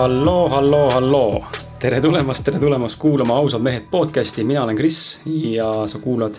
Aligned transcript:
halloo, 0.00 0.48
halloo, 0.48 0.90
halloo. 0.90 1.44
tere 1.78 2.00
tulemast, 2.00 2.44
tere 2.44 2.58
tulemast 2.58 2.96
kuulama 2.98 3.34
Ausad 3.36 3.60
mehed 3.60 3.90
podcast'i, 3.90 4.44
mina 4.44 4.62
olen 4.64 4.76
Kris 4.76 5.20
ja 5.26 5.66
sa 5.86 5.98
kuulad 5.98 6.38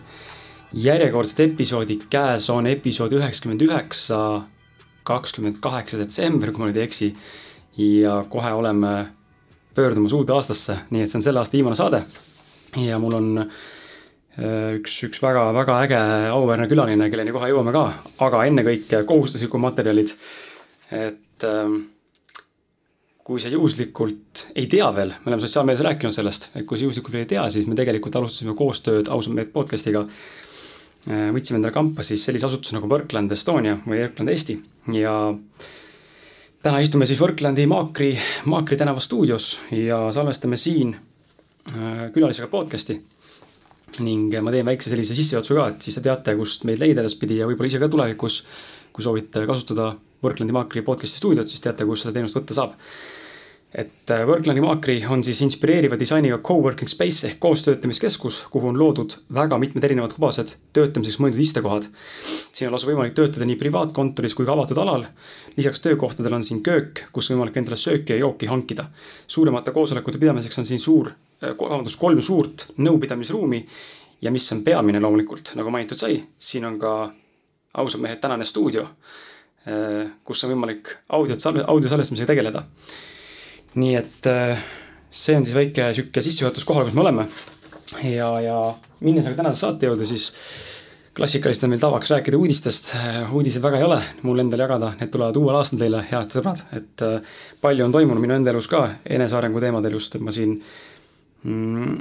järjekordset 0.73 1.39
episoodi. 1.39 1.99
käes 2.09 2.49
on 2.49 2.67
episood 2.67 3.13
üheksakümmend 3.13 3.61
üheksa, 3.61 4.41
kakskümmend 5.03 5.61
kaheksa 5.61 6.01
detsember, 6.01 6.49
kui 6.51 6.63
ma 6.63 6.71
nüüd 6.71 6.81
ei 6.81 6.87
eksi. 6.87 7.11
ja 7.77 8.25
kohe 8.29 8.53
oleme 8.53 9.05
pöördumas 9.75 10.13
uude 10.13 10.33
aastasse, 10.33 10.79
nii 10.89 11.05
et 11.05 11.13
see 11.13 11.21
on 11.21 11.29
selle 11.29 11.45
aasta 11.45 11.57
viimane 11.59 11.77
saade. 11.77 12.01
ja 12.87 12.99
mul 12.99 13.13
on 13.13 13.31
äh, 13.45 14.75
üks, 14.81 15.03
üks 15.05 15.21
väga-väga 15.21 15.79
äge 15.85 16.03
auväärne 16.33 16.67
külaline, 16.67 17.13
kelleni 17.13 17.37
kohe 17.37 17.53
jõuame 17.53 17.77
ka, 17.77 17.87
aga 18.25 18.45
ennekõike 18.49 19.05
kohustuslikud 19.05 19.69
materjalid. 19.69 20.17
et 20.91 21.45
ähm, 21.45 21.83
kui 23.23 23.41
sa 23.41 23.51
juhuslikult 23.53 24.47
ei 24.57 24.67
tea 24.69 24.87
veel, 24.95 25.13
me 25.21 25.29
oleme 25.31 25.43
sotsiaalmeedias 25.43 25.85
rääkinud 25.85 26.15
sellest, 26.15 26.49
et 26.55 26.65
kui 26.65 26.79
sa 26.79 26.87
juhuslikult 26.87 27.13
veel 27.13 27.25
ei 27.27 27.33
tea, 27.35 27.43
siis 27.53 27.67
me 27.69 27.77
tegelikult 27.77 28.15
alustasime 28.17 28.55
koostööd 28.57 29.11
ausalt 29.13 29.37
mehed 29.37 29.51
podcast'iga. 29.53 30.05
võtsime 31.05 31.57
endale 31.57 31.73
kampa 31.73 32.03
siis 32.05 32.23
sellise 32.25 32.45
asutuse 32.45 32.75
nagu 32.75 32.89
Workland 32.89 33.31
Estonia 33.31 33.77
või 33.85 34.03
Workland 34.03 34.29
Eesti 34.29 34.57
ja 34.93 35.13
täna 36.61 36.79
istume 36.79 37.05
siis 37.05 37.21
Worklandi 37.21 37.65
Maakri, 37.65 38.11
Maakri 38.45 38.77
tänava 38.77 38.99
stuudios 38.99 39.59
ja 39.71 40.11
salvestame 40.11 40.57
siin 40.57 40.95
äh, 40.95 42.11
külalisega 42.13 42.47
podcast'i. 42.47 43.01
ning 43.99 44.31
ma 44.41 44.51
teen 44.51 44.65
väikse 44.65 44.89
sellise 44.89 45.15
sissejuhatuse 45.15 45.55
ka, 45.55 45.67
et 45.67 45.81
siis 45.81 45.95
te 45.97 46.01
teate, 46.01 46.35
kust 46.35 46.63
meid 46.63 46.79
leida 46.79 47.01
edaspidi 47.01 47.41
ja 47.41 47.47
võib-olla 47.49 47.67
ise 47.67 47.79
ka 47.79 47.89
tulevikus, 47.91 48.37
kui 48.93 49.03
soovite 49.03 49.43
kasutada 49.45 49.89
Worklandi 50.23 50.53
Maakri 50.53 50.81
podcast'i 50.81 51.17
stuudiot, 51.19 51.49
siis 51.49 51.61
teate, 51.61 51.85
kus 51.85 52.05
seda 52.05 52.13
teenust 52.15 52.37
võtta 52.37 52.55
saab 52.55 52.77
et 53.73 54.11
äh, 54.11 54.25
Worklandi 54.27 54.61
Maakri 54.61 54.97
on 55.07 55.23
siis 55.23 55.39
inspireeriva 55.45 55.95
disainiga 55.99 56.41
co-working 56.43 56.89
space 56.91 57.27
ehk 57.29 57.37
koostöötlemiskeskus, 57.39 58.41
kuhu 58.51 58.67
on 58.67 58.79
loodud 58.79 59.15
väga 59.33 59.57
mitmed 59.61 59.85
erinevad 59.87 60.11
hubased 60.17 60.57
töötamiseks 60.75 61.21
mõeldud 61.23 61.39
istekohad. 61.39 61.87
siin 62.51 62.67
on 62.67 62.75
lausa 62.75 62.89
võimalik 62.89 63.15
töötada 63.15 63.47
nii 63.47 63.55
privaatkontoris 63.61 64.35
kui 64.35 64.45
ka 64.45 64.51
avatud 64.51 64.81
alal. 64.83 65.05
lisaks 65.55 65.79
töökohtadel 65.79 66.35
on 66.35 66.43
siin 66.43 66.59
köök, 66.63 67.05
kus 67.15 67.31
võimalik 67.31 67.57
endale 67.57 67.77
sööki 67.79 68.11
ja 68.13 68.17
jooki 68.25 68.49
hankida. 68.51 68.89
suuremate 69.27 69.71
koosolekute 69.71 70.19
pidamiseks 70.19 70.59
on 70.59 70.65
siin 70.65 70.79
suur, 70.79 71.13
äh, 71.43 71.55
vabandust, 71.55 71.99
kolm 71.99 72.21
suurt 72.21 72.67
nõupidamisruumi. 72.77 73.65
ja 74.21 74.31
mis 74.31 74.51
on 74.51 74.63
peamine 74.63 74.99
loomulikult, 74.99 75.55
nagu 75.55 75.71
mainitud 75.71 75.97
sai, 75.97 76.23
siin 76.37 76.65
on 76.65 76.79
ka 76.79 77.13
ausad 77.73 78.01
mehed 78.01 78.19
tänane 78.19 78.43
stuudio, 78.43 78.83
äh, 79.63 80.11
kus 80.23 80.43
on 80.43 80.51
võimalik 80.51 80.97
audiot, 81.09 81.39
audio 81.67 81.89
salvestamisega 81.89 82.27
tegeleda 82.27 82.65
nii 83.79 83.95
et 83.95 84.27
äh, 84.27 84.59
see 85.11 85.37
on 85.37 85.45
siis 85.45 85.55
väike 85.55 85.91
sihuke 85.95 86.23
sissejuhatus 86.23 86.65
kohale, 86.67 86.89
kus 86.89 86.97
me 86.97 87.05
oleme. 87.05 87.27
ja, 88.03 88.29
ja 88.43 88.57
minnes 88.99 89.27
aga 89.27 89.43
tänase 89.43 89.63
saate 89.63 89.87
juurde, 89.87 90.07
siis 90.07 90.31
klassikaliselt 91.15 91.67
on 91.67 91.73
meil 91.73 91.83
tavaks 91.83 92.11
rääkida 92.11 92.39
uudistest. 92.39 92.93
Äh, 92.99 93.33
uudiseid 93.35 93.63
väga 93.63 93.79
ei 93.79 93.87
ole 93.87 93.99
mul 94.27 94.43
endal 94.43 94.65
jagada, 94.65 94.91
need 94.99 95.11
tulevad 95.13 95.39
uuel 95.39 95.59
aastal 95.59 95.83
teile, 95.83 96.03
head 96.11 96.35
sõbrad, 96.35 96.65
et 96.77 97.05
äh, 97.07 97.37
palju 97.63 97.87
on 97.87 97.95
toimunud 97.95 98.23
minu 98.23 98.37
enda 98.39 98.53
elus 98.53 98.69
ka 98.71 98.87
enesearengu 99.05 99.63
teemadel 99.63 99.99
just, 99.99 100.15
et 100.15 100.25
ma 100.25 100.35
siin 100.35 100.57
mm, 101.43 101.97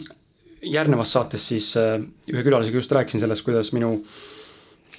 järgnevas 0.71 1.15
saates 1.17 1.47
siis 1.53 1.73
ühe 1.79 2.43
külalisega 2.45 2.77
just 2.77 2.93
rääkisin 2.93 3.23
sellest, 3.23 3.47
kuidas 3.47 3.71
minu 3.73 3.95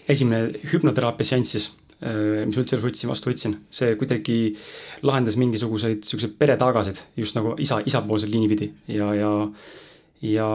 esimene 0.10 0.64
hüpnoteraapia 0.72 1.34
seanss 1.34 1.56
siis 1.56 1.68
mis 2.02 2.56
ma 2.58 2.64
üldse 2.64 2.80
võtsin, 2.82 3.12
vastu 3.12 3.30
võtsin, 3.30 3.54
see 3.70 3.94
kuidagi 4.00 4.38
lahendas 5.06 5.38
mingisuguseid 5.38 6.02
siukseid 6.08 6.34
peretagasid 6.40 6.98
just 7.20 7.38
nagu 7.38 7.54
isa, 7.62 7.78
isapoolsel 7.86 8.32
liini 8.34 8.50
pidi 8.50 8.72
ja, 8.96 9.12
ja 9.14 9.32
ja 10.22 10.46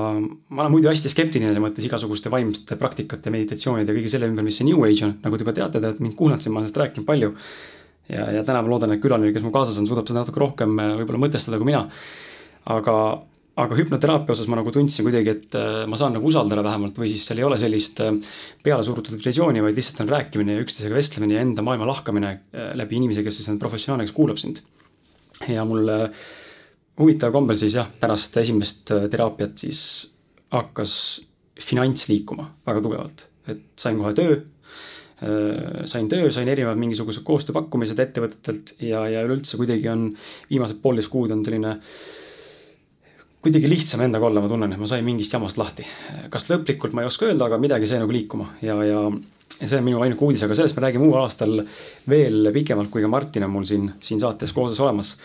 ma 0.49 0.63
olen 0.63 0.73
muidu 0.77 0.91
hästi 0.91 1.11
skeptiline 1.11 1.51
selles 1.51 1.63
mõttes 1.63 1.87
igasuguste 1.89 2.31
vaimsete 2.31 2.79
praktikate, 2.79 3.33
meditatsioonide 3.35 3.91
ja 3.91 3.99
kõige 3.99 4.11
selle 4.13 4.29
ümber, 4.31 4.47
mis 4.47 4.61
see 4.61 4.69
New 4.69 4.85
Age 4.87 5.09
on, 5.09 5.17
nagu 5.25 5.39
te 5.39 5.47
juba 5.47 5.55
teate, 5.57 5.81
te 5.81 5.91
olete 5.91 6.05
mind 6.07 6.15
kuulanud 6.19 6.45
siin, 6.45 6.55
ma 6.55 6.61
olen 6.61 6.69
sellest 6.69 6.83
rääkinud 6.83 7.07
palju. 7.09 7.33
ja, 8.09 8.29
ja 8.39 8.45
täna 8.47 8.63
ma 8.63 8.71
loodan, 8.71 8.95
et 8.95 9.03
külaline, 9.03 9.33
kes 9.35 9.43
mu 9.43 9.51
kaasas 9.55 9.81
on, 9.83 9.89
suudab 9.91 10.07
seda 10.07 10.23
natuke 10.23 10.43
rohkem 10.43 10.79
äh, 10.79 10.93
võib-olla 11.01 11.25
mõtestada 11.27 11.59
kui 11.59 11.67
mina. 11.73 11.83
aga 12.77 12.97
aga 13.57 13.77
hüpnoteraapia 13.79 14.35
osas 14.35 14.49
ma 14.53 14.59
nagu 14.59 14.73
tundsin 14.73 15.07
kuidagi, 15.07 15.33
et 15.33 15.57
äh, 15.57 15.83
ma 15.89 15.97
saan 15.99 16.17
nagu 16.17 16.29
usaldada 16.29 16.65
vähemalt 16.65 16.99
või 17.01 17.09
siis 17.09 17.25
seal 17.25 17.41
ei 17.41 17.47
ole 17.47 17.59
sellist 17.61 18.03
äh, 18.05 18.17
pealesurutud 18.65 19.23
visiooni, 19.23 19.63
vaid 19.65 19.79
lihtsalt 19.79 20.03
on 20.05 20.11
rääkimine 20.13 20.59
ja 20.59 20.65
üksteisega 20.65 20.99
vestlemine 20.99 21.39
ja 21.39 21.45
enda 21.45 21.65
maailma 21.65 21.89
lahkamine 21.89 22.33
äh, 22.33 22.75
läbi 22.77 22.99
inimese, 23.01 23.25
kes 23.25 23.41
siis 23.41 23.49
on 23.53 23.61
professionaalne, 23.63 24.05
kes 24.09 24.17
kuulab 24.17 24.41
sind. 24.43 24.61
ja 25.53 25.65
mul 25.69 25.89
huvitaval 27.01 27.33
kombel 27.33 27.57
siis 27.61 27.77
jah, 27.77 27.89
pärast 28.01 28.37
esimest 28.41 28.93
teraapiat 29.13 29.57
siis 29.61 29.81
hakkas 30.53 30.93
finants 31.61 32.07
liikuma 32.09 32.51
väga 32.67 32.85
tugevalt, 32.85 33.27
et 33.49 33.65
sain 33.81 33.97
kohe 34.01 34.13
töö 34.17 34.37
sain 35.89 36.11
töö, 36.13 36.29
sain 36.29 36.49
erinevad 36.53 36.77
mingisugused 36.77 37.25
koostööpakkumised 37.25 38.01
ettevõtetelt 38.03 38.75
ja, 38.85 39.07
ja 39.09 39.23
üleüldse 39.25 39.57
kuidagi 39.57 39.89
on 39.89 40.11
viimased 40.51 40.83
poolteist 40.83 41.09
kuud 41.09 41.33
on 41.33 41.41
selline 41.45 41.71
äh, 41.73 41.87
kuidagi 43.47 43.71
lihtsam 43.71 44.03
endaga 44.03 44.27
olla, 44.27 44.43
ma 44.43 44.51
tunnen, 44.51 44.73
et 44.75 44.81
ma 44.81 44.89
sain 44.91 45.05
mingist 45.07 45.35
jamast 45.37 45.59
lahti. 45.61 45.87
kas 46.33 46.49
lõplikult 46.51 46.97
ma 46.97 47.05
ei 47.05 47.11
oska 47.11 47.29
öelda, 47.29 47.47
aga 47.47 47.59
midagi 47.63 47.89
sai 47.89 48.01
nagu 48.03 48.15
liikuma 48.15 48.49
ja, 48.65 48.77
ja, 48.85 49.03
ja 49.61 49.69
see 49.69 49.79
on 49.79 49.87
minu 49.87 50.01
ainuke 50.03 50.27
uudis, 50.27 50.43
aga 50.47 50.57
sellest 50.59 50.79
me 50.79 50.87
räägime 50.87 51.07
uuel 51.07 51.23
aastal 51.23 51.61
veel 52.11 52.51
pikemalt, 52.55 52.91
kui 52.91 53.05
ka 53.05 53.11
Martin 53.13 53.47
on 53.47 53.55
mul 53.55 53.69
siin, 53.69 53.91
siin 54.03 54.23
saates 54.23 54.55
koos 54.57 54.81
olemas. 54.83 55.17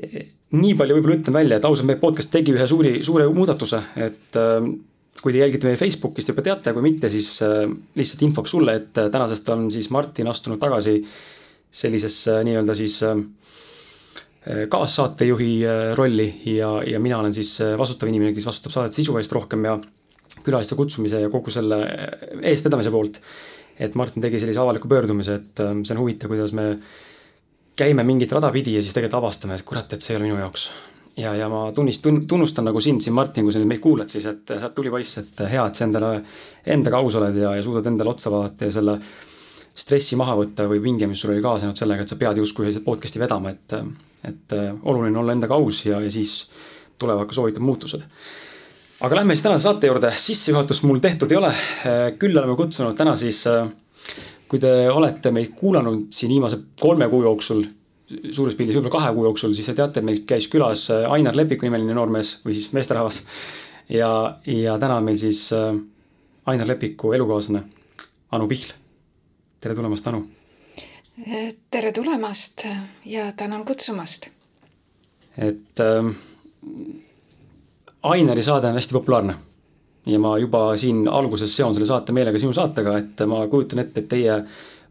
nii 0.00 0.76
palju 0.78 0.96
võib-olla 0.96 1.18
ütlen 1.18 1.36
välja, 1.36 1.58
et 1.60 1.66
ausalt, 1.68 1.90
meie 1.90 2.00
podcast 2.00 2.32
tegi 2.32 2.54
ühe 2.56 2.68
suuri, 2.70 2.94
suure 3.04 3.26
muudatuse, 3.34 3.82
et 4.00 4.40
äh, 4.40 4.70
kui 5.20 5.34
te 5.34 5.42
jälgite 5.42 5.68
meie 5.68 5.76
Facebookist 5.76 6.32
juba 6.32 6.46
teate, 6.46 6.72
kui 6.72 6.86
mitte, 6.86 7.12
siis 7.12 7.34
äh, 7.44 7.66
lihtsalt 8.00 8.24
infoks 8.24 8.56
sulle, 8.56 8.78
et 8.80 9.02
äh, 9.02 9.12
tänasest 9.12 9.52
on 9.52 9.68
siis 9.70 9.90
Martin 9.92 10.32
astunud 10.32 10.62
tagasi 10.62 11.02
sellisesse 11.70 12.40
nii-öelda 12.48 12.74
siis 12.74 12.96
Äh, 13.04 13.18
kaassaatejuhi 14.68 15.50
äh, 15.66 15.96
rolli 15.96 16.42
ja, 16.56 16.82
ja 16.86 17.00
mina 17.00 17.18
olen 17.18 17.32
siis 17.32 17.58
äh, 17.60 17.78
vastutav 17.78 18.08
inimene, 18.08 18.32
kes 18.32 18.46
vastutab 18.48 18.72
saadete 18.72 18.96
sisu 18.96 19.18
eest 19.20 19.32
rohkem 19.36 19.66
ja 19.68 19.76
külaliste 20.40 20.78
kutsumise 20.78 21.20
ja 21.20 21.28
kogu 21.28 21.52
selle 21.52 21.80
eestvedamise 22.48 22.90
poolt. 22.90 23.20
et 23.80 23.94
Martin 23.94 24.22
tegi 24.22 24.40
sellise 24.40 24.60
avaliku 24.60 24.88
pöördumise, 24.88 25.34
et 25.34 25.60
see 25.60 25.94
on 25.94 26.00
huvitav, 26.02 26.28
kuidas 26.28 26.52
me 26.52 26.74
käime 27.76 28.04
mingit 28.04 28.32
rada 28.32 28.50
pidi 28.52 28.74
ja 28.74 28.82
siis 28.82 28.92
tegelikult 28.92 29.22
avastame, 29.22 29.56
et 29.56 29.64
kurat, 29.64 29.92
et 29.92 30.04
see 30.04 30.12
ei 30.14 30.18
ole 30.18 30.28
minu 30.28 30.40
jaoks. 30.40 30.66
ja, 31.16 31.34
ja 31.36 31.48
ma 31.48 31.62
tunnist-, 31.76 32.08
tunnustan 32.28 32.68
nagu 32.68 32.80
sind 32.80 33.04
siin, 33.04 33.16
Martin, 33.16 33.44
kui 33.44 33.52
sa 33.52 33.60
nüüd 33.60 33.72
meid 33.72 33.80
kuulad, 33.84 34.08
siis 34.12 34.26
et 34.28 34.52
sealt 34.52 34.76
tuli 34.76 34.92
poiss, 34.92 35.18
et 35.20 35.44
hea, 35.52 35.64
et 35.66 35.76
sa 35.80 35.84
endale, 35.84 36.12
endaga 36.76 37.00
aus 37.00 37.16
oled 37.20 37.36
ja, 37.40 37.54
ja 37.56 37.64
suudad 37.64 37.88
endale 37.88 38.12
otsa 38.12 38.32
vaadata 38.32 38.68
ja 38.68 38.76
selle 38.76 39.00
stressi 39.74 40.16
maha 40.18 40.36
võtta 40.36 40.66
või 40.68 40.80
pinge, 40.82 41.06
mis 41.06 41.20
sul 41.22 41.32
oli 41.34 41.42
kaasnenud 41.44 41.78
sellega, 41.78 42.04
et 42.04 42.12
sa 42.12 42.18
pead 42.20 42.40
justkui 42.42 42.72
podcast'i 42.84 43.22
vedama, 43.22 43.54
et 43.54 43.76
et 44.24 44.52
äh, 44.52 44.74
oluline 44.82 45.18
olla 45.18 45.32
endaga 45.32 45.56
aus 45.56 45.84
ja, 45.86 46.00
ja 46.00 46.10
siis 46.12 46.44
tulevad 47.00 47.28
ka 47.28 47.36
soovitud 47.36 47.64
muutused. 47.64 48.02
aga 49.00 49.16
lähme 49.16 49.34
siis 49.34 49.42
tänase 49.42 49.62
saate 49.62 49.88
juurde, 49.88 50.12
sissejuhatust 50.16 50.82
mul 50.84 50.98
tehtud 51.00 51.32
ei 51.32 51.38
ole. 51.38 51.48
Äh, 51.48 52.00
küll 52.18 52.36
oleme 52.36 52.56
kutsunud 52.56 52.96
täna 52.96 53.14
siis, 53.16 53.46
äh, 53.48 53.68
kui 54.48 54.60
te 54.60 54.90
olete 54.90 55.32
meid 55.32 55.54
kuulanud 55.56 56.10
siin 56.12 56.32
viimase 56.32 56.58
kolme 56.80 57.08
kuu 57.08 57.22
jooksul, 57.24 57.64
suures 58.34 58.58
pildis 58.58 58.76
võib-olla 58.76 58.96
kahe 58.98 59.14
kuu 59.16 59.24
jooksul, 59.28 59.54
siis 59.56 59.70
te 59.70 59.76
teate, 59.78 60.02
meil 60.04 60.24
käis 60.28 60.50
külas 60.50 60.88
Ainar 60.90 61.36
Lepiku 61.38 61.64
nimeline 61.68 61.94
noormees 61.94 62.40
või 62.44 62.58
siis 62.58 62.72
meesterahvas. 62.76 63.22
ja, 63.88 64.10
ja 64.46 64.76
täna 64.82 64.98
on 64.98 65.06
meil 65.06 65.20
siis 65.20 65.46
Ainar 65.54 66.66
Lepiku 66.66 67.14
elukaaslane 67.14 67.62
Anu 68.34 68.50
Pihl. 68.50 68.79
Tere 69.60 69.74
tulemast, 69.74 70.06
Anu 70.08 70.24
tere 71.70 71.92
tulemast 71.92 72.66
ja 73.04 73.32
tänan 73.36 73.64
kutsumast. 73.64 74.30
et 75.38 75.80
äh, 75.80 76.14
Aineri 78.02 78.42
saade 78.42 78.66
on 78.66 78.74
hästi 78.74 78.92
populaarne 78.92 79.34
ja 80.06 80.18
ma 80.18 80.38
juba 80.38 80.76
siin 80.76 81.08
alguses 81.08 81.56
seon 81.56 81.74
selle 81.74 81.86
saate 81.86 82.12
meelega 82.12 82.38
sinu 82.38 82.52
saatega, 82.52 82.96
et 82.98 83.20
ma 83.26 83.46
kujutan 83.48 83.82
ette, 83.84 84.00
et 84.00 84.08
teie 84.08 84.38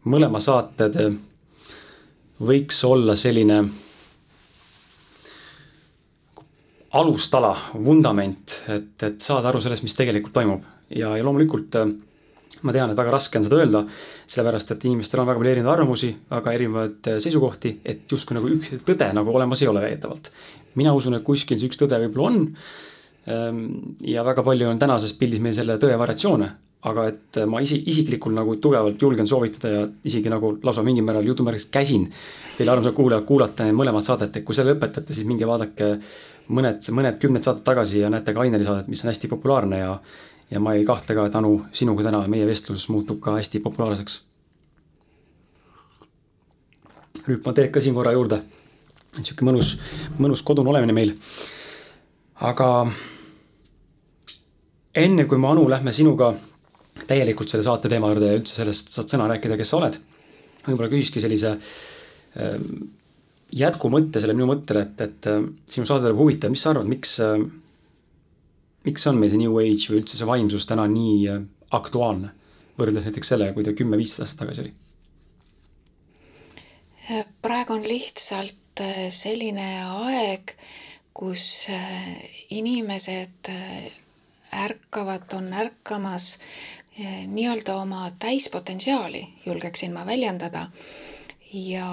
mõlema 0.04 0.38
saated 0.40 0.98
võiks 2.40 2.84
olla 2.86 3.16
selline 3.18 3.64
alustala, 6.92 7.56
vundament, 7.74 8.54
et, 8.68 9.02
et 9.02 9.20
saada 9.20 9.50
aru 9.50 9.60
sellest, 9.60 9.82
mis 9.82 9.94
tegelikult 9.98 10.34
toimub 10.34 10.62
ja, 10.94 11.16
ja 11.16 11.26
loomulikult 11.26 11.74
äh, 11.82 11.90
ma 12.66 12.74
tean, 12.74 12.92
et 12.92 12.98
väga 12.98 13.14
raske 13.14 13.38
on 13.38 13.46
seda 13.46 13.58
öelda, 13.60 13.82
sellepärast 14.30 14.74
et 14.74 14.86
inimestel 14.88 15.22
on 15.22 15.28
väga 15.30 15.40
palju 15.40 15.52
erinevaid 15.52 15.74
arvamusi, 15.74 16.10
väga 16.30 16.54
erinevaid 16.58 17.10
äh, 17.12 17.18
seisukohti, 17.22 17.76
et 17.84 18.10
justkui 18.10 18.38
nagu 18.38 18.50
üks 18.56 18.72
tõde 18.86 19.10
nagu 19.16 19.36
olemas 19.36 19.62
ei 19.62 19.70
ole 19.70 19.84
väidetavalt. 19.84 20.32
mina 20.74 20.94
usun, 20.94 21.18
et 21.18 21.26
kuskil 21.26 21.58
see 21.58 21.70
üks 21.70 21.78
tõde 21.80 21.98
võib-olla 22.04 22.30
on. 22.30 22.42
Ähm, 23.30 23.62
ja 24.06 24.24
väga 24.24 24.42
palju 24.42 24.68
on 24.70 24.78
tänases 24.80 25.12
pildis 25.18 25.42
meil 25.44 25.54
selle 25.54 25.76
tõe 25.78 25.96
variatsioone, 25.98 26.50
aga 26.88 27.06
et 27.10 27.40
ma 27.46 27.60
isi, 27.60 27.82
isiklikult 27.92 28.34
nagu 28.34 28.56
tugevalt 28.56 29.02
julgen 29.02 29.28
soovitada 29.28 29.72
ja 29.74 29.82
isegi 30.08 30.32
nagu 30.32 30.54
lausa 30.64 30.82
mingil 30.82 31.04
määral 31.04 31.26
jutumärgis 31.28 31.66
käsin 31.68 32.06
teil 32.56 32.72
armsad 32.72 32.96
kuulajad 32.96 33.26
kuulata 33.28 33.66
need 33.66 33.76
mõlemat 33.76 34.04
saadet, 34.04 34.36
et 34.36 34.44
kui 34.44 34.56
selle 34.56 34.74
lõpetate, 34.74 35.12
siis 35.16 35.28
minge 35.28 35.48
vaadake 35.48 35.90
mõned, 36.56 36.80
mõned 36.96 37.20
kümned 37.20 37.44
saated 37.44 37.64
tagasi 37.64 38.02
ja 38.02 38.10
näete 38.12 38.34
ka 38.36 38.42
Aineri 38.44 38.66
saadet, 38.66 38.88
mis 38.90 39.04
on 39.04 39.10
hästi 39.12 39.30
populaarne 39.30 39.78
ja 39.80 39.94
ja 40.50 40.60
ma 40.60 40.74
ei 40.74 40.84
kahtle 40.84 41.14
ka, 41.14 41.26
et 41.26 41.36
Anu, 41.38 41.52
sinuga 41.72 42.04
täna 42.06 42.22
meie 42.30 42.46
vestlus 42.48 42.88
muutub 42.90 43.20
ka 43.22 43.36
hästi 43.38 43.62
populaarseks. 43.64 44.20
rüüpma 47.26 47.52
teed 47.54 47.70
ka 47.70 47.80
siin 47.80 47.94
korra 47.94 48.12
juurde. 48.12 48.42
sihuke 49.22 49.44
mõnus, 49.44 49.78
mõnus 50.18 50.42
kodune 50.42 50.70
olemine 50.70 50.92
meil. 50.92 51.14
aga 52.40 52.90
enne 54.94 55.24
kui 55.24 55.38
me, 55.38 55.48
Anu, 55.48 55.68
lähme 55.68 55.92
sinuga 55.92 56.34
täielikult 57.06 57.48
selle 57.48 57.64
saate 57.64 57.88
teema 57.88 58.10
juurde 58.10 58.30
ja 58.30 58.38
üldse 58.38 58.54
sellest 58.54 58.92
saad 58.94 59.12
sõna 59.12 59.28
rääkida, 59.30 59.56
kes 59.56 59.70
sa 59.70 59.78
oled. 59.78 59.98
võib-olla 60.66 60.90
küsikski 60.92 61.22
sellise 61.22 61.54
ähm, 62.36 62.90
jätkumõtte 63.56 64.20
selle 64.22 64.34
minu 64.36 64.48
mõttele, 64.50 64.84
et, 64.86 65.00
et 65.06 65.28
äh, 65.30 65.42
sinu 65.66 65.88
saade 65.88 66.06
tuleb 66.06 66.18
huvitav, 66.20 66.52
mis 66.52 66.62
sa 66.62 66.74
arvad, 66.74 66.88
miks, 66.90 67.16
äh, 67.24 67.38
miks 68.86 69.06
on 69.06 69.18
meil 69.20 69.32
see 69.32 69.40
New 69.42 69.56
Age 69.60 69.90
või 69.90 70.02
üldse 70.02 70.18
see 70.18 70.28
vaimsus 70.28 70.68
täna 70.68 70.86
nii 70.90 71.16
äh, 71.32 71.42
aktuaalne 71.76 72.34
võrreldes 72.78 73.08
näiteks 73.08 73.34
sellega, 73.34 73.54
kui 73.56 73.66
ta 73.66 73.76
kümme-viisteist 73.76 74.24
aastat 74.24 74.46
tagasi 74.46 74.66
oli? 74.66 74.76
praegu 77.42 77.74
on 77.74 77.82
lihtsalt 77.84 78.80
selline 79.10 79.66
aeg, 79.82 80.52
kus 81.12 81.66
inimesed 82.54 83.50
ärkavad, 84.54 85.26
on 85.34 85.50
ärkamas 85.52 86.36
nii-öelda 87.26 87.74
oma 87.82 88.10
täispotentsiaali, 88.18 89.24
julgeksin 89.46 89.92
ma 89.92 90.06
väljendada. 90.06 90.68
ja 91.52 91.90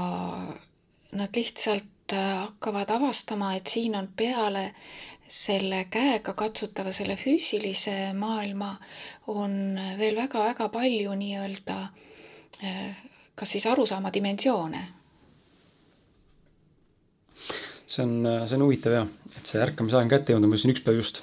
nad 1.11 1.29
lihtsalt 1.35 2.13
äh, 2.13 2.39
hakkavad 2.39 2.89
avastama, 2.89 3.55
et 3.55 3.67
siin 3.67 3.95
on 3.95 4.09
peale 4.15 4.73
selle 5.27 5.85
käega 5.91 6.33
katsutava, 6.33 6.91
selle 6.95 7.17
füüsilise 7.19 8.13
maailma 8.15 8.73
on 9.33 9.79
veel 9.99 10.15
väga-väga 10.15 10.69
palju 10.73 11.15
nii-öelda 11.19 11.79
äh, 12.63 13.01
kas 13.35 13.51
siis 13.51 13.67
arusaama 13.67 14.13
dimensioone. 14.13 14.87
see 17.87 18.03
on, 18.03 18.27
see 18.47 18.55
on 18.57 18.63
huvitav 18.65 18.93
jah, 18.93 19.11
et 19.37 19.47
see 19.47 19.59
ärkamise 19.63 19.95
aeg 19.95 20.07
on 20.07 20.09
kätte 20.11 20.33
jõudnud, 20.33 20.51
ma 20.51 20.57
just 20.57 20.67
üks 20.73 20.83
päev 20.83 20.97
just 20.99 21.21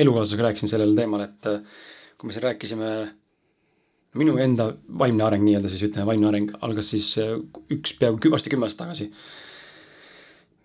elukaaslasega 0.00 0.46
rääkisin 0.46 0.70
sellel 0.70 0.94
teemal, 0.96 1.26
et 1.26 1.48
kui 2.16 2.28
me 2.28 2.36
siin 2.36 2.46
rääkisime, 2.46 2.90
minu 4.20 4.36
enda 4.42 4.70
vaimne 5.02 5.24
areng 5.26 5.44
nii-öelda 5.44 5.70
siis 5.72 5.84
ütleme, 5.86 6.06
vaimne 6.08 6.28
areng 6.30 6.54
algas 6.66 6.90
siis 6.94 7.12
äh, 7.20 7.34
üks 7.72 7.94
peaaegu 8.00 8.32
varsti 8.32 8.52
kümme 8.52 8.66
aastat 8.66 8.86
tagasi. 8.86 9.10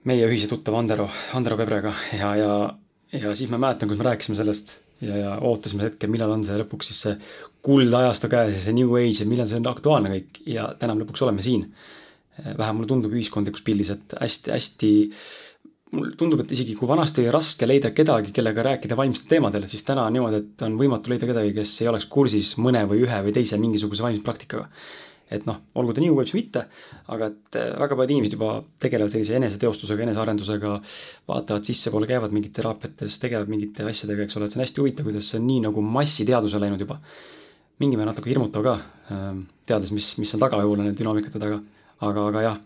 Meie 0.06 0.26
ühise 0.30 0.50
tuttava 0.52 0.80
Andero, 0.82 1.08
Andero 1.38 1.58
Pebrega 1.60 1.94
ja, 2.18 2.32
ja, 2.40 2.56
ja 3.14 3.36
siis 3.38 3.52
ma 3.52 3.60
mäletan, 3.62 3.90
kus 3.90 4.00
me 4.00 4.08
rääkisime 4.10 4.38
sellest 4.38 4.76
ja, 5.02 5.18
ja 5.18 5.38
ootasime 5.42 5.88
hetke, 5.88 6.10
millal 6.12 6.36
on 6.36 6.44
see 6.46 6.58
lõpuks 6.62 6.92
siis 6.92 7.02
see 7.08 7.16
kuldajastu 7.66 8.30
käes 8.32 8.60
ja 8.60 8.66
see 8.68 8.78
new 8.78 8.94
age 9.00 9.24
ja 9.24 9.30
millal 9.30 9.50
see 9.50 9.60
on 9.62 9.72
aktuaalne 9.72 10.14
kõik 10.14 10.44
ja 10.50 10.70
täna 10.80 10.96
me 10.96 11.06
lõpuks 11.06 11.26
oleme 11.26 11.46
siin. 11.46 11.68
vähe 12.46 12.74
mulle 12.76 12.88
tundub 12.88 13.14
ühiskondlikus 13.16 13.64
pildis, 13.64 13.90
et 13.94 14.14
hästi-hästi 14.20 14.90
mulle 15.96 16.16
tundub, 16.20 16.42
et 16.44 16.52
isegi 16.52 16.76
kui 16.76 16.90
vanasti 16.90 17.22
oli 17.24 17.32
raske 17.34 17.68
leida 17.68 17.92
kedagi, 17.96 18.34
kellega 18.36 18.64
rääkida 18.66 18.98
vaimsetel 19.00 19.30
teemadel, 19.36 19.68
siis 19.72 19.86
täna 19.88 20.06
on 20.08 20.16
niimoodi, 20.18 20.42
et 20.42 20.66
on 20.68 20.76
võimatu 20.80 21.12
leida 21.12 21.30
kedagi, 21.30 21.54
kes 21.56 21.74
ei 21.84 21.92
oleks 21.92 22.08
kursis 22.12 22.56
mõne 22.62 22.84
või 22.90 23.06
ühe 23.06 23.22
või 23.28 23.36
teise 23.36 23.60
mingisuguse 23.62 24.04
vaimse 24.04 24.24
praktikaga. 24.26 24.68
Et 25.32 25.46
noh, 25.48 25.58
olgu 25.80 25.96
ta 25.96 26.04
New 26.04 26.20
Age 26.22 26.36
või 26.36 26.42
mitte, 26.44 26.66
aga 27.14 27.30
et 27.32 27.60
eh, 27.60 27.72
väga 27.82 27.98
paljud 27.98 28.16
inimesed 28.16 28.36
juba 28.38 28.50
tegelevad 28.82 29.14
sellise 29.14 29.38
eneseteostusega, 29.40 30.06
enesearendusega, 30.06 30.74
vaatavad 31.32 31.66
sissepoole, 31.66 32.10
käivad 32.10 32.36
mingites 32.36 32.60
teraapiates, 32.60 33.18
tegelevad 33.24 33.54
mingite 33.54 33.88
asjadega, 33.90 34.28
eks 34.28 34.38
ole, 34.38 34.46
et 34.46 34.54
see 34.54 34.62
on 34.62 34.66
hästi 34.66 34.84
huvitav, 34.84 35.10
kuidas 35.10 35.32
see 35.32 35.42
on 35.42 35.48
nii 35.50 35.64
nagu 35.66 35.86
massiteaduse 35.98 36.62
läinud 36.62 36.86
juba. 36.86 37.00
mingil 37.80 38.00
määral 38.00 38.14
natuke 38.14 38.30
hirmutav 38.32 38.64
ka, 38.64 38.74
ehm, 39.12 39.42
teades, 39.68 39.90
mis, 39.92 40.14
mis 40.22 40.30
on 40.38 40.40
taga 40.40 40.62
võib-olla 40.62 40.86
nende 40.86 40.96
dünaamikate 41.02 41.42
taga, 41.42 41.58
aga, 42.08 42.28
aga 42.30 42.44
jah 42.46 42.62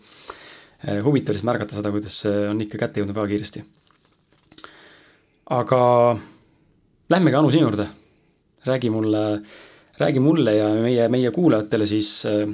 Eh, 0.80 1.02
huvitav 1.04 1.34
lihtsalt 1.34 1.44
märgata 1.50 1.76
seda, 1.76 1.90
kuidas 1.92 2.14
see 2.22 2.46
on 2.48 2.60
ikka 2.64 2.78
kätte 2.80 3.02
jõudnud 3.02 3.16
väga 3.18 3.28
kiiresti. 3.34 3.64
aga 5.50 5.80
lähmegi 7.10 7.36
Anu 7.36 7.50
sinu 7.50 7.66
juurde. 7.66 7.86
räägi 8.64 8.90
mulle, 8.90 9.42
räägi 10.00 10.20
mulle 10.22 10.54
ja 10.56 10.68
meie, 10.74 11.08
meie 11.12 11.30
kuulajatele 11.34 11.86
siis 11.88 12.10
eh, 12.28 12.48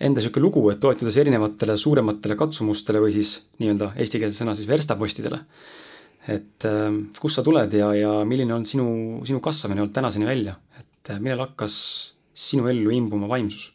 enda 0.00 0.22
sihuke 0.22 0.42
lugu, 0.42 0.62
et 0.70 0.80
toetudes 0.82 1.16
erinevatele 1.22 1.76
suurematele 1.80 2.36
katsumustele 2.38 3.02
või 3.02 3.14
siis 3.16 3.36
nii-öelda 3.62 3.92
eestikeelse 4.00 4.42
sõna 4.42 4.54
siis 4.56 4.70
verstapostidele. 4.70 5.40
et 6.28 6.66
eh, 6.70 6.98
kust 7.20 7.40
sa 7.40 7.46
tuled 7.46 7.74
ja, 7.74 7.92
ja 7.98 8.16
milline 8.24 8.54
on 8.54 8.66
sinu, 8.66 8.88
sinu 9.26 9.40
kasvamine 9.44 9.84
olnud 9.84 9.94
tänaseni 9.94 10.26
välja, 10.26 10.56
et 10.80 11.14
millal 11.20 11.46
hakkas 11.48 11.76
sinu 12.34 12.68
ellu 12.68 12.90
imbuma 12.90 13.28
vaimsus? 13.28 13.72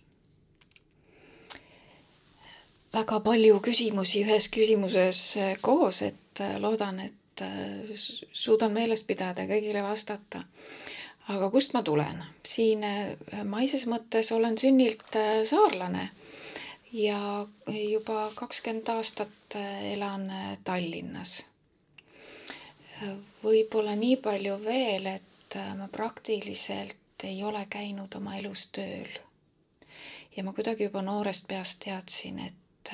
väga 2.93 3.19
palju 3.21 3.59
küsimusi 3.61 4.23
ühes 4.25 4.49
küsimuses 4.49 5.19
koos, 5.61 6.01
et 6.01 6.41
loodan, 6.57 6.99
et 7.03 7.43
suudan 8.33 8.73
meeles 8.73 9.03
pidada 9.05 9.45
ja 9.45 9.51
kõigile 9.51 9.83
vastata. 9.85 10.41
Aga 11.29 11.49
kust 11.53 11.73
ma 11.73 11.83
tulen? 11.85 12.23
siin 12.45 12.85
maises 13.45 13.85
mõttes 13.87 14.31
olen 14.35 14.57
sünnilt 14.57 15.17
saarlane 15.45 16.09
ja 16.93 17.47
juba 17.89 18.31
kakskümmend 18.35 18.87
aastat 18.89 19.57
elan 19.93 20.31
Tallinnas. 20.63 21.43
võib-olla 23.43 23.95
nii 23.95 24.17
palju 24.17 24.57
veel, 24.63 25.05
et 25.05 25.57
ma 25.77 25.87
praktiliselt 25.87 27.23
ei 27.23 27.43
ole 27.43 27.65
käinud 27.69 28.15
oma 28.15 28.35
elus 28.37 28.67
tööl. 28.71 29.09
ja 30.35 30.43
ma 30.43 30.53
kuidagi 30.53 30.83
juba 30.83 31.01
noorest 31.01 31.47
peast 31.47 31.79
teadsin, 31.85 32.39
et 32.39 32.93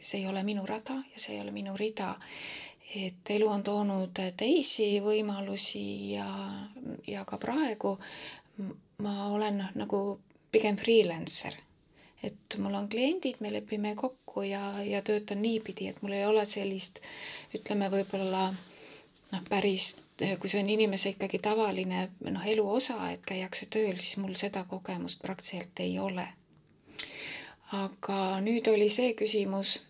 see 0.00 0.20
ei 0.20 0.26
ole 0.26 0.42
minu 0.42 0.66
rada 0.66 0.94
ja 1.12 1.20
see 1.20 1.36
ei 1.36 1.40
ole 1.40 1.50
minu 1.50 1.76
rida. 1.76 2.14
Et 2.96 3.30
elu 3.30 3.48
on 3.48 3.62
toonud 3.62 4.18
teisi 4.36 4.96
võimalusi 5.04 6.14
ja, 6.14 6.28
ja 7.06 7.24
ka 7.28 7.38
praegu 7.40 7.96
ma 9.04 9.14
olen 9.28 9.60
nagu 9.74 10.00
pigem 10.52 10.78
freelancer. 10.80 11.54
et 12.22 12.56
mul 12.58 12.74
on 12.74 12.88
kliendid, 12.88 13.36
me 13.40 13.52
lepime 13.52 13.94
kokku 13.94 14.42
ja, 14.42 14.82
ja 14.82 15.02
töötan 15.02 15.42
niipidi, 15.42 15.88
et 15.88 16.00
mul 16.02 16.16
ei 16.16 16.24
ole 16.26 16.46
sellist, 16.48 17.02
ütleme 17.54 17.90
võib-olla 17.92 18.48
noh, 18.50 19.44
päris 19.48 19.92
kui 20.40 20.48
see 20.48 20.62
on 20.62 20.72
inimese 20.72 21.12
ikkagi 21.12 21.38
tavaline 21.44 22.08
noh, 22.24 22.48
elu 22.48 22.64
osa, 22.78 22.96
et 23.12 23.22
käiakse 23.28 23.68
tööl, 23.70 24.00
siis 24.00 24.16
mul 24.22 24.34
seda 24.40 24.64
kogemust 24.64 25.20
praktiliselt 25.22 25.84
ei 25.84 25.98
ole 26.00 26.24
aga 27.74 28.38
nüüd 28.44 28.68
oli 28.70 28.88
see 28.92 29.12
küsimus, 29.18 29.80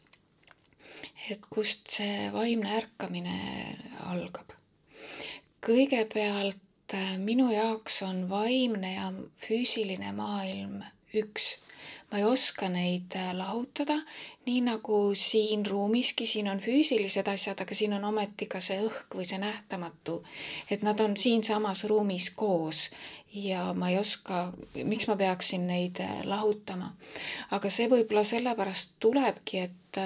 et 1.31 1.43
kust 1.51 1.91
see 1.99 2.31
vaimne 2.35 2.77
ärkamine 2.79 3.39
algab. 4.11 4.55
kõigepealt 5.67 6.95
äh, 6.95 7.17
minu 7.19 7.51
jaoks 7.53 8.03
on 8.07 8.29
vaimne 8.31 8.95
ja 8.95 9.13
füüsiline 9.47 10.13
maailm 10.15 10.83
üks 11.17 11.57
ma 12.11 12.19
ei 12.19 12.25
oska 12.25 12.69
neid 12.71 13.15
äh, 13.19 13.33
lahutada, 13.35 13.97
nii 14.47 14.61
nagu 14.69 14.99
siin 15.19 15.67
ruumiski, 15.67 16.27
siin 16.27 16.49
on 16.49 16.61
füüsilised 16.63 17.27
asjad, 17.31 17.61
aga 17.63 17.75
siin 17.75 17.97
on 17.97 18.05
ometi 18.07 18.47
ka 18.51 18.61
see 18.63 18.79
õhk 18.87 19.19
või 19.19 19.27
see 19.27 19.41
nähtamatu. 19.43 20.23
et 20.71 20.83
nad 20.87 21.01
on 21.01 21.17
siinsamas 21.17 21.85
ruumis 21.91 22.31
koos 22.31 22.91
ja 23.35 23.73
ma 23.75 23.91
ei 23.91 23.99
oska, 23.99 24.53
miks 24.85 25.09
ma 25.11 25.17
peaksin 25.17 25.67
neid 25.67 26.01
äh, 26.01 26.23
lahutama. 26.25 26.93
aga 27.51 27.71
see 27.71 27.91
võib-olla 27.91 28.25
sellepärast 28.25 28.97
tulebki, 29.01 29.67
et 29.67 30.01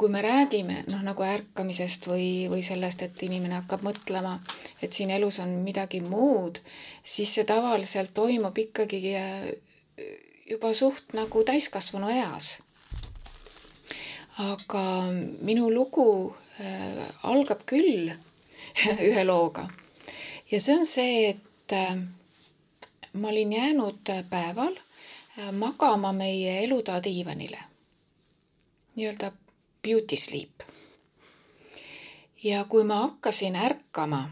kui 0.00 0.08
me 0.08 0.22
räägime 0.24 0.78
noh, 0.88 1.02
nagu 1.04 1.24
ärkamisest 1.26 2.06
või, 2.08 2.46
või 2.48 2.62
sellest, 2.64 3.02
et 3.04 3.22
inimene 3.26 3.58
hakkab 3.58 3.82
mõtlema, 3.84 4.38
et 4.80 4.96
siin 4.96 5.10
elus 5.12 5.42
on 5.44 5.58
midagi 5.60 6.00
muud, 6.00 6.62
siis 7.04 7.34
see 7.36 7.44
tavaliselt 7.44 8.14
toimub 8.16 8.56
ikkagi 8.56 9.02
juba 10.50 10.72
suht 10.74 11.12
nagu 11.12 11.44
täiskasvanu 11.44 12.08
eas. 12.16 12.58
aga 14.40 14.82
minu 15.44 15.66
lugu 15.68 16.34
äh, 16.64 17.00
algab 17.28 17.66
küll 17.68 18.08
ühe 19.08 19.24
looga 19.24 19.66
ja 20.50 20.60
see 20.60 20.76
on 20.78 20.86
see, 20.88 21.34
et 21.34 21.74
äh, 21.76 21.98
ma 23.12 23.28
olin 23.28 23.52
jäänud 23.52 24.14
päeval 24.30 24.72
äh, 24.72 25.52
magama 25.52 26.14
meie 26.16 26.56
elutoa 26.64 27.02
diivanile, 27.04 27.60
nii-öelda 28.96 29.32
beauty 29.82 30.16
sleep. 30.16 30.62
ja 32.42 32.64
kui 32.64 32.84
ma 32.84 32.94
hakkasin 32.94 33.56
ärkama, 33.56 34.30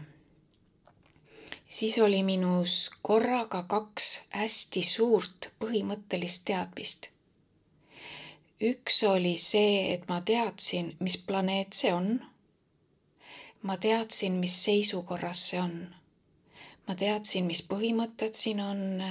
siis 1.65 1.99
oli 1.99 2.23
minus 2.23 2.91
korraga 3.01 3.63
kaks 3.63 4.21
hästi 4.29 4.81
suurt 4.81 5.51
põhimõttelist 5.61 6.45
teadmist. 6.45 7.09
üks 8.61 9.03
oli 9.03 9.35
see, 9.37 9.93
et 9.93 10.07
ma 10.09 10.21
teadsin, 10.21 10.95
mis 10.99 11.17
planeet 11.17 11.73
see 11.73 11.93
on. 11.93 12.19
ma 13.61 13.77
teadsin, 13.77 14.33
mis 14.33 14.63
seisukorras 14.63 15.49
see 15.49 15.61
on. 15.61 15.77
ma 16.87 16.95
teadsin, 16.95 17.45
mis 17.45 17.61
põhimõtted 17.61 18.33
siin 18.33 18.61
on, 18.61 19.03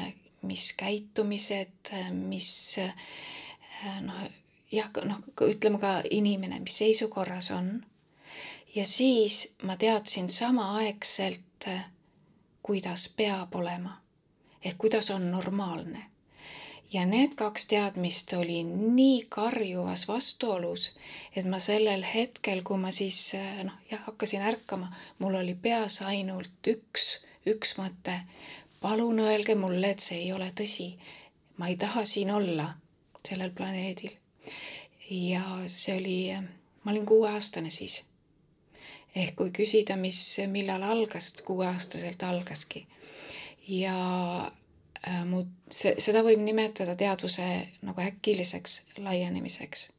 mis 0.43 0.73
käitumised, 0.73 1.95
mis 2.13 2.51
noh, 4.03 4.29
jah, 4.73 4.91
noh, 5.05 5.23
ütleme 5.49 5.79
ka 5.79 6.03
inimene, 6.11 6.61
mis 6.61 6.79
seisukorras 6.79 7.51
on. 7.51 7.85
ja 8.75 8.85
siis 8.87 9.55
ma 9.63 9.77
teadsin 9.77 10.29
samaaegselt, 10.29 11.71
kuidas 12.63 13.09
peab 13.17 13.55
olema 13.55 13.97
ehk 14.65 14.79
kuidas 14.79 15.11
on 15.11 15.31
normaalne. 15.31 16.03
ja 16.93 17.07
need 17.07 17.35
kaks 17.37 17.67
teadmist 17.67 18.33
oli 18.33 18.63
nii 18.65 19.27
karjuvas 19.29 20.09
vastuolus, 20.09 20.97
et 21.37 21.45
ma 21.45 21.59
sellel 21.61 22.05
hetkel, 22.15 22.63
kui 22.63 22.79
ma 22.81 22.91
siis 22.91 23.19
noh, 23.65 23.77
jah, 23.91 24.01
hakkasin 24.07 24.43
ärkama, 24.43 24.89
mul 25.19 25.35
oli 25.35 25.55
peas 25.55 26.01
ainult 26.03 26.71
üks, 26.75 27.09
üks 27.47 27.77
mõte. 27.81 28.21
palun 28.81 29.21
öelge 29.21 29.55
mulle, 29.55 29.91
et 29.91 30.01
see 30.01 30.23
ei 30.25 30.33
ole 30.33 30.53
tõsi. 30.61 30.95
ma 31.57 31.69
ei 31.69 31.77
taha 31.77 32.05
siin 32.05 32.31
olla, 32.31 32.73
sellel 33.29 33.51
planeedil 33.51 34.17
ja 35.11 35.43
see 35.67 35.97
oli, 35.97 36.37
ma 36.85 36.91
olin 36.91 37.07
kuueaastane 37.07 37.71
siis. 37.71 38.05
ehk 39.17 39.37
kui 39.37 39.51
küsida, 39.51 39.97
mis, 39.97 40.21
millal 40.47 40.83
algas, 40.83 41.33
kuueaastaselt 41.45 42.23
algaski. 42.23 42.87
ja 43.69 43.95
äh, 45.09 45.23
mu, 45.25 45.45
see, 45.71 45.95
seda 45.99 46.23
võib 46.27 46.43
nimetada 46.45 46.97
teadvuse 46.97 47.47
nagu 47.83 48.01
äkiliseks 48.05 48.83
laienemiseks. 48.99 49.91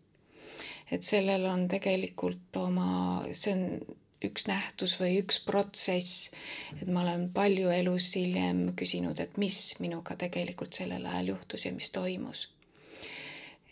et 0.92 1.04
sellel 1.04 1.46
on 1.46 1.68
tegelikult 1.68 2.62
oma, 2.62 3.24
see 3.34 3.56
on 3.56 3.98
üks 4.24 4.50
nähtus 4.50 4.98
või 5.00 5.22
üks 5.22 5.40
protsess, 5.46 6.30
et 6.76 6.88
ma 6.92 7.06
olen 7.06 7.30
palju 7.34 7.70
elus 7.72 8.12
hiljem 8.20 8.74
küsinud, 8.76 9.20
et 9.24 9.38
mis 9.38 9.80
minuga 9.80 10.18
tegelikult 10.20 10.76
sellel 10.76 11.06
ajal 11.08 11.36
juhtus 11.36 11.66
ja 11.66 11.72
mis 11.72 11.92
toimus 11.96 12.50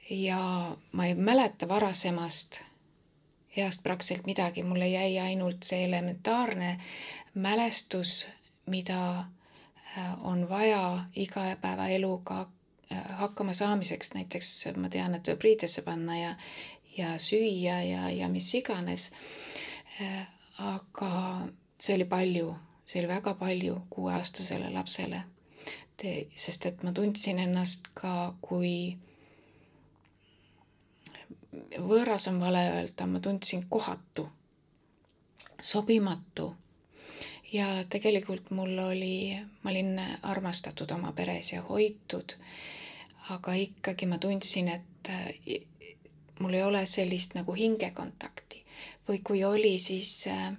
ja 0.10 0.76
ma 0.92 1.06
ei 1.06 1.16
mäleta 1.16 1.68
varasemast 1.68 2.62
heast 3.58 3.84
praktiliselt 3.84 4.26
midagi, 4.26 4.64
mulle 4.64 4.88
jäi 4.88 5.20
ainult 5.20 5.64
see 5.64 5.86
elementaarne 5.86 6.80
mälestus, 7.34 8.28
mida 8.66 9.20
äh, 9.20 10.26
on 10.26 10.50
vaja 10.50 11.06
igapäevaeluga 11.16 12.50
äh, 12.92 13.04
hakkama 13.10 13.54
saamiseks, 13.54 14.14
näiteks 14.14 14.66
ma 14.78 14.90
tean, 14.90 15.16
et 15.16 15.28
võib 15.28 15.44
riidesse 15.44 15.82
panna 15.82 16.20
ja, 16.20 16.36
ja 16.98 17.18
süüa 17.18 17.82
ja, 17.84 18.10
ja 18.10 18.30
mis 18.30 18.54
iganes. 18.56 19.12
Äh, 20.02 20.28
aga 20.58 21.48
see 21.80 21.96
oli 21.96 22.06
palju, 22.06 22.54
see 22.86 23.02
oli 23.02 23.08
väga 23.08 23.34
palju 23.34 23.82
kuueaastasele 23.90 24.70
lapsele. 24.74 25.24
sest 26.36 26.66
et 26.66 26.84
ma 26.84 26.92
tundsin 26.94 27.40
ennast 27.40 27.88
ka 27.94 28.36
kui 28.42 28.98
võõras 31.78 32.28
on 32.32 32.40
vale 32.42 32.64
öelda, 32.76 33.08
ma 33.08 33.20
tundsin 33.20 33.66
kohatu, 33.70 34.30
sobimatu. 35.62 36.56
ja 37.54 37.68
tegelikult 37.90 38.50
mul 38.52 38.78
oli, 38.80 39.40
ma 39.64 39.72
olin 39.72 40.02
armastatud 40.22 40.92
oma 40.92 41.14
peres 41.16 41.54
ja 41.54 41.62
hoitud, 41.62 42.36
aga 43.30 43.54
ikkagi 43.54 44.06
ma 44.06 44.18
tundsin, 44.18 44.68
et 44.68 45.10
eh, 45.10 45.62
mul 46.40 46.54
ei 46.54 46.64
ole 46.64 46.86
sellist 46.86 47.36
nagu 47.36 47.54
hingekontakti 47.54 48.66
või 49.08 49.22
kui 49.24 49.44
oli, 49.44 49.78
siis 49.80 50.28
eh, 50.28 50.52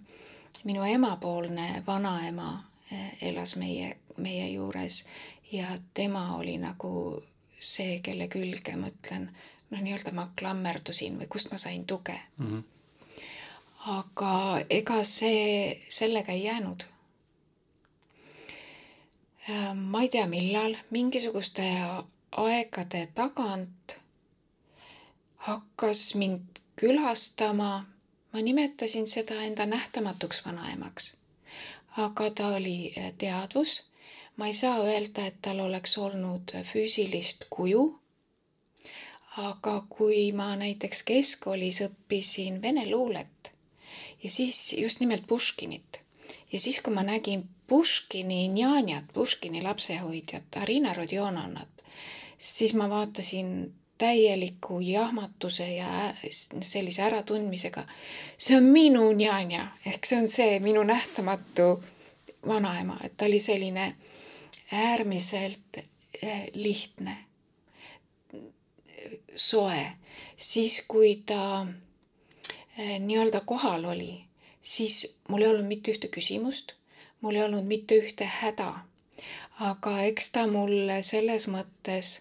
minu 0.65 0.85
emapoolne 0.85 1.83
vanaema 1.87 2.51
eh, 2.93 3.29
elas 3.31 3.57
meie, 3.57 3.99
meie 4.17 4.49
juures 4.51 5.05
ja 5.53 5.79
tema 5.95 6.37
oli 6.37 6.57
nagu 6.59 7.23
see, 7.59 8.01
kelle 8.01 8.29
külge 8.29 8.77
ma 8.77 8.91
ütlen, 8.91 9.29
noh, 9.71 9.81
nii-öelda 9.81 10.13
ma 10.17 10.29
klammerdusin 10.39 11.19
või 11.21 11.29
kust 11.29 11.53
ma 11.53 11.59
sain 11.59 11.85
tuge 11.87 12.17
mm. 12.39 12.47
-hmm. 12.47 12.63
aga 13.99 14.65
ega 14.71 15.03
see 15.05 15.83
sellega 15.89 16.33
ei 16.33 16.45
jäänud. 16.45 16.85
Äh, 19.51 19.75
ma 19.75 20.03
ei 20.03 20.09
tea, 20.09 20.27
millal, 20.27 20.77
mingisuguste 20.91 21.65
aegade 22.31 23.09
tagant 23.15 23.97
hakkas 25.37 26.15
mind 26.15 26.61
külastama, 26.77 27.87
ma 28.33 28.41
nimetasin 28.41 29.09
seda 29.09 29.43
enda 29.43 29.67
nähtamatuks 29.67 30.47
vanaemaks. 30.47 31.17
aga 31.97 32.31
ta 32.31 32.49
oli 32.49 32.93
äh, 32.99 33.13
teadvus, 33.19 33.87
ma 34.37 34.47
ei 34.47 34.53
saa 34.53 34.79
öelda, 34.79 35.27
et 35.27 35.43
tal 35.43 35.61
oleks 35.61 35.99
olnud 35.99 36.53
füüsilist 36.65 37.45
kuju 37.51 37.98
aga 39.39 39.83
kui 39.89 40.33
ma 40.33 40.51
näiteks 40.57 41.03
keskkoolis 41.07 41.83
õppisin 41.87 42.63
vene 42.63 42.89
luulet 42.91 43.53
ja 44.23 44.31
siis 44.31 44.73
just 44.79 45.01
nimelt 45.01 45.27
Puškinit 45.27 46.01
ja 46.53 46.61
siis, 46.61 46.81
kui 46.81 46.95
ma 46.95 47.03
nägin 47.03 47.49
Puškini 47.67 48.49
njanjat, 48.49 49.05
Puškini 49.13 49.63
lapsehoidjat, 49.63 50.57
Arina 50.57 50.95
Rodionanat, 50.95 51.69
siis 52.39 52.75
ma 52.75 52.89
vaatasin 52.91 53.75
täieliku 53.99 54.81
jahmatuse 54.81 55.75
ja 55.75 56.15
sellise 56.61 57.03
äratundmisega. 57.03 57.87
see 58.39 58.57
on 58.57 58.65
minu 58.65 59.13
njanja 59.13 59.67
ehk 59.87 60.05
see 60.07 60.19
on 60.19 60.29
see 60.29 60.61
minu 60.61 60.83
nähtamatu 60.83 61.85
vanaema, 62.47 63.01
et 63.05 63.17
ta 63.17 63.25
oli 63.25 63.41
selline 63.41 63.95
äärmiselt 64.73 65.79
lihtne 66.55 67.17
soe, 69.39 69.87
siis 70.37 70.83
kui 70.89 71.23
ta 71.27 71.67
eh, 72.79 72.99
nii-öelda 72.99 73.41
kohal 73.41 73.85
oli, 73.85 74.25
siis 74.63 75.17
mul 75.29 75.43
ei 75.43 75.49
olnud 75.49 75.67
mitte 75.67 75.95
ühte 75.95 76.11
küsimust, 76.13 76.75
mul 77.21 77.39
ei 77.39 77.43
olnud 77.47 77.65
mitte 77.65 77.99
ühte 78.03 78.27
häda. 78.41 78.73
aga 79.61 79.93
eks 80.07 80.31
ta 80.31 80.47
mulle 80.47 81.01
selles 81.03 81.49
mõttes 81.51 82.21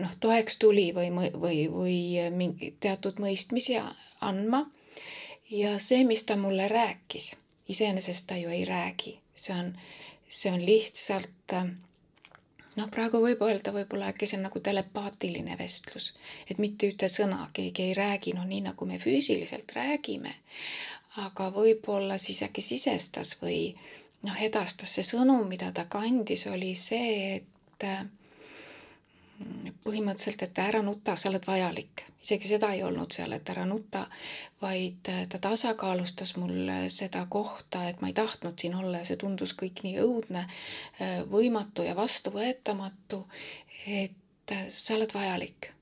noh, 0.00 0.12
toeks 0.20 0.56
tuli 0.56 0.86
või, 0.96 1.10
või, 1.12 1.66
või 1.72 1.98
mingi 2.32 2.70
teatud 2.80 3.20
mõistmisi 3.20 3.76
andma. 4.20 4.64
ja 5.50 5.78
see, 5.78 6.04
mis 6.04 6.24
ta 6.24 6.36
mulle 6.36 6.68
rääkis, 6.68 7.34
iseenesest 7.68 8.26
ta 8.26 8.36
ju 8.36 8.48
ei 8.48 8.64
räägi, 8.64 9.18
see 9.34 9.54
on, 9.56 9.74
see 10.28 10.52
on 10.52 10.64
lihtsalt 10.64 11.52
äh, 11.52 11.68
noh, 12.78 12.88
praegu 12.92 13.20
võib 13.22 13.42
öelda 13.44 13.72
võib-olla 13.74 14.12
äkki 14.12 14.28
see 14.28 14.38
on 14.38 14.46
nagu 14.48 14.62
telepaatiline 14.64 15.56
vestlus, 15.58 16.12
et 16.50 16.60
mitte 16.62 16.90
ühte 16.90 17.10
sõna 17.12 17.48
keegi 17.52 17.90
ei 17.90 17.96
räägi, 17.98 18.34
noh 18.36 18.46
nii 18.48 18.62
nagu 18.70 18.88
me 18.88 19.00
füüsiliselt 19.02 19.74
räägime, 19.76 20.34
aga 21.24 21.50
võib-olla 21.54 22.18
siis 22.22 22.42
äkki 22.46 22.64
sisestas 22.64 23.36
või 23.42 23.72
noh, 24.26 24.38
edastas 24.42 24.94
see 24.98 25.06
sõnum, 25.06 25.46
mida 25.50 25.72
ta 25.74 25.88
kandis, 25.90 26.46
oli 26.50 26.74
see, 26.78 27.38
et 27.38 28.17
põhimõtteliselt, 29.84 30.42
et 30.42 30.58
ära 30.58 30.82
nuta, 30.82 31.14
sa 31.16 31.30
oled 31.30 31.46
vajalik. 31.46 32.04
isegi 32.22 32.48
seda 32.48 32.72
ei 32.74 32.82
olnud 32.82 33.14
seal, 33.14 33.32
et 33.32 33.50
ära 33.50 33.64
nuta, 33.66 34.04
vaid 34.62 35.08
äh, 35.08 35.24
ta 35.30 35.38
tasakaalustas 35.38 36.36
mulle 36.36 36.88
seda 36.92 37.24
kohta, 37.30 37.84
et 37.88 38.00
ma 38.00 38.10
ei 38.10 38.16
tahtnud 38.16 38.58
siin 38.58 38.74
olla 38.74 38.98
ja 38.98 39.08
see 39.08 39.16
tundus 39.16 39.54
kõik 39.54 39.82
nii 39.86 39.96
õudne, 40.02 40.44
äh, 41.00 41.18
võimatu 41.30 41.86
ja 41.86 41.96
vastuvõetamatu, 41.96 43.24
et 43.86 44.52
äh, 44.52 44.64
sa 44.68 44.96
oled 44.98 45.14
vajalik. 45.14 45.72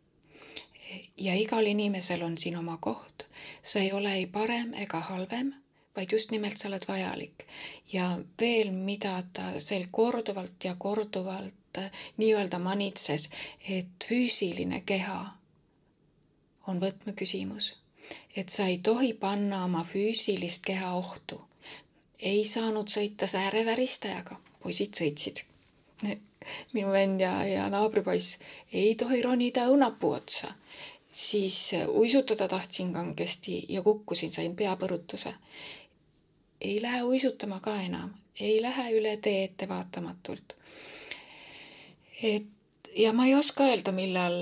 ja 1.18 1.34
igal 1.34 1.66
inimesel 1.66 2.22
on 2.22 2.38
siin 2.38 2.56
oma 2.56 2.76
koht. 2.80 3.26
sa 3.62 3.80
ei 3.80 3.92
ole 3.92 4.12
ei 4.14 4.26
parem 4.26 4.75
ega 4.75 5.00
halvem 5.00 5.54
vaid 5.96 6.12
just 6.12 6.30
nimelt 6.30 6.58
sa 6.58 6.68
oled 6.68 6.84
vajalik. 6.88 7.46
ja 7.92 8.18
veel, 8.40 8.70
mida 8.70 9.22
ta 9.32 9.60
seal 9.60 9.86
korduvalt 9.90 10.64
ja 10.64 10.75
korduvalt 10.78 11.65
nii-öelda 12.16 12.59
manitses, 12.59 13.28
et 13.68 14.06
füüsiline 14.09 14.83
keha 14.87 15.18
on 16.66 16.80
võtmeküsimus. 16.83 17.76
et 18.37 18.49
sa 18.49 18.66
ei 18.66 18.78
tohi 18.78 19.12
panna 19.12 19.64
oma 19.64 19.85
füüsilist 19.85 20.64
keha 20.64 20.92
ohtu. 20.95 21.40
ei 22.18 22.45
saanud 22.45 22.88
sõita 22.88 23.26
sääreväristajaga, 23.26 24.37
poisid 24.62 24.95
sõitsid. 24.95 25.45
minu 26.75 26.92
vend 26.92 27.21
ja, 27.21 27.45
ja 27.45 27.68
naabripoiss 27.68 28.38
ei 28.73 28.95
tohi 28.95 29.23
ronida 29.23 29.66
õunapuu 29.66 30.12
otsa 30.12 30.54
siis 31.12 31.73
uisutada 31.88 32.49
tahtsin 32.49 32.92
kangesti 32.92 33.64
ja 33.68 33.83
kukkusin, 33.83 34.30
sain 34.30 34.56
peapõrutuse 34.56 35.33
ei 36.61 36.83
lähe 36.83 37.02
uisutama 37.02 37.61
ka 37.61 37.80
enam, 37.80 38.11
ei 38.40 38.62
lähe 38.62 38.90
üle 38.90 39.16
tee 39.16 39.45
ettevaatamatult. 39.45 40.56
Et 42.23 42.46
ja 42.96 43.12
ma 43.12 43.26
ei 43.26 43.35
oska 43.35 43.64
öelda, 43.64 43.92
millal, 43.92 44.40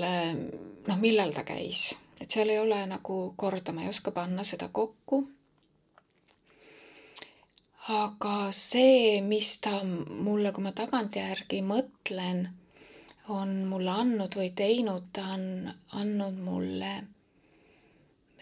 noh, 0.87 0.99
millal 0.99 1.33
ta 1.35 1.43
käis, 1.43 1.95
et 2.21 2.31
seal 2.31 2.49
ei 2.49 2.59
ole 2.59 2.79
nagu 2.87 3.33
korda, 3.35 3.73
ma 3.75 3.83
ei 3.83 3.91
oska 3.91 4.11
panna 4.15 4.43
seda 4.43 4.69
kokku. 4.71 5.25
aga 7.85 8.49
see, 8.49 9.21
mis 9.21 9.59
ta 9.61 9.83
mulle, 9.85 10.49
kui 10.51 10.63
ma 10.65 10.71
tagantjärgi 10.73 11.59
mõtlen, 11.61 12.47
on 13.29 13.51
mulle 13.69 13.91
andnud 13.91 14.37
või 14.37 14.49
teinud, 14.57 15.11
ta 15.13 15.27
on 15.35 15.69
andnud 15.99 16.39
mulle 16.41 16.93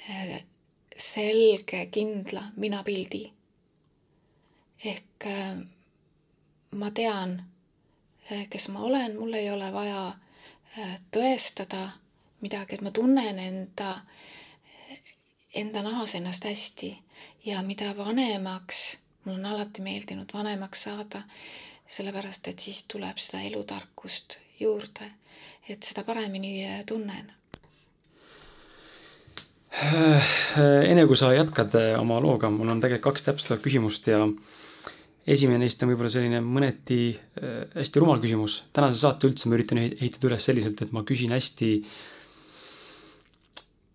eh, 0.07 0.37
selge, 0.95 1.85
kindla 1.91 2.45
minapildi. 2.55 3.23
ehk 4.85 5.27
eh, 5.27 5.57
ma 6.71 6.91
tean 6.91 7.41
kes 8.49 8.69
ma 8.69 8.79
olen, 8.79 9.19
mul 9.19 9.33
ei 9.33 9.49
ole 9.51 9.71
vaja 9.73 10.13
eh, 10.77 10.99
tõestada 11.11 11.87
midagi, 12.43 12.77
et 12.77 12.81
ma 12.81 12.91
tunnen 12.91 13.39
enda, 13.39 13.95
enda 15.55 15.83
nahas 15.83 16.15
ennast 16.15 16.47
hästi. 16.47 16.93
Ja 17.45 17.61
mida 17.61 17.91
vanemaks, 17.97 18.97
mul 19.25 19.35
on 19.35 19.45
alati 19.45 19.83
meeldinud 19.83 20.31
vanemaks 20.33 20.85
saada, 20.87 21.23
sellepärast 21.87 22.47
et 22.47 22.59
siis 22.59 22.85
tuleb 22.87 23.19
seda 23.19 23.43
elutarkust 23.43 24.37
juurde, 24.59 25.09
et 25.69 25.83
seda 25.83 26.03
paremini 26.07 26.63
eh, 26.65 26.83
tunnen. 26.85 27.31
Enne 30.87 31.07
kui 31.09 31.17
sa 31.17 31.31
jätkad 31.33 31.73
oma 31.97 32.19
looga, 32.21 32.49
mul 32.53 32.69
on 32.69 32.81
tegelikult 32.81 33.15
kaks 33.15 33.25
täpsustavat 33.25 33.63
küsimust 33.63 34.07
ja 34.07 34.19
esimene 35.23 35.63
neist 35.63 35.83
on 35.83 35.93
võib-olla 35.93 36.11
selline 36.11 36.41
mõneti 36.43 36.97
äh, 37.13 37.61
hästi 37.77 38.01
rumal 38.01 38.19
küsimus. 38.23 38.63
tänase 38.75 38.99
saate 38.99 39.29
üldse 39.29 39.49
ma 39.49 39.57
üritan 39.57 39.79
ehitada 39.85 40.29
üles 40.31 40.49
selliselt, 40.49 40.81
et 40.83 40.91
ma 40.95 41.05
küsin 41.07 41.31
hästi 41.35 41.71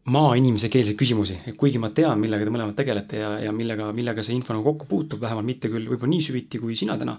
maainimese 0.08 0.70
keelseid 0.72 0.96
küsimusi, 0.96 1.36
et 1.50 1.56
kuigi 1.60 1.80
ma 1.80 1.90
tean, 1.92 2.16
millega 2.20 2.46
te 2.48 2.52
mõlemad 2.52 2.76
tegelete 2.78 3.20
ja, 3.20 3.34
ja 3.44 3.52
millega, 3.52 3.90
millega 3.92 4.24
see 4.24 4.38
info 4.38 4.56
nagu 4.56 4.64
kokku 4.70 4.88
puutub, 4.88 5.20
vähemalt 5.20 5.44
mitte 5.44 5.68
küll 5.68 5.84
võib-olla 5.90 6.14
nii 6.14 6.28
süviti 6.30 6.60
kui 6.62 6.76
sina 6.78 6.96
täna. 6.96 7.18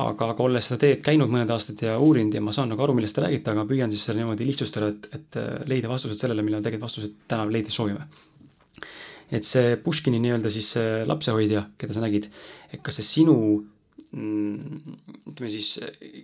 aga, 0.00 0.30
aga 0.32 0.40
olles 0.40 0.70
seda 0.70 0.80
teed 0.80 1.02
käinud 1.04 1.28
mõned 1.28 1.50
aastad 1.52 1.82
ja 1.84 1.98
uurinud 2.00 2.32
ja 2.32 2.40
ma 2.40 2.52
saan 2.56 2.72
nagu 2.72 2.80
aru, 2.80 2.96
millest 2.96 3.18
te 3.18 3.26
räägite, 3.26 3.52
aga 3.52 3.66
püüan 3.68 3.92
siis 3.92 4.06
selle 4.08 4.22
niimoodi 4.22 4.48
lihtsustada, 4.48 4.88
et, 4.88 5.08
et 5.18 5.68
leida 5.68 5.90
vastused 5.92 6.16
sellele, 6.16 6.40
millele 6.40 6.64
tegelikult 6.64 6.88
vastused 6.88 7.18
täna 7.28 7.44
leida 7.44 7.68
soovime 7.68 8.08
et 9.32 9.46
see 9.48 9.76
Puškini 9.80 10.20
nii-öelda 10.20 10.50
siis 10.52 10.74
lapsehoidja, 11.08 11.66
keda 11.80 11.96
sa 11.96 12.02
nägid, 12.04 12.28
et 12.72 12.82
kas 12.84 13.00
see 13.00 13.06
sinu 13.08 13.36
mm, 14.12 14.98
ütleme 15.32 15.52
siis, 15.52 15.78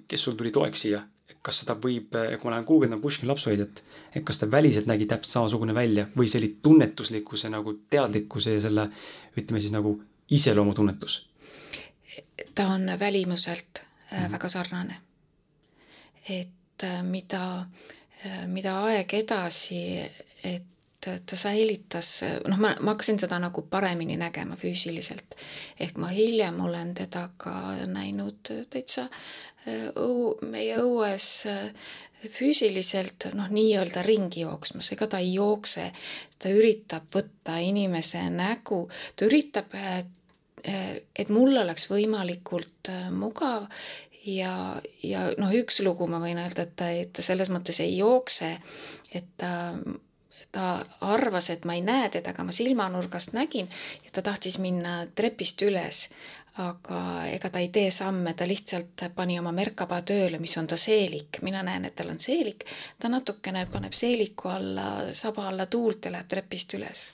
kes 0.09 0.27
sul 0.27 0.37
tuli 0.37 0.53
toeks 0.55 0.85
siia, 0.85 1.01
kas 1.43 1.63
seda 1.63 1.77
võib, 1.81 2.13
kui 2.13 2.49
ma 2.49 2.55
lähen 2.57 2.67
guugeldama 2.69 3.03
Puškini 3.03 3.31
lapsehoidjat, 3.31 3.83
et 4.13 4.27
kas 4.29 4.43
ta 4.43 4.51
väliselt 4.51 4.91
nägi 4.91 5.09
täpselt 5.09 5.39
samasugune 5.39 5.75
välja 5.77 6.09
või 6.17 6.29
see 6.29 6.43
oli 6.43 6.53
tunnetuslikkuse 6.63 7.51
nagu 7.53 7.75
teadlikkuse 7.91 8.59
ja 8.59 8.63
selle 8.65 8.89
ütleme 9.37 9.63
siis 9.63 9.75
nagu 9.75 9.97
iseloomutunnetus? 10.35 11.23
ta 12.55 12.67
on 12.67 12.91
välimuselt 12.99 13.83
mm 14.13 14.19
-hmm. 14.19 14.33
väga 14.33 14.49
sarnane. 14.49 14.97
et 16.29 16.83
äh, 16.85 17.03
mida, 17.03 17.67
äh, 18.27 18.47
mida 18.47 18.83
aeg 18.85 19.15
edasi, 19.15 19.99
et 20.45 20.65
ta 21.01 21.37
säilitas, 21.37 22.21
noh, 22.49 22.59
ma, 22.59 22.73
ma 22.81 22.95
hakkasin 22.95 23.21
seda 23.23 23.39
nagu 23.39 23.63
paremini 23.71 24.17
nägema 24.19 24.57
füüsiliselt. 24.59 25.37
ehk 25.81 25.97
ma 25.97 26.11
hiljem 26.11 26.61
olen 26.61 26.95
teda 26.95 27.29
ka 27.37 27.55
näinud 27.87 28.51
täitsa 28.71 29.07
äh, 29.07 29.89
õu, 29.95 30.35
meie 30.43 30.81
õues 30.83 31.29
äh, 31.47 31.71
füüsiliselt 32.27 33.29
noh, 33.39 33.47
nii-öelda 33.51 34.03
ringi 34.03 34.43
jooksmas, 34.43 34.91
ega 34.93 35.07
ta 35.07 35.23
ei 35.23 35.35
jookse, 35.37 35.93
ta 36.39 36.51
üritab 36.51 37.07
võtta 37.15 37.61
inimese 37.63 38.25
nägu, 38.35 38.89
ta 39.17 39.31
üritab, 39.31 39.75
äh, 39.79 40.03
et 41.15 41.29
mul 41.31 41.55
oleks 41.57 41.87
võimalikult 41.87 42.91
mugav 43.15 43.69
ja, 44.27 44.83
ja 45.07 45.29
noh, 45.39 45.55
üks 45.55 45.79
lugu 45.87 46.09
ma 46.11 46.19
võin 46.23 46.43
öelda, 46.43 46.67
et 46.67 46.75
ta, 46.77 46.91
et 46.91 47.15
ta 47.15 47.23
selles 47.23 47.55
mõttes 47.55 47.79
ei 47.85 47.95
jookse, 48.01 48.57
et 49.15 49.31
ta 49.39 49.53
ta 50.53 50.85
arvas, 51.01 51.51
et 51.51 51.65
ma 51.69 51.77
ei 51.77 51.83
näe 51.85 52.09
teda, 52.13 52.33
aga 52.33 52.45
ma 52.45 52.53
silmanurgast 52.55 53.35
nägin 53.37 53.69
ja 54.05 54.13
ta 54.13 54.23
tahtis 54.23 54.59
minna 54.59 55.01
trepist 55.15 55.63
üles. 55.63 56.09
aga 56.59 57.01
ega 57.31 57.53
ta 57.55 57.61
ei 57.63 57.69
tee 57.71 57.91
samme, 57.95 58.33
ta 58.35 58.47
lihtsalt 58.49 59.05
pani 59.15 59.37
oma 59.39 59.53
merkaba 59.55 60.01
tööle, 60.03 60.41
mis 60.43 60.57
on 60.59 60.67
ta 60.67 60.75
seelik, 60.77 61.39
mina 61.47 61.61
näen, 61.63 61.85
et 61.87 61.95
tal 61.95 62.11
on 62.11 62.19
seelik, 62.19 62.65
ta 62.99 63.07
natukene 63.09 63.63
paneb 63.71 63.95
seeliku 63.95 64.49
alla, 64.51 64.89
saba 65.15 65.47
alla 65.53 65.69
tuult 65.71 66.09
ja 66.09 66.17
läheb 66.17 66.27
trepist 66.27 66.75
üles. 66.75 67.05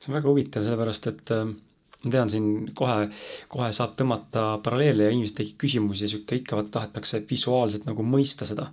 see 0.00 0.08
on 0.08 0.16
väga 0.16 0.32
huvitav, 0.32 0.64
sellepärast 0.64 1.10
et 1.12 1.34
äh, 1.36 1.44
ma 2.04 2.14
tean 2.14 2.32
siin 2.32 2.48
kohe, 2.74 3.10
kohe 3.48 3.72
saab 3.76 3.92
tõmmata 3.98 4.46
paralleele 4.64 5.04
ja 5.04 5.12
inimestel 5.12 5.44
tekib 5.44 5.60
küsimusi 5.66 6.06
ja 6.06 6.14
sihuke 6.14 6.40
ikka 6.40 6.56
vaata 6.56 6.78
tahetakse 6.78 7.20
visuaalselt 7.30 7.84
nagu 7.90 8.06
mõista 8.06 8.48
seda 8.48 8.70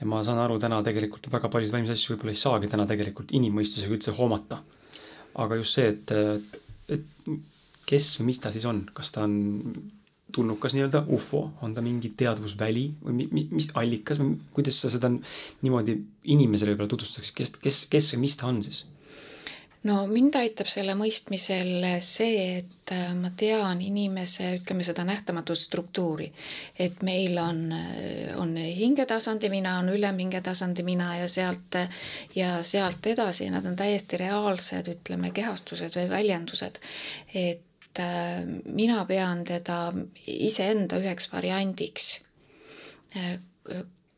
ja 0.00 0.06
ma 0.10 0.22
saan 0.26 0.40
aru 0.42 0.58
täna 0.62 0.80
tegelikult 0.86 1.28
väga 1.32 1.50
paljusid 1.52 1.76
vaimseid 1.76 1.98
asju 1.98 2.14
võib-olla 2.14 2.34
ei 2.34 2.40
saagi 2.40 2.70
täna 2.70 2.86
tegelikult 2.90 3.34
inimmõistusega 3.38 3.96
üldse 3.96 4.14
hoomata. 4.18 4.62
aga 5.34 5.58
just 5.58 5.78
see, 5.78 5.88
et, 5.90 6.10
et 6.94 7.30
kes 7.88 8.14
või 8.20 8.30
mis 8.30 8.40
ta 8.40 8.52
siis 8.54 8.66
on, 8.70 8.84
kas 8.94 9.10
ta 9.14 9.24
on 9.26 9.34
tulnukas 10.34 10.74
nii-öelda 10.74 11.04
ufo, 11.14 11.44
on 11.62 11.74
ta 11.74 11.82
mingi 11.84 12.10
teadvusväli 12.18 12.84
või 13.04 13.14
mi, 13.18 13.28
mi, 13.30 13.44
mis 13.54 13.68
allikas 13.78 14.18
või 14.22 14.34
kuidas 14.56 14.80
sa 14.82 14.90
seda 14.90 15.10
niimoodi 15.12 15.94
inimesele 16.34 16.74
võib-olla 16.74 16.90
tutvustaksid, 16.90 17.34
kes, 17.36 17.54
kes, 17.62 17.84
kes 17.92 18.10
või 18.14 18.24
mis 18.26 18.36
ta 18.40 18.48
on 18.50 18.62
siis? 18.66 18.84
No 19.88 20.04
mind 20.08 20.36
aitab 20.40 20.68
selle 20.70 20.94
mõistmisel 20.96 21.84
see, 22.04 22.60
et 22.60 22.92
äh, 22.94 23.10
ma 23.18 23.30
tean 23.36 23.82
inimese, 23.84 24.54
ütleme 24.58 24.84
seda 24.86 25.04
nähtamatut 25.06 25.60
struktuuri. 25.60 26.30
et 26.78 27.02
meil 27.02 27.38
on, 27.38 27.60
äh, 27.72 28.32
on 28.40 28.56
hingetasandi 28.56 29.50
mina, 29.52 29.78
on 29.78 29.92
ülemhingetasandi 29.92 30.82
mina 30.82 31.16
ja 31.18 31.28
sealt, 31.28 31.78
ja 32.34 32.62
sealt 32.62 33.06
edasi, 33.06 33.50
nad 33.50 33.66
on 33.66 33.76
täiesti 33.76 34.20
reaalsed, 34.24 34.88
ütleme, 34.96 35.32
kehastused 35.36 35.96
või 36.00 36.08
väljendused. 36.10 36.80
et 37.34 38.00
äh, 38.00 38.42
mina 38.64 39.04
pean 39.04 39.44
teda 39.44 39.92
iseenda 40.26 40.98
üheks 40.98 41.32
variandiks 41.32 42.20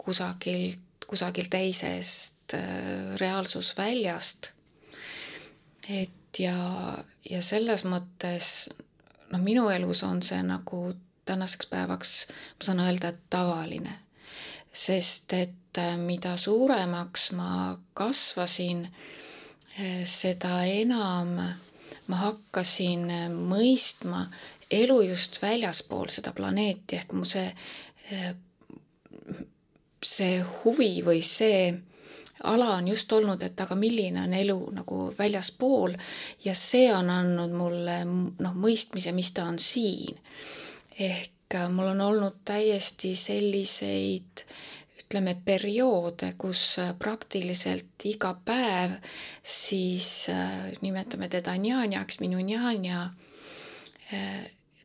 kusagilt, 0.01 1.05
kusagilt 1.07 1.51
teisest 1.53 2.55
reaalsusväljast 3.21 4.56
et 5.89 6.39
ja, 6.39 6.99
ja 7.31 7.43
selles 7.43 7.85
mõttes 7.85 8.69
noh, 9.31 9.43
minu 9.43 9.69
elus 9.71 10.03
on 10.07 10.23
see 10.23 10.43
nagu 10.47 10.95
tänaseks 11.27 11.67
päevaks, 11.71 12.17
ma 12.31 12.69
saan 12.69 12.81
öelda, 12.81 13.09
et 13.09 13.23
tavaline. 13.31 13.93
sest 14.77 15.33
et 15.33 15.79
äh, 15.79 15.97
mida 15.97 16.37
suuremaks 16.37 17.31
ma 17.33 17.79
kasvasin, 17.95 18.85
äh, 19.81 20.03
seda 20.05 20.65
enam 20.65 21.39
ma 22.07 22.17
hakkasin 22.17 23.11
äh, 23.11 23.31
mõistma 23.33 24.27
elu 24.71 25.01
just 25.01 25.41
väljaspool 25.43 26.11
seda 26.13 26.33
planeeti, 26.37 27.01
ehk 27.01 27.13
mu 27.17 27.25
see, 27.25 27.49
see 30.05 30.41
huvi 30.61 30.91
või 31.07 31.23
see 31.25 31.73
ala 32.43 32.75
on 32.75 32.89
just 32.89 33.13
olnud, 33.13 33.43
et 33.43 33.61
aga 33.61 33.75
milline 33.75 34.21
on 34.23 34.35
elu 34.35 34.59
nagu 34.77 35.01
väljaspool 35.19 35.97
ja 36.45 36.55
see 36.55 36.89
on 36.95 37.11
andnud 37.11 37.53
mulle 37.57 37.99
noh, 38.05 38.55
mõistmise, 38.55 39.13
mis 39.17 39.33
ta 39.33 39.47
on 39.49 39.59
siin. 39.59 40.19
ehk 40.99 41.55
äh, 41.55 41.69
mul 41.71 41.93
on 41.95 42.01
olnud 42.01 42.41
täiesti 42.45 43.15
selliseid 43.17 44.45
ütleme, 45.01 45.37
perioode, 45.45 46.35
kus 46.39 46.79
äh, 46.79 46.95
praktiliselt 46.99 48.05
iga 48.05 48.35
päev 48.45 48.99
siis 49.43 50.29
äh, 50.29 50.73
nimetame 50.81 51.29
teda 51.29 51.57
njanja-njaks, 51.57 52.21
minu 52.21 52.41
njanja 52.41 53.11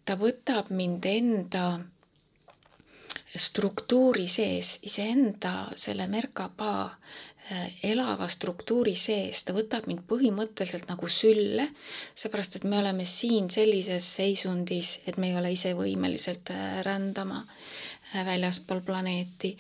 ta 0.06 0.16
võtab 0.18 0.72
mind 0.74 1.06
enda 1.06 1.66
struktuuri 3.38 4.26
sees, 4.28 4.80
iseenda 4.82 5.70
selle 5.78 6.08
Merkaba 6.10 6.72
Äh, 6.90 7.31
elava 7.84 8.28
struktuuri 8.30 8.94
sees, 8.98 9.44
ta 9.44 9.54
võtab 9.56 9.88
mind 9.90 10.04
põhimõtteliselt 10.10 10.88
nagu 10.92 11.08
sülle, 11.12 11.68
seepärast 12.16 12.60
et 12.60 12.68
me 12.70 12.80
oleme 12.80 13.06
siin 13.10 13.50
sellises 13.52 14.08
seisundis, 14.20 15.00
et 15.10 15.18
me 15.18 15.32
ei 15.32 15.40
ole 15.40 15.54
ise 15.56 15.74
võimelised 15.78 16.54
äh, 16.54 16.80
rändama 16.86 17.42
äh, 17.42 18.26
väljaspool 18.28 18.84
planeeti, 18.86 19.56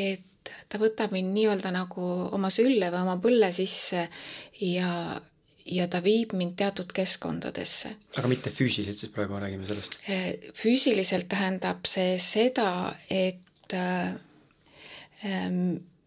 et 0.00 0.52
ta 0.68 0.80
võtab 0.80 1.12
mind 1.12 1.34
nii-öelda 1.36 1.72
nagu 1.74 2.06
oma 2.32 2.50
sülle 2.52 2.88
või 2.94 3.04
oma 3.04 3.18
põlle 3.20 3.50
sisse 3.52 4.06
ja, 4.64 4.92
ja 5.68 5.88
ta 5.92 6.00
viib 6.04 6.32
mind 6.38 6.56
teatud 6.58 6.94
keskkondadesse. 6.96 7.92
aga 8.16 8.30
mitte 8.32 8.50
füüsiliselt 8.54 9.04
siis 9.04 9.12
praegu 9.12 9.36
räägime 9.36 9.68
sellest? 9.68 10.00
füüsiliselt 10.56 11.28
tähendab 11.28 11.84
see 11.90 12.16
seda, 12.22 12.96
et 13.12 13.76
äh, 13.76 14.16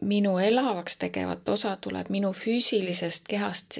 minu 0.01 0.37
elavaks 0.39 0.97
tegevat 0.97 1.49
osa 1.49 1.75
tuleb 1.81 2.09
minu 2.09 2.33
füüsilisest 2.33 3.27
kehast 3.29 3.77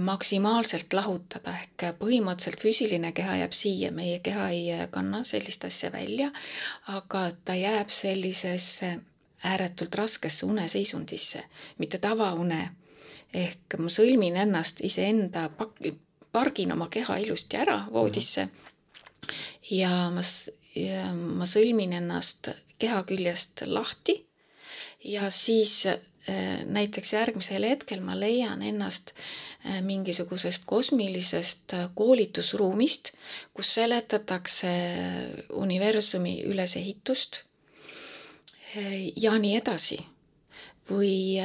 maksimaalselt 0.00 0.92
lahutada, 0.92 1.52
ehk 1.60 1.84
põhimõtteliselt 2.00 2.62
füüsiline 2.62 3.12
keha 3.12 3.36
jääb 3.42 3.52
siia, 3.52 3.90
meie 3.92 4.20
keha 4.24 4.48
ei 4.50 4.86
kanna 4.90 5.22
sellist 5.28 5.64
asja 5.68 5.92
välja, 5.92 6.30
aga 6.88 7.30
ta 7.44 7.54
jääb 7.54 7.92
sellisesse 7.92 8.94
ääretult 9.44 9.94
raskesse 9.94 10.46
uneseisundisse, 10.46 11.44
mitte 11.78 11.98
tavaune. 11.98 12.70
ehk 13.34 13.78
ma 13.78 13.88
sõlmin 13.88 14.36
ennast 14.36 14.80
iseenda, 14.84 15.50
pargin 16.32 16.72
oma 16.72 16.88
keha 16.88 17.16
ilusti 17.16 17.56
ära 17.56 17.86
voodisse 17.92 18.48
ja 19.70 20.10
ma, 20.10 20.20
ma 21.38 21.46
sõlmin 21.48 21.92
ennast 21.92 22.50
keha 22.78 23.02
küljest 23.08 23.64
lahti 23.66 24.18
ja 25.04 25.30
siis 25.30 25.86
äh, 25.86 25.96
näiteks 26.64 27.12
järgmisel 27.12 27.66
hetkel 27.66 28.00
ma 28.00 28.14
leian 28.18 28.62
ennast 28.62 29.12
äh, 29.66 29.80
mingisugusest 29.82 30.62
kosmilisest 30.66 31.74
äh, 31.74 31.88
koolitusruumist, 31.94 33.12
kus 33.54 33.74
seletatakse 33.74 34.68
universumi 35.52 36.42
ülesehitust 36.44 37.42
ja 39.16 39.34
nii 39.38 39.56
edasi. 39.56 39.98
või 40.90 41.38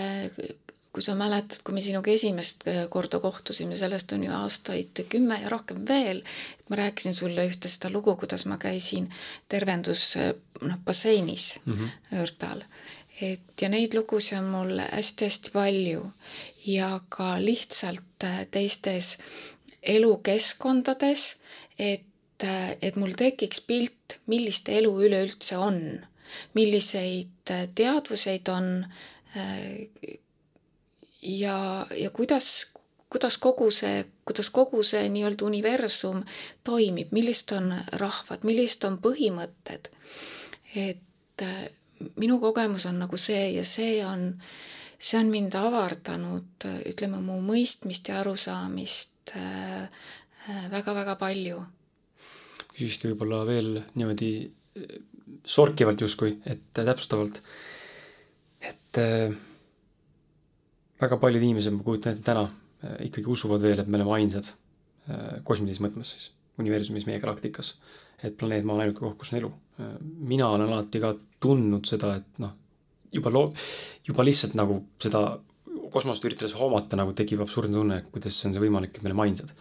kui 0.92 1.04
sa 1.04 1.14
mäletad, 1.16 1.60
kui 1.64 1.76
me 1.76 1.82
sinuga 1.84 2.12
esimest 2.12 2.64
korda 2.90 3.20
kohtusime, 3.20 3.76
sellest 3.78 4.12
on 4.16 4.24
ju 4.24 4.32
aastaid 4.34 5.04
kümme 5.12 5.38
ja 5.42 5.50
rohkem 5.52 5.84
veel, 5.88 6.24
et 6.60 6.70
ma 6.72 6.80
rääkisin 6.80 7.14
sulle 7.14 7.46
ühte 7.48 7.70
seda 7.70 7.92
lugu, 7.94 8.16
kuidas 8.16 8.48
ma 8.50 8.58
käisin 8.58 9.12
tervendus 9.50 10.16
noh, 10.62 10.80
basseinis 10.86 11.60
mm 11.66 11.74
-hmm. 11.74 12.18
Õrtal 12.24 12.64
et 13.22 13.62
ja 13.62 13.70
neid 13.70 13.96
lugusid 13.98 14.38
on 14.38 14.50
mul 14.52 14.80
hästi-hästi 14.84 15.54
palju 15.54 16.04
ja 16.68 17.00
ka 17.10 17.38
lihtsalt 17.42 18.24
äh, 18.24 18.46
teistes 18.52 19.18
elukeskkondades, 19.82 21.36
et, 21.80 22.44
äh, 22.44 22.76
et 22.82 22.96
mul 22.96 23.16
tekiks 23.18 23.62
pilt, 23.62 24.20
millist 24.28 24.70
elu 24.70 24.92
üleüldse 25.08 25.58
on, 25.58 25.80
milliseid 26.54 27.52
äh, 27.52 27.68
teadvuseid 27.76 28.50
on 28.52 28.86
ja, 31.22 31.58
ja 31.94 32.10
kuidas, 32.10 32.68
kuidas 33.10 33.38
kogu 33.38 33.68
see, 33.72 34.06
kuidas 34.26 34.50
kogu 34.50 34.82
see 34.84 35.04
nii-öelda 35.14 35.46
universum 35.46 36.24
toimib, 36.66 37.12
millised 37.14 37.54
on 37.54 37.74
rahvad, 38.02 38.48
millised 38.48 38.88
on 38.88 38.98
põhimõtted. 39.04 39.92
et 40.76 41.44
minu 42.18 42.40
kogemus 42.42 42.86
on 42.90 43.00
nagu 43.02 43.18
see 43.22 43.54
ja 43.56 43.64
see 43.68 44.00
on, 44.06 44.30
see 45.00 45.20
on 45.20 45.32
mind 45.34 45.56
avardanud, 45.58 46.68
ütleme, 46.90 47.22
mu 47.24 47.40
mõistmist 47.46 48.10
ja 48.12 48.22
arusaamist 48.22 49.34
väga-väga 50.72 51.16
äh, 51.16 51.20
palju. 51.20 51.64
küsiski 52.78 53.10
võib-olla 53.10 53.42
veel 53.48 53.82
niimoodi 53.98 54.32
äh, 54.46 54.96
sorkivalt 55.48 56.02
justkui, 56.02 56.38
et 56.46 56.70
täpsustavalt, 56.78 57.42
et 58.62 59.02
äh, 59.02 59.36
väga 61.02 61.20
paljud 61.22 61.44
inimesed, 61.44 61.76
ma 61.76 61.86
kujutan 61.86 62.16
ette 62.16 62.26
täna, 62.26 62.48
ikkagi 63.04 63.30
usuvad 63.34 63.62
veel, 63.62 63.80
et 63.82 63.88
me 63.90 63.98
oleme 63.98 64.14
ainsad 64.20 64.54
kosmilises 65.48 65.82
mõttes 65.82 66.10
siis, 66.14 66.26
universumis, 66.62 67.08
meie 67.08 67.18
galaktikas 67.22 67.72
et 68.24 68.38
planeet 68.38 68.66
Maa 68.66 68.78
on 68.78 68.86
ainuke 68.86 69.04
koht, 69.04 69.18
kus 69.22 69.34
on 69.34 69.42
elu. 69.42 69.52
mina 70.26 70.48
olen 70.50 70.72
alati 70.74 71.00
ka 71.00 71.12
tundnud 71.40 71.86
seda, 71.86 72.16
et 72.18 72.40
noh, 72.42 72.54
juba 73.14 73.30
loo-, 73.30 73.52
juba 74.08 74.26
lihtsalt 74.26 74.56
nagu 74.58 74.80
seda 75.02 75.22
kosmost 75.94 76.26
üritades 76.28 76.56
hoomata 76.58 76.98
nagu 77.00 77.14
tekib 77.16 77.44
absurdne 77.46 77.78
tunne, 77.78 78.00
kuidas 78.12 78.38
on 78.46 78.56
see 78.56 78.64
võimalik, 78.64 78.98
et 78.98 79.04
me 79.04 79.12
oleme 79.12 79.28
ainsad. 79.28 79.54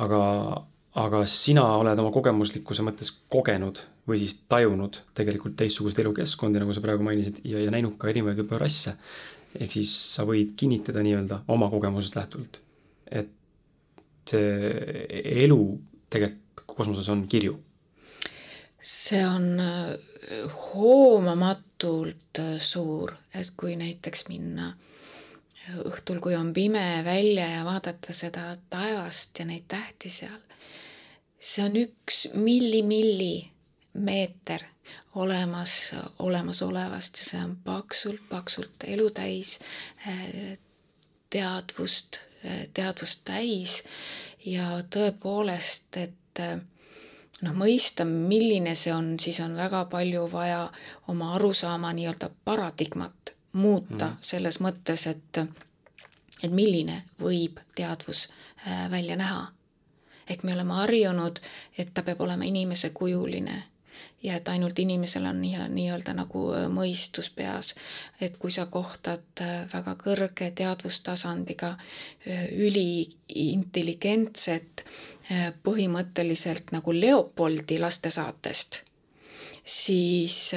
aga, 0.00 0.20
aga 1.02 1.24
sina 1.28 1.64
oled 1.80 1.98
oma 2.00 2.12
kogemuslikkuse 2.14 2.84
mõttes 2.86 3.10
kogenud 3.32 3.82
või 4.08 4.18
siis 4.22 4.38
tajunud 4.50 5.02
tegelikult 5.14 5.54
teistsuguseid 5.58 6.02
elukeskkondi, 6.04 6.62
nagu 6.62 6.74
sa 6.74 6.82
praegu 6.84 7.04
mainisid, 7.06 7.42
ja, 7.46 7.60
ja 7.62 7.74
näinud 7.74 7.98
ka 8.00 8.10
erinevaid 8.10 8.40
võib-olla 8.40 8.64
rasse. 8.64 8.96
ehk 9.58 9.74
siis 9.74 9.92
sa 10.14 10.24
võid 10.24 10.54
kinnitada 10.56 11.02
nii-öelda 11.04 11.42
oma 11.52 11.68
kogemusest 11.70 12.16
lähtuvalt, 12.16 12.62
et 13.10 13.34
see 14.30 15.10
elu 15.44 15.60
tegelikult 16.12 16.41
kosmoses 16.66 17.08
on 17.08 17.28
kirju? 17.28 17.60
see 18.82 19.26
on 19.26 19.60
äh, 19.60 19.98
hoomamatult 20.74 22.38
äh, 22.38 22.58
suur, 22.58 23.12
et 23.34 23.50
kui 23.56 23.76
näiteks 23.78 24.28
minna 24.28 24.72
äh, 24.72 24.76
õhtul, 25.86 26.20
kui 26.20 26.34
on 26.34 26.52
pime 26.52 27.02
välja 27.06 27.46
ja 27.56 27.64
vaadata 27.64 28.12
seda 28.16 28.56
taevast 28.70 29.38
ja 29.38 29.44
neid 29.46 29.62
tähti 29.70 30.10
seal, 30.10 30.40
see 31.38 31.64
on 31.64 31.76
üks 31.78 32.28
milli-millimeeter 32.34 34.60
olemas, 35.14 35.92
olemasolevast. 36.18 37.16
Ja 37.20 37.24
see 37.30 37.44
on 37.44 37.56
paksult-paksult 37.64 38.84
elutäis 38.88 39.60
teadvust, 41.30 42.20
teadvust 42.74 43.24
täis. 43.28 43.84
Ja 44.46 44.82
tõepoolest, 44.90 45.96
et 45.96 46.14
et 46.38 46.62
noh, 47.42 47.54
mõista, 47.56 48.04
milline 48.04 48.74
see 48.78 48.92
on, 48.94 49.14
siis 49.20 49.40
on 49.44 49.56
väga 49.56 49.84
palju 49.90 50.28
vaja 50.32 50.66
oma 51.08 51.34
arusaama 51.34 51.92
nii-öelda 51.92 52.30
paradigmat 52.44 53.34
muuta 53.52 54.06
mm. 54.06 54.16
selles 54.20 54.60
mõttes, 54.60 55.06
et 55.10 55.44
et 56.42 56.50
milline 56.50 57.02
võib 57.20 57.60
teadvus 57.78 58.28
äh, 58.66 58.90
välja 58.90 59.16
näha. 59.16 59.52
ehk 60.28 60.42
me 60.42 60.54
oleme 60.54 60.74
harjunud, 60.74 61.38
et 61.78 61.94
ta 61.94 62.02
peab 62.02 62.20
olema 62.20 62.44
inimesekujuline 62.44 63.62
ja 64.22 64.36
et 64.36 64.48
ainult 64.48 64.78
inimesel 64.78 65.26
on 65.26 65.40
nii, 65.42 65.56
nii-öelda 65.68 66.12
nagu 66.16 66.54
äh, 66.54 66.68
mõistus 66.72 67.30
peas. 67.34 67.74
et 68.20 68.38
kui 68.38 68.50
sa 68.50 68.66
kohtad 68.66 69.22
äh, 69.40 69.66
väga 69.72 69.94
kõrge 70.00 70.50
teadvustasandiga 70.54 71.76
üliintelligentset 72.52 74.84
põhimõtteliselt 75.62 76.72
nagu 76.74 76.92
Leopoldi 76.92 77.78
lastesaatest, 77.80 78.82
siis, 79.64 80.54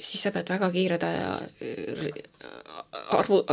siis 0.00 0.22
sa 0.22 0.30
pead 0.34 0.48
väga 0.50 0.70
kiired 0.72 1.02
arvu, 3.10 3.44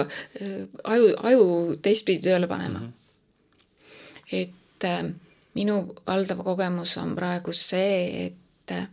aju, 0.83 1.09
aju 1.29 1.45
teistpidi 1.83 2.21
tööle 2.27 2.47
panema 2.47 2.79
mm. 2.79 2.85
-hmm. 2.85 2.93
et 4.31 4.83
äh, 4.83 5.03
minu 5.53 5.95
valdav 6.07 6.43
kogemus 6.43 6.97
on 6.97 7.15
praegu 7.15 7.53
see, 7.53 8.25
et 8.25 8.71
äh, 8.71 8.87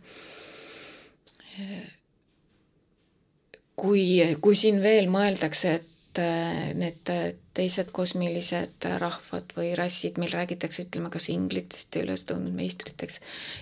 kui, 3.81 4.03
kui 4.41 4.57
siin 4.57 4.81
veel 4.83 5.09
mõeldakse, 5.11 5.73
et 5.79 6.21
äh, 6.21 6.71
need 6.77 7.11
teised 7.57 7.91
kosmilised 7.95 8.87
rahvad 9.01 9.55
või 9.57 9.73
rassid, 9.77 10.19
meil 10.21 10.33
räägitakse, 10.35 10.85
ütleme, 10.87 11.11
kas 11.13 11.29
inglitest 11.33 11.95
ja 11.97 12.05
üles 12.05 12.25
tõusnud 12.27 12.55
meistriteks 12.55 13.19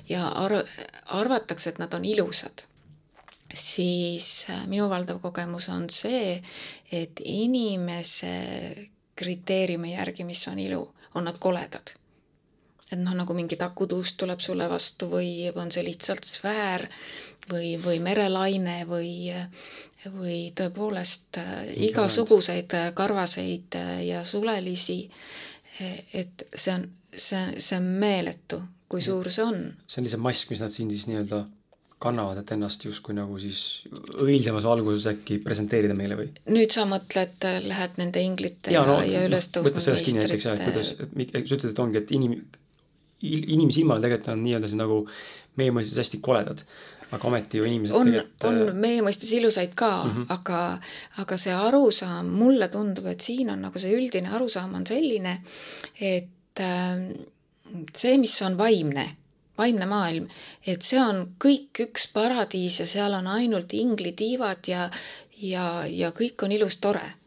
ja 0.10 0.28
ar-, 0.44 0.64
arvatakse, 1.20 1.74
et 1.74 1.82
nad 1.82 1.94
on 1.98 2.06
ilusad, 2.06 2.66
siis 3.54 4.46
äh, 4.50 4.66
minu 4.70 4.90
valdav 4.92 5.22
kogemus 5.24 5.70
on 5.74 5.90
see, 5.94 6.40
et 6.92 7.24
inimese 7.26 8.34
kriteeriumi 9.20 9.96
järgi, 9.98 10.24
mis 10.28 10.46
on 10.48 10.60
ilu, 10.62 10.84
on 11.18 11.28
nad 11.28 11.40
koledad. 11.42 11.99
Et 12.90 12.98
noh, 12.98 13.14
nagu 13.14 13.36
mingi 13.38 13.58
takutuust 13.60 14.18
tuleb 14.18 14.42
sulle 14.42 14.70
vastu 14.70 15.12
või, 15.12 15.30
või 15.54 15.68
on 15.68 15.72
see 15.72 15.86
lihtsalt 15.86 16.26
sfäär 16.26 16.88
või, 17.52 17.76
või 17.84 18.00
merelaine 18.02 18.82
või 18.90 19.12
või 20.08 20.52
tõepoolest 20.56 21.40
äh, 21.42 21.68
igasuguseid 21.90 22.74
äh, 22.78 22.90
karvaseid 22.96 23.76
äh, 23.76 23.94
ja 24.08 24.24
sulelisi, 24.24 25.04
et 26.14 26.44
see 26.56 26.74
on, 26.74 26.84
see, 27.16 27.40
see 27.60 27.78
on 27.78 27.88
meeletu, 28.02 28.60
kui 28.92 29.04
suur 29.04 29.30
see 29.32 29.46
on. 29.46 29.62
see 29.88 30.02
on 30.02 30.08
lihtsalt 30.08 30.24
mask, 30.24 30.52
mis 30.52 30.64
nad 30.64 30.74
siin 30.74 30.92
siis 30.92 31.06
nii-öelda 31.08 31.46
kannavad, 32.00 32.42
et 32.42 32.52
ennast 32.56 32.84
justkui 32.84 33.16
nagu 33.16 33.36
siis 33.40 33.62
õilsamas 34.24 34.68
valguses 34.68 35.08
äkki 35.12 35.40
presenteerida 35.44 35.96
meile 35.96 36.16
või? 36.20 36.30
nüüd 36.52 36.76
sa 36.76 36.86
mõtled, 36.88 37.48
lähed 37.68 38.00
nende 38.00 38.24
inglite 38.24 38.76
ja, 38.76 38.86
no, 38.88 39.00
ja 39.04 39.26
üles 39.28 39.52
tõusnud 39.52 39.72
võtta 39.72 39.84
sellest 39.84 40.08
kinni 40.08 40.24
näiteks 40.24 40.48
jah, 40.48 40.60
et 40.60 40.70
kuidas, 40.72 40.94
sa 40.96 41.60
ütled, 41.60 41.70
et 41.72 41.84
ongi, 41.84 42.04
et 42.04 42.14
inim-, 42.16 42.40
inimsilmal 43.22 44.02
tegelikult 44.02 44.34
on 44.34 44.44
nii-öelda 44.46 44.70
see 44.72 44.80
nagu 44.80 45.02
meie 45.60 45.74
mõistes 45.76 46.00
hästi 46.00 46.22
koledad. 46.24 46.64
aga 47.10 47.26
ometi 47.26 47.58
ju 47.58 47.66
inimesed 47.66 47.96
on, 47.98 48.06
tegelikult 48.06 48.44
on 48.46 48.60
äh, 48.68 48.76
meie 48.78 49.02
mõistes 49.02 49.32
ilusaid 49.34 49.72
ka 49.76 50.04
mm. 50.04 50.12
-hmm. 50.12 50.26
aga, 50.30 50.60
aga 51.24 51.38
see 51.38 51.54
arusaam, 51.54 52.28
mulle 52.42 52.68
tundub, 52.70 53.06
et 53.10 53.22
siin 53.22 53.50
on 53.50 53.62
nagu 53.66 53.80
see 53.80 53.96
üldine 53.98 54.30
arusaam 54.30 54.76
on 54.78 54.86
selline, 54.88 55.40
et 56.00 56.62
äh, 56.62 57.02
see, 57.96 58.18
mis 58.18 58.42
on 58.46 58.58
vaimne, 58.58 59.08
vaimne 59.58 59.86
maailm, 59.86 60.28
et 60.66 60.86
see 60.86 61.02
on 61.02 61.34
kõik 61.44 61.82
üks 61.88 62.08
paradiis 62.14 62.80
ja 62.80 62.86
seal 62.86 63.14
on 63.18 63.28
ainult 63.28 63.74
inglitiivad 63.74 64.70
ja, 64.70 64.90
ja, 65.42 65.86
ja 65.86 66.12
kõik 66.12 66.46
on 66.46 66.52
ilus, 66.52 66.78
tore. 66.78 67.19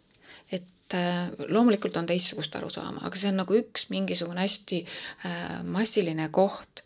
Et 0.93 0.99
äh, 0.99 1.49
loomulikult 1.49 1.97
on 1.97 2.07
teistsugust 2.07 2.57
arusaama, 2.57 3.03
aga 3.07 3.19
see 3.19 3.31
on 3.33 3.41
nagu 3.43 3.57
üks 3.57 3.89
mingisugune 3.93 4.45
hästi 4.45 4.83
äh, 5.27 5.61
massiline 5.65 6.29
koht. 6.29 6.85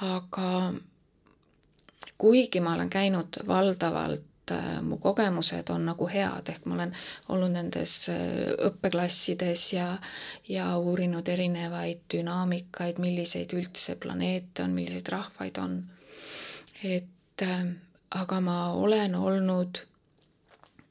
aga 0.00 0.72
kuigi 2.18 2.60
ma 2.60 2.74
olen 2.74 2.90
käinud 2.90 3.40
valdavalt 3.46 4.52
äh, 4.52 4.80
mu 4.82 4.96
kogemused 4.98 5.70
on 5.70 5.86
nagu 5.88 6.08
head, 6.08 6.48
ehk 6.48 6.66
ma 6.66 6.74
olen 6.74 6.94
olnud 7.28 7.52
nendes 7.56 7.94
õppeklassides 8.68 9.66
ja, 9.74 9.90
ja 10.48 10.70
uurinud 10.76 11.28
erinevaid 11.28 12.06
dünaamikaid, 12.12 13.00
milliseid 13.00 13.52
üldse 13.56 13.96
planeete 14.00 14.64
on, 14.64 14.76
milliseid 14.76 15.12
rahvaid 15.12 15.60
on. 15.60 15.82
et 16.84 17.44
aga 18.10 18.40
ma 18.40 18.72
olen 18.72 19.14
olnud 19.14 19.84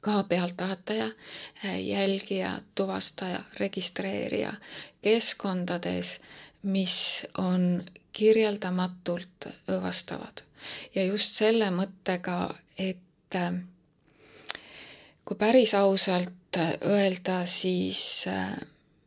ka 0.01 0.23
pealtvaataja, 0.23 1.09
jälgija, 1.79 2.62
tuvastaja, 2.75 3.39
registreerija 3.59 4.53
keskkondades, 5.01 6.19
mis 6.63 7.25
on 7.38 7.83
kirjeldamatult 8.13 9.49
õõvastavad. 9.69 10.43
Ja 10.95 11.05
just 11.05 11.38
selle 11.39 11.69
mõttega, 11.71 12.49
et 12.77 13.35
äh, 13.35 13.62
kui 15.25 15.39
päris 15.39 15.73
ausalt 15.77 16.59
öelda, 16.83 17.45
siis 17.47 18.25
äh, 18.27 18.55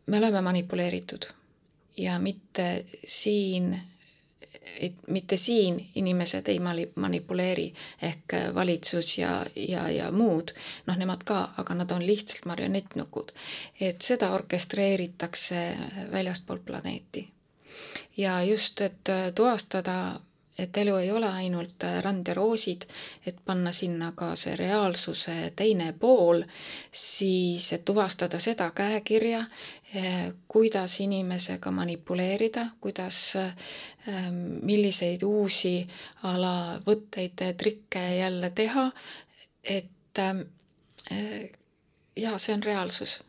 me 0.06 0.18
oleme 0.18 0.40
manipuleeritud. 0.40 1.28
Ja 1.96 2.18
mitte 2.18 2.84
siin, 3.06 3.74
et 4.80 4.94
mitte 5.08 5.36
siin 5.36 5.78
inimesed 5.94 6.48
ei 6.48 6.58
mali-, 6.58 6.90
manipuleeri 6.94 7.72
ehk 8.02 8.34
valitsus 8.54 9.18
ja, 9.18 9.44
ja, 9.56 9.88
ja 9.90 10.10
muud, 10.12 10.54
noh, 10.86 10.96
nemad 10.96 11.24
ka, 11.24 11.42
aga 11.58 11.74
nad 11.74 11.90
on 11.90 12.06
lihtsalt 12.06 12.46
marionettnukud. 12.46 13.32
et 13.80 14.02
seda 14.02 14.30
orkestreeritakse 14.32 15.62
väljaspool 16.12 16.58
planeeti. 16.58 17.28
ja 18.16 18.42
just, 18.42 18.80
et 18.80 19.08
tuvastada 19.34 20.20
et 20.58 20.76
elu 20.76 20.96
ei 20.96 21.10
ole 21.10 21.28
ainult 21.28 21.84
rand 22.04 22.28
ja 22.28 22.34
roosid, 22.34 22.84
et 23.26 23.36
panna 23.44 23.72
sinna 23.72 24.12
ka 24.16 24.34
see 24.36 24.54
reaalsuse 24.56 25.52
teine 25.56 25.92
pool, 25.98 26.42
siis 26.92 27.70
tuvastada 27.84 28.38
seda 28.42 28.70
käekirja, 28.76 29.44
kuidas 30.48 30.98
inimesega 31.00 31.72
manipuleerida, 31.72 32.66
kuidas, 32.80 33.22
milliseid 34.62 35.24
uusi 35.24 35.88
ala 36.28 36.78
võtteid, 36.86 37.44
trikke 37.56 38.04
jälle 38.18 38.50
teha, 38.50 38.90
et 39.64 40.22
jaa, 42.16 42.38
see 42.38 42.54
on 42.54 42.64
reaalsus. 42.64 43.22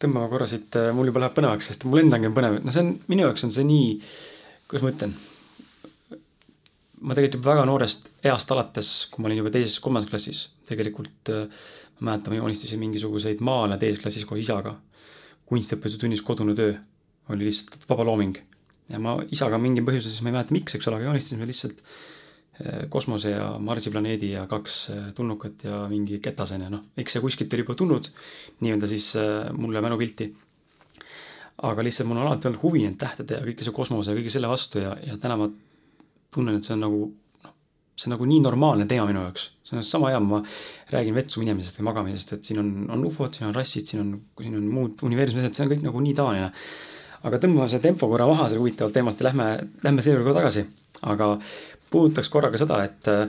Tõmbame 0.00 0.28
korra 0.28 0.48
siit, 0.48 0.76
mul 0.92 1.08
juba 1.08 1.22
läheb 1.24 1.36
põnevaks, 1.36 1.70
sest 1.72 1.84
mul 1.88 2.02
endalgi 2.02 2.28
on 2.28 2.36
põnev, 2.36 2.60
no 2.64 2.72
see 2.72 2.84
on, 2.84 2.92
minu 3.08 3.24
jaoks 3.28 3.48
on 3.48 3.52
see 3.52 3.64
nii, 3.64 3.96
kuidas 4.68 4.84
ma 4.84 4.92
ütlen 4.92 5.16
ma 7.00 7.14
tegelikult 7.14 7.42
juba 7.42 7.54
väga 7.54 7.68
noorest 7.68 8.10
east 8.24 8.52
alates, 8.54 8.90
kui 9.12 9.22
ma 9.22 9.30
olin 9.30 9.42
juba 9.42 9.52
teises-kolmandas 9.54 10.10
klassis, 10.10 10.42
tegelikult 10.68 11.30
ma 11.30 12.10
mäletan, 12.10 12.32
ma 12.34 12.40
joonistasin 12.40 12.80
mingisuguseid 12.82 13.40
maale 13.44 13.78
teises 13.80 14.02
klassis 14.02 14.26
koos 14.28 14.42
isaga. 14.42 14.76
kunstiõpetuse 15.46 16.00
tunnis 16.02 16.22
kodune 16.26 16.56
töö 16.58 16.72
oli 17.30 17.46
lihtsalt 17.46 17.84
vaba 17.88 18.04
looming. 18.04 18.36
ja 18.88 18.98
ma 18.98 19.16
isaga 19.30 19.58
mingil 19.58 19.84
põhjusel, 19.86 20.10
siis 20.10 20.22
ma 20.22 20.30
ei 20.30 20.38
mäleta, 20.38 20.54
miks, 20.54 20.74
eks 20.74 20.88
ole, 20.88 21.00
aga 21.00 21.10
joonistasime 21.10 21.46
lihtsalt 21.46 21.82
kosmose 22.88 23.30
ja 23.30 23.58
Marsi 23.58 23.90
planeedi 23.90 24.30
ja 24.30 24.46
kaks 24.46 24.90
tulnukat 25.14 25.64
ja 25.64 25.82
mingi 25.90 26.20
ketasene, 26.24 26.70
noh, 26.72 26.84
eks 26.96 27.16
see 27.16 27.24
kuskilt 27.24 27.52
oli 27.52 27.64
juba 27.66 27.76
tulnud 27.76 28.08
nii-öelda 28.64 28.88
siis 28.88 29.12
mulle 29.52 29.82
mälupilti. 29.84 30.32
aga 31.62 31.84
lihtsalt 31.84 32.08
mul 32.08 32.20
on 32.20 32.26
alati 32.26 32.48
olnud 32.48 32.62
huvi 32.62 32.82
nende 32.84 33.00
tähtede 33.00 33.38
ja 33.38 33.44
kõike 33.44 33.64
see 33.64 33.72
kosmose 33.72 34.12
ja 34.12 34.16
kõige 34.16 34.32
selle 34.32 34.48
vastu 34.48 34.80
ja, 34.80 34.96
ja 35.04 35.16
täna 35.20 35.36
ma 35.40 35.48
tunnen, 36.34 36.58
et 36.58 36.66
see 36.66 36.74
on 36.76 36.82
nagu 36.84 37.00
noh, 37.44 37.54
see 37.96 38.08
on 38.10 38.16
nagu 38.16 38.28
nii 38.28 38.42
normaalne 38.44 38.86
teema 38.90 39.06
minu 39.08 39.24
jaoks. 39.24 39.48
see 39.66 39.78
on 39.78 39.86
sama 39.86 40.12
hea, 40.12 40.20
ma 40.20 40.42
räägin 40.94 41.16
vetsu 41.16 41.42
minemisest 41.42 41.80
või 41.80 41.88
magamisest, 41.90 42.36
et 42.36 42.50
siin 42.50 42.60
on, 42.62 42.70
on 42.92 43.04
ufod, 43.08 43.34
siin 43.34 43.48
on 43.48 43.56
rassid, 43.56 43.88
siin 43.88 44.04
on, 44.04 44.12
siin 44.42 44.58
on 44.58 44.68
muud 44.72 45.06
universumi 45.08 45.44
asjad, 45.44 45.58
see 45.58 45.66
on 45.66 45.72
kõik 45.74 45.84
nagu 45.88 46.04
nii 46.04 46.16
tavaline. 46.18 46.52
aga 47.26 47.40
tõmbame 47.42 47.68
see 47.72 47.82
tempo 47.82 48.08
korra 48.10 48.26
maha 48.28 48.48
selle 48.48 48.62
huvitavalt 48.62 48.94
teemalt 48.94 49.20
ja 49.20 49.30
lähme, 49.30 49.46
lähme 49.82 50.04
selle 50.04 50.20
juurde 50.20 50.36
tagasi. 50.36 50.66
aga 51.02 51.32
puudutaks 51.90 52.28
korra 52.32 52.50
ka 52.52 52.60
seda, 52.60 52.82
et 52.84 53.08
äh, 53.12 53.28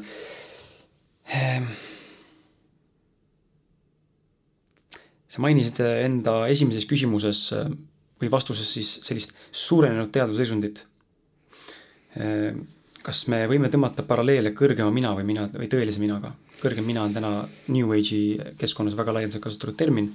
sa 5.27 5.43
mainisid 5.43 5.81
enda 5.83 6.39
esimeses 6.51 6.87
küsimuses 6.89 7.43
või 8.17 8.31
vastuses 8.33 8.69
siis 8.77 8.93
sellist 9.05 9.35
suurenenud 9.51 10.09
teadvusseisundit 10.15 10.85
kas 13.07 13.23
me 13.31 13.45
võime 13.47 13.69
tõmmata 13.71 14.03
paralleele 14.03 14.51
kõrgema 14.57 14.91
mina 14.91 15.13
või 15.15 15.23
mina 15.29 15.47
või 15.53 15.69
tõelise 15.71 16.01
minaga? 16.03 16.33
kõrgem 16.57 16.83
mina 16.89 17.03
on 17.05 17.13
täna 17.13 17.29
New 17.69 17.91
Age'i 17.95 18.55
keskkonnas 18.59 18.97
väga 18.97 19.13
laialdaselt 19.15 19.43
kasutatud 19.43 19.77
termin. 19.79 20.09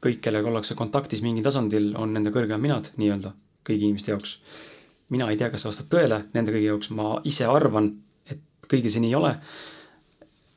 kõik, 0.00 0.20
kellega 0.24 0.48
ollakse 0.48 0.74
kontaktis 0.74 1.20
mingil 1.22 1.44
tasandil, 1.44 1.92
on 1.96 2.14
nende 2.14 2.32
kõrgemad 2.32 2.62
minad 2.62 2.88
nii-öelda 2.96 3.34
kõigi 3.66 3.84
inimeste 3.84 4.12
jaoks. 4.12 4.38
mina 5.08 5.28
ei 5.30 5.36
tea, 5.36 5.50
kas 5.50 5.62
see 5.62 5.68
vastab 5.68 5.90
tõele 5.92 6.22
nende 6.32 6.54
kõigi 6.54 6.70
jaoks, 6.70 6.90
ma 6.90 7.20
ise 7.24 7.44
arvan, 7.44 7.90
et 8.30 8.40
kõigil 8.68 8.90
see 8.90 9.04
nii 9.04 9.12
ei 9.12 9.18
ole. 9.20 9.34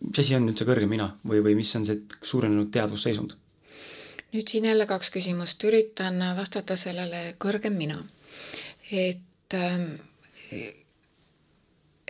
mis 0.08 0.20
asi 0.20 0.36
on 0.36 0.48
üldse 0.48 0.66
kõrgem 0.70 0.90
mina 0.90 1.10
või, 1.28 1.44
või 1.44 1.56
mis 1.56 1.76
on 1.76 1.86
see 1.86 2.00
suurenenud 2.22 2.72
teadvusseisund? 2.72 3.36
nüüd 4.34 4.48
siin 4.48 4.66
jälle 4.72 4.88
kaks 4.88 5.12
küsimust, 5.12 5.64
üritan 5.68 6.24
vastata 6.38 6.80
sellele 6.80 7.36
kõrgem 7.38 7.76
mina. 7.76 8.00
et 8.92 9.60
ähm, 9.60 10.13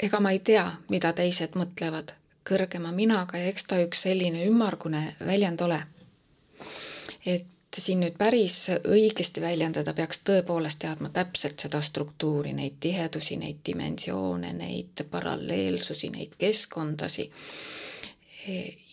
ega 0.01 0.19
ma 0.19 0.31
ei 0.31 0.39
tea, 0.39 0.65
mida 0.89 1.13
teised 1.13 1.57
mõtlevad 1.59 2.15
kõrgema 2.47 2.91
minaga 2.91 3.39
ja 3.39 3.49
eks 3.51 3.67
ta 3.69 3.79
üks 3.83 4.03
selline 4.07 4.45
ümmargune 4.47 5.15
väljend 5.25 5.61
ole. 5.61 5.83
et 7.25 7.47
siin 7.77 8.03
nüüd 8.03 8.17
päris 8.19 8.67
õigesti 8.69 9.41
väljendada, 9.41 9.93
peaks 9.97 10.19
tõepoolest 10.27 10.79
teadma 10.83 11.09
täpselt 11.09 11.63
seda 11.63 11.81
struktuuri, 11.81 12.53
neid 12.53 12.75
tihedusi, 12.79 13.37
neid 13.37 13.63
dimensioone, 13.65 14.51
neid 14.53 15.05
paralleelsusi, 15.11 16.09
neid 16.09 16.35
keskkondasi. 16.37 17.31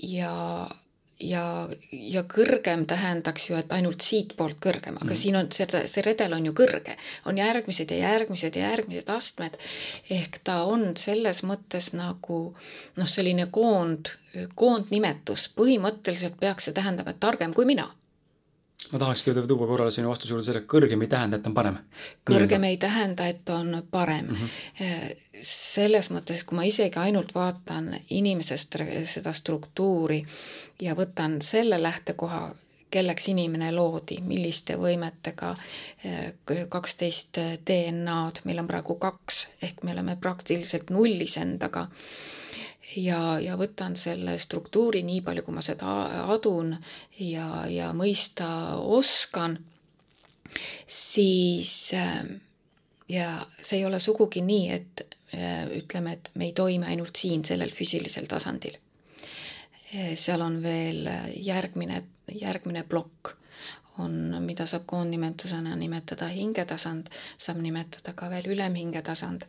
ja 0.02 0.32
ja, 1.20 1.68
ja 1.92 2.22
kõrgem 2.28 2.86
tähendaks 2.88 3.50
ju, 3.50 3.58
et 3.60 3.72
ainult 3.74 4.04
siitpoolt 4.04 4.58
kõrgem, 4.62 4.98
aga 5.00 5.10
mm. 5.10 5.20
siin 5.22 5.38
on 5.40 5.50
seda, 5.54 5.82
see 5.90 6.04
redel 6.06 6.34
on 6.36 6.48
ju 6.48 6.54
kõrge, 6.56 6.96
on 7.28 7.38
järgmised 7.40 7.92
ja 7.94 8.00
järgmised 8.14 8.56
ja 8.56 8.72
järgmised 8.72 9.12
astmed. 9.12 9.58
ehk 10.10 10.40
ta 10.44 10.62
on 10.64 10.92
selles 10.96 11.42
mõttes 11.46 11.92
nagu 11.96 12.40
noh, 12.96 13.08
selline 13.08 13.46
koond, 13.52 14.14
koondnimetus, 14.54 15.48
põhimõtteliselt 15.56 16.38
peaks 16.40 16.68
see 16.68 16.76
tähendama, 16.76 17.14
et 17.14 17.20
targem 17.20 17.54
kui 17.54 17.68
mina 17.68 17.90
ma 18.92 18.98
tahakski 18.98 19.34
tuua 19.46 19.66
korrale 19.66 19.90
sinu 19.90 20.08
vastuse 20.10 20.32
juurde 20.32 20.46
selle, 20.46 20.62
kõrgem 20.68 21.04
ei 21.04 21.10
tähenda, 21.10 21.36
et 21.36 21.46
on 21.46 21.54
parem. 21.54 21.76
kõrgem 22.28 22.64
ei 22.68 22.78
tähenda, 22.80 23.26
et 23.26 23.50
on 23.50 23.82
parem 23.90 24.26
mm. 24.26 24.36
-hmm. 24.36 25.20
selles 25.42 26.10
mõttes, 26.10 26.44
kui 26.44 26.56
ma 26.56 26.64
isegi 26.64 26.98
ainult 26.98 27.34
vaatan 27.34 27.94
inimesest 28.10 28.76
seda 29.04 29.32
struktuuri 29.32 30.24
ja 30.80 30.94
võtan 30.94 31.40
selle 31.42 31.82
lähtekoha, 31.82 32.54
kelleks 32.90 33.28
inimene 33.28 33.70
loodi, 33.72 34.18
milliste 34.26 34.74
võimetega, 34.76 35.54
kaksteist 36.68 37.38
DNA-d, 37.66 38.42
meil 38.44 38.58
on 38.58 38.66
praegu 38.66 38.94
kaks, 38.94 39.46
ehk 39.62 39.82
me 39.82 39.92
oleme 39.92 40.16
praktiliselt 40.16 40.90
nullis 40.90 41.36
endaga 41.36 41.86
ja, 42.96 43.38
ja 43.40 43.56
võtan 43.58 43.96
selle 43.96 44.36
struktuuri 44.38 45.02
nii 45.06 45.20
palju, 45.26 45.44
kui 45.46 45.54
ma 45.54 45.64
seda 45.64 45.94
adun 46.32 46.74
ja, 47.18 47.64
ja 47.70 47.92
mõista 47.96 48.76
oskan, 48.80 49.58
siis 50.86 51.92
ja 53.10 53.30
see 53.62 53.80
ei 53.80 53.86
ole 53.86 54.00
sugugi 54.02 54.42
nii, 54.44 54.68
et 54.74 55.04
ütleme, 55.76 56.16
et 56.18 56.30
me 56.34 56.48
ei 56.48 56.54
toimi 56.56 56.86
ainult 56.90 57.16
siin 57.16 57.44
sellel 57.46 57.70
füüsilisel 57.74 58.26
tasandil. 58.30 58.78
seal 60.14 60.40
on 60.40 60.62
veel 60.62 61.08
järgmine, 61.36 62.02
järgmine 62.34 62.82
plokk 62.82 63.36
on, 63.98 64.36
mida 64.40 64.66
saab 64.66 64.86
koondnimetusena 64.86 65.76
nimetada 65.76 66.28
hingetasand, 66.30 67.10
saab 67.38 67.58
nimetada 67.62 68.14
ka 68.16 68.30
veel 68.30 68.46
ülemhingetasand 68.54 69.46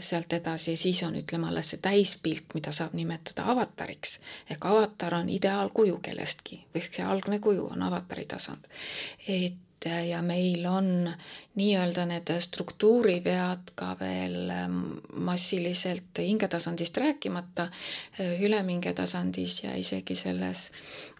sealt 0.00 0.32
edasi, 0.32 0.76
siis 0.76 1.02
on, 1.02 1.16
ütleme, 1.18 1.48
alles 1.48 1.72
see 1.72 1.80
täispilt, 1.82 2.54
mida 2.54 2.72
saab 2.72 2.94
nimetada 2.94 3.48
avatariks. 3.50 4.20
ehk 4.50 4.64
avatar 4.70 5.14
on 5.14 5.28
ideaalkuju 5.28 5.98
kellestki 6.02 6.60
või 6.74 6.82
see 6.86 7.04
algne 7.04 7.40
kuju 7.42 7.66
on 7.72 7.82
avatari 7.82 8.26
tasand. 8.30 8.66
et 9.28 9.54
ja 10.08 10.22
meil 10.22 10.66
on 10.66 11.10
nii-öelda 11.54 12.06
need 12.08 12.30
struktuurivead 12.40 13.74
ka 13.74 13.96
veel 14.00 14.50
ähm, 14.50 14.78
massiliselt 15.14 16.18
hingetasandist 16.18 16.96
rääkimata, 16.96 17.68
äh, 18.20 18.40
üleminge 18.42 18.94
tasandis 18.94 19.62
ja 19.64 19.74
isegi 19.76 20.16
selles 20.16 20.70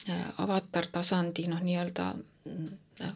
äh, 0.08 0.22
avatartasandi 0.38 1.48
noh, 1.48 1.60
nii-öelda 1.60 2.12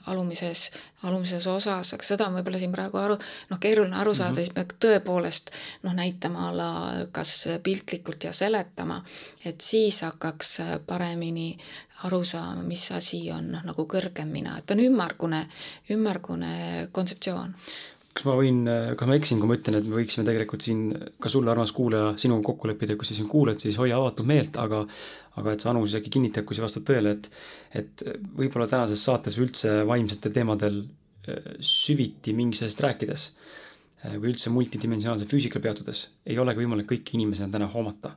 alumises, 0.07 0.71
alumises 1.03 1.47
osas, 1.47 1.93
aga 1.95 2.07
seda 2.07 2.27
on 2.27 2.38
võib-olla 2.38 2.61
siin 2.61 2.73
praegu 2.75 2.99
aru, 3.01 3.19
noh, 3.51 3.61
keeruline 3.62 3.97
aru 3.97 4.14
saada 4.14 4.31
mm, 4.31 4.37
-hmm. 4.37 4.45
siis 4.45 4.55
me 4.57 4.79
tõepoolest 4.87 5.53
noh, 5.83 5.95
näitama 5.95 6.49
a 6.49 6.57
la 6.57 6.71
kas 7.12 7.45
piltlikult 7.62 8.25
ja 8.25 8.33
seletama, 8.33 9.03
et 9.45 9.61
siis 9.61 10.03
hakkaks 10.03 10.59
paremini 10.87 11.59
aru 12.05 12.25
saama, 12.25 12.62
mis 12.62 12.91
asi 12.93 13.31
on 13.33 13.53
noh, 13.53 13.62
nagu 13.64 13.87
kõrgem 13.87 14.31
mina, 14.33 14.59
et 14.59 14.71
on 14.71 14.81
ümmargune, 14.81 15.47
ümmargune 15.91 16.88
kontseptsioon 16.93 17.55
kas 18.19 18.27
ma 18.27 18.35
võin, 18.35 18.65
kas 18.99 19.07
ma 19.07 19.15
eksin, 19.15 19.39
kui 19.39 19.47
ma 19.51 19.57
ütlen, 19.59 19.79
et 19.79 19.87
me 19.87 20.01
võiksime 20.01 20.25
tegelikult 20.27 20.65
siin 20.65 20.89
ka 21.23 21.31
sulle, 21.31 21.53
armas 21.53 21.71
kuulaja, 21.77 22.17
sinuga 22.19 22.49
kokku 22.51 22.71
leppida, 22.71 22.97
kui 22.99 23.07
sa 23.07 23.15
siin 23.15 23.29
kuulad, 23.31 23.61
siis 23.63 23.79
hoia 23.79 23.99
avatud 24.01 24.27
meelt, 24.27 24.59
aga 24.59 24.83
aga 25.39 25.55
et 25.55 25.63
see 25.63 25.71
Anu 25.71 25.85
siis 25.87 26.01
äkki 26.01 26.11
kinnitab, 26.17 26.47
kui 26.49 26.59
see 26.59 26.65
vastab 26.65 26.87
tõele, 26.89 27.15
et 27.15 27.29
et 27.79 28.03
võib-olla 28.41 28.67
tänases 28.71 29.05
saates 29.07 29.39
või 29.39 29.47
üldse 29.47 29.75
vaimsetel 29.87 30.35
teemadel 30.35 30.81
äh, 30.83 31.53
süviti 31.63 32.35
mingist 32.35 32.67
asjast 32.67 32.83
rääkides 32.89 33.29
äh, 33.29 34.17
või 34.17 34.33
üldse 34.33 34.51
multidimensionaalse 34.51 35.31
füüsikal 35.31 35.63
peatudes 35.63 36.09
ei 36.27 36.41
olegi 36.43 36.65
võimalik 36.65 36.91
kõiki 36.91 37.19
inimesi 37.21 37.47
täna 37.53 37.71
hoomata. 37.71 38.17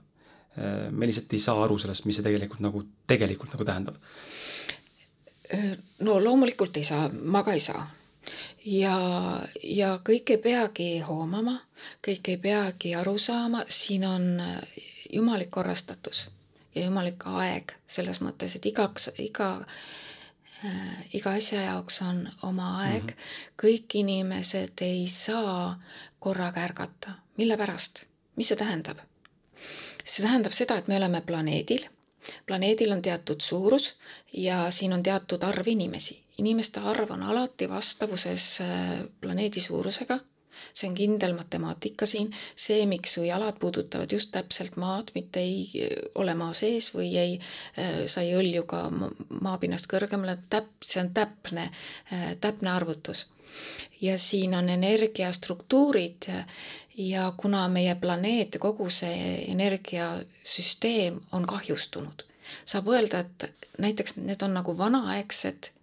Äh, 0.58 0.90
me 0.90 1.10
lihtsalt 1.10 1.38
ei 1.38 1.46
saa 1.46 1.62
aru 1.62 1.78
sellest, 1.78 2.10
mis 2.10 2.18
see 2.18 2.26
tegelikult 2.26 2.66
nagu, 2.66 2.86
tegelikult 3.06 3.54
nagu 3.54 3.70
tähendab. 3.70 4.02
no 6.02 6.22
loomulikult 6.24 6.78
ei 6.80 6.88
saa, 6.88 7.10
ma 7.12 7.46
ka 7.46 7.54
ei 7.54 7.62
saa 7.62 7.86
ja, 8.66 8.98
ja 9.64 10.00
kõik 10.10 10.36
ei 10.36 10.38
peagi 10.38 11.00
hoomama, 11.00 11.58
kõik 12.06 12.30
ei 12.34 12.38
peagi 12.38 12.96
aru 12.96 13.18
saama, 13.20 13.66
siin 13.70 14.06
on 14.06 14.42
jumalik 15.14 15.52
korrastatus 15.52 16.30
ja 16.76 16.86
jumalik 16.86 17.26
aeg 17.26 17.76
selles 17.88 18.22
mõttes, 18.22 18.56
et 18.56 18.66
igaks, 18.66 19.10
iga 19.20 19.52
äh, 19.60 19.68
iga 21.14 21.36
asja 21.38 21.62
jaoks 21.62 22.02
on 22.02 22.30
oma 22.44 22.78
aeg. 22.86 23.04
Mm, 23.04 23.10
-hmm. 23.10 23.54
kõik 23.64 23.96
inimesed 24.04 24.82
ei 24.82 25.08
saa 25.08 25.82
korraga 26.20 26.62
ärgata, 26.62 27.12
mille 27.38 27.58
pärast, 27.58 28.06
mis 28.36 28.48
see 28.48 28.58
tähendab? 28.58 28.98
see 30.04 30.26
tähendab 30.26 30.54
seda, 30.54 30.78
et 30.78 30.88
me 30.88 30.98
oleme 30.98 31.22
planeedil, 31.22 31.86
planeedil 32.46 32.92
on 32.92 33.02
teatud 33.02 33.42
suurus 33.42 33.96
ja 34.34 34.72
siin 34.72 34.94
on 34.94 35.04
teatud 35.04 35.44
arv 35.44 35.68
inimesi, 35.68 36.24
inimeste 36.42 36.84
arv 36.94 37.14
on 37.14 37.24
alati 37.24 37.70
vastavuses 37.70 38.52
äh, 38.66 39.00
planeedi 39.22 39.62
suurusega 39.64 40.20
see 40.74 40.90
on 40.90 40.96
kindel 40.96 41.34
matemaatika 41.36 42.06
siin, 42.06 42.32
see, 42.56 42.86
miks 42.86 43.16
su 43.18 43.24
jalad 43.26 43.60
puudutavad 43.60 44.12
just 44.12 44.32
täpselt 44.32 44.78
maad, 44.82 45.12
mitte 45.16 45.40
ei 45.40 45.88
ole 46.16 46.36
maa 46.38 46.54
sees 46.58 46.92
või 46.96 47.12
ei, 47.20 47.38
äh, 47.80 48.04
sa 48.12 48.24
ei 48.26 48.34
hõlju 48.36 48.66
ka 48.70 48.86
maapinnast 49.42 49.90
kõrgemale, 49.92 50.38
täp-, 50.50 50.74
see 50.86 51.04
on 51.04 51.14
täpne, 51.16 51.70
äh, 52.14 52.34
täpne 52.42 52.76
arvutus. 52.76 53.28
ja 54.02 54.18
siin 54.18 54.54
on 54.56 54.70
energiastruktuurid 54.70 56.26
ja 56.98 57.34
kuna 57.38 57.68
meie 57.68 57.96
planeet 57.96 58.54
ja 58.54 58.60
kogu 58.60 58.90
see 58.90 59.44
energiasüsteem 59.52 61.20
on 61.32 61.46
kahjustunud, 61.46 62.24
saab 62.66 62.88
öelda, 62.88 63.20
et 63.20 63.68
näiteks 63.78 64.16
need 64.16 64.42
on 64.42 64.54
nagu 64.54 64.78
vanaaegsed, 64.78 65.68
äh, 65.68 65.81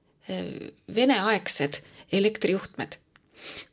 veneaegsed 0.94 1.82
elektrijuhtmed 2.12 2.98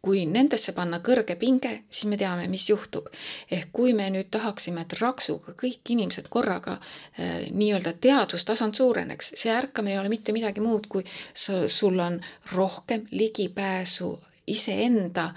kui 0.05 0.23
nendesse 0.29 0.73
panna 0.75 0.99
kõrge 1.03 1.35
pinge, 1.39 1.71
siis 1.89 2.09
me 2.09 2.17
teame, 2.19 2.47
mis 2.51 2.67
juhtub. 2.69 3.07
ehk 3.51 3.71
kui 3.73 3.93
me 3.93 4.09
nüüd 4.13 4.29
tahaksime, 4.31 4.85
et 4.85 4.93
raksuga 4.99 5.55
kõik 5.57 5.91
inimesed 5.95 6.29
korraga 6.29 6.77
äh, 6.77 7.47
nii-öelda 7.51 7.95
teadvustasand 8.01 8.77
suureneks, 8.77 9.33
see 9.35 9.53
ärkamine 9.53 9.95
ei 9.95 9.99
ole 9.99 10.11
mitte 10.13 10.35
midagi 10.35 10.63
muud, 10.63 10.87
kui 10.87 11.03
sul 11.33 11.99
on 11.99 12.19
rohkem 12.53 13.07
ligipääsu 13.11 14.11
iseenda 14.47 15.31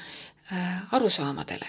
äh, 0.52 0.94
arusaamadele. 0.94 1.66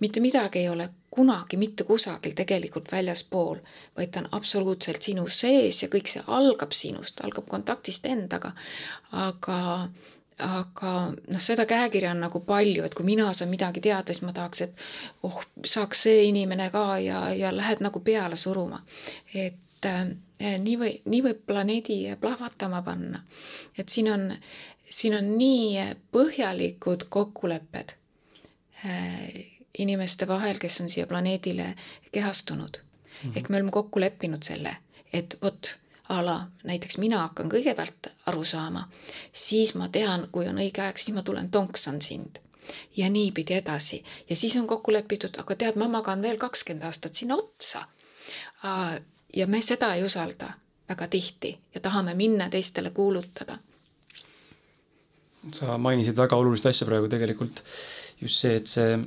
mitte 0.00 0.20
midagi 0.20 0.58
ei 0.58 0.68
ole 0.68 0.88
kunagi 1.16 1.56
mitte 1.56 1.84
kusagil 1.88 2.34
tegelikult 2.36 2.92
väljaspool, 2.92 3.62
vaid 3.96 4.12
ta 4.12 4.22
on 4.24 4.28
absoluutselt 4.36 5.02
sinu 5.02 5.24
sees 5.32 5.82
ja 5.82 5.88
kõik 5.92 6.10
see 6.12 6.24
algab 6.26 6.76
sinust, 6.76 7.22
algab 7.24 7.48
kontaktist 7.48 8.06
endaga. 8.06 8.52
aga 9.12 9.88
aga 10.36 10.92
noh, 11.16 11.40
seda 11.40 11.64
käekirja 11.68 12.10
on 12.12 12.20
nagu 12.26 12.42
palju, 12.44 12.84
et 12.84 12.94
kui 12.94 13.06
mina 13.08 13.30
saan 13.32 13.50
midagi 13.50 13.80
teada, 13.80 14.12
siis 14.12 14.24
ma 14.26 14.34
tahaks, 14.36 14.66
et 14.66 14.84
oh, 15.24 15.40
saaks 15.64 16.02
see 16.06 16.26
inimene 16.28 16.68
ka 16.74 16.98
ja, 17.00 17.22
ja 17.32 17.52
lähed 17.56 17.80
nagu 17.84 18.02
peale 18.04 18.36
suruma. 18.36 18.82
et 19.34 19.88
äh, 19.88 20.04
nii 20.60 20.76
või, 20.80 20.92
nii 21.08 21.22
võib 21.24 21.42
planeedi 21.48 21.98
plahvatama 22.20 22.82
panna. 22.82 23.22
et 23.78 23.88
siin 23.88 24.12
on, 24.12 24.30
siin 24.84 25.16
on 25.16 25.36
nii 25.38 25.92
põhjalikud 26.12 27.08
kokkulepped 27.08 27.96
äh, 28.84 29.55
inimeste 29.78 30.28
vahel, 30.28 30.58
kes 30.58 30.80
on 30.80 30.90
siia 30.90 31.06
planeedile 31.06 31.74
kehastunud 32.12 32.78
mm. 32.78 33.30
-hmm. 33.30 33.38
ehk 33.38 33.48
me 33.48 33.56
oleme 33.56 33.70
kokku 33.70 34.00
leppinud 34.00 34.42
selle, 34.42 34.76
et 35.12 35.38
vot 35.42 35.76
a 36.08 36.24
la 36.24 36.46
näiteks 36.64 36.98
mina 36.98 37.18
hakkan 37.18 37.50
kõigepealt 37.50 38.10
aru 38.26 38.44
saama, 38.44 38.88
siis 39.32 39.74
ma 39.74 39.88
tean, 39.88 40.28
kui 40.32 40.46
on 40.48 40.58
õige 40.58 40.82
aeg, 40.82 40.98
siis 40.98 41.14
ma 41.14 41.22
tulen 41.22 41.50
tonksan 41.50 42.02
sind 42.02 42.38
ja 42.96 43.10
niipidi 43.10 43.54
edasi 43.54 44.04
ja 44.30 44.36
siis 44.36 44.56
on 44.56 44.66
kokku 44.66 44.92
lepitud, 44.92 45.38
aga 45.38 45.56
tead, 45.56 45.76
ma 45.76 45.88
magan 45.88 46.22
veel 46.22 46.38
kakskümmend 46.38 46.86
aastat 46.86 47.14
sinna 47.14 47.36
otsa. 47.36 47.86
ja 49.34 49.46
me 49.46 49.62
seda 49.62 49.94
ei 49.94 50.04
usalda 50.04 50.52
väga 50.88 51.08
tihti 51.08 51.58
ja 51.74 51.80
tahame 51.80 52.14
minna 52.14 52.48
teistele 52.50 52.90
kuulutada. 52.90 53.58
sa 55.52 55.78
mainisid 55.78 56.16
väga 56.16 56.36
olulist 56.36 56.66
asja 56.66 56.86
praegu 56.86 57.08
tegelikult, 57.08 57.62
just 58.20 58.36
see, 58.36 58.56
et 58.56 58.66
see 58.66 58.98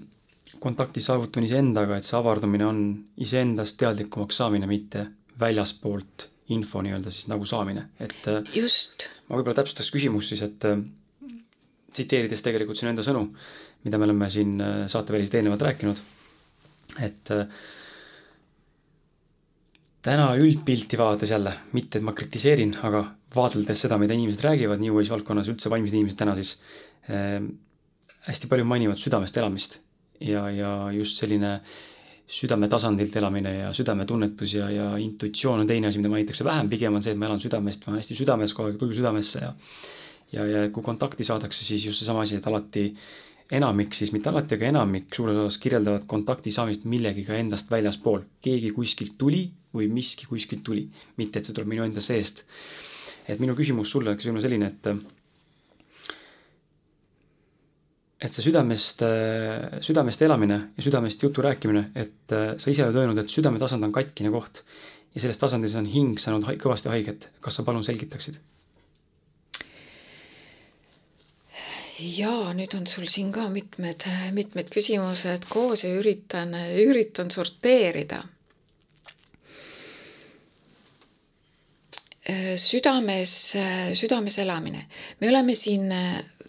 kontakti 0.59 1.01
saavutamine 1.03 1.49
iseendaga, 1.49 1.97
et 1.97 2.07
see 2.07 2.17
avardumine 2.17 2.65
on 2.65 2.83
iseendast 3.21 3.77
teadlikumaks 3.79 4.39
saamine, 4.41 4.69
mitte 4.69 5.05
väljaspoolt 5.39 6.29
info 6.55 6.81
nii-öelda 6.83 7.11
siis 7.13 7.27
nagu 7.29 7.45
saamine, 7.45 7.89
et 8.01 8.29
äh, 8.31 8.39
just. 8.57 9.05
ma 9.29 9.37
võib-olla 9.37 9.59
täpsustaks 9.61 9.91
küsimust 9.93 10.33
siis, 10.33 10.41
et 10.47 10.65
äh, 10.65 10.79
tsiteerides 11.93 12.41
tegelikult 12.45 12.79
sinu 12.79 12.91
enda 12.93 13.05
sõnu, 13.05 13.27
mida 13.85 13.99
me 14.01 14.07
oleme 14.09 14.29
siin 14.33 14.55
äh, 14.63 14.79
saateväliselt 14.89 15.37
eelnevalt 15.39 15.65
rääkinud, 15.67 16.01
et 17.05 17.31
täna 20.01 20.31
üldpilti 20.41 20.97
vaadates 20.97 21.35
jälle, 21.35 21.53
mitte 21.77 21.99
et 21.99 22.07
ma 22.07 22.15
kritiseerin, 22.17 22.73
aga 22.87 23.03
vaadeldes 23.35 23.85
seda, 23.85 23.99
mida 24.01 24.17
inimesed 24.17 24.41
räägivad 24.47 24.81
New 24.81 24.97
Age 24.97 25.13
valdkonnas, 25.13 25.51
üldse 25.53 25.69
vaimsed 25.69 25.93
inimesed 25.93 26.17
täna 26.17 26.33
siis 26.39 26.55
äh,, 27.13 27.37
hästi 28.25 28.49
palju 28.49 28.65
mainivad 28.65 28.97
südamest 29.01 29.37
elamist 29.37 29.77
ja, 30.19 30.49
ja 30.51 30.73
just 30.91 31.17
selline 31.21 31.53
äh, 31.53 31.77
südame 32.29 32.69
tasandilt 32.69 33.15
elamine 33.17 33.53
ja 33.55 33.69
südametunnetus 33.73 34.53
ja, 34.53 34.69
ja 34.69 34.89
intuitsioon 35.01 35.63
on 35.63 35.67
teine 35.67 35.89
asi, 35.89 35.97
mida 35.97 36.11
mainitakse 36.13 36.45
vähem, 36.45 36.69
pigem 36.69 36.93
on 36.93 37.01
see, 37.03 37.15
et 37.15 37.19
ma 37.19 37.25
elan 37.25 37.41
südamest, 37.41 37.85
ma 37.85 37.93
olen 37.93 38.03
hästi 38.03 38.17
südames 38.19 38.53
kogu 38.53 38.69
aeg, 38.69 38.77
tuju 38.81 38.99
südamesse 38.99 39.41
ja 39.41 39.53
ja, 40.35 40.45
ja 40.45 40.67
kui 40.69 40.85
kontakti 40.85 41.25
saadakse, 41.25 41.65
siis 41.65 41.87
just 41.87 42.03
seesama 42.03 42.21
asi, 42.21 42.37
et 42.37 42.45
alati 42.47 42.83
enamik 43.57 43.97
siis, 43.97 44.11
mitte 44.13 44.29
alati, 44.29 44.59
aga 44.59 44.67
enamik 44.69 45.09
suures 45.15 45.39
osas 45.41 45.57
kirjeldavad 45.63 46.05
kontakti 46.09 46.53
saamist 46.53 46.85
millegiga 46.85 47.33
endast 47.41 47.71
väljaspool. 47.73 48.21
keegi 48.45 48.69
kuskilt 48.77 49.17
tuli 49.17 49.47
või 49.73 49.89
miski 49.89 50.29
kuskilt 50.29 50.61
tuli, 50.63 50.85
mitte 51.17 51.41
et 51.41 51.49
see 51.49 51.57
tuleb 51.57 51.73
minu 51.73 51.87
enda 51.87 52.01
seest. 52.01 52.45
et 53.27 53.41
minu 53.41 53.57
küsimus 53.57 53.89
sulle 53.89 54.13
oleks 54.13 54.29
võib-olla 54.29 54.45
selline, 54.45 54.69
et 54.69 55.18
et 58.19 58.33
see 58.33 58.43
südamest, 58.43 59.01
äh, 59.07 59.79
südamest 59.83 60.21
elamine 60.21 60.59
ja 60.75 60.83
südamest 60.83 61.23
jutu 61.23 61.43
rääkimine, 61.43 61.89
et 61.95 62.35
äh, 62.35 62.53
sa 62.59 62.71
ise 62.71 62.83
oled 62.83 62.99
öelnud, 62.99 63.21
et 63.21 63.31
südametasand 63.31 63.87
on 63.87 63.95
katkine 63.95 64.31
koht 64.33 64.63
ja 65.15 65.23
selles 65.23 65.39
tasandis 65.39 65.75
on 65.79 65.87
hing 65.89 66.19
saanud 66.19 66.47
kõvasti 66.59 66.91
haiget. 66.91 67.29
kas 67.41 67.59
sa 67.59 67.63
palun 67.63 67.83
selgitaksid? 67.83 68.41
jaa, 71.99 72.53
nüüd 72.55 72.75
on 72.77 72.85
sul 72.87 73.07
siin 73.11 73.31
ka 73.35 73.49
mitmed, 73.51 74.05
mitmed 74.35 74.69
küsimused 74.71 75.47
koos 75.51 75.83
ja 75.83 75.91
üritan, 75.99 76.53
üritan 76.79 77.31
sorteerida. 77.31 78.21
Südames, 82.59 83.33
südames 83.97 84.37
elamine, 84.39 84.85
me 85.19 85.31
oleme 85.31 85.55
siin 85.57 85.89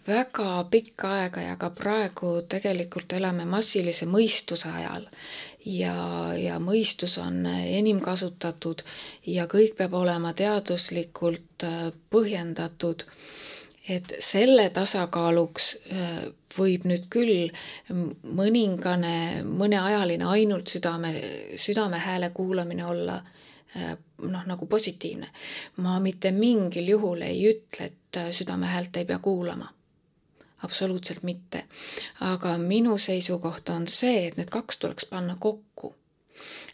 väga 0.07 0.65
pikka 0.71 1.13
aega 1.13 1.43
ja 1.45 1.57
ka 1.57 1.71
praegu 1.77 2.33
tegelikult 2.49 3.13
elame 3.13 3.45
massilise 3.45 4.07
mõistuse 4.09 4.71
ajal 4.73 5.07
ja, 5.67 5.95
ja 6.39 6.59
mõistus 6.63 7.19
on 7.21 7.45
enim 7.47 8.01
kasutatud 8.01 8.83
ja 9.27 9.47
kõik 9.51 9.77
peab 9.77 9.95
olema 9.95 10.33
teaduslikult 10.33 11.65
äh, 11.65 11.91
põhjendatud. 12.11 13.05
et 13.89 14.13
selle 14.21 14.71
tasakaaluks 14.71 15.77
äh, 15.93 16.23
võib 16.59 16.85
nüüd 16.85 17.09
küll 17.11 17.51
mõningane, 18.41 19.43
mõneajaline 19.45 20.25
ainult 20.27 20.69
südame, 20.69 21.15
südamehääle 21.57 22.31
kuulamine 22.31 22.87
olla 22.87 23.21
äh, 23.77 23.97
noh, 24.23 24.47
nagu 24.47 24.67
positiivne. 24.67 25.29
ma 25.77 26.01
mitte 26.01 26.31
mingil 26.31 26.89
juhul 26.89 27.21
ei 27.23 27.45
ütle, 27.53 27.91
et 27.93 28.25
südame 28.33 28.67
häält 28.67 28.97
ei 28.97 29.05
pea 29.05 29.19
kuulama 29.19 29.69
absoluutselt 30.63 31.23
mitte. 31.23 31.65
aga 32.21 32.59
minu 32.59 32.99
seisukoht 32.99 33.69
on 33.69 33.89
see, 33.89 34.27
et 34.27 34.37
need 34.37 34.51
kaks 34.51 34.79
tuleks 34.79 35.07
panna 35.07 35.37
kokku. 35.39 35.95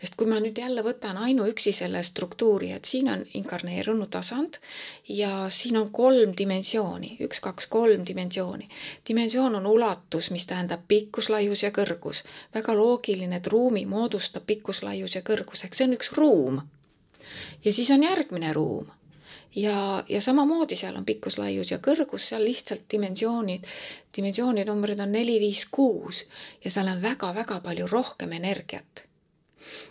sest 0.00 0.14
kui 0.14 0.28
ma 0.30 0.36
nüüd 0.38 0.58
jälle 0.58 0.82
võtan 0.86 1.16
ainuüksi 1.18 1.72
selle 1.74 2.02
struktuuri, 2.06 2.70
et 2.72 2.84
siin 2.84 3.08
on 3.10 3.24
inkarneerunud 3.34 4.10
tasand 4.10 4.60
ja 5.08 5.46
siin 5.50 5.76
on 5.76 5.90
kolm 5.90 6.34
dimensiooni, 6.38 7.16
üks, 7.26 7.40
kaks, 7.40 7.66
kolm 7.66 8.06
dimensiooni. 8.06 8.68
dimensioon 9.08 9.54
on 9.54 9.66
ulatus, 9.66 10.30
mis 10.30 10.46
tähendab 10.46 10.86
pikkus, 10.88 11.28
laius 11.28 11.62
ja 11.62 11.70
kõrgus. 11.70 12.24
väga 12.54 12.74
loogiline, 12.74 13.36
et 13.36 13.46
ruumi 13.46 13.86
moodustab 13.86 14.46
pikkus, 14.46 14.82
laius 14.82 15.14
ja 15.14 15.22
kõrgus, 15.22 15.64
ehk 15.64 15.74
see 15.74 15.88
on 15.88 15.98
üks 15.98 16.12
ruum. 16.12 16.62
ja 17.64 17.72
siis 17.72 17.90
on 17.90 18.02
järgmine 18.02 18.52
ruum 18.52 18.95
ja, 19.56 20.04
ja 20.08 20.20
samamoodi 20.20 20.76
seal 20.76 20.96
on 20.96 21.04
pikkus, 21.04 21.38
laius 21.38 21.70
ja 21.70 21.78
kõrgus, 21.82 22.28
seal 22.30 22.44
lihtsalt 22.44 22.86
dimensioonid, 22.92 23.64
dimensiooninumbrid 24.16 25.00
on 25.00 25.12
neli, 25.12 25.38
viis, 25.40 25.66
kuus 25.70 26.24
ja 26.64 26.70
seal 26.70 26.90
on 26.92 27.02
väga-väga 27.02 27.60
palju 27.64 27.88
rohkem 27.90 28.32
energiat. 28.32 29.04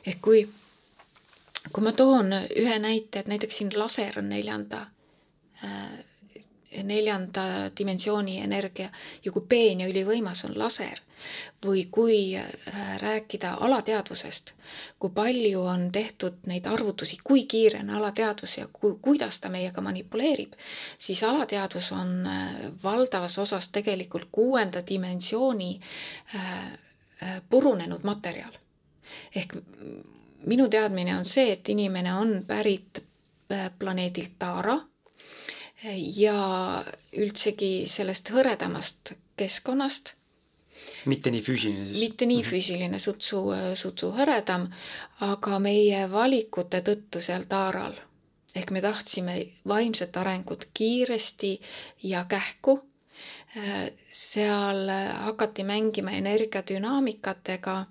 ehk 0.08 0.22
kui, 0.22 0.48
kui 1.72 1.84
ma 1.84 1.92
toon 1.92 2.34
ühe 2.34 2.80
näite, 2.80 3.20
et 3.20 3.28
näiteks 3.28 3.58
siin 3.58 3.72
laser 3.76 4.20
on 4.20 4.30
neljanda 4.30 4.86
äh, 5.64 5.98
neljanda 6.84 7.72
dimensiooni 7.78 8.40
energia 8.42 8.90
ja 9.26 9.32
kui 9.32 9.44
peen 9.50 9.82
ja 9.82 9.88
ülivõimas 9.88 10.46
on 10.46 10.58
laser 10.60 11.05
või 11.66 11.88
kui 11.92 12.38
äh, 12.38 13.00
rääkida 13.02 13.58
alateadvusest, 13.60 14.54
kui 15.00 15.10
palju 15.10 15.62
on 15.62 15.92
tehtud 15.92 16.46
neid 16.46 16.66
arvutusi, 16.66 17.18
kui 17.24 17.46
kiire 17.46 17.80
on 17.80 17.90
alateadvus 17.90 18.58
ja 18.58 18.68
ku, 18.74 18.96
kuidas 19.02 19.40
ta 19.40 19.50
meiega 19.50 19.82
manipuleerib, 19.82 20.54
siis 20.98 21.24
alateadvus 21.24 21.92
on 21.92 22.28
äh, 22.28 22.56
valdavas 22.84 23.38
osas 23.40 23.70
tegelikult 23.70 24.28
kuuenda 24.32 24.84
dimensiooni 24.88 25.80
äh, 26.36 26.46
purunenud 27.50 28.04
materjal. 28.04 28.52
ehk 29.36 29.54
minu 30.46 30.70
teadmine 30.70 31.18
on 31.18 31.26
see, 31.26 31.52
et 31.52 31.70
inimene 31.70 32.14
on 32.14 32.44
pärit 32.48 33.04
planeedilt 33.80 34.32
Taara 34.40 34.80
ja 36.18 36.84
üldsegi 37.18 37.86
sellest 37.90 38.32
hõredamast 38.34 39.16
keskkonnast. 39.38 40.16
Mitte 41.06 41.32
nii 41.32 41.44
füüsiline 41.46 41.86
siis? 41.86 42.00
mitte 42.00 42.26
nii 42.26 42.42
mhm. 42.42 42.50
füüsiline, 42.50 43.00
sutsu, 43.00 43.46
sutsu 43.74 44.12
hõredam, 44.18 44.68
aga 45.26 45.60
meie 45.60 46.06
valikute 46.12 46.82
tõttu 46.86 47.22
seal 47.24 47.48
taaral 47.50 47.96
ehk 48.56 48.72
me 48.72 48.82
tahtsime 48.82 49.36
vaimset 49.68 50.18
arengut 50.18 50.70
kiiresti 50.74 51.62
ja 52.04 52.26
kähku. 52.30 52.84
seal 54.12 54.90
hakati 55.24 55.64
mängima 55.64 56.12
energiadünaamikatega 56.12 57.86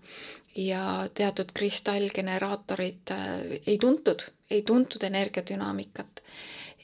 ja 0.56 1.08
teatud 1.14 1.52
kristallgeneraatorid 1.54 3.12
ei 3.66 3.78
tuntud, 3.78 4.20
ei 4.50 4.62
tuntud 4.62 5.02
energiadünaamikat 5.02 6.20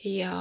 ja 0.05 0.33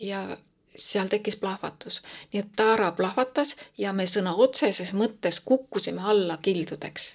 ja 0.00 0.36
seal 0.76 1.08
tekkis 1.08 1.36
plahvatus. 1.36 2.02
nii 2.32 2.40
et 2.40 2.52
taara 2.56 2.92
plahvatas 2.92 3.56
ja 3.78 3.92
me 3.92 4.06
sõna 4.06 4.34
otseses 4.36 4.94
mõttes 4.94 5.40
kukkusime 5.44 6.02
alla 6.02 6.36
kildudeks. 6.36 7.14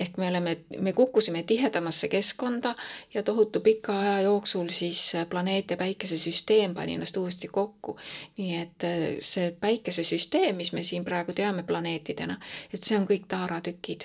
ehk 0.00 0.16
me 0.16 0.28
oleme, 0.28 0.56
me 0.78 0.92
kukkusime 0.92 1.42
tihedamasse 1.42 2.08
keskkonda 2.08 2.74
ja 3.14 3.22
tohutu 3.22 3.60
pika 3.60 4.00
aja 4.00 4.20
jooksul 4.20 4.68
siis 4.68 5.12
planeet 5.28 5.70
ja 5.70 5.76
päikesesüsteem 5.76 6.74
pani 6.74 6.94
ennast 6.94 7.16
uuesti 7.16 7.48
kokku. 7.48 7.96
nii 8.36 8.56
et 8.56 8.84
äh, 8.84 9.16
see 9.20 9.56
päikesesüsteem, 9.60 10.56
mis 10.56 10.72
me 10.72 10.82
siin 10.82 11.04
praegu 11.04 11.32
teame 11.32 11.62
planeetidena, 11.62 12.40
et 12.74 12.82
see 12.82 12.98
on 12.98 13.06
kõik 13.06 13.26
taaratükid. 13.28 14.04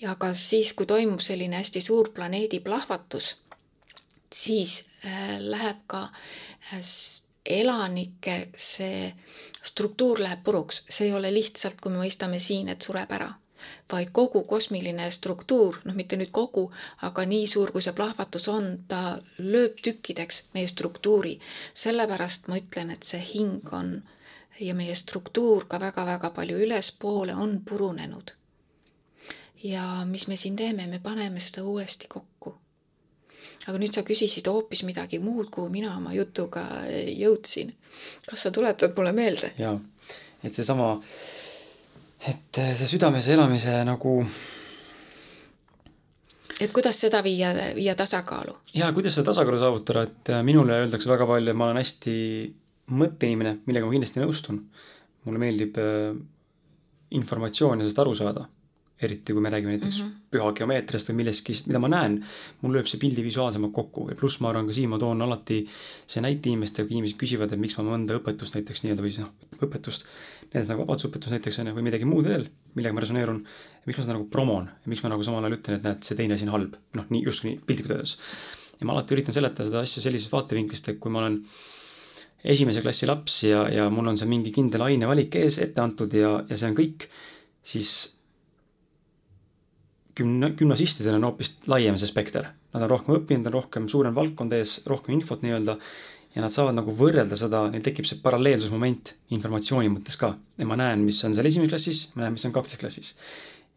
ja 0.00 0.14
ka 0.14 0.32
siis, 0.34 0.72
kui 0.72 0.86
toimub 0.86 1.20
selline 1.20 1.56
hästi 1.56 1.80
suur 1.80 2.10
planeedi 2.10 2.60
plahvatus 2.60 3.36
siis 4.32 4.84
äh, 5.06 5.36
läheb 5.38 5.76
ka 5.86 6.02
äh, 6.02 6.80
elanike 7.46 8.48
see 8.56 9.12
struktuur 9.62 10.20
läheb 10.20 10.42
puruks, 10.44 10.82
see 10.88 11.08
ei 11.08 11.14
ole 11.14 11.30
lihtsalt, 11.34 11.80
kui 11.80 11.92
me 11.92 12.02
mõistame 12.02 12.38
siin, 12.42 12.68
et 12.68 12.82
sureb 12.82 13.10
ära, 13.14 13.28
vaid 13.92 14.10
kogu 14.14 14.42
kosmiline 14.48 15.08
struktuur, 15.14 15.80
noh, 15.84 15.94
mitte 15.94 16.18
nüüd 16.18 16.32
kogu, 16.34 16.68
aga 17.06 17.24
nii 17.26 17.46
suur, 17.50 17.70
kui 17.74 17.82
see 17.84 17.94
plahvatus 17.96 18.48
on, 18.50 18.72
ta 18.88 19.18
lööb 19.38 19.78
tükkideks 19.82 20.42
meie 20.54 20.70
struktuuri. 20.70 21.38
sellepärast 21.74 22.48
ma 22.48 22.58
ütlen, 22.58 22.90
et 22.90 23.06
see 23.06 23.22
hing 23.34 23.72
on 23.72 24.02
ja 24.60 24.74
meie 24.74 24.94
struktuur 24.94 25.66
ka 25.68 25.80
väga-väga 25.80 26.30
palju 26.30 26.58
ülespoole 26.66 27.34
on 27.34 27.60
purunenud. 27.64 28.34
ja 29.62 30.04
mis 30.04 30.26
me 30.26 30.36
siin 30.36 30.56
teeme, 30.56 30.86
me 30.86 30.98
paneme 30.98 31.40
seda 31.40 31.62
uuesti 31.62 32.08
kokku 32.08 32.31
aga 33.66 33.78
nüüd 33.78 33.94
sa 33.94 34.04
küsisid 34.06 34.48
hoopis 34.50 34.82
midagi 34.86 35.20
muud, 35.22 35.50
kuhu 35.54 35.70
mina 35.72 35.94
oma 35.96 36.14
jutuga 36.16 36.64
jõudsin. 36.90 37.72
kas 38.26 38.46
sa 38.46 38.50
tuletad 38.50 38.96
mulle 38.96 39.12
meelde? 39.12 39.52
jaa, 39.58 39.76
et 40.42 40.54
seesama, 40.54 40.96
et 42.28 42.62
see 42.78 42.90
südames 42.94 43.28
elamise 43.28 43.76
nagu 43.86 44.16
et 46.60 46.72
kuidas 46.72 46.98
seda 47.04 47.22
viia, 47.22 47.52
viia 47.76 47.94
tasakaalu? 47.98 48.56
jaa, 48.74 48.92
kuidas 48.92 49.18
seda 49.18 49.30
tasakaalu 49.30 49.60
saavutada, 49.60 50.06
et 50.08 50.34
minule 50.46 50.82
öeldakse 50.84 51.10
väga 51.10 51.28
palju, 51.28 51.52
et 51.52 51.58
ma 51.58 51.70
olen 51.70 51.82
hästi 51.82 52.16
mõtteinimene, 52.92 53.60
millega 53.66 53.86
ma 53.86 53.94
kindlasti 53.94 54.22
nõustun. 54.22 54.58
mulle 55.22 55.38
meeldib 55.38 55.78
äh, 55.78 56.10
informatsiooni 57.14 57.84
sellest 57.84 58.02
aru 58.02 58.14
saada 58.18 58.48
eriti 59.06 59.34
kui 59.34 59.42
me 59.42 59.50
räägime 59.50 59.74
näiteks 59.74 60.00
mm 60.00 60.08
-hmm. 60.08 60.20
pühageomeetriast 60.32 61.10
või 61.10 61.16
millestki, 61.20 61.54
mida 61.66 61.78
ma 61.82 61.88
näen, 61.88 62.18
mul 62.60 62.76
lööb 62.76 62.88
see 62.90 63.00
pildi 63.02 63.24
visuaalsemalt 63.24 63.72
kokku 63.72 64.06
ja 64.10 64.16
pluss 64.18 64.40
ma 64.40 64.50
arvan 64.50 64.66
ka 64.66 64.72
siin 64.72 64.90
ma 64.90 64.98
toon 64.98 65.22
alati 65.22 65.66
see 66.06 66.22
näite 66.22 66.48
inimestele, 66.48 66.86
kui 66.88 66.96
inimesed 66.96 67.18
küsivad, 67.18 67.52
et 67.52 67.60
miks 67.60 67.76
ma 67.78 67.84
mõnda 67.84 68.18
õpetust 68.20 68.54
näiteks 68.58 68.84
nii-öelda 68.84 69.02
või 69.02 69.10
siis 69.10 69.24
noh, 69.24 69.32
õpetust, 69.66 70.06
näiteks 70.52 70.72
nagu 70.72 70.86
vabadusõpetus 70.86 71.34
näiteks 71.36 71.58
on 71.58 71.66
ju, 71.66 71.74
või 71.74 71.88
midagi 71.90 72.04
muud 72.04 72.28
veel, 72.28 72.48
millega 72.74 72.94
ma 72.94 73.04
resoneerun, 73.04 73.44
miks 73.86 73.98
ma 73.98 74.04
seda 74.04 74.18
nagu 74.18 74.28
promon 74.30 74.70
ja 74.70 74.94
miks 74.94 75.02
ma 75.02 75.12
nagu 75.12 75.22
samal 75.22 75.44
ajal 75.44 75.58
ütlen, 75.58 75.76
et 75.76 75.82
näed, 75.82 76.02
see 76.02 76.16
teine 76.16 76.34
asi 76.34 76.48
on 76.48 76.54
halb, 76.56 76.74
noh, 76.94 77.06
nii 77.10 77.22
just 77.24 77.44
nii 77.44 77.60
piltlikult 77.66 77.96
öeldes. 77.96 78.18
ja 78.80 78.86
ma 78.86 78.92
alati 78.92 79.14
üritan 79.14 79.34
seletada 79.34 79.64
seda 79.64 79.80
asja 79.80 80.02
sellisest 80.02 80.32
vaatevinklist, 80.32 80.88
et 80.88 80.98
kui 80.98 81.10
ma 81.10 81.18
olen 81.18 81.44
esimese 82.44 82.82
klassi 82.82 83.06
laps 83.06 83.42
ja, 83.46 83.66
ja 83.70 83.86
mul 83.90 84.10
on 84.12 84.18
see 84.18 84.28
mingi 84.30 84.52
kindel 84.54 84.82
ainevalik 84.88 85.36
ees 85.38 85.60
ette 85.62 85.82
antud 85.82 86.14
ja, 86.14 86.40
ja 86.48 86.58
see 86.58 86.72
on 86.72 86.78
kõik, 86.78 87.06
siis 87.62 87.92
gümna-, 90.18 90.52
gümnasistidel 90.58 91.18
on 91.18 91.28
hoopis 91.28 91.54
laiem 91.70 91.98
see 92.00 92.10
spekter. 92.10 92.50
Nad 92.72 92.86
on 92.86 92.90
rohkem 92.90 93.18
õppinud, 93.18 93.48
on 93.50 93.56
rohkem, 93.58 93.86
suurem 93.90 94.16
valdkond 94.16 94.54
ees, 94.56 94.80
rohkem 94.88 95.16
infot 95.16 95.44
nii-öelda 95.44 95.78
ja 96.32 96.42
nad 96.44 96.52
saavad 96.52 96.76
nagu 96.78 96.94
võrrelda 96.96 97.36
seda, 97.36 97.66
neil 97.72 97.84
tekib 97.84 98.08
see 98.08 98.20
paralleelsusmoment 98.24 99.14
informatsiooni 99.36 99.90
mõttes 99.92 100.16
ka. 100.20 100.34
ja 100.58 100.68
ma 100.68 100.78
näen, 100.80 101.02
mis 101.04 101.20
on 101.28 101.36
seal 101.36 101.48
esimeses 101.48 101.74
klassis, 101.74 102.04
ma 102.14 102.24
näen, 102.24 102.36
mis 102.36 102.46
on 102.48 102.54
kakses 102.56 102.80
klassis. 102.80 103.14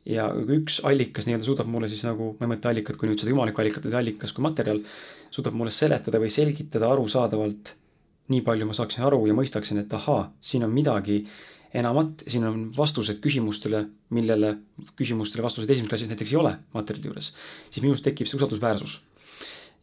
ja 0.08 0.30
kui 0.32 0.62
üks 0.62 0.80
allikas 0.88 1.28
nii-öelda 1.28 1.48
suudab 1.48 1.72
mulle 1.72 1.90
siis 1.92 2.06
nagu, 2.08 2.34
ma 2.40 2.48
ei 2.48 2.54
mõtle 2.54 2.72
allikat 2.72 3.00
kui 3.00 3.10
nüüd 3.10 3.20
seda 3.20 3.34
jumalikku 3.34 3.64
allikat, 3.64 3.88
vaid 3.90 4.00
allikas 4.00 4.36
kui 4.36 4.46
materjal, 4.46 4.80
suudab 5.34 5.58
mulle 5.58 5.74
seletada 5.74 6.22
või 6.22 6.32
selgitada 6.32 6.92
arusaadavalt 6.94 7.74
nii 8.32 8.42
palju 8.46 8.66
ma 8.66 8.74
saaksin 8.74 9.06
aru 9.06 9.26
ja 9.30 9.36
mõistaksin, 9.38 9.82
et 9.84 9.92
ahaa, 9.94 10.30
siin 10.42 10.66
on 10.66 10.72
midagi 10.74 11.20
enamat, 11.76 12.24
siin 12.30 12.46
on 12.48 12.62
vastused 12.76 13.20
küsimustele, 13.24 13.84
millele 14.16 14.54
küsimustele 15.00 15.44
vastused 15.46 15.70
esimeses 15.70 15.92
klassis 15.92 16.12
näiteks 16.12 16.34
ei 16.34 16.40
ole 16.40 16.54
materjali 16.76 17.12
juures, 17.12 17.34
siis 17.70 17.84
minus 17.84 18.04
tekib 18.06 18.30
see 18.30 18.40
usaldusväärsus. 18.40 19.02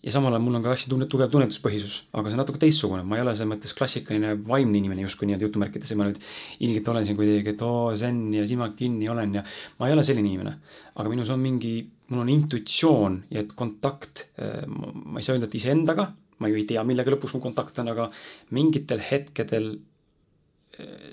ja 0.03 0.11
samal 0.11 0.35
ajal 0.35 0.43
mul 0.43 0.57
on 0.59 0.65
ka 0.65 0.73
hästi 0.73 0.91
tunne, 0.91 1.07
tugev 1.07 1.29
tunnetuspõhisus, 1.31 2.09
aga 2.11 2.27
see 2.27 2.35
on 2.35 2.41
natuke 2.43 2.59
teistsugune, 2.59 3.05
ma 3.07 3.19
ei 3.19 3.23
ole 3.23 3.37
selles 3.39 3.53
mõttes 3.53 3.75
klassikaline 3.79 4.33
vaimne 4.49 4.81
inimene 4.81 5.05
justkui 5.05 5.29
nii-öelda 5.29 5.47
jutumärkides 5.47 5.93
ja 5.93 5.99
ma 6.01 6.09
nüüd 6.09 6.19
ilgelt 6.67 6.91
olen 6.91 7.07
siin 7.07 7.19
kuidagi, 7.21 7.53
et 7.55 7.63
oo, 7.63 7.93
zen 7.95 8.25
ja 8.35 8.43
silmad 8.51 8.75
kinni 8.79 9.07
olen 9.13 9.37
ja 9.39 9.45
ma 9.79 9.87
ei 9.87 9.95
ole 9.95 10.03
selline 10.03 10.27
inimene. 10.33 10.57
aga 10.97 11.13
minus 11.13 11.31
on 11.31 11.39
mingi, 11.45 11.77
mul 12.11 12.25
on 12.25 12.35
intuitsioon 12.35 13.23
ja 13.31 13.45
et 13.45 13.55
kontakt, 13.55 14.27
eh, 14.43 14.67
ma 14.67 15.23
ei 15.23 15.29
saa 15.29 15.37
öelda, 15.37 15.47
et 15.47 15.55
iseendaga, 15.61 16.11
ma 16.43 16.51
ju 16.51 16.59
ei 16.59 16.67
tea, 16.67 16.83
millega 16.83 17.15
lõpuks 17.15 17.37
mu 17.37 17.45
kontakt 17.45 17.79
on, 17.79 17.95
aga 17.95 18.11
mingitel 18.51 19.07
hetkedel 19.07 19.77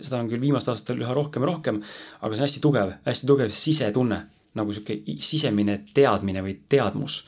seda 0.01 0.21
on 0.21 0.29
küll 0.31 0.41
viimastel 0.41 0.73
aastatel 0.73 1.03
üha 1.03 1.15
rohkem 1.15 1.43
ja 1.43 1.51
rohkem, 1.51 1.81
aga 2.19 2.33
see 2.33 2.41
on 2.41 2.47
hästi 2.47 2.63
tugev, 2.63 2.93
hästi 3.05 3.29
tugev 3.29 3.51
sisetunne, 3.53 4.19
nagu 4.59 4.75
sihuke 4.75 5.17
sisemine 5.23 5.81
teadmine 5.93 6.43
või 6.45 6.57
teadmus. 6.69 7.21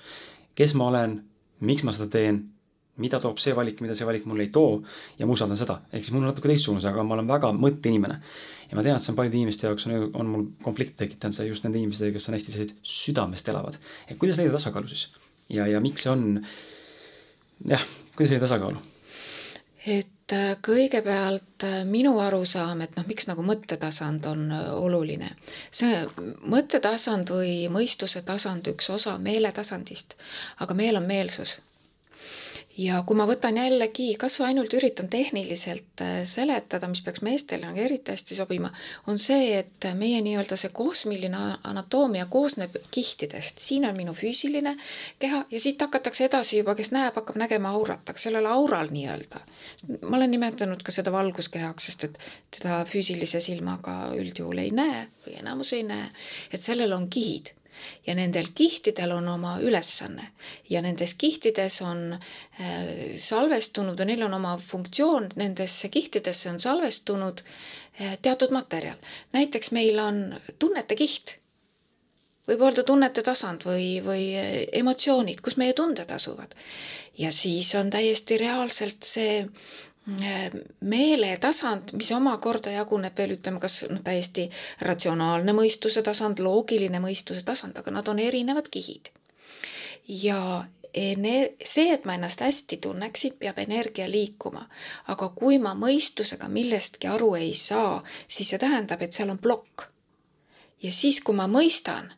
kes 0.55 0.73
ma 0.75 0.89
olen, 0.91 1.19
miks 1.63 1.83
ma 1.87 1.93
seda 1.95 2.09
teen, 2.11 2.41
mida 3.01 3.19
toob 3.23 3.39
see 3.41 3.53
valik, 3.55 3.79
mida 3.83 3.95
see 3.97 4.07
valik 4.07 4.25
mulle 4.29 4.45
ei 4.45 4.51
too 4.53 4.81
ja 5.19 5.25
ma 5.25 5.35
usaldan 5.35 5.59
seda. 5.59 5.79
ehk 5.91 6.03
siis 6.03 6.13
mul 6.13 6.25
on 6.25 6.31
natuke 6.31 6.51
teistsugune, 6.51 6.83
aga 6.89 7.03
ma 7.07 7.15
olen 7.17 7.29
väga 7.29 7.51
mõtteinimene. 7.55 8.19
ja 8.69 8.77
ma 8.77 8.83
tean, 8.85 8.99
et 8.99 9.05
see 9.05 9.13
on 9.13 9.19
paljude 9.19 9.39
inimeste 9.39 9.67
jaoks 9.67 9.87
on, 9.87 10.07
on 10.13 10.31
mul 10.35 10.45
konflikte 10.63 11.03
tekitanud 11.05 11.37
see 11.37 11.47
just 11.47 11.65
nende 11.65 11.79
inimestega, 11.81 12.15
kes 12.17 12.29
on 12.29 12.37
hästi 12.37 12.55
sellised 12.55 12.77
südamest 12.83 13.51
elavad. 13.53 13.79
et 14.07 14.17
kuidas 14.21 14.41
leida 14.41 14.55
tasakaalu 14.57 14.91
siis? 14.91 15.09
ja, 15.49 15.67
ja 15.67 15.81
miks 15.83 16.05
see 16.05 16.13
on, 16.13 16.41
jah, 17.73 17.85
kuidas 18.15 18.35
leida 18.35 18.45
tasakaalu? 18.47 18.83
et 19.87 20.11
äh, 20.35 20.51
kõigepealt 20.65 21.65
äh, 21.67 21.81
minu 21.87 22.13
arusaam, 22.19 22.83
et 22.85 22.95
noh, 22.97 23.07
miks 23.07 23.27
nagu 23.29 23.43
mõttetasand 23.45 24.27
on 24.29 24.45
äh, 24.51 24.69
oluline. 24.73 25.33
see 25.71 26.05
mõttetasand 26.51 27.33
või 27.33 27.55
mõistuse 27.73 28.23
tasand, 28.27 28.67
üks 28.71 28.89
osa 28.89 29.17
meeletasandist, 29.17 30.15
aga 30.59 30.77
meel 30.77 31.01
on 31.01 31.09
meelsus 31.09 31.59
ja 32.77 33.01
kui 33.05 33.17
ma 33.19 33.25
võtan 33.27 33.57
jällegi, 33.59 34.13
kas 34.19 34.37
või 34.39 34.51
ainult 34.51 34.73
üritan 34.77 35.09
tehniliselt 35.11 36.03
seletada, 36.29 36.87
mis 36.87 37.01
peaks 37.03 37.23
meestele 37.25 37.67
nagu 37.67 37.79
eriti 37.83 38.13
hästi 38.13 38.37
sobima, 38.37 38.71
on 39.11 39.19
see, 39.21 39.57
et 39.59 39.87
meie 39.97 40.21
nii-öelda 40.23 40.57
see 40.59 40.71
kosmiline 40.73 41.41
anatoomia 41.67 42.25
koosneb 42.31 42.75
kihtidest. 42.91 43.59
siin 43.59 43.85
on 43.85 43.95
minu 43.95 44.15
füüsiline 44.17 44.75
keha 45.19 45.43
ja 45.51 45.59
siit 45.59 45.81
hakatakse 45.81 46.25
edasi 46.25 46.61
juba, 46.61 46.75
kes 46.75 46.91
näeb, 46.95 47.15
hakkab 47.15 47.39
nägema 47.41 47.75
aurat, 47.75 48.07
aga 48.07 48.19
sellel 48.19 48.47
aural 48.47 48.91
nii-öelda, 48.91 49.43
ma 50.01 50.17
olen 50.17 50.31
nimetanud 50.31 50.83
ka 50.85 50.93
seda 50.93 51.13
valguskehaks, 51.13 51.87
sest 51.89 52.05
et 52.09 52.19
teda 52.57 52.81
füüsilise 52.89 53.41
silmaga 53.43 54.11
üldjuhul 54.17 54.61
ei 54.63 54.71
näe 54.75 55.07
või 55.25 55.39
enamus 55.41 55.73
ei 55.77 55.83
näe, 55.87 56.11
et 56.51 56.61
sellel 56.61 56.93
on 56.97 57.09
kihid. 57.09 57.55
Ja 58.05 58.13
nendel 58.13 58.51
kihtidel 58.53 59.09
on 59.15 59.25
oma 59.31 59.55
ülesanne. 59.57 60.27
Ja 60.69 60.83
nendes 60.85 61.15
kihtides 61.17 61.79
on 61.81 62.13
äh, 62.13 63.15
salvestunud 63.17 63.97
ja 63.99 64.05
neil 64.05 64.21
on 64.27 64.35
oma 64.37 64.57
funktsioon, 64.61 65.31
nendesse 65.35 65.89
kihtidesse 65.89 66.51
on 66.51 66.59
salvestunud 66.59 67.41
äh, 67.41 68.19
teatud 68.21 68.53
materjal. 68.53 69.01
näiteks 69.33 69.71
meil 69.71 69.99
on 69.99 70.39
tunnete 70.59 70.95
kiht, 70.95 71.40
võib 72.47 72.65
öelda 72.65 72.83
tunnete 72.87 73.23
tasand 73.25 73.65
või, 73.67 74.01
või 74.05 74.25
äh, 74.39 74.49
emotsioonid, 74.81 75.41
kus 75.41 75.57
meie 75.61 75.73
tunded 75.77 76.11
asuvad. 76.11 76.55
ja 77.17 77.31
siis 77.31 77.75
on 77.75 77.89
täiesti 77.89 78.37
reaalselt 78.37 79.03
see 79.03 79.45
meeletasand, 80.81 81.91
mis 81.93 82.09
omakorda 82.11 82.71
jaguneb 82.73 83.17
veel 83.17 83.35
ütleme, 83.35 83.59
kas 83.61 83.83
noh, 83.89 84.01
täiesti 84.03 84.47
ratsionaalne 84.81 85.53
mõistuse 85.53 86.01
tasand, 86.03 86.41
loogiline 86.41 86.99
mõistuse 86.99 87.45
tasand, 87.45 87.77
aga 87.77 87.93
nad 87.93 88.07
on 88.09 88.19
erinevad 88.19 88.69
kihid. 88.73 89.11
ja 90.07 90.65
ener-, 90.93 91.53
see, 91.63 91.93
et 91.93 92.05
ma 92.05 92.15
ennast 92.17 92.41
hästi 92.41 92.77
tunneksin, 92.81 93.37
peab 93.39 93.59
energia 93.59 94.09
liikuma. 94.09 94.67
aga 95.07 95.29
kui 95.29 95.59
ma 95.59 95.75
mõistusega 95.77 96.49
millestki 96.49 97.07
aru 97.07 97.35
ei 97.35 97.53
saa, 97.53 98.03
siis 98.27 98.49
see 98.49 98.59
tähendab, 98.59 99.01
et 99.01 99.13
seal 99.13 99.29
on 99.29 99.37
plokk. 99.37 99.87
ja 100.81 100.91
siis, 100.91 101.21
kui 101.21 101.35
ma 101.35 101.47
mõistan, 101.47 102.11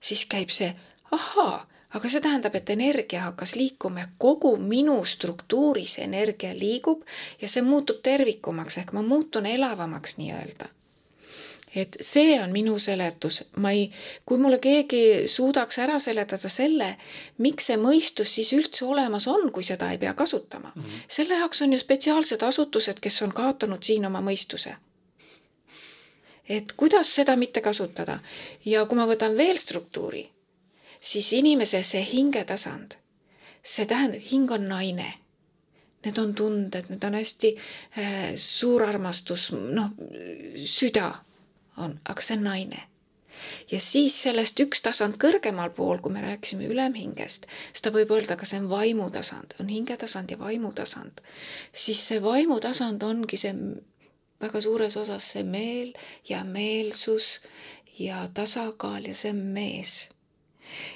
siis 0.00 0.26
käib 0.26 0.50
see 0.54 0.74
ahaa 1.10 1.66
aga 1.94 2.08
see 2.08 2.20
tähendab, 2.20 2.54
et 2.54 2.70
energia 2.70 3.22
hakkas 3.28 3.54
liikuma 3.56 4.04
ja 4.04 4.08
kogu 4.18 4.56
minu 4.56 5.04
struktuuris 5.04 5.98
energia 6.04 6.52
liigub 6.54 7.04
ja 7.40 7.48
see 7.48 7.62
muutub 7.64 8.02
tervikumaks 8.02 8.78
ehk 8.82 8.92
ma 8.92 9.02
muutun 9.02 9.46
elavamaks 9.46 10.18
nii-öelda 10.20 10.68
et 11.76 11.96
see 12.00 12.36
on 12.40 12.52
minu 12.52 12.78
seletus, 12.80 13.42
ma 13.60 13.72
ei, 13.76 13.88
kui 14.26 14.38
mulle 14.40 14.58
keegi 14.62 15.28
suudaks 15.28 15.78
ära 15.84 15.98
seletada 16.02 16.50
selle, 16.52 16.94
miks 17.44 17.68
see 17.70 17.78
mõistus 17.80 18.34
siis 18.38 18.52
üldse 18.56 18.86
olemas 18.88 19.28
on, 19.30 19.50
kui 19.52 19.66
seda 19.66 19.90
ei 19.92 20.00
pea 20.00 20.14
kasutama 20.14 20.72
mm. 20.74 20.82
-hmm. 20.82 21.06
selle 21.08 21.40
jaoks 21.40 21.62
on 21.62 21.72
ju 21.72 21.78
spetsiaalsed 21.78 22.42
asutused, 22.42 23.00
kes 23.00 23.22
on 23.22 23.32
kaotanud 23.32 23.82
siin 23.82 24.06
oma 24.06 24.20
mõistuse. 24.20 24.76
Et 26.48 26.72
kuidas 26.76 27.14
seda 27.14 27.36
mitte 27.36 27.60
kasutada. 27.60 28.18
Ja 28.64 28.86
kui 28.86 28.96
ma 28.96 29.06
võtan 29.06 29.36
veel 29.36 29.58
struktuuri 29.58 30.28
siis 31.00 31.32
inimese 31.32 31.82
see 31.82 32.02
hingetasand, 32.12 32.98
see 33.62 33.86
tähendab, 33.86 34.22
hing 34.30 34.50
on 34.52 34.68
naine. 34.68 35.14
Need 36.04 36.18
on 36.18 36.34
tunded, 36.34 36.86
need 36.92 37.02
on 37.04 37.16
hästi 37.18 37.54
äh, 37.98 38.12
suur 38.38 38.84
armastus, 38.86 39.50
noh, 39.52 39.90
süda 40.62 41.10
on, 41.76 41.98
aga 42.06 42.22
see 42.22 42.38
on 42.38 42.46
naine. 42.46 42.84
Ja 43.70 43.78
siis 43.82 44.16
sellest 44.22 44.58
üks 44.62 44.80
tasand 44.82 45.18
kõrgemal 45.22 45.70
pool, 45.74 46.00
kui 46.02 46.14
me 46.14 46.22
rääkisime 46.22 46.66
ülemhingest, 46.70 47.46
seda 47.70 47.92
võib 47.94 48.10
öelda 48.14 48.34
ka 48.38 48.46
see 48.46 48.58
on 48.62 48.70
vaimutasand, 48.70 49.54
on 49.62 49.70
hingetasand 49.70 50.30
ja 50.34 50.38
vaimutasand, 50.40 51.20
siis 51.70 52.00
see 52.10 52.22
vaimutasand 52.22 53.02
ongi 53.06 53.38
see 53.38 53.54
väga 54.40 54.60
suures 54.60 54.96
osas 54.96 55.32
see 55.32 55.42
meel 55.42 55.92
ja 56.28 56.44
meelsus 56.44 57.40
ja 57.98 58.28
tasakaal 58.34 59.04
ja 59.04 59.14
see 59.14 59.32
mees 59.32 60.08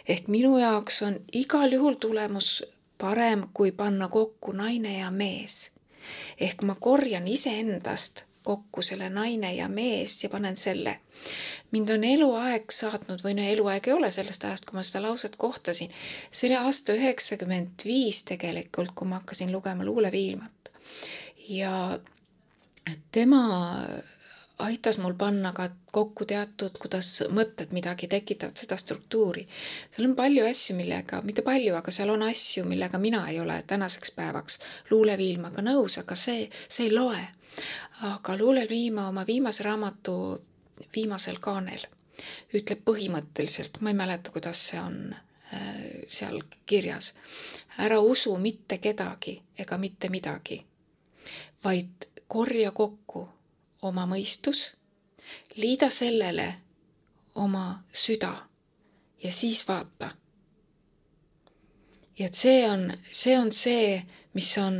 ehk 0.08 0.28
minu 0.28 0.58
jaoks 0.58 1.02
on 1.02 1.20
igal 1.32 1.72
juhul 1.72 1.94
tulemus 2.00 2.62
parem, 2.98 3.46
kui 3.54 3.72
panna 3.72 4.08
kokku 4.08 4.52
naine 4.52 4.98
ja 4.98 5.10
mees. 5.10 5.72
ehk 6.40 6.62
ma 6.62 6.74
korjan 6.74 7.28
iseendast 7.28 8.24
kokku 8.44 8.82
selle 8.82 9.08
naine 9.10 9.54
ja 9.54 9.68
mees 9.68 10.24
ja 10.24 10.28
panen 10.30 10.56
selle. 10.56 10.98
mind 11.70 11.90
on 11.90 12.04
eluaeg 12.04 12.70
saatnud 12.70 13.24
või 13.24 13.34
no 13.38 13.42
eluaeg 13.42 13.88
ei 13.88 13.94
ole 13.94 14.10
sellest 14.10 14.44
ajast, 14.44 14.66
kui 14.66 14.78
ma 14.78 14.86
seda 14.86 15.02
lauset 15.02 15.36
kohtasin. 15.36 15.90
see 16.30 16.48
oli 16.48 16.56
aasta 16.56 16.94
üheksakümmend 16.98 17.86
viis 17.86 18.22
tegelikult, 18.22 18.94
kui 18.94 19.08
ma 19.08 19.20
hakkasin 19.22 19.52
lugema 19.52 19.84
luuleviilmat. 19.84 20.72
ja 21.48 21.98
tema 23.12 23.42
aitas 24.58 24.98
mul 24.98 25.14
panna 25.18 25.52
ka 25.52 25.68
kokku 25.92 26.24
teatud, 26.24 26.76
kuidas 26.78 27.08
mõtted 27.34 27.72
midagi 27.74 28.08
tekitavad, 28.08 28.56
seda 28.56 28.76
struktuuri. 28.76 29.46
seal 29.90 30.08
on 30.08 30.16
palju 30.16 30.46
asju, 30.46 30.76
millega, 30.76 31.22
mitte 31.22 31.42
palju, 31.42 31.74
aga 31.74 31.90
seal 31.90 32.10
on 32.10 32.22
asju, 32.28 32.64
millega 32.64 32.98
mina 32.98 33.24
ei 33.30 33.40
ole 33.40 33.62
tänaseks 33.66 34.14
päevaks 34.16 34.58
luuleviilmaga 34.90 35.62
nõus, 35.62 35.98
aga 35.98 36.14
see, 36.14 36.48
see 36.68 36.86
ei 36.88 36.94
loe. 36.94 37.24
aga 38.02 38.36
luuleviima 38.38 39.08
oma 39.08 39.26
viimase 39.26 39.62
raamatu 39.62 40.14
viimasel 40.94 41.36
kaanel 41.40 41.84
ütleb 42.54 42.80
põhimõtteliselt, 42.86 43.80
ma 43.80 43.90
ei 43.90 43.98
mäleta, 43.98 44.30
kuidas 44.30 44.60
see 44.70 44.80
on 44.80 44.96
äh, 45.12 46.06
seal 46.08 46.42
kirjas, 46.66 47.12
ära 47.78 48.00
usu 48.00 48.36
mitte 48.38 48.78
kedagi 48.78 49.40
ega 49.58 49.78
mitte 49.78 50.08
midagi, 50.12 50.62
vaid 51.64 52.11
korja 52.32 52.70
kokku 52.72 53.28
oma 53.82 54.06
mõistus, 54.08 54.70
liida 55.56 55.90
sellele 55.92 56.46
oma 57.34 57.82
süda 57.92 58.32
ja 59.22 59.32
siis 59.32 59.68
vaata. 59.68 60.10
ja 62.18 62.26
et 62.26 62.34
see 62.34 62.70
on, 62.70 62.92
see 63.12 63.36
on 63.38 63.52
see, 63.52 64.02
mis 64.32 64.48
on 64.58 64.78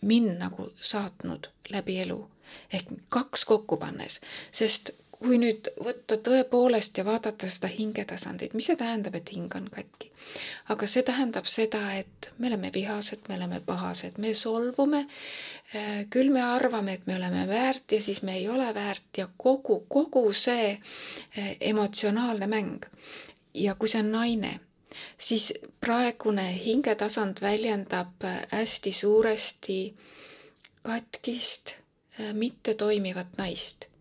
mind 0.00 0.36
nagu 0.36 0.68
saatnud 0.82 1.48
läbi 1.70 1.98
elu 2.04 2.18
ehk 2.72 2.92
kaks 3.08 3.44
kokku 3.48 3.76
pannes, 3.76 4.20
sest 4.52 4.90
kui 5.22 5.38
nüüd 5.38 5.68
võtta 5.82 6.16
tõepoolest 6.18 6.98
ja 6.98 7.04
vaadata 7.06 7.48
seda 7.50 7.70
hingetasandit, 7.70 8.54
mis 8.58 8.66
see 8.70 8.78
tähendab, 8.78 9.14
et 9.18 9.30
hing 9.34 9.52
on 9.58 9.68
katki? 9.72 10.10
aga 10.72 10.86
see 10.86 11.02
tähendab 11.06 11.48
seda, 11.50 11.80
et 11.98 12.30
me 12.38 12.48
oleme 12.48 12.70
vihased, 12.74 13.26
me 13.28 13.36
oleme 13.36 13.60
pahased, 13.66 14.18
me 14.22 14.32
solvume, 14.38 15.02
äh, 15.74 16.04
küll 16.10 16.30
me 16.32 16.42
arvame, 16.42 16.94
et 16.98 17.06
me 17.06 17.16
oleme 17.18 17.44
väärt 17.50 17.92
ja 17.92 18.00
siis 18.00 18.22
me 18.22 18.36
ei 18.38 18.48
ole 18.48 18.68
väärt 18.74 19.18
ja 19.18 19.28
kogu, 19.36 19.82
kogu 19.88 20.24
see 20.32 20.72
äh, 20.72 21.56
emotsionaalne 21.60 22.46
mäng. 22.46 22.86
ja 23.54 23.74
kui 23.74 23.88
see 23.88 24.00
on 24.00 24.12
naine, 24.12 24.52
siis 25.18 25.52
praegune 25.80 26.46
hingetasand 26.64 27.42
väljendab 27.42 28.24
äh, 28.24 28.42
hästi 28.54 28.92
suuresti 28.92 29.78
katkist, 30.82 31.76
mittetoimivat 32.32 33.38
naist 33.38 33.91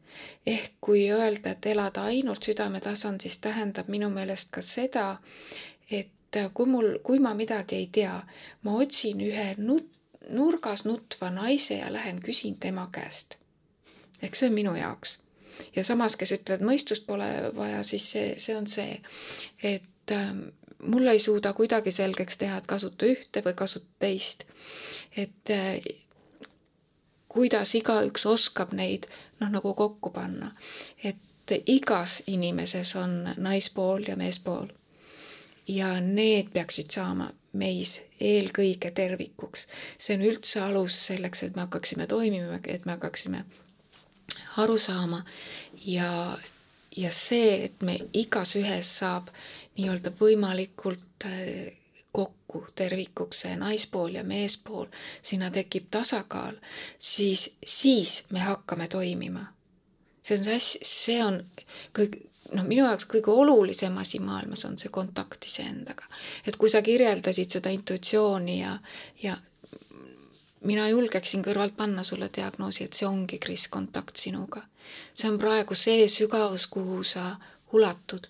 ehk 0.45 0.72
kui 0.82 1.11
öelda, 1.11 1.51
et 1.51 1.65
elada 1.65 2.03
ainult 2.03 2.43
südametasandis, 2.43 3.38
tähendab 3.38 3.88
minu 3.88 4.09
meelest 4.09 4.49
ka 4.51 4.61
seda, 4.61 5.17
et 5.91 6.39
kui 6.53 6.65
mul, 6.65 6.97
kui 7.03 7.19
ma 7.19 7.34
midagi 7.38 7.76
ei 7.76 7.89
tea, 7.91 8.15
ma 8.63 8.78
otsin 8.80 9.22
ühe 9.22 9.53
nut-, 9.57 10.01
nurgas 10.30 10.86
nutva 10.86 11.30
naise 11.30 11.78
ja 11.82 11.93
lähen 11.93 12.19
küsin 12.19 12.57
tema 12.59 12.89
käest. 12.91 13.36
ehk 14.22 14.36
see 14.36 14.49
on 14.49 14.53
minu 14.53 14.76
jaoks. 14.76 15.19
ja 15.76 15.84
samas, 15.84 16.15
kes 16.15 16.32
ütlevad, 16.32 16.65
mõistust 16.65 17.05
pole 17.05 17.30
vaja, 17.55 17.84
siis 17.84 18.11
see, 18.11 18.34
see 18.38 18.55
on 18.57 18.67
see, 18.67 19.01
et 19.63 20.11
äh, 20.11 20.34
mul 20.82 21.07
ei 21.07 21.19
suuda 21.19 21.53
kuidagi 21.53 21.91
selgeks 21.91 22.38
teha, 22.38 22.57
et 22.57 22.67
kasuta 22.67 23.05
ühte 23.05 23.43
või 23.45 23.53
kasuta 23.57 23.89
teist. 23.99 24.45
et 25.17 25.49
äh, 25.49 25.82
kuidas 27.32 27.76
igaüks 27.76 28.26
oskab 28.26 28.74
neid 28.76 29.07
noh, 29.42 29.50
nagu 29.50 29.74
kokku 29.74 30.10
panna. 30.10 30.52
et 31.04 31.18
igas 31.66 32.24
inimeses 32.28 32.96
on 32.96 33.30
naispool 33.38 34.04
ja 34.08 34.16
meespool. 34.16 34.68
ja 35.68 36.00
need 36.00 36.52
peaksid 36.54 36.92
saama 36.92 37.32
meis 37.54 38.08
eelkõige 38.20 38.92
tervikuks. 38.92 39.68
see 39.98 40.16
on 40.18 40.24
üldse 40.26 40.62
alus 40.62 41.06
selleks, 41.08 41.44
et 41.44 41.56
me 41.56 41.62
hakkaksime 41.68 42.08
toimima, 42.08 42.60
et 42.64 42.86
me 42.86 42.92
hakkaksime 42.92 43.46
aru 44.58 44.78
saama 44.78 45.24
ja, 45.86 46.38
ja 46.96 47.12
see, 47.12 47.66
et 47.66 47.82
me 47.82 47.98
igas 48.14 48.56
ühes 48.56 48.98
saab 49.00 49.30
nii-öelda 49.78 50.12
võimalikult 50.20 51.26
äh, 51.26 51.72
kokku 52.12 52.66
tervikuks 52.76 53.41
see 53.45 53.55
naispool 53.55 54.16
ja 54.16 54.24
meespool, 54.24 54.86
sinna 55.22 55.51
tekib 55.51 55.88
tasakaal, 55.91 56.57
siis, 56.99 57.57
siis 57.66 58.24
me 58.30 58.39
hakkame 58.39 58.88
toimima. 58.88 59.45
see 60.24 60.38
on 60.38 60.43
see 60.43 60.55
asi, 60.55 60.80
see 60.84 61.24
on 61.24 61.39
kõik, 61.97 62.18
noh, 62.53 62.66
minu 62.68 62.86
jaoks 62.86 63.07
kõige 63.09 63.34
olulisem 63.34 63.97
asi 63.97 64.20
maailmas 64.20 64.66
on 64.66 64.78
see 64.78 64.89
kontakt 64.89 65.45
iseendaga. 65.45 66.03
et 66.47 66.57
kui 66.57 66.70
sa 66.70 66.82
kirjeldasid 66.82 67.49
seda 67.49 67.70
intuitsiooni 67.70 68.59
ja, 68.59 68.78
ja 69.24 69.38
mina 70.62 70.89
julgeksin 70.89 71.43
kõrvalt 71.45 71.76
panna 71.78 72.03
sulle 72.03 72.30
diagnoosi, 72.36 72.84
et 72.84 72.93
see 72.93 73.07
ongi, 73.07 73.39
Kris, 73.39 73.68
kontakt 73.68 74.18
sinuga. 74.18 74.62
see 75.14 75.30
on 75.30 75.39
praegu 75.39 75.76
see 75.76 76.07
sügavus, 76.07 76.68
kuhu 76.68 77.03
sa 77.03 77.36
ulatud, 77.74 78.28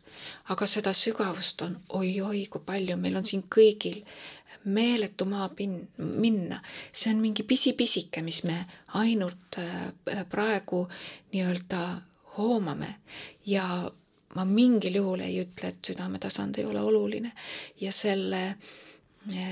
aga 0.54 0.68
seda 0.68 0.94
sügavust 0.94 1.62
on 1.66 1.78
oi-oi 1.98 2.46
kui 2.52 2.62
palju, 2.66 2.98
meil 2.98 3.18
on 3.18 3.26
siin 3.26 3.44
kõigil 3.50 4.04
meeletu 4.66 5.26
maapinn, 5.26 5.80
minna. 5.98 6.62
see 6.94 7.14
on 7.14 7.22
mingi 7.22 7.44
pisipisike, 7.44 8.22
mis 8.22 8.44
me 8.44 8.60
ainult 9.00 9.58
äh, 9.58 10.26
praegu 10.30 10.88
nii-öelda 11.34 11.82
hoomame. 12.38 12.96
Ja 13.46 13.92
ma 14.36 14.46
mingil 14.46 14.96
juhul 14.96 15.26
ei 15.26 15.42
ütle, 15.42 15.74
et 15.74 15.92
südametasand 15.92 16.60
ei 16.60 16.66
ole 16.66 16.82
oluline. 16.82 17.34
Ja 17.82 17.92
selle 17.92 18.44
äh, 18.48 18.70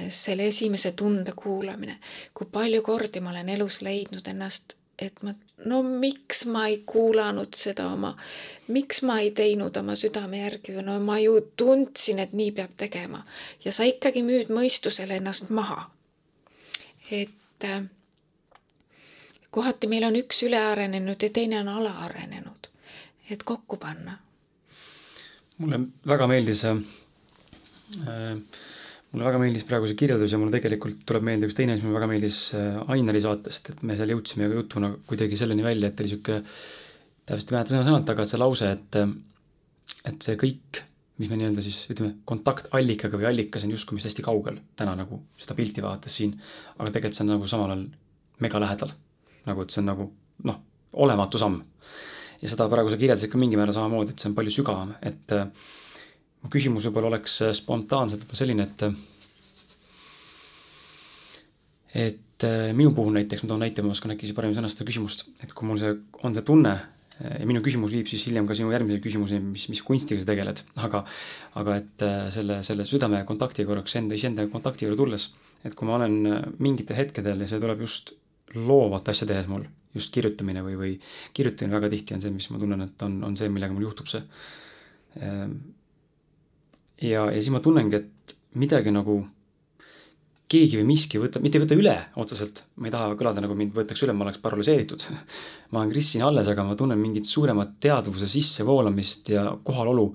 selle 0.10 0.48
esimese 0.48 0.92
tunde 0.92 1.34
kuulamine, 1.36 2.00
kui 2.34 2.48
palju 2.52 2.82
kordi 2.82 3.22
ma 3.22 3.30
olen 3.30 3.50
elus 3.50 3.82
leidnud 3.86 4.28
ennast, 4.28 4.79
et 5.02 5.22
ma, 5.24 5.34
no 5.66 5.82
miks 5.84 6.46
ma 6.52 6.68
ei 6.68 6.82
kuulanud 6.86 7.56
seda 7.56 7.88
oma, 7.94 8.14
miks 8.68 9.02
ma 9.08 9.20
ei 9.24 9.32
teinud 9.36 9.78
oma 9.80 9.96
südame 10.00 10.42
järgi 10.44 10.76
või 10.76 10.86
no 10.88 10.98
ma 11.04 11.20
ju 11.20 11.40
tundsin, 11.58 12.20
et 12.20 12.34
nii 12.34 12.52
peab 12.56 12.76
tegema 12.78 13.24
ja 13.66 13.74
sa 13.76 13.88
ikkagi 13.88 14.24
müüd 14.26 14.52
mõistusele 14.54 15.20
ennast 15.20 15.50
maha. 15.50 15.90
et 17.12 17.66
äh, 17.66 17.84
kohati 19.50 19.88
meil 19.88 20.04
on 20.04 20.16
üks 20.20 20.44
ülearenenud 20.46 21.24
ja 21.24 21.30
teine 21.34 21.60
on 21.60 21.68
alaarenenud, 21.68 22.68
et 23.32 23.44
kokku 23.44 23.78
panna. 23.78 24.18
mulle 25.58 25.80
väga 26.08 26.28
meeldis 26.28 26.66
äh, 26.66 26.78
mulle 29.12 29.26
väga 29.26 29.40
meeldis 29.42 29.66
praegu 29.66 29.88
see 29.90 29.98
kirjeldus 29.98 30.34
ja 30.34 30.40
mulle 30.42 30.54
tegelikult 30.54 31.02
tuleb 31.10 31.26
meelde 31.26 31.50
üks 31.50 31.58
teine 31.58 31.74
asi, 31.76 31.86
mulle 31.86 31.98
väga 31.98 32.10
meeldis 32.12 32.42
äh, 32.58 32.78
Ainari 32.94 33.22
saatest, 33.24 33.74
et 33.74 33.82
me 33.86 33.98
seal 33.98 34.14
jõudsime 34.14 34.50
jutuna 34.52 34.92
kuidagi 35.10 35.40
selleni 35.40 35.66
välja, 35.66 35.90
et 35.90 36.04
oli 36.04 36.12
niisugune, 36.12 36.44
täpselt 37.30 37.52
ei 37.52 37.58
mäleta 37.58 37.76
sõna-sõnalt, 37.76 38.14
aga 38.14 38.28
see 38.30 38.42
lause, 38.42 38.70
et 38.78 39.02
et 40.08 40.22
see 40.24 40.38
kõik, 40.40 40.84
mis 41.20 41.32
me 41.32 41.40
nii-öelda 41.40 41.64
siis 41.66 41.82
ütleme, 41.92 42.20
kontaktallikaga 42.30 43.18
või 43.20 43.28
allikas 43.32 43.66
on 43.66 43.74
justkui 43.74 43.98
meist 43.98 44.08
hästi 44.08 44.24
kaugel 44.24 44.62
täna 44.80 44.94
nagu 44.98 45.24
seda 45.40 45.58
pilti 45.58 45.84
vaadates 45.84 46.16
siin, 46.22 46.36
aga 46.78 46.94
tegelikult 46.94 47.18
see 47.18 47.26
on 47.26 47.34
nagu 47.34 47.50
samal 47.50 47.74
ajal 47.74 47.84
mega 48.46 48.62
lähedal. 48.62 48.94
nagu 49.50 49.66
et 49.66 49.74
see 49.74 49.82
on 49.82 49.90
nagu 49.90 50.06
noh, 50.46 50.62
olematu 50.94 51.42
samm. 51.42 51.60
ja 52.42 52.50
seda 52.50 52.70
praegu 52.72 52.94
sa 52.94 53.02
kirjeldasid 53.02 53.32
ka 53.34 53.42
mingil 53.42 53.60
määral 53.60 53.76
samamoodi, 53.76 54.14
et 54.14 54.22
see 54.22 54.30
on 54.30 54.38
palju 54.38 54.54
sügavam, 54.54 54.94
et 55.02 55.36
äh, 55.36 55.50
mu 56.44 56.52
küsimus 56.52 56.88
võib-olla 56.88 57.14
oleks 57.14 57.40
äh, 57.44 57.56
spontaanselt 57.56 58.24
võib-olla 58.24 58.42
selline, 58.42 58.68
et 58.68 58.86
äh, 58.88 58.94
et 62.10 62.48
äh, 62.48 62.70
minu 62.78 62.94
puhul 62.96 63.18
näiteks, 63.18 63.44
ma 63.44 63.54
toon 63.54 63.66
näite, 63.66 63.84
ma 63.84 63.96
oskan 63.96 64.14
äkki 64.16 64.30
siis 64.30 64.38
paremini 64.38 64.60
sõnastada 64.60 64.88
küsimust, 64.88 65.28
et 65.44 65.54
kui 65.56 65.68
mul 65.68 65.82
see, 65.82 65.98
on 66.24 66.38
see 66.38 66.46
tunne 66.48 66.78
ja 67.20 67.44
minu 67.44 67.60
küsimus 67.60 67.92
viib 67.92 68.08
siis 68.08 68.22
hiljem 68.30 68.46
ka 68.48 68.56
sinu 68.56 68.70
järgmise 68.72 69.02
küsimuseni, 69.04 69.44
mis, 69.52 69.66
mis 69.68 69.82
kunstiga 69.84 70.22
sa 70.22 70.28
tegeled, 70.30 70.62
aga 70.80 71.02
aga 71.60 71.74
et 71.82 72.06
selle, 72.32 72.62
selle 72.64 72.86
südame 72.88 73.20
kontakti 73.28 73.66
korraks 73.68 73.98
enda, 74.00 74.16
iseenda 74.16 74.46
kontakti 74.48 74.88
juurde 74.88 75.02
tulles, 75.02 75.26
et 75.68 75.76
kui 75.76 75.90
ma 75.90 75.98
olen 75.98 76.16
mingitel 76.64 76.96
hetkedel 76.96 77.44
ja 77.44 77.50
see 77.52 77.60
tuleb 77.60 77.84
just 77.84 78.14
loovat 78.56 79.12
asja 79.12 79.28
tehes 79.28 79.50
mul, 79.52 79.66
just 79.98 80.14
kirjutamine 80.16 80.64
või, 80.64 80.78
või 80.80 80.94
kirjutamine 81.36 81.76
väga 81.76 81.92
tihti 81.92 82.16
on 82.16 82.24
see, 82.24 82.32
mis 82.38 82.48
ma 82.54 82.62
tunnen, 82.64 82.88
et 82.88 83.04
on, 83.04 83.20
on 83.28 83.36
see, 83.36 83.52
millega 83.52 83.76
mul 83.76 83.90
juhtub 83.90 84.08
see 84.08 84.24
ja, 87.02 87.28
ja 87.32 87.38
siis 87.40 87.52
ma 87.54 87.62
tunnengi, 87.64 88.00
et 88.00 88.36
midagi 88.60 88.94
nagu 88.94 89.22
keegi 90.50 90.80
või 90.80 90.88
miski 90.90 91.20
võtab, 91.22 91.44
mitte 91.46 91.60
ei 91.60 91.64
võta 91.64 91.78
üle 91.78 91.96
otseselt, 92.22 92.64
ma 92.82 92.90
ei 92.90 92.94
taha 92.94 93.14
kõlada 93.20 93.44
nagu 93.44 93.56
mind 93.58 93.76
võetakse 93.76 94.08
üle, 94.08 94.16
ma 94.18 94.26
oleks 94.26 94.42
paralüseeritud. 94.42 95.06
Ma 95.72 95.84
olen 95.84 95.92
Kris 95.94 96.08
siin 96.16 96.24
alles, 96.26 96.48
aga 96.50 96.64
ma 96.66 96.74
tunnen 96.74 96.98
mingit 96.98 97.28
suuremat 97.30 97.76
teadvuse 97.84 98.26
sissevoolamist 98.32 99.30
ja 99.30 99.44
kohalolu, 99.64 100.08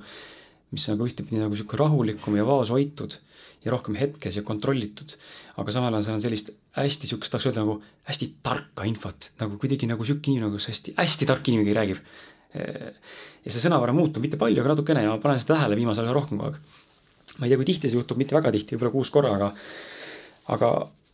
mis 0.74 0.88
nagu 0.90 1.06
ühtepidi 1.06 1.38
nagu 1.38 1.54
niisugune 1.54 1.78
rahulikum 1.84 2.34
ja 2.34 2.46
vaoshoitud 2.48 3.14
ja 3.62 3.70
rohkem 3.70 3.94
hetkes 3.94 4.40
ja 4.40 4.42
kontrollitud. 4.42 5.14
aga 5.56 5.70
samal 5.70 5.94
ajal 5.94 6.08
seal 6.08 6.18
on 6.18 6.24
sellist 6.24 6.50
hästi 6.74 7.06
niisugust, 7.06 7.30
tahaks 7.30 7.46
öelda 7.46 7.62
nagu 7.62 7.76
hästi 8.10 8.32
tarka 8.42 8.88
infot, 8.90 9.30
nagu 9.38 9.60
kuidagi 9.62 9.86
nagu 9.86 10.02
niisugune 10.02 10.40
inimene, 10.40 10.58
kus 10.58 10.66
hästi, 10.72 10.96
hästi 10.98 11.30
tark 11.30 11.46
inimene 11.52 11.78
räägib 11.78 12.02
ja 12.54 13.50
see 13.50 13.62
sõnavara 13.62 13.94
muutub 13.96 14.22
mitte 14.24 14.38
palju, 14.40 14.62
aga 14.62 14.74
natukene 14.74 15.04
ja 15.04 15.12
ma 15.12 15.20
panen 15.22 15.40
seda 15.42 15.58
tähele 15.58 15.78
viimasel 15.78 16.06
ajal 16.06 16.18
rohkem 16.18 16.38
kogu 16.38 16.52
aeg. 16.52 16.60
ma 17.38 17.46
ei 17.46 17.50
tea, 17.50 17.58
kui 17.58 17.68
tihti 17.68 17.90
see 17.90 17.98
juhtub, 17.98 18.20
mitte 18.20 18.36
väga 18.36 18.52
tihti, 18.54 18.76
võib-olla 18.76 18.94
kuus 18.94 19.10
korra, 19.14 19.32
aga, 19.34 19.50
aga, 20.54 20.70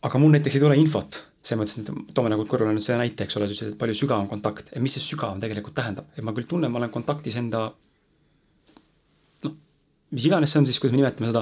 aga 0.07 0.21
mul 0.21 0.35
näiteks 0.35 0.57
ei 0.57 0.63
tule 0.63 0.77
infot. 0.77 1.21
selles 1.41 1.57
mõttes, 1.57 1.79
et 1.81 2.13
toome 2.13 2.29
nagu 2.29 2.45
kõrvale 2.45 2.75
nüüd 2.75 2.85
selle 2.85 3.01
näite, 3.01 3.25
eks 3.25 3.39
ole, 3.39 3.47
sa 3.49 3.55
ütlesid, 3.55 3.73
et 3.73 3.79
palju 3.81 3.97
sügavam 3.97 4.27
kontakt, 4.29 4.69
et 4.69 4.83
mis 4.83 4.93
see 4.93 5.01
sügavam 5.01 5.41
tegelikult 5.41 5.73
tähendab, 5.73 6.11
et 6.13 6.21
ma 6.21 6.35
küll 6.37 6.45
tunnen, 6.45 6.69
ma 6.69 6.77
olen 6.77 6.93
kontaktis 6.93 7.39
enda 7.41 7.63
noh, 9.47 9.57
mis 10.13 10.29
iganes 10.29 10.53
see 10.53 10.61
on 10.61 10.69
siis, 10.69 10.77
kuidas 10.77 10.93
me 10.93 11.01
nimetame 11.01 11.33
seda, 11.33 11.41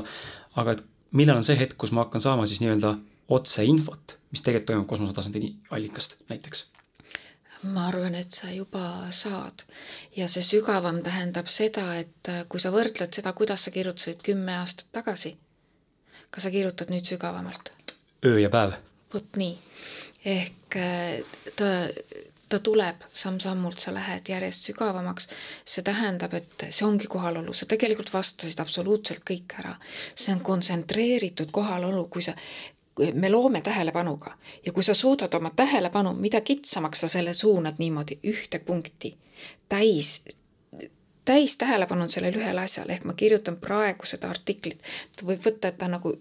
aga 0.55 0.77
et 0.77 0.87
millal 1.11 1.43
on 1.43 1.43
see 1.43 1.59
hetk, 1.59 1.75
kus 1.75 1.91
ma 1.91 2.07
hakkan 2.07 2.23
saama 2.23 2.47
siis 2.47 2.63
nii-öelda 2.63 2.95
otseinfot, 3.35 4.15
mis 4.31 4.45
tegelikult 4.45 4.71
toimub 4.71 4.91
kosmosetasandi 4.95 5.57
allikast 5.75 6.21
näiteks 6.31 6.69
ma 7.63 7.87
arvan, 7.87 8.15
et 8.15 8.31
sa 8.31 8.51
juba 8.51 9.09
saad 9.11 9.65
ja 10.15 10.27
see 10.31 10.43
sügavam 10.45 11.01
tähendab 11.03 11.49
seda, 11.51 11.91
et 11.99 12.31
äh, 12.31 12.45
kui 12.49 12.61
sa 12.61 12.71
võrdled 12.71 13.11
seda, 13.15 13.33
kuidas 13.35 13.67
sa 13.67 13.73
kirjutasid 13.75 14.23
kümme 14.23 14.55
aastat 14.61 14.91
tagasi, 14.95 15.35
kas 16.31 16.47
sa 16.47 16.53
kirjutad 16.53 16.93
nüüd 16.93 17.07
sügavamalt? 17.09 17.73
öö 18.25 18.39
ja 18.39 18.49
päev. 18.49 18.77
vot 19.13 19.39
nii, 19.41 19.57
ehk 20.25 20.79
äh, 20.79 21.19
ta, 21.59 21.71
ta 22.49 22.59
tuleb 22.63 23.03
samm-sammult, 23.13 23.79
sa 23.83 23.93
lähed 23.93 24.31
järjest 24.31 24.71
sügavamaks. 24.71 25.27
see 25.65 25.83
tähendab, 25.83 26.33
et 26.33 26.69
see 26.69 26.87
ongi 26.87 27.11
kohalolu, 27.11 27.53
sa 27.53 27.67
tegelikult 27.69 28.13
vastasid 28.13 28.59
absoluutselt 28.63 29.27
kõik 29.27 29.59
ära. 29.59 29.75
see 30.15 30.33
on 30.33 30.39
kontsentreeritud 30.39 31.51
kohalolu, 31.51 32.07
kui 32.07 32.23
sa, 32.23 32.35
me 33.13 33.29
loome 33.29 33.61
tähelepanuga. 33.61 34.33
Ja 34.65 34.71
kui 34.71 34.83
sa 34.83 34.93
suudad 34.93 35.33
oma 35.33 35.49
tähelepanu, 35.55 36.13
mida 36.13 36.41
kitsamaks 36.41 37.01
sa 37.01 37.07
selle 37.07 37.33
suunad 37.33 37.75
niimoodi 37.77 38.19
ühte 38.27 38.59
punkti, 38.59 39.17
täis, 39.69 40.23
täis 41.25 41.57
tähelepanu 41.57 42.01
on 42.01 42.09
sellel 42.09 42.35
ühel 42.35 42.57
asjal, 42.57 42.89
ehk 42.89 43.03
ma 43.03 43.13
kirjutan 43.13 43.57
praegu 43.57 44.05
seda 44.05 44.29
artiklit, 44.29 44.83
võib 45.23 45.43
võtta, 45.45 45.71
et 45.71 45.77
ta 45.77 45.87
nagu 45.87 46.15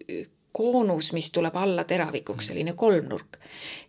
koonus, 0.53 1.13
mis 1.13 1.31
tuleb 1.31 1.57
alla 1.57 1.85
teravikuks, 1.85 2.47
selline 2.47 2.73
kolmnurk. 2.73 3.39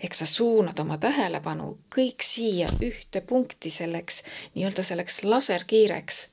ehk 0.03 0.13
sa 0.13 0.25
suunad 0.25 0.79
oma 0.79 0.97
tähelepanu 0.97 1.77
kõik 1.95 2.23
siia 2.23 2.67
ühte 2.81 3.21
punkti 3.21 3.69
selleks, 3.69 4.23
nii-öelda 4.55 4.83
selleks 4.83 5.23
laserkiireks 5.23 6.28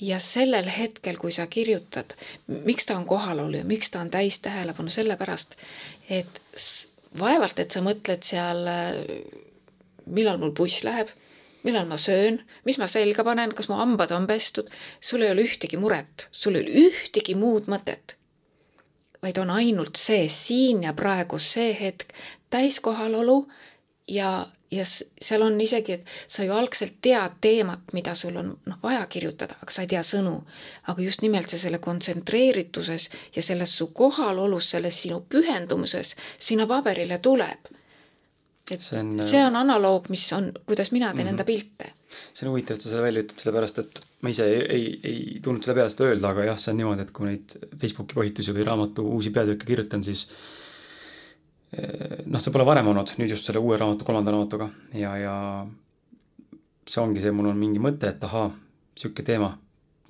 ja 0.00 0.18
sellel 0.22 0.68
hetkel, 0.70 1.16
kui 1.20 1.32
sa 1.32 1.46
kirjutad, 1.46 2.14
miks 2.66 2.86
ta 2.86 2.96
on 2.96 3.06
kohalolu 3.08 3.62
ja 3.62 3.64
miks 3.68 3.90
ta 3.90 4.00
on 4.00 4.10
täis 4.10 4.40
tähelepanu, 4.44 4.90
sellepärast 4.90 5.56
et 6.10 6.40
vaevalt, 7.18 7.58
et 7.60 7.74
sa 7.74 7.82
mõtled 7.84 8.24
seal, 8.24 8.64
millal 10.06 10.40
mul 10.40 10.54
buss 10.56 10.82
läheb, 10.86 11.12
millal 11.66 11.86
ma 11.86 11.98
söön, 12.00 12.40
mis 12.66 12.78
ma 12.80 12.88
selga 12.90 13.24
panen, 13.26 13.54
kas 13.56 13.68
mu 13.70 13.78
hambad 13.78 14.12
on 14.16 14.26
pestud, 14.30 14.70
sul 15.00 15.22
ei 15.22 15.32
ole 15.34 15.46
ühtegi 15.46 15.78
muret, 15.80 16.26
sul 16.34 16.58
ei 16.58 16.64
ole 16.64 16.88
ühtegi 16.88 17.36
muud 17.38 17.70
mõtet. 17.70 18.16
vaid 19.22 19.38
on 19.38 19.52
ainult 19.54 19.94
see 20.02 20.24
siin 20.26 20.80
ja 20.82 20.90
praegu 20.98 21.38
see 21.38 21.70
hetk, 21.78 22.08
täiskohalolu 22.50 23.44
ja 24.10 24.48
ja 24.72 24.84
seal 24.86 25.42
on 25.42 25.60
isegi, 25.60 25.98
et 25.98 26.06
sa 26.30 26.44
ju 26.46 26.54
algselt 26.56 26.98
tead 27.04 27.36
teemat, 27.44 27.92
mida 27.96 28.14
sul 28.18 28.36
on 28.40 28.54
noh, 28.66 28.78
vaja 28.82 29.04
kirjutada, 29.10 29.58
aga 29.60 29.74
sa 29.74 29.84
ei 29.84 29.90
tea 29.92 30.02
sõnu. 30.06 30.34
aga 30.88 31.02
just 31.02 31.22
nimelt 31.22 31.52
see 31.52 31.60
selle 31.60 31.78
kontsentreerituses 31.82 33.10
ja 33.36 33.42
selles 33.42 33.76
su 33.78 33.90
kohalolus, 33.92 34.70
selles 34.70 35.02
sinu 35.02 35.22
pühendumuses 35.28 36.16
sinna 36.38 36.66
paberile 36.66 37.18
tuleb. 37.18 37.70
et 38.70 38.80
see 38.80 38.98
on, 38.98 39.12
see 39.20 39.42
on 39.44 39.56
analoog, 39.56 40.08
mis 40.08 40.24
on, 40.32 40.52
kuidas 40.66 40.92
mina 40.92 41.12
teen 41.12 41.16
mm 41.16 41.26
-hmm. 41.26 41.30
enda 41.30 41.44
pilte. 41.44 41.92
see 42.32 42.48
on 42.48 42.52
huvitav, 42.52 42.76
et 42.76 42.80
sa 42.80 42.88
selle 42.88 43.02
välja 43.02 43.22
ütled, 43.22 43.38
sellepärast 43.38 43.78
et 43.78 44.02
ma 44.20 44.28
ise 44.28 44.44
ei, 44.44 44.62
ei, 44.68 45.00
ei 45.04 45.40
tulnud 45.42 45.62
selle 45.62 45.74
peale 45.74 45.90
seda 45.90 46.08
öelda, 46.08 46.28
aga 46.28 46.44
jah, 46.44 46.58
see 46.58 46.72
on 46.72 46.76
niimoodi, 46.76 47.02
et 47.02 47.10
kui 47.10 47.26
neid 47.26 47.56
Facebooki 47.80 48.14
postitusi 48.14 48.52
või 48.54 48.64
raamatu 48.64 49.04
uusi 49.16 49.30
peatükke 49.30 49.66
kirjutan, 49.66 50.04
siis 50.04 50.28
eh, 50.28 50.61
noh, 51.72 52.40
see 52.40 52.52
pole 52.52 52.66
varem 52.68 52.90
olnud, 52.92 53.14
nüüd 53.16 53.32
just 53.32 53.48
selle 53.48 53.62
uue 53.62 53.78
raamatu, 53.80 54.04
kolmanda 54.04 54.34
raamatuga 54.34 54.68
ja, 54.98 55.14
ja 55.16 55.34
see 56.88 57.00
ongi 57.00 57.22
see, 57.22 57.32
mul 57.32 57.48
on 57.52 57.58
mingi 57.60 57.80
mõte, 57.82 58.10
et 58.12 58.24
ahaa, 58.28 58.50
niisugune 58.92 59.26
teema 59.26 59.52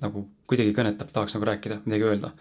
nagu 0.03 0.25
kuidagi 0.49 0.73
kõnetab, 0.75 1.11
tahaks 1.15 1.37
nagu 1.37 1.47
rääkida, 1.47 1.79
midagi 1.85 2.09
öelda. 2.09 2.33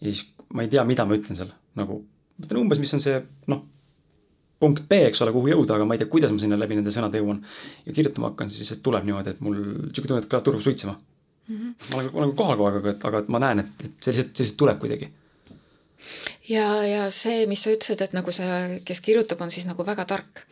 ja 0.00 0.08
siis 0.08 0.24
ma 0.54 0.64
ei 0.64 0.72
tea, 0.72 0.84
mida 0.88 1.04
ma 1.04 1.18
ütlen 1.18 1.36
seal, 1.36 1.52
nagu 1.78 2.00
ma 2.04 2.46
ütlen 2.46 2.62
umbes, 2.62 2.80
mis 2.80 2.94
on 2.96 3.02
see 3.04 3.18
noh, 3.52 3.64
punkt 4.62 4.86
B, 4.88 5.00
eks 5.10 5.20
ole, 5.24 5.34
kuhu 5.34 5.50
jõuda, 5.52 5.76
aga 5.76 5.88
ma 5.88 5.96
ei 5.96 6.00
tea, 6.00 6.10
kuidas 6.10 6.32
ma 6.32 6.40
sinna 6.40 6.58
läbi 6.60 6.78
nende 6.78 6.92
sõnade 6.94 7.20
jõuan. 7.20 7.42
ja 7.84 7.96
kirjutama 7.96 8.30
hakkan, 8.32 8.52
siis 8.52 8.70
see 8.70 8.80
tuleb 8.84 9.04
niimoodi, 9.04 9.34
et 9.34 9.44
mul 9.44 9.58
niisugune 9.58 10.12
tunne, 10.12 10.24
et 10.24 10.30
kõlab 10.30 10.46
turb 10.46 10.64
suitsema 10.64 10.94
mm. 10.94 11.56
-hmm. 11.56 11.74
ma 11.90 12.00
olen, 12.00 12.10
olen 12.14 12.34
kohal 12.38 12.56
kogu 12.56 12.70
aeg, 12.70 12.80
aga, 12.80 12.96
et, 12.96 13.04
aga 13.10 13.24
ma 13.28 13.42
näen, 13.44 13.64
et, 13.64 13.86
et 13.88 14.08
see 14.08 14.16
lihtsalt 14.16 14.56
tuleb 14.56 14.80
kuidagi. 14.80 15.10
Ja, 16.48 16.66
ja 16.86 17.10
see, 17.14 17.44
mis 17.50 17.64
sa 17.64 17.74
ütlesid, 17.74 18.02
et 18.04 18.16
nagu 18.16 18.32
see, 18.34 18.80
kes 18.86 19.00
kirjutab, 19.04 19.42
on 19.44 19.52
siis 19.54 19.68
nagu 19.68 19.86
väga 19.86 20.06
tark. 20.08 20.44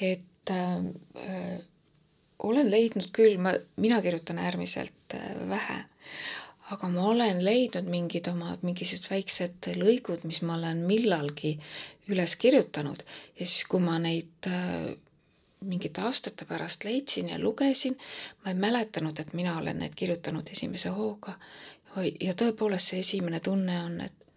et 0.00 0.50
äh, 0.50 1.58
olen 2.38 2.70
leidnud 2.70 3.10
küll, 3.12 3.38
ma, 3.42 3.54
mina 3.76 4.02
kirjutan 4.02 4.38
äärmiselt 4.38 5.14
äh, 5.14 5.34
vähe, 5.48 5.78
aga 6.70 6.88
ma 6.92 7.08
olen 7.10 7.44
leidnud 7.44 7.88
mingid 7.90 8.28
omad 8.30 8.62
mingisugused 8.62 9.10
väiksed 9.10 9.70
lõigud, 9.80 10.24
mis 10.28 10.42
ma 10.42 10.58
olen 10.58 10.84
millalgi 10.86 11.56
üles 12.08 12.36
kirjutanud 12.36 13.02
ja 13.38 13.44
siis, 13.44 13.64
kui 13.68 13.82
ma 13.84 13.98
neid 14.02 14.48
äh, 14.48 14.94
mingite 15.60 16.00
aastate 16.06 16.46
pärast 16.46 16.84
leidsin 16.84 17.28
ja 17.28 17.38
lugesin, 17.38 17.98
ma 18.44 18.52
ei 18.52 18.54
mäletanud, 18.58 19.18
et 19.18 19.32
mina 19.34 19.56
olen 19.58 19.82
need 19.82 19.96
kirjutanud 19.96 20.48
esimese 20.52 20.94
hooga. 20.94 21.34
ja 22.20 22.34
tõepoolest 22.34 22.92
see 22.92 23.00
esimene 23.00 23.40
tunne 23.40 23.80
on, 23.82 24.00
et 24.00 24.27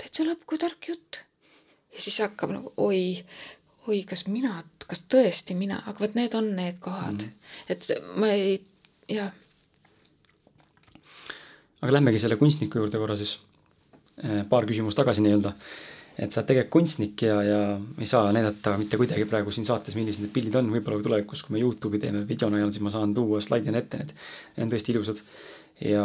täitsa 0.00 0.26
lõpp 0.26 0.46
kui 0.48 0.60
tark 0.60 0.88
jutt. 0.88 1.20
ja 1.92 2.02
siis 2.02 2.18
hakkab 2.24 2.54
nagu 2.54 2.72
oi, 2.76 3.22
oi, 3.88 4.02
kas 4.08 4.26
mina, 4.30 4.62
kas 4.86 5.04
tõesti 5.10 5.56
mina, 5.58 5.82
aga 5.86 6.04
vot 6.04 6.18
need 6.18 6.34
on 6.38 6.52
need 6.56 6.78
kohad 6.80 7.22
mm, 7.22 7.30
-hmm. 7.30 7.72
et 7.74 8.18
ma 8.20 8.30
ei, 8.32 8.60
jah. 9.08 9.32
aga 11.80 11.92
lähmegi 11.98 12.18
selle 12.18 12.36
kunstniku 12.36 12.78
juurde 12.78 12.98
korra 12.98 13.16
siis, 13.16 13.40
äh, 14.24 14.44
paar 14.48 14.66
küsimust 14.66 14.96
tagasi 14.96 15.24
nii-öelda. 15.24 15.52
et 16.18 16.32
sa 16.32 16.40
oled 16.40 16.48
tegelikult 16.48 16.72
kunstnik 16.72 17.22
ja, 17.22 17.42
ja 17.42 17.80
ei 17.98 18.06
saa 18.06 18.32
näidata 18.32 18.76
mitte 18.78 18.96
kuidagi 18.96 19.24
praegu 19.24 19.50
siin 19.50 19.64
saates, 19.64 19.94
millised 19.96 20.20
need 20.22 20.32
pildid 20.32 20.54
on, 20.60 20.68
võib-olla 20.70 21.02
tulevikus, 21.02 21.42
kui 21.42 21.56
me 21.56 21.62
Youtube'i 21.62 21.98
teeme 21.98 22.28
video 22.28 22.50
najal, 22.50 22.70
siis 22.70 22.84
ma 22.84 22.90
saan 22.92 23.14
tuua 23.14 23.40
slaidina 23.40 23.78
ette 23.80 23.96
need. 23.96 24.12
Need 24.56 24.66
on 24.66 24.72
tõesti 24.74 24.92
ilusad 24.92 25.22
ja, 25.80 26.04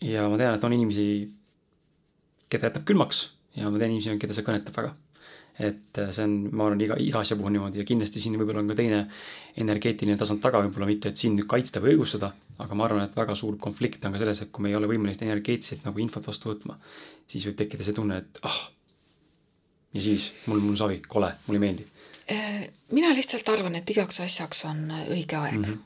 ja 0.00 0.28
ma 0.32 0.38
tean, 0.40 0.56
et 0.56 0.64
on 0.64 0.72
inimesi, 0.72 1.06
keda 2.52 2.70
jätab 2.70 2.86
külmaks 2.88 3.26
ja 3.56 3.70
ma 3.70 3.80
tean 3.80 3.92
inimesi, 3.94 4.18
keda 4.22 4.36
see 4.36 4.46
kõnetab 4.46 4.76
väga 4.76 4.94
et 5.58 5.98
äh, 5.98 6.10
see 6.12 6.24
on, 6.26 6.34
ma 6.52 6.66
arvan, 6.68 6.80
iga, 6.84 6.98
iga 7.00 7.22
asja 7.24 7.36
puhul 7.38 7.54
niimoodi 7.54 7.80
ja 7.80 7.86
kindlasti 7.88 8.20
siin 8.20 8.36
võib-olla 8.36 8.60
on 8.60 8.70
ka 8.70 8.76
teine 8.76 9.00
energeetiline 9.62 10.18
tasand 10.20 10.42
taga, 10.44 10.60
võib-olla 10.66 10.88
mitte, 10.90 11.12
et 11.12 11.20
siin 11.20 11.36
nüüd 11.38 11.48
kaitsta 11.48 11.80
või 11.80 11.94
õigustada, 11.94 12.30
aga 12.60 12.76
ma 12.76 12.84
arvan, 12.84 13.06
et 13.06 13.16
väga 13.16 13.36
suur 13.38 13.56
konflikt 13.62 14.04
on 14.04 14.12
ka 14.12 14.20
selles, 14.20 14.42
et 14.44 14.52
kui 14.52 14.66
me 14.66 14.72
ei 14.72 14.76
ole 14.76 14.90
võimelised 14.90 15.24
energeetiliselt 15.24 15.88
nagu 15.88 16.02
infot 16.04 16.28
vastu 16.28 16.52
võtma, 16.52 16.76
siis 17.24 17.48
võib 17.48 17.56
tekkida 17.62 17.86
see 17.86 17.96
tunne, 17.96 18.20
et 18.20 18.42
ah, 18.44 18.60
ja 19.96 20.04
siis 20.04 20.28
mul, 20.44 20.60
mul 20.60 20.76
savi, 20.76 21.00
kole, 21.08 21.32
mulle 21.46 21.62
ei 21.62 21.64
meeldi. 21.64 21.88
Äh, 22.36 22.62
mina 22.92 23.16
lihtsalt 23.16 23.48
arvan, 23.48 23.80
et 23.80 23.96
igaks 23.96 24.20
asjaks 24.26 24.66
on 24.68 24.90
õige 25.06 25.40
aeg 25.40 25.60
mm. 25.60 25.68
-hmm 25.70 25.84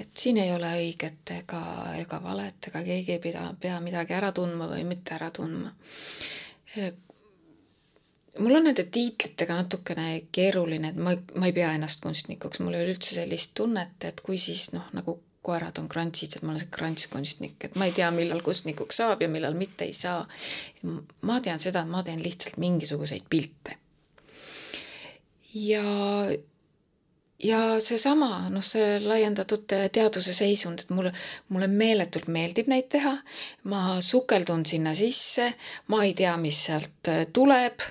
et 0.00 0.10
siin 0.18 0.38
ei 0.42 0.52
ole 0.52 0.70
õiget 0.80 1.30
ega, 1.38 1.62
ega 2.00 2.20
valet, 2.22 2.68
ega 2.68 2.82
keegi 2.86 3.16
ei 3.16 3.22
pida, 3.22 3.48
pea 3.60 3.80
midagi 3.80 4.16
ära 4.16 4.32
tundma 4.34 4.68
või 4.70 4.84
mitte 4.88 5.14
ära 5.14 5.30
tundma 5.34 5.72
mul 8.38 8.56
on 8.56 8.66
nende 8.66 8.84
tiitlitega 8.90 9.58
natukene 9.60 10.08
keeruline, 10.34 10.90
et 10.90 10.98
ma, 10.98 11.14
ma 11.38 11.48
ei 11.48 11.54
pea 11.56 11.70
ennast 11.76 12.02
kunstnikuks, 12.02 12.60
mul 12.64 12.74
ei 12.74 12.84
ole 12.84 12.96
üldse 12.96 13.14
sellist 13.16 13.54
tunnet, 13.58 13.96
et 14.08 14.20
kui 14.24 14.38
siis 14.42 14.70
noh, 14.74 14.88
nagu 14.96 15.18
koerad 15.44 15.78
on 15.78 15.90
krantsid, 15.92 16.36
et 16.36 16.44
ma 16.44 16.54
olen 16.54 16.62
see 16.62 16.72
krantskunstnik, 16.72 17.66
et 17.66 17.76
ma 17.78 17.88
ei 17.88 17.94
tea, 17.96 18.08
millal 18.14 18.40
kunstnikuks 18.44 19.02
saab 19.02 19.22
ja 19.22 19.28
millal 19.28 19.56
mitte 19.58 19.84
ei 19.86 19.94
saa. 19.96 20.24
ma 21.28 21.40
tean 21.44 21.60
seda, 21.60 21.84
et 21.84 21.92
ma 21.92 22.02
teen 22.02 22.22
lihtsalt 22.24 22.56
mingisuguseid 22.62 23.28
pilte. 23.30 23.76
ja, 25.54 25.84
ja 27.44 27.60
seesama, 27.82 28.48
noh, 28.52 28.64
see 28.64 28.98
laiendatud 29.04 29.66
teaduse 29.92 30.34
seisund, 30.36 30.84
et 30.84 30.92
mulle, 30.94 31.12
mulle 31.52 31.68
meeletult 31.70 32.28
meeldib 32.32 32.70
neid 32.72 32.88
teha, 32.92 33.16
ma 33.70 33.98
sukeldun 34.04 34.64
sinna 34.68 34.94
sisse, 34.96 35.50
ma 35.92 36.04
ei 36.06 36.14
tea, 36.18 36.36
mis 36.40 36.64
sealt 36.68 37.12
tuleb. 37.34 37.84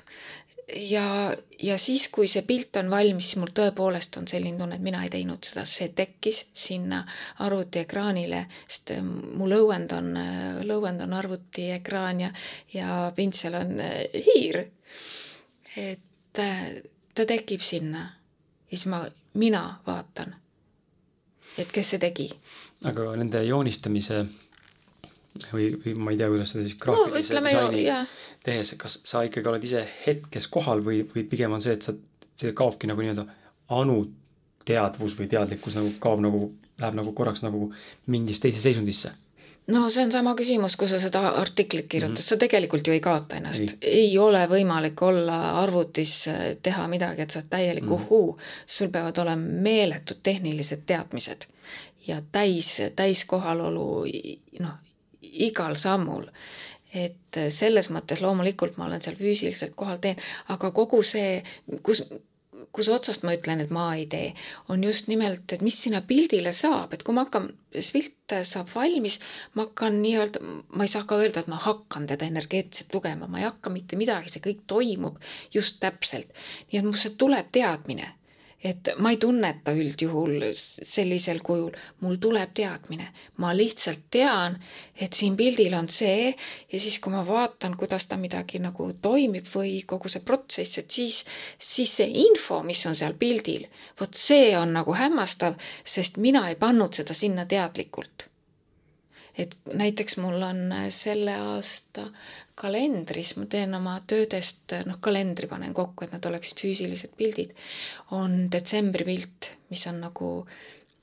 Ja, 0.74 1.36
ja 1.60 1.76
siis, 1.78 2.08
kui 2.10 2.26
see 2.32 2.42
pilt 2.48 2.78
on 2.80 2.88
valmis, 2.90 3.28
siis 3.30 3.42
mul 3.42 3.52
tõepoolest 3.54 4.16
on 4.18 4.30
selline 4.32 4.58
tunne, 4.58 4.80
et 4.80 4.86
mina 4.86 5.04
ei 5.06 5.12
teinud 5.12 5.44
seda, 5.46 5.66
see 5.70 5.90
tekkis 5.94 6.40
sinna 6.56 7.02
arvutiekraanile, 7.46 8.46
sest 8.64 8.96
äh, 8.96 9.04
mu 9.04 9.50
lõuend 9.52 9.94
on, 9.94 10.10
äh, 10.18 10.62
lõuend 10.66 11.04
on 11.04 11.14
arvutiekraan 11.20 12.24
ja, 12.24 12.32
ja 12.74 13.12
pintsel 13.16 13.60
on 13.60 13.76
äh, 13.84 14.24
hiir. 14.30 14.64
et 15.78 16.10
ta 16.34 17.26
tekib 17.28 17.62
sinna. 17.62 18.08
Siis 18.72 18.88
ma, 18.90 19.04
mina 19.34 19.64
vaatan, 19.88 20.36
et 21.58 21.72
kes 21.72 21.94
see 21.94 22.02
tegi. 22.02 22.30
aga 22.86 23.14
nende 23.18 23.44
joonistamise 23.48 24.24
või, 25.54 25.70
või 25.82 25.94
ma 25.98 26.14
ei 26.14 26.20
tea, 26.20 26.30
kuidas 26.32 26.54
seda 26.54 26.66
siis 26.68 26.78
graafilise 26.82 27.38
no, 27.38 27.46
disaini 27.48 27.86
ju, 27.88 27.96
tehes, 28.46 28.74
kas 28.80 29.00
sa 29.10 29.24
ikkagi 29.28 29.50
oled 29.50 29.66
ise 29.66 29.86
hetkes 30.06 30.50
kohal 30.54 30.84
või, 30.86 31.04
või 31.10 31.26
pigem 31.30 31.56
on 31.56 31.64
see, 31.64 31.78
et 31.78 31.86
sa, 31.86 31.96
see 32.38 32.54
kaobki 32.58 32.90
nagu 32.90 33.02
nii-öelda 33.02 33.26
anuteadvus 33.74 35.18
või 35.20 35.30
teadlikkus 35.32 35.80
nagu 35.80 35.94
kaob 36.04 36.22
nagu, 36.24 36.46
läheb 36.82 37.00
nagu 37.00 37.14
korraks 37.18 37.44
nagu 37.46 37.72
mingisse 38.14 38.46
teise 38.48 38.62
seisundisse? 38.64 39.14
No 39.68 39.90
see 39.90 40.04
on 40.04 40.12
sama 40.12 40.34
küsimus, 40.36 40.76
kui 40.80 40.90
sa 40.92 41.00
seda 41.00 41.22
artiklit 41.40 41.88
kirjutad 41.88 42.18
mm, 42.18 42.20
-hmm. 42.20 42.30
sa 42.30 42.38
tegelikult 42.38 42.88
ju 42.88 42.94
ei 42.94 43.00
kaota 43.00 43.36
ennast. 43.36 43.78
ei 43.82 44.18
ole 44.18 44.46
võimalik 44.48 45.02
olla 45.02 45.60
arvutis, 45.62 46.26
teha 46.62 46.88
midagi, 46.88 47.22
et 47.22 47.32
sa 47.32 47.40
oled 47.40 47.50
täielik 47.50 47.84
mm 47.84 47.90
-hmm. 47.90 48.06
uhuu. 48.12 48.40
sul 48.66 48.88
peavad 48.90 49.18
olema 49.18 49.62
meeletud 49.70 50.18
tehnilised 50.24 50.84
teadmised 50.86 51.48
ja 52.08 52.22
täis, 52.32 52.82
täis 52.96 53.26
kohalolu, 53.26 54.06
noh, 54.60 54.76
igal 55.22 55.76
sammul. 55.76 56.28
et 56.94 57.38
selles 57.50 57.90
mõttes 57.90 58.22
loomulikult 58.22 58.78
ma 58.78 58.86
olen 58.86 59.02
seal 59.02 59.16
füüsiliselt 59.16 59.72
kohal, 59.76 59.98
teen, 59.98 60.16
aga 60.48 60.72
kogu 60.72 61.04
see, 61.04 61.44
kus 61.84 62.04
kus 62.72 62.90
otsast 62.90 63.24
ma 63.24 63.34
ütlen, 63.34 63.62
et 63.64 63.72
ma 63.74 63.88
ei 63.96 64.06
tee, 64.10 64.34
on 64.70 64.84
just 64.84 65.08
nimelt, 65.08 65.52
et 65.54 65.62
mis 65.66 65.78
sinna 65.84 66.02
pildile 66.06 66.54
saab, 66.54 66.94
et 66.94 67.04
kui 67.04 67.16
ma 67.16 67.26
hakkan, 67.26 67.50
see 67.80 67.98
pilt 67.98 68.36
saab 68.48 68.70
valmis, 68.74 69.20
ma 69.54 69.68
hakkan 69.68 70.00
nii-öelda, 70.04 70.42
ma 70.74 70.88
ei 70.88 70.92
saa 70.92 71.08
ka 71.10 71.20
öelda, 71.22 71.44
et 71.44 71.52
ma 71.52 71.60
hakkan 71.62 72.08
teda 72.10 72.28
energeetiliselt 72.30 72.94
lugema, 72.96 73.28
ma 73.28 73.42
ei 73.42 73.48
hakka 73.48 73.74
mitte 73.74 74.00
midagi, 74.00 74.32
see 74.34 74.44
kõik 74.44 74.66
toimub 74.70 75.22
just 75.54 75.80
täpselt. 75.84 76.30
nii 76.72 76.82
et 76.82 76.86
mul 76.88 77.00
see 77.00 77.18
tuleb 77.20 77.52
teadmine 77.54 78.14
et 78.64 78.94
ma 78.98 79.12
ei 79.12 79.18
tunneta 79.20 79.74
üldjuhul 79.76 80.48
sellisel 80.56 81.42
kujul, 81.44 81.74
mul 82.04 82.16
tuleb 82.22 82.54
teadmine, 82.56 83.10
ma 83.44 83.52
lihtsalt 83.56 84.06
tean, 84.14 84.56
et 84.96 85.14
siin 85.14 85.36
pildil 85.40 85.76
on 85.76 85.90
see 85.92 86.32
ja 86.32 86.80
siis, 86.80 87.00
kui 87.04 87.12
ma 87.14 87.26
vaatan, 87.28 87.76
kuidas 87.80 88.08
ta 88.08 88.18
midagi 88.20 88.62
nagu 88.64 88.90
toimib 89.04 89.48
või 89.54 89.82
kogu 89.88 90.12
see 90.12 90.24
protsess, 90.26 90.80
et 90.80 90.92
siis, 90.92 91.24
siis 91.60 91.98
see 92.00 92.10
info, 92.26 92.62
mis 92.64 92.86
on 92.88 92.96
seal 92.96 93.18
pildil, 93.20 93.68
vot 94.00 94.16
see 94.16 94.54
on 94.58 94.76
nagu 94.80 94.96
hämmastav, 94.96 95.60
sest 95.84 96.22
mina 96.24 96.48
ei 96.50 96.60
pannud 96.60 96.96
seda 96.96 97.18
sinna 97.18 97.46
teadlikult. 97.50 98.30
Et 99.34 99.56
näiteks 99.66 100.20
mul 100.22 100.44
on 100.46 100.68
selle 100.94 101.34
aasta 101.34 102.06
kalendris, 102.56 103.34
ma 103.38 103.48
teen 103.50 103.74
oma 103.78 103.96
töödest, 104.08 104.76
noh, 104.88 105.00
kalendri 105.04 105.48
panen 105.50 105.74
kokku, 105.74 106.06
et 106.06 106.14
nad 106.14 106.26
oleksid 106.30 106.62
füüsilised 106.64 107.16
pildid, 107.18 107.54
on 108.14 108.48
detsembri 108.54 109.08
pilt, 109.08 109.54
mis 109.74 109.86
on 109.90 110.04
nagu 110.04 110.30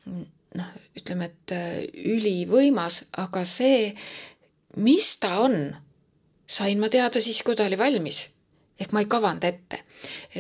noh, 0.07 0.75
ütleme, 0.99 1.31
et 1.31 1.55
äh, 1.55 1.79
ülivõimas, 2.15 3.05
aga 3.23 3.45
see, 3.47 3.91
mis 4.83 5.13
ta 5.23 5.37
on, 5.45 5.57
sain 6.51 6.83
ma 6.83 6.91
teada 6.93 7.23
siis, 7.23 7.43
kui 7.47 7.59
ta 7.59 7.69
oli 7.69 7.79
valmis. 7.79 8.29
ehk 8.81 8.95
ma 8.97 9.03
ei 9.03 9.09
kavanda 9.13 9.45
ette 9.45 9.83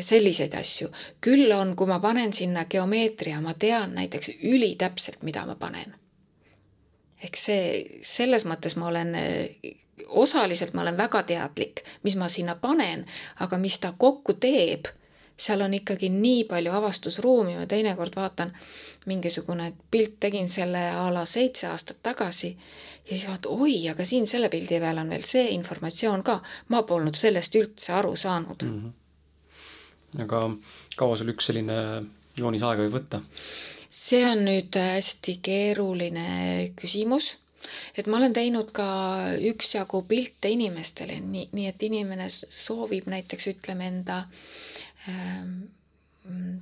selliseid 0.00 0.54
asju. 0.56 0.88
küll 1.20 1.52
on, 1.52 1.74
kui 1.76 1.86
ma 1.86 1.98
panen 2.00 2.32
sinna 2.32 2.64
geomeetria, 2.64 3.40
ma 3.40 3.54
tean 3.54 3.94
näiteks 3.94 4.30
ülitäpselt, 4.42 5.22
mida 5.22 5.44
ma 5.46 5.54
panen. 5.54 5.94
ehk 7.22 7.36
see, 7.36 8.00
selles 8.02 8.46
mõttes 8.48 8.76
ma 8.76 8.88
olen 8.88 9.14
osaliselt 10.10 10.74
ma 10.74 10.82
olen 10.82 10.96
väga 10.96 11.22
teadlik, 11.22 11.84
mis 12.02 12.16
ma 12.16 12.28
sinna 12.28 12.54
panen, 12.54 13.06
aga 13.40 13.58
mis 13.58 13.78
ta 13.78 13.92
kokku 13.98 14.34
teeb, 14.40 14.90
seal 15.40 15.60
on 15.64 15.74
ikkagi 15.74 16.10
nii 16.12 16.44
palju 16.44 16.72
avastusruumi, 16.76 17.56
ma 17.56 17.66
teinekord 17.66 18.16
vaatan 18.16 18.52
mingisugune 19.06 19.72
pilt, 19.90 20.18
tegin 20.20 20.48
selle 20.48 20.82
a 20.92 21.08
la 21.14 21.24
seitse 21.24 21.70
aastat 21.70 22.02
tagasi 22.02 22.50
ja 23.10 23.16
siis 23.16 23.28
vaatan, 23.28 23.52
oi, 23.62 23.88
aga 23.88 24.04
siin 24.04 24.26
selle 24.26 24.48
pildi 24.52 24.80
peal 24.80 25.00
on 25.00 25.10
veel 25.10 25.24
see 25.24 25.48
informatsioon 25.56 26.22
ka, 26.26 26.40
ma 26.68 26.82
polnud 26.82 27.16
sellest 27.16 27.56
üldse 27.56 27.92
aru 27.96 28.16
saanud 28.16 28.64
mm. 28.66 28.80
-hmm. 28.80 30.22
aga 30.26 30.50
kaua 30.96 31.16
sul 31.16 31.32
üks 31.32 31.50
selline 31.50 31.76
joonis 32.36 32.62
aega 32.62 32.84
võib 32.84 32.98
võtta? 33.00 33.22
see 33.90 34.24
on 34.26 34.44
nüüd 34.44 34.76
hästi 34.76 35.38
keeruline 35.42 36.72
küsimus 36.76 37.36
et 37.96 38.06
ma 38.06 38.18
olen 38.20 38.32
teinud 38.36 38.70
ka 38.76 38.86
üksjagu 39.50 40.02
pilte 40.08 40.50
inimestele, 40.52 41.18
nii, 41.20 41.48
nii 41.56 41.66
et 41.70 41.82
inimene 41.82 42.28
soovib 42.30 43.10
näiteks 43.10 43.50
ütleme 43.54 43.90
enda 43.90 44.22
ähm,, 45.08 45.60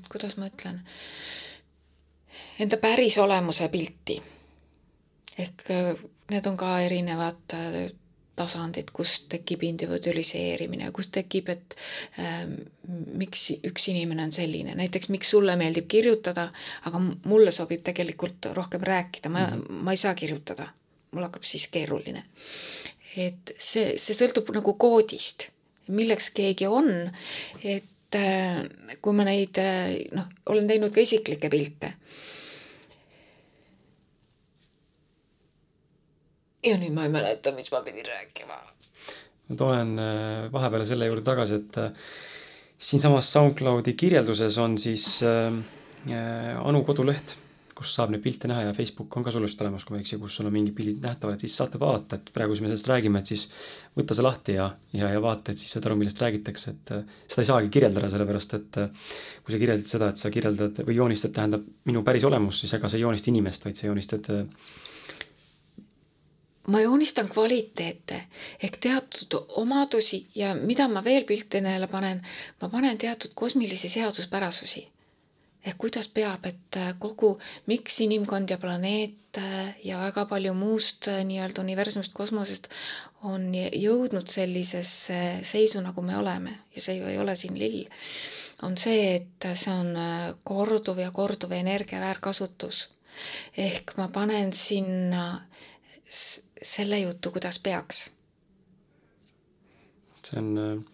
kuidas 0.08 0.36
ma 0.38 0.48
ütlen, 0.50 0.80
enda 2.58 2.80
päris 2.82 3.18
olemuse 3.18 3.68
pilti. 3.68 4.22
ehk 5.38 5.70
äh, 5.70 5.94
need 6.30 6.46
on 6.46 6.56
ka 6.58 6.80
erinevad 6.82 7.54
äh, 7.54 7.90
tasandid, 8.38 8.90
kus 8.94 9.24
tekib 9.30 9.62
individualiseerimine, 9.66 10.90
kus 10.94 11.10
tekib, 11.14 11.50
et 11.54 11.76
äh, 12.22 12.42
miks 13.18 13.48
üks 13.66 13.88
inimene 13.92 14.28
on 14.28 14.34
selline, 14.34 14.74
näiteks 14.78 15.10
miks 15.14 15.30
sulle 15.34 15.56
meeldib 15.58 15.88
kirjutada, 15.90 16.48
aga 16.90 17.02
mulle 17.02 17.54
sobib 17.54 17.82
tegelikult 17.86 18.50
rohkem 18.54 18.82
rääkida, 18.82 19.30
ma 19.30 19.46
mm, 19.46 19.62
-hmm. 19.62 19.84
ma 19.86 19.94
ei 19.94 20.02
saa 20.06 20.14
kirjutada 20.14 20.68
mul 21.12 21.26
hakkab 21.28 21.46
siis 21.46 21.68
keeruline. 21.72 22.24
et 23.18 23.54
see, 23.58 23.94
see 23.98 24.14
sõltub 24.14 24.50
nagu 24.54 24.74
koodist, 24.78 25.48
milleks 25.90 26.28
keegi 26.36 26.68
on, 26.70 26.90
et 27.64 28.18
äh, 28.18 28.60
kui 29.02 29.16
ma 29.16 29.24
neid 29.26 29.58
äh, 29.62 29.94
noh, 30.14 30.28
olen 30.52 30.68
teinud 30.70 30.94
ka 30.94 31.02
isiklikke 31.02 31.50
pilte. 31.52 31.94
ja 36.68 36.76
nüüd 36.76 36.92
ma 36.92 37.06
ei 37.06 37.12
mäleta, 37.14 37.54
mis 37.56 37.70
ma 37.72 37.80
pidin 37.86 38.06
rääkima. 38.06 38.60
ma 39.48 39.56
tulen 39.56 39.96
äh, 40.02 40.52
vahepeal 40.52 40.86
selle 40.86 41.08
juurde 41.08 41.24
tagasi, 41.26 41.62
et 41.62 41.82
siinsamas 42.78 43.32
SoundCloudi 43.32 43.96
kirjelduses 43.98 44.58
on 44.62 44.78
siis 44.78 45.18
Anu 46.08 46.84
koduleht 46.86 47.34
kus 47.78 47.92
saab 47.94 48.10
neid 48.10 48.22
pilte 48.24 48.48
näha 48.50 48.64
ja 48.66 48.74
Facebook 48.74 49.14
on 49.16 49.24
ka 49.26 49.30
sul 49.30 49.44
just 49.46 49.60
olemas, 49.62 49.84
kui 49.86 49.94
ma 49.94 50.00
ei 50.00 50.04
eksi, 50.04 50.18
kus 50.18 50.34
sul 50.38 50.48
on 50.48 50.54
mingid 50.54 50.74
pildid 50.74 51.04
nähtavad, 51.04 51.36
et 51.36 51.44
siis 51.44 51.54
saate 51.60 51.78
vaadata, 51.78 52.18
et 52.18 52.32
praegu, 52.34 52.56
kui 52.56 52.64
me 52.64 52.72
sellest 52.72 52.90
räägime, 52.90 53.22
et 53.22 53.30
siis 53.30 53.44
võta 53.98 54.16
see 54.18 54.26
lahti 54.26 54.56
ja, 54.56 54.66
ja, 54.98 55.12
ja 55.14 55.22
vaata, 55.22 55.54
et 55.54 55.62
siis 55.62 55.76
saad 55.76 55.86
aru, 55.86 55.98
millest 56.00 56.18
räägitakse, 56.24 56.74
et 56.74 56.92
äh, 56.96 57.22
seda 57.28 57.44
ei 57.44 57.50
saagi 57.52 57.72
kirjeldada, 57.76 58.10
sellepärast 58.10 58.58
et 58.58 58.80
äh, 58.82 59.14
kui 59.44 59.54
sa 59.54 59.62
kirjeldad 59.62 59.92
seda, 59.92 60.10
et 60.10 60.24
sa 60.24 60.32
kirjeldad 60.34 60.82
või 60.88 60.98
joonistad, 60.98 61.36
tähendab 61.38 61.70
minu 61.86 62.02
päris 62.06 62.26
olemust, 62.26 62.64
siis 62.64 62.74
ega 62.74 62.90
sa 62.90 62.98
ei 62.98 63.06
joonista 63.06 63.30
inimest, 63.30 63.70
vaid 63.70 63.78
sa 63.78 63.86
joonistad 63.86 64.30
äh, 64.34 64.44
ma 66.74 66.82
joonistan 66.82 67.30
kvaliteete 67.30 68.22
ehk 68.62 68.82
teatud 68.82 69.38
omadusi 69.62 70.24
ja 70.34 70.50
mida 70.58 70.90
ma 70.90 71.04
veel 71.04 71.24
piltidele 71.30 71.86
panen, 71.86 72.26
ma 72.60 72.74
panen 72.74 72.98
teatud 72.98 73.38
kosmilisi 73.38 73.88
seaduspärasusi 73.88 74.88
ehk 75.66 75.78
kuidas 75.78 76.08
peab, 76.14 76.44
et 76.46 76.76
äh, 76.78 76.92
kogu, 77.02 77.36
miks 77.66 77.98
inimkond 78.04 78.50
ja 78.50 78.58
planeet 78.62 79.38
äh, 79.38 79.74
ja 79.84 79.98
väga 80.00 80.24
palju 80.30 80.54
muust 80.54 81.08
äh, 81.10 81.22
nii-öelda 81.26 81.62
universumist, 81.64 82.14
kosmosest 82.14 82.68
on 83.26 83.50
jõudnud 83.54 84.30
sellisesse 84.30 85.40
seisu, 85.46 85.82
nagu 85.82 86.02
me 86.06 86.16
oleme 86.18 86.54
ja 86.76 86.84
see 86.84 87.00
ju 87.00 87.08
ei 87.10 87.18
ole 87.18 87.34
siin 87.36 87.58
lill, 87.58 87.82
on 88.62 88.78
see, 88.78 89.16
et 89.18 89.48
see 89.58 89.74
on 89.74 89.90
korduv 90.46 91.02
ja 91.02 91.10
korduv 91.14 91.52
energia 91.56 92.00
väärkasutus. 92.02 92.88
ehk 93.56 93.96
ma 93.96 94.08
panen 94.14 94.52
sinna 94.52 95.42
selle 96.08 97.00
jutu, 97.00 97.30
kuidas 97.34 97.58
peaks. 97.58 98.10
see 100.22 100.38
on, 100.38 100.86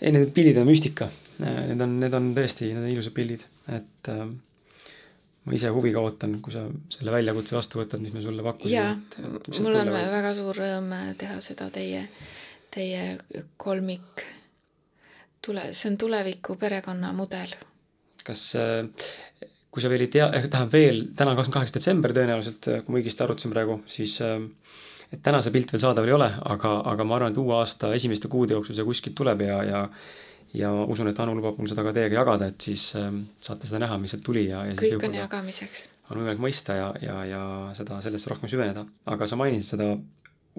ei 0.00 0.12
need 0.12 0.34
pildid 0.34 0.58
on 0.58 0.66
müstika, 0.66 1.10
need 1.38 1.80
on, 1.80 1.98
need 2.00 2.14
on 2.14 2.32
tõesti, 2.34 2.74
need 2.74 2.82
on 2.82 2.94
ilusad 2.96 3.14
pildid 3.14 3.51
et 3.68 4.10
äh, 4.10 4.26
ma 5.44 5.56
ise 5.56 5.72
huviga 5.74 6.02
ootan, 6.02 6.38
kui 6.44 6.54
sa 6.54 6.66
selle 6.92 7.14
väljakutse 7.14 7.56
vastu 7.56 7.82
võtad, 7.82 8.02
mis 8.04 8.14
me 8.14 8.22
sulle 8.24 8.44
pakkusime. 8.46 8.76
jaa, 8.76 8.94
mul 9.62 9.80
on 9.80 9.92
või? 9.94 10.04
väga 10.16 10.34
suur 10.38 10.62
rõõm 10.62 10.94
teha 11.18 11.40
seda 11.44 11.68
teie, 11.74 12.06
teie 12.74 13.02
kolmik 13.56 14.24
tule, 15.42 15.70
see 15.74 15.90
on 15.92 15.98
tuleviku 15.98 16.56
perekonnamudel. 16.60 17.56
kas 18.22 18.46
äh, 18.58 18.86
kui 19.72 19.82
sa 19.82 19.88
veel 19.88 20.04
ei 20.04 20.12
tea, 20.12 20.28
eh, 20.36 20.46
tähendab 20.52 20.74
veel, 20.74 21.06
täna 21.16 21.32
on 21.32 21.38
kakskümmend 21.38 21.58
kaheksa 21.58 21.78
detsember 21.78 22.12
tõenäoliselt, 22.16 22.68
kui 22.84 22.92
ma 22.92 23.00
õigesti 23.00 23.24
arvutasin 23.24 23.54
praegu, 23.54 23.78
siis 23.88 24.18
äh, 24.20 24.36
et 25.12 25.22
täna 25.24 25.40
see 25.44 25.54
pilt 25.54 25.72
veel 25.72 25.80
saadaval 25.82 26.10
ei 26.10 26.16
ole, 26.16 26.28
aga, 26.54 26.74
aga 26.92 27.06
ma 27.08 27.16
arvan, 27.16 27.32
et 27.32 27.40
uue 27.40 27.56
aasta 27.56 27.92
esimeste 27.96 28.28
kuude 28.32 28.56
jooksul 28.56 28.76
see 28.76 28.86
kuskilt 28.88 29.16
tuleb 29.16 29.44
ja, 29.46 29.58
ja 29.64 29.82
ja 30.54 30.70
usun, 30.72 31.08
et 31.08 31.20
Anu 31.22 31.34
lubab 31.36 31.58
mul 31.58 31.70
seda 31.70 31.84
ka 31.86 31.94
teiega 31.96 32.20
jagada, 32.20 32.50
et 32.52 32.60
siis 32.60 32.90
äh, 33.00 33.08
saate 33.40 33.68
seda 33.68 33.82
näha, 33.86 33.98
mis 34.00 34.14
sealt 34.14 34.24
tuli 34.26 34.46
ja, 34.48 34.64
ja 34.68 34.76
kõik 34.78 35.06
on 35.08 35.16
jagamiseks. 35.16 35.86
on 36.10 36.20
võimalik 36.20 36.42
mõista 36.44 36.76
ja, 36.76 36.90
ja, 37.02 37.16
ja 37.28 37.42
seda, 37.78 38.00
sellesse 38.04 38.32
rohkem 38.32 38.52
süveneda. 38.52 38.84
aga 39.14 39.28
sa 39.28 39.38
mainisid 39.40 39.74
seda 39.74 39.88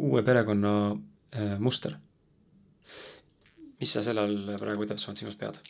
uue 0.01 0.23
perekonna 0.25 0.73
äh, 0.91 1.55
muster. 1.59 1.97
mis 3.79 3.93
sa 3.93 4.03
selle 4.05 4.25
all 4.25 4.57
praegu 4.59 4.89
täpsemalt 4.89 5.21
silmas 5.21 5.37
pead? 5.37 5.61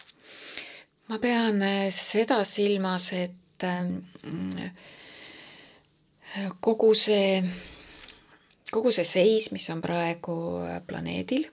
ma 1.12 1.20
pean 1.20 1.62
äh, 1.62 1.90
seda 1.92 2.44
silmas, 2.48 3.12
et 3.18 3.68
äh, 3.68 4.72
kogu 6.64 6.94
see, 6.96 7.44
kogu 8.72 8.92
see 8.96 9.06
seis, 9.06 9.52
mis 9.52 9.68
on 9.74 9.84
praegu 9.84 10.38
äh, 10.64 10.80
planeedil 10.88 11.50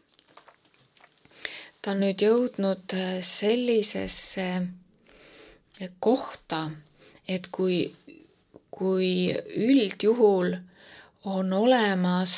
ta 1.83 1.95
on 1.95 2.03
nüüd 2.05 2.21
jõudnud 2.21 2.93
äh, 2.97 3.21
sellisesse 3.25 4.47
äh, 4.61 5.91
kohta, 6.01 6.67
et 7.29 7.49
kui, 7.53 7.87
kui 8.71 9.31
üldjuhul 9.57 10.57
on 11.31 11.53
olemas 11.53 12.35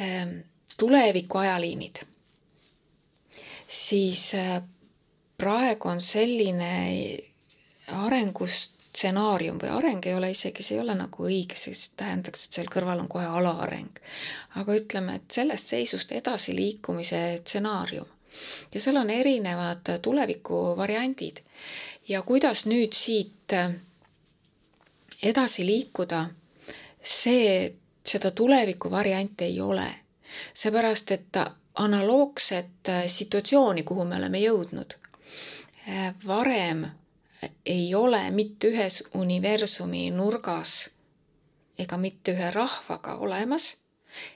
ähm, 0.00 0.42
tuleviku 0.76 1.38
ajaliinid, 1.38 2.02
siis 3.68 4.34
äh, 4.36 4.60
praegu 5.40 5.88
on 5.88 6.00
selline 6.00 6.72
arengust 7.88 8.81
stsenaarium 9.02 9.58
või 9.58 9.70
areng 9.74 10.06
ei 10.06 10.14
ole 10.14 10.30
isegi, 10.30 10.62
see 10.62 10.76
ei 10.76 10.82
ole 10.84 10.94
nagu 10.94 11.26
õige, 11.26 11.56
sest 11.58 11.96
tähendaks, 11.98 12.46
et 12.46 12.58
seal 12.58 12.68
kõrval 12.70 13.02
on 13.02 13.08
kohe 13.10 13.26
alaareng. 13.26 13.98
aga 14.60 14.74
ütleme, 14.78 15.16
et 15.18 15.30
sellest 15.30 15.72
seisust 15.74 16.12
edasiliikumise 16.12 17.22
stsenaarium. 17.40 18.06
ja 18.74 18.80
seal 18.80 18.96
on 18.96 19.10
erinevad 19.10 19.90
tulevikuvariandid. 20.02 21.42
ja 22.08 22.22
kuidas 22.22 22.66
nüüd 22.66 22.94
siit 22.94 23.56
edasi 25.22 25.66
liikuda, 25.66 26.28
see, 27.02 27.74
seda 28.06 28.30
tulevikuvarianti 28.30 29.44
ei 29.44 29.60
ole. 29.60 29.90
seepärast, 30.54 31.10
et 31.10 31.42
analoogset 31.74 32.88
situatsiooni, 33.06 33.82
kuhu 33.82 34.04
me 34.04 34.16
oleme 34.16 34.38
jõudnud, 34.38 34.94
varem 36.26 36.86
ei 37.66 37.94
ole 37.94 38.30
mitte 38.30 38.70
ühes 38.70 39.02
universumi 39.14 40.10
nurgas 40.10 40.90
ega 41.78 41.96
mitte 41.98 42.34
ühe 42.36 42.50
rahvaga 42.54 43.16
olemas, 43.24 43.76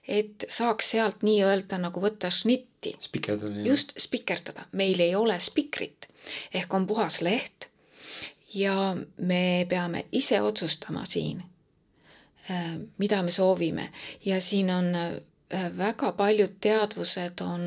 et 0.09 0.46
saaks 0.48 0.90
sealt 0.94 1.22
nii-öelda 1.26 1.78
nagu 1.78 2.00
võtta 2.00 2.30
šnitti. 2.32 2.96
just, 3.64 3.92
spikerdada. 3.98 4.66
meil 4.72 5.00
ei 5.00 5.14
ole 5.14 5.40
spikrit 5.40 6.09
ehk 6.54 6.74
on 6.74 6.86
puhas 6.86 7.20
leht 7.20 7.68
ja 8.54 8.96
me 9.18 9.66
peame 9.68 10.07
ise 10.12 10.40
otsustama 10.42 11.04
siin, 11.04 11.42
äh, 12.50 12.76
mida 12.98 13.22
me 13.22 13.30
soovime 13.30 13.90
ja 14.24 14.40
siin 14.40 14.70
on 14.70 14.94
äh, 14.94 15.76
väga 15.76 16.12
paljud 16.12 16.57
teadvused 16.61 17.40
on 17.40 17.66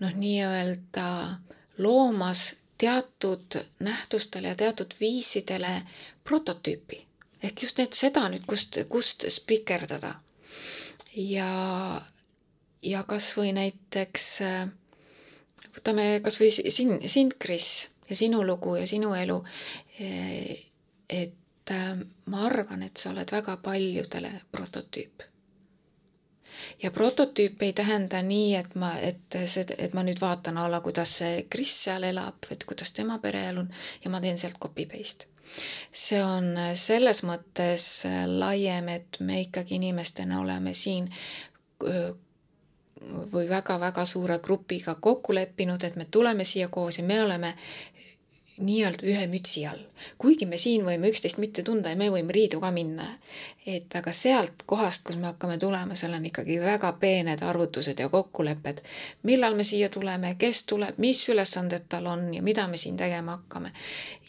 noh, 0.00 0.14
nii-öelda 0.14 1.36
loomas 1.78 2.56
teatud 2.78 3.58
nähtustele 3.78 4.48
ja 4.48 4.54
teatud 4.54 4.94
viisidele 5.00 5.82
prototüüpi. 6.24 7.06
ehk 7.42 7.62
just 7.62 7.78
need, 7.78 7.92
seda 7.92 8.28
nüüd, 8.28 8.46
kust, 8.46 8.78
kust 8.88 9.24
spikerdada. 9.28 10.14
ja, 11.16 12.02
ja 12.82 13.02
kas 13.02 13.36
või 13.36 13.52
näiteks 13.52 14.40
võtame 15.76 16.20
kas 16.24 16.38
või 16.40 16.50
sind, 16.50 17.36
Kris, 17.38 17.90
ja 18.08 18.16
sinu 18.16 18.44
lugu 18.46 18.76
ja 18.76 18.86
sinu 18.86 19.14
elu. 19.14 19.42
et 21.08 21.74
ma 22.26 22.46
arvan, 22.46 22.82
et 22.82 22.96
sa 22.96 23.10
oled 23.10 23.30
väga 23.32 23.56
paljudele 23.56 24.32
prototüüp. 24.52 25.22
Ja 26.82 26.90
prototüüp 26.90 27.62
ei 27.62 27.72
tähenda 27.72 28.22
nii, 28.22 28.54
et 28.56 28.74
ma, 28.74 28.94
et 28.98 29.38
see, 29.46 29.66
et 29.78 29.94
ma 29.94 30.04
nüüd 30.06 30.20
vaatan 30.20 30.58
a 30.58 30.66
la, 30.70 30.80
kuidas 30.84 31.18
see 31.20 31.44
Kris 31.50 31.76
seal 31.84 32.08
elab, 32.10 32.48
et 32.50 32.64
kuidas 32.64 32.92
tema 32.92 33.18
pereelu 33.22 33.64
on 33.64 33.70
ja 34.04 34.12
ma 34.12 34.20
teen 34.24 34.38
sealt 34.38 34.58
copy 34.62 34.86
paste. 34.90 35.30
See 35.92 36.18
on 36.24 36.54
selles 36.74 37.22
mõttes 37.26 37.86
laiem, 38.26 38.88
et 38.88 39.20
me 39.20 39.42
ikkagi 39.44 39.76
inimestena 39.78 40.40
oleme 40.40 40.74
siin 40.74 41.10
või 43.32 43.48
väga-väga 43.48 44.04
suure 44.08 44.38
grupiga 44.38 44.94
kokku 44.94 45.34
leppinud, 45.34 45.84
et 45.84 45.96
me 45.96 46.06
tuleme 46.10 46.44
siia 46.44 46.68
koos 46.68 46.98
ja 46.98 47.04
me 47.04 47.20
oleme 47.22 47.54
nii-öelda 48.58 49.06
ühe 49.06 49.26
mütsi 49.26 49.66
all. 49.66 49.80
kuigi 50.18 50.46
me 50.46 50.58
siin 50.58 50.84
võime 50.86 51.08
üksteist 51.10 51.38
mitte 51.42 51.62
tunda 51.66 51.90
ja 51.90 51.98
me 51.98 52.06
võime 52.12 52.32
riidu 52.32 52.60
ka 52.62 52.70
minna. 52.70 53.06
et 53.66 53.96
aga 53.96 54.12
sealt 54.12 54.62
kohast, 54.66 55.04
kus 55.06 55.16
me 55.16 55.26
hakkame 55.26 55.58
tulema, 55.58 55.94
seal 55.94 56.14
on 56.14 56.26
ikkagi 56.26 56.60
väga 56.60 56.92
peened 57.00 57.42
arvutused 57.42 57.98
ja 57.98 58.08
kokkulepped, 58.08 58.82
millal 59.22 59.54
me 59.54 59.64
siia 59.64 59.88
tuleme, 59.88 60.34
kes 60.38 60.64
tuleb, 60.70 60.98
mis 60.98 61.28
ülesanded 61.28 61.88
tal 61.88 62.06
on 62.06 62.28
ja 62.34 62.42
mida 62.42 62.68
me 62.68 62.76
siin 62.76 62.96
tegema 62.96 63.38
hakkame. 63.38 63.72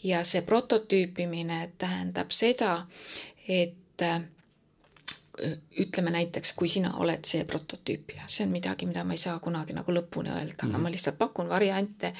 ja 0.02 0.24
see 0.24 0.42
prototüüpimine 0.42 1.70
tähendab 1.78 2.30
seda, 2.30 2.86
et 3.48 4.02
ütleme 5.80 6.10
näiteks, 6.10 6.52
kui 6.56 6.68
sina 6.68 6.94
oled 7.02 7.24
see 7.28 7.44
prototüüp 7.44 8.14
ja 8.16 8.24
see 8.28 8.46
on 8.46 8.52
midagi, 8.54 8.86
mida 8.88 9.04
ma 9.04 9.12
ei 9.12 9.20
saa 9.20 9.38
kunagi 9.42 9.76
nagu 9.76 9.92
lõpuni 9.92 10.30
öelda 10.32 10.40
mm, 10.40 10.56
-hmm. 10.56 10.68
aga 10.68 10.78
mhm. 10.78 10.82
ma 10.82 10.90
lihtsalt 10.90 11.18
pakun 11.18 11.48
variante, 11.48 12.12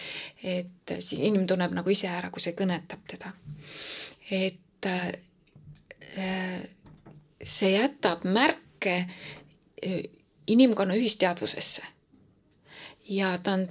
et 0.42 0.94
siis 0.98 1.20
inimene 1.20 1.46
tunneb 1.46 1.72
nagu 1.72 1.90
ise 1.90 2.08
ära, 2.08 2.30
kui 2.30 2.40
see 2.40 2.52
kõnetab 2.52 3.06
teda. 3.08 3.32
et 4.30 4.86
äh, 4.86 5.12
see 7.44 7.72
jätab 7.72 8.24
märke 8.24 8.96
äh, 8.96 10.02
inimkonna 10.46 10.94
ühisteadvusesse. 10.94 11.82
ja 13.08 13.38
ta 13.38 13.52
on, 13.52 13.68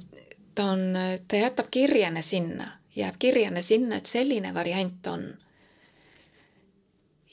ta 0.55 0.65
on, 0.71 0.93
ta 1.27 1.35
jätab 1.35 1.67
kirjane 1.71 2.21
sinna, 2.21 2.79
jääb 2.95 3.15
kirjane 3.19 3.61
sinna, 3.61 3.95
et 3.95 4.05
selline 4.05 4.53
variant 4.53 5.07
on. 5.07 5.37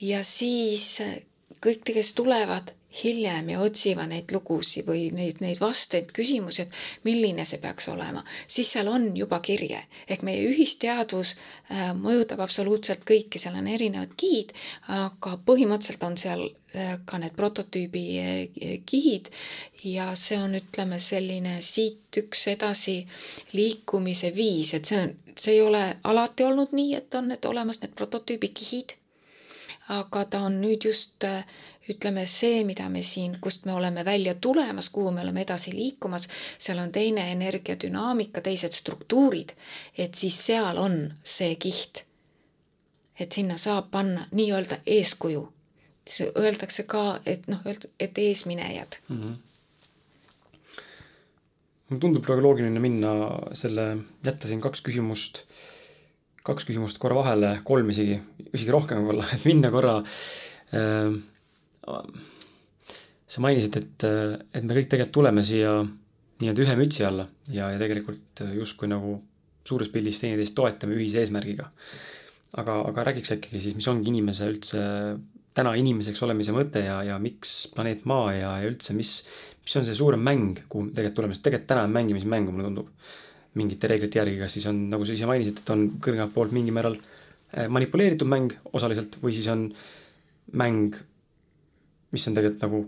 ja 0.01 0.25
siis 0.25 1.03
kõik, 1.63 1.85
kes 1.95 2.15
tulevad 2.19 2.75
hiljem 3.05 3.49
ja 3.49 3.61
otsivad 3.61 4.11
neid 4.11 4.33
lugusid 4.35 4.87
või 4.87 5.07
neid, 5.15 5.41
neid 5.41 5.61
vasteid, 5.61 6.11
küsimusi, 6.13 6.67
et 6.67 7.07
milline 7.09 7.45
see 7.49 7.61
peaks 7.63 7.89
olema, 7.89 8.23
siis 8.49 8.69
seal 8.75 8.91
on 8.93 9.09
juba 9.17 9.41
kirje. 9.41 9.81
ehk 10.09 10.23
meie 10.23 10.45
ühisteadvus 10.51 11.35
äh, 11.37 11.93
mõjutab 11.97 12.43
absoluutselt 12.45 13.07
kõike, 13.09 13.41
seal 13.41 13.57
on 13.57 13.69
erinevad 13.69 14.13
kihid, 14.17 14.53
aga 14.89 15.39
põhimõtteliselt 15.47 16.05
on 16.05 16.19
seal 16.21 16.45
äh, 16.77 16.99
ka 17.05 17.19
need 17.19 17.37
prototüübi 17.37 18.05
äh, 18.21 18.79
kihid 18.87 19.33
ja 19.85 20.13
see 20.15 20.39
on, 20.39 20.59
ütleme, 20.61 21.01
selline 21.01 21.61
siit 21.63 22.13
üks 22.17 22.47
edasi 22.53 23.07
liikumise 23.57 24.35
viis, 24.37 24.75
et 24.75 24.85
see 24.85 25.01
on, 25.01 25.15
see 25.37 25.57
ei 25.57 25.63
ole 25.65 25.85
alati 26.05 26.45
olnud 26.45 26.77
nii, 26.77 26.97
et 27.01 27.15
on 27.15 27.33
need 27.33 27.49
olemas, 27.49 27.81
need 27.81 27.97
prototüübi 27.97 28.53
kihid 28.53 28.99
aga 29.93 30.24
ta 30.24 30.40
on 30.47 30.61
nüüd 30.62 30.86
just 30.88 31.24
ütleme, 31.90 32.24
see, 32.30 32.62
mida 32.64 32.88
me 32.88 33.03
siin, 33.03 33.36
kust 33.43 33.66
me 33.66 33.74
oleme 33.74 34.05
välja 34.05 34.34
tulemas, 34.34 34.88
kuhu 34.90 35.11
me 35.11 35.20
oleme 35.20 35.43
edasi 35.43 35.74
liikumas, 35.74 36.28
seal 36.59 36.78
on 36.78 36.93
teine 36.93 37.26
energiadünaamika, 37.32 38.40
teised 38.40 38.72
struktuurid, 38.76 39.55
et 39.99 40.14
siis 40.14 40.38
seal 40.47 40.78
on 40.78 41.05
see 41.24 41.57
kiht. 41.57 42.07
et 43.20 43.32
sinna 43.32 43.55
saab 43.61 43.90
panna 43.93 44.24
nii-öelda 44.32 44.80
eeskuju. 44.88 45.43
Öeldakse 46.40 46.82
ka, 46.88 47.20
et 47.26 47.45
noh, 47.47 47.61
et 48.01 48.18
eesminejad 48.18 48.99
mm. 49.09 49.22
-hmm 49.22 49.36
mulle 51.93 52.01
tundub 52.01 52.24
praegu 52.24 52.43
loogiline 52.43 52.80
minna 52.80 53.11
selle, 53.53 53.97
jätta 54.24 54.49
siin 54.49 54.61
kaks 54.64 54.80
küsimust 54.80 55.43
äh, 55.43 55.72
kaks 56.47 56.66
küsimust 56.68 56.99
korra 57.03 57.20
vahele, 57.20 57.53
kolm 57.66 57.90
isegi, 57.93 58.18
isegi 58.53 58.72
rohkem 58.74 59.03
võib-olla, 59.03 59.26
et 59.34 59.45
minna 59.49 59.70
korra 59.74 59.99
sa 63.32 63.43
mainisid, 63.45 63.76
et, 63.78 64.07
et 64.55 64.64
me 64.64 64.76
kõik 64.76 64.88
tegelikult 64.90 65.14
tuleme 65.18 65.45
siia 65.47 65.74
nii-öelda 66.43 66.64
ühe 66.64 66.78
mütsi 66.78 67.05
alla 67.07 67.26
ja, 67.53 67.70
ja 67.72 67.78
tegelikult 67.80 68.43
justkui 68.57 68.90
nagu 68.90 69.18
suures 69.66 69.90
pildis 69.93 70.18
teineteist 70.22 70.57
toetame 70.59 70.97
ühise 70.99 71.22
eesmärgiga. 71.22 71.68
aga, 72.59 72.80
aga 72.88 73.05
räägiks 73.09 73.36
äkki 73.36 73.61
siis, 73.61 73.76
mis 73.78 73.88
ongi 73.88 74.11
inimese 74.11 74.49
üldse 74.51 74.82
täna 75.57 75.74
inimeseks 75.76 76.22
olemise 76.24 76.55
mõte 76.57 76.82
ja, 76.84 77.01
ja 77.07 77.18
miks 77.22 77.68
planeet 77.74 78.07
Maa 78.09 78.32
ja, 78.34 78.55
ja 78.62 78.70
üldse, 78.70 78.97
mis, 78.97 79.18
mis 79.62 79.76
on 79.78 79.86
see 79.86 79.97
suurem 79.97 80.22
mäng, 80.24 80.62
kuhu 80.68 80.90
tegelikult 80.90 81.18
tuleme, 81.20 81.36
sest 81.36 81.45
tegelikult 81.47 81.70
täna 81.74 81.84
on 81.86 81.95
mängimismäng, 81.97 82.51
mulle 82.51 82.70
tundub 82.70 82.88
mingite 83.59 83.90
reeglite 83.90 84.20
järgi, 84.20 84.38
kas 84.40 84.57
siis 84.57 84.66
on, 84.70 84.78
nagu 84.92 85.05
sa 85.07 85.16
ise 85.16 85.28
mainisid, 85.28 85.61
et 85.61 85.72
on 85.74 85.86
kõrgemalt 86.03 86.34
poolt 86.34 86.55
mingil 86.57 86.76
määral 86.76 86.96
äh, 86.98 87.68
manipuleeritud 87.68 88.28
mäng 88.30 88.55
osaliselt 88.72 89.18
või 89.22 89.34
siis 89.36 89.48
on 89.53 89.68
mäng, 90.59 90.96
mis 92.12 92.28
on 92.28 92.36
tegelikult 92.36 92.66
nagu 92.66 92.82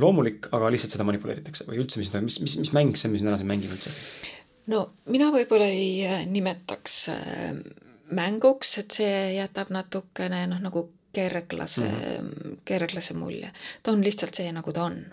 loomulik, 0.00 0.48
aga 0.56 0.70
lihtsalt 0.72 0.94
seda 0.96 1.06
manipuleeritakse 1.06 1.66
või 1.68 1.82
üldse, 1.82 2.00
mis, 2.00 2.12
mis, 2.24 2.40
mis, 2.40 2.56
mis 2.62 2.72
mäng 2.76 2.96
see 2.96 3.10
on, 3.10 3.16
mis 3.16 3.24
me 3.24 3.30
täna 3.30 3.40
siin 3.40 3.50
mängime 3.50 3.76
üldse? 3.76 3.92
no 4.72 4.86
mina 5.12 5.28
võib-olla 5.34 5.68
ei 5.68 6.04
äh, 6.08 6.24
nimetaks 6.28 6.98
äh, 7.12 7.56
mänguks, 8.14 8.78
et 8.80 8.96
see 8.96 9.16
jätab 9.36 9.72
natukene 9.74 10.46
noh, 10.50 10.60
nagu 10.64 10.88
kerglase 11.14 11.84
mm, 11.84 11.94
-hmm. 11.94 12.56
kerglase 12.64 13.14
mulje. 13.14 13.52
ta 13.82 13.92
on 13.92 14.04
lihtsalt 14.04 14.34
see, 14.34 14.52
nagu 14.52 14.72
ta 14.72 14.84
on. 14.84 15.04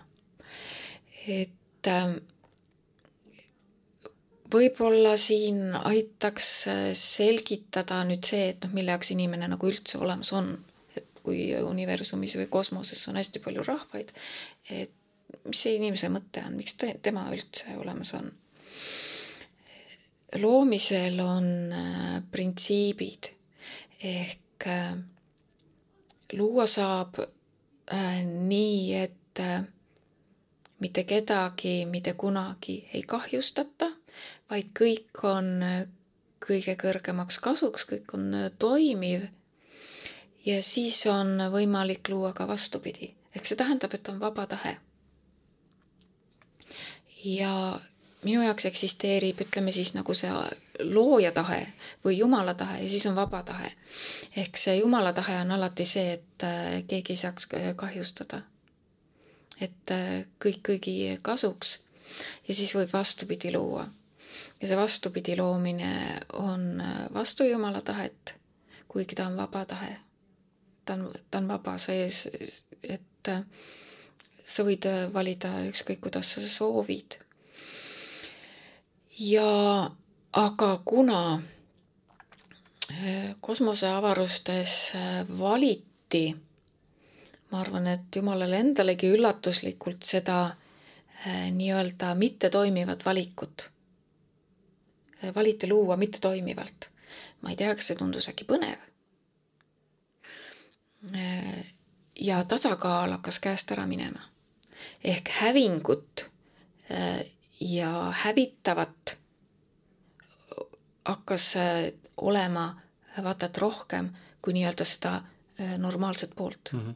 et 1.27 1.87
ähm, 1.87 2.17
võib-olla 4.51 5.15
siin 5.19 5.75
aitaks 5.75 6.49
äh, 6.71 6.81
selgitada 6.97 8.01
nüüd 8.07 8.25
see, 8.27 8.51
et 8.53 8.65
noh, 8.65 8.73
mille 8.75 8.93
jaoks 8.93 9.13
inimene 9.15 9.49
nagu 9.51 9.69
üldse 9.69 9.99
olemas 10.01 10.33
on. 10.37 10.53
et 10.95 11.07
kui 11.23 11.51
universumis 11.55 12.35
või 12.39 12.49
kosmoses 12.51 13.05
on 13.07 13.19
hästi 13.19 13.39
palju 13.39 13.63
rahvaid, 13.63 14.09
et 14.69 14.91
mis 15.45 15.61
see 15.63 15.77
inimese 15.77 16.09
mõte 16.11 16.43
on, 16.43 16.57
miks 16.59 16.75
te, 16.75 16.95
tema 17.03 17.27
üldse 17.31 17.77
olemas 17.79 18.13
on? 18.17 18.31
loomisel 20.41 21.19
on 21.19 21.47
äh, 21.75 22.19
printsiibid 22.31 23.33
ehk 24.07 24.67
äh, 24.67 24.93
luua 26.33 26.67
saab 26.67 27.19
nii, 27.91 28.93
et 28.95 29.39
mitte 30.79 31.03
kedagi 31.03 31.73
mitte 31.85 32.13
kunagi 32.15 32.77
ei 32.93 33.01
kahjustata 33.03 33.89
vaid 34.51 34.71
kõik 34.75 35.23
on 35.27 35.51
äh, 35.63 35.85
kõige 36.43 36.75
kõrgemaks 36.79 37.39
kasuks, 37.43 37.85
kõik 37.87 38.15
on 38.17 38.33
äh, 38.35 38.49
toimiv. 38.59 39.29
ja 40.45 40.61
siis 40.63 41.05
on 41.05 41.37
võimalik 41.53 42.09
luua 42.09 42.33
ka 42.33 42.47
vastupidi, 42.47 43.13
ehk 43.35 43.45
see 43.45 43.57
tähendab, 43.57 43.93
et 43.93 44.09
on 44.09 44.19
vaba 44.19 44.47
tahe. 44.47 44.77
ja 47.23 47.79
minu 48.23 48.43
jaoks 48.43 48.65
eksisteerib, 48.65 49.41
ütleme 49.41 49.71
siis 49.71 49.93
nagu 49.93 50.13
see 50.13 50.31
looja 50.79 51.31
tahe 51.31 51.67
või 52.05 52.17
jumala 52.17 52.53
tahe 52.53 52.81
ja 52.83 52.89
siis 52.89 53.05
on 53.05 53.15
vaba 53.15 53.43
tahe. 53.43 53.71
ehk 54.35 54.57
see 54.57 54.75
jumala 54.81 55.13
tahe 55.13 55.39
on 55.45 55.51
alati 55.51 55.85
see, 55.85 56.19
et 56.19 56.43
äh, 56.43 56.83
keegi 56.87 57.13
ei 57.13 57.23
saaks 57.23 57.47
kahjustada. 57.75 58.41
et 59.61 59.95
kõik 60.43 60.61
kõigi 60.67 61.19
kasuks 61.21 61.79
ja 62.47 62.53
siis 62.53 62.75
võib 62.75 62.93
vastupidi 62.93 63.53
luua 63.53 63.87
ja 64.61 64.67
see 64.67 64.77
vastupidi 64.77 65.35
loomine 65.37 66.19
on 66.33 66.81
äh, 66.81 67.13
vastu 67.13 67.43
Jumala 67.43 67.81
tahet, 67.81 68.35
kuigi 68.87 69.15
ta 69.15 69.25
on 69.27 69.37
vaba 69.37 69.65
tahe. 69.65 69.95
ta 70.85 70.93
on, 70.93 71.11
ta 71.31 71.37
on 71.37 71.47
vaba 71.47 71.77
sees, 71.77 72.27
et 72.83 73.27
äh, 73.27 73.41
sa 74.45 74.65
võid 74.65 74.85
äh, 74.89 75.07
valida 75.13 75.53
ükskõik, 75.69 76.01
kuidas 76.05 76.35
sa 76.35 76.41
soovid. 76.45 77.17
ja 79.19 79.89
aga 80.33 80.69
kuna 80.85 81.41
kosmoseavarustes 83.41 84.71
valiti, 85.39 86.35
ma 87.51 87.61
arvan, 87.61 87.87
et 87.87 88.15
Jumalale 88.15 88.59
endalegi 88.59 89.07
üllatuslikult 89.15 90.03
seda 90.03 90.39
nii-öelda 91.55 92.15
mittetoimivat 92.19 93.05
valikut 93.05 93.71
valiti 95.35 95.69
luua 95.69 95.97
mittetoimivalt. 95.97 96.89
ma 97.41 97.49
ei 97.49 97.55
tea, 97.55 97.75
kas 97.75 97.87
see 97.87 97.97
tundus 97.97 98.29
äkki 98.29 98.45
põnev. 98.45 98.77
ja 102.19 102.43
tasakaal 102.43 103.11
hakkas 103.11 103.39
käest 103.39 103.71
ära 103.71 103.85
minema. 103.87 104.21
ehk 105.03 105.29
hävingut 105.41 106.25
äh, 106.91 107.25
ja 107.59 108.13
hävitavat 108.23 109.17
hakkas 111.05 111.55
äh, 111.55 111.93
olema 112.17 112.81
vaata 113.23 113.45
et 113.45 113.57
rohkem 113.57 114.09
kui 114.41 114.53
nii-öelda 114.53 114.85
seda 114.85 115.15
äh, 115.15 115.77
normaalset 115.77 116.35
poolt 116.35 116.73
mm. 116.73 116.79
-hmm. 116.79 116.93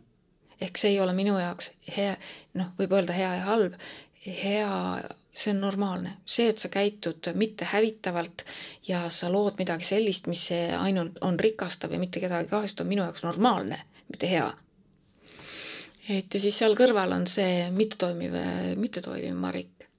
ehk 0.61 0.77
see 0.77 0.91
ei 0.91 0.99
ole 0.99 1.13
minu 1.13 1.37
jaoks 1.39 1.71
hea, 1.97 2.17
noh, 2.53 2.67
võib 2.79 2.91
öelda 2.91 3.13
hea 3.13 3.35
ja 3.35 3.43
halb, 3.45 3.73
hea, 4.25 4.69
see 5.35 5.51
on 5.51 5.61
normaalne. 5.61 6.17
see, 6.25 6.49
et 6.49 6.59
sa 6.59 6.69
käitud 6.71 7.27
mitte 7.33 7.65
hävitavalt 7.65 8.45
ja 8.87 9.09
sa 9.09 9.31
lood 9.31 9.59
midagi 9.59 9.83
sellist, 9.83 10.27
mis 10.31 10.47
ainult 10.79 11.17
on 11.21 11.39
rikastav 11.39 11.91
ja 11.91 11.99
mitte 11.99 12.19
kedagi 12.23 12.49
kahjustav, 12.49 12.87
minu 12.87 13.03
jaoks 13.03 13.23
normaalne, 13.23 13.81
mitte 14.11 14.29
hea. 14.31 14.53
et 16.09 16.33
ja 16.33 16.39
siis 16.39 16.57
seal 16.57 16.77
kõrval 16.77 17.15
on 17.17 17.27
see 17.27 17.69
mittetoimiv, 17.71 18.37
mittetoimiv 18.79 19.35
marik. 19.35 19.89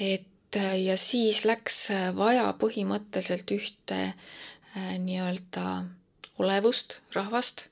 et 0.00 0.60
ja 0.84 0.96
siis 0.96 1.44
läks 1.44 1.88
vaja 2.16 2.52
põhimõtteliselt 2.60 3.50
ühte 3.52 3.98
äh, 4.04 4.94
nii-öelda 4.98 5.84
olevust, 6.38 7.00
rahvast, 7.12 7.66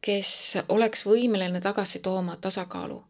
kes 0.00 0.56
oleks 0.68 1.04
võimeline 1.06 1.60
tagasi 1.60 2.00
tooma 2.00 2.36
tasakaalu 2.40 3.02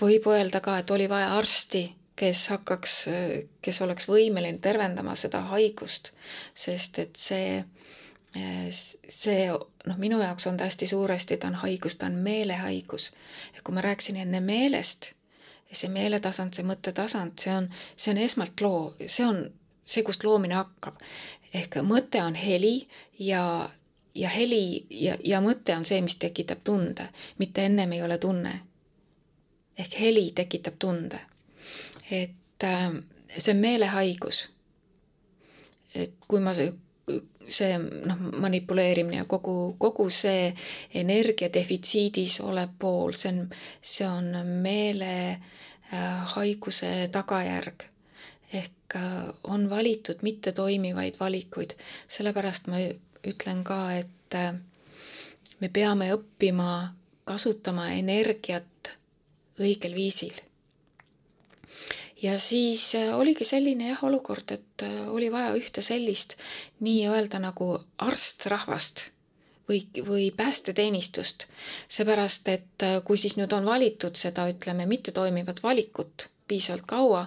võib 0.00 0.26
öelda 0.30 0.60
ka, 0.64 0.78
et 0.80 0.90
oli 0.90 1.08
vaja 1.08 1.34
arsti, 1.38 1.84
kes 2.20 2.48
hakkaks, 2.52 2.94
kes 3.64 3.82
oleks 3.82 4.08
võimeline 4.10 4.60
tervendama 4.60 5.14
seda 5.16 5.40
haigust, 5.52 6.10
sest 6.54 6.98
et 7.00 7.16
see, 7.16 7.62
see 9.08 9.46
noh, 9.48 9.96
minu 10.00 10.20
jaoks 10.20 10.46
on 10.50 10.60
ta 10.60 10.68
hästi 10.68 10.90
suuresti, 10.90 11.38
ta 11.40 11.48
on 11.48 11.56
haigus, 11.62 11.96
ta 11.96 12.10
on 12.10 12.20
meelehaigus. 12.20 13.12
ja 13.54 13.64
kui 13.64 13.74
ma 13.74 13.80
rääkisin 13.80 14.20
enne 14.20 14.40
meelest, 14.40 15.12
see 15.72 15.88
meeletasand, 15.88 16.54
see 16.54 16.66
mõttetasand, 16.66 17.38
see 17.40 17.56
on, 17.56 17.70
see 17.96 18.12
on 18.12 18.20
esmalt 18.20 18.60
loo, 18.60 18.94
see 19.06 19.26
on 19.26 19.44
see, 19.86 20.04
kust 20.04 20.24
loomine 20.24 20.58
hakkab. 20.60 21.00
ehk 21.54 21.80
mõte 21.82 22.22
on 22.22 22.34
heli 22.34 22.88
ja, 23.18 23.70
ja 24.14 24.28
heli 24.28 24.86
ja, 24.90 25.16
ja 25.24 25.40
mõte 25.40 25.76
on 25.76 25.88
see, 25.88 26.00
mis 26.04 26.20
tekitab 26.20 26.60
tunde, 26.64 27.08
mitte 27.38 27.64
ennem 27.64 27.92
ei 27.96 28.02
ole 28.02 28.18
tunne 28.18 28.60
ehk 29.80 30.00
heli 30.00 30.30
tekitab 30.34 30.78
tunde. 30.78 31.20
et 32.10 32.64
äh, 32.64 32.92
see 33.38 33.54
on 33.54 33.60
meelehaigus. 33.60 34.48
et 35.94 36.12
kui 36.28 36.40
ma 36.40 36.54
see 37.50 37.78
noh, 37.78 38.16
manipuleerimine 38.40 39.16
ja 39.16 39.24
kogu, 39.28 39.76
kogu 39.78 40.10
see 40.14 40.54
energia 40.94 41.52
defitsiidis 41.52 42.40
olev 42.46 42.68
pool, 42.78 43.12
see 43.18 43.32
on, 43.32 43.50
see 43.82 44.08
on 44.08 44.46
meelehaiguse 44.66 46.92
äh, 47.04 47.10
tagajärg. 47.12 47.82
ehk 48.52 48.96
äh, 48.96 49.02
on 49.44 49.70
valitud 49.70 50.18
mittetoimivaid 50.22 51.14
valikuid, 51.20 51.70
sellepärast 52.08 52.66
ma 52.66 52.76
ütlen 53.26 53.64
ka, 53.64 53.92
et 53.94 54.34
äh, 54.34 54.54
me 55.60 55.68
peame 55.68 56.14
õppima 56.14 56.88
kasutama 57.24 57.88
energiat 57.94 58.64
õigel 59.60 59.94
viisil. 59.94 60.34
ja 62.22 62.38
siis 62.38 62.94
äh, 62.94 63.14
oligi 63.16 63.44
selline 63.44 63.92
jah, 63.92 64.02
olukord, 64.04 64.52
et 64.52 64.84
äh, 64.84 65.08
oli 65.08 65.30
vaja 65.32 65.54
ühte 65.56 65.82
sellist 65.82 66.36
nii-öelda 66.84 67.40
nagu 67.40 67.72
arstrahvast 67.98 69.06
või, 69.68 69.86
või 70.06 70.26
päästeteenistust, 70.36 71.46
seepärast 71.88 72.48
et 72.48 72.84
äh, 72.84 72.98
kui 73.04 73.16
siis 73.20 73.38
nüüd 73.40 73.52
on 73.56 73.64
valitud 73.68 74.18
seda, 74.20 74.48
ütleme, 74.52 74.86
mittetoimivat 74.90 75.62
valikut 75.62 76.28
piisavalt 76.50 76.86
kaua, 76.90 77.20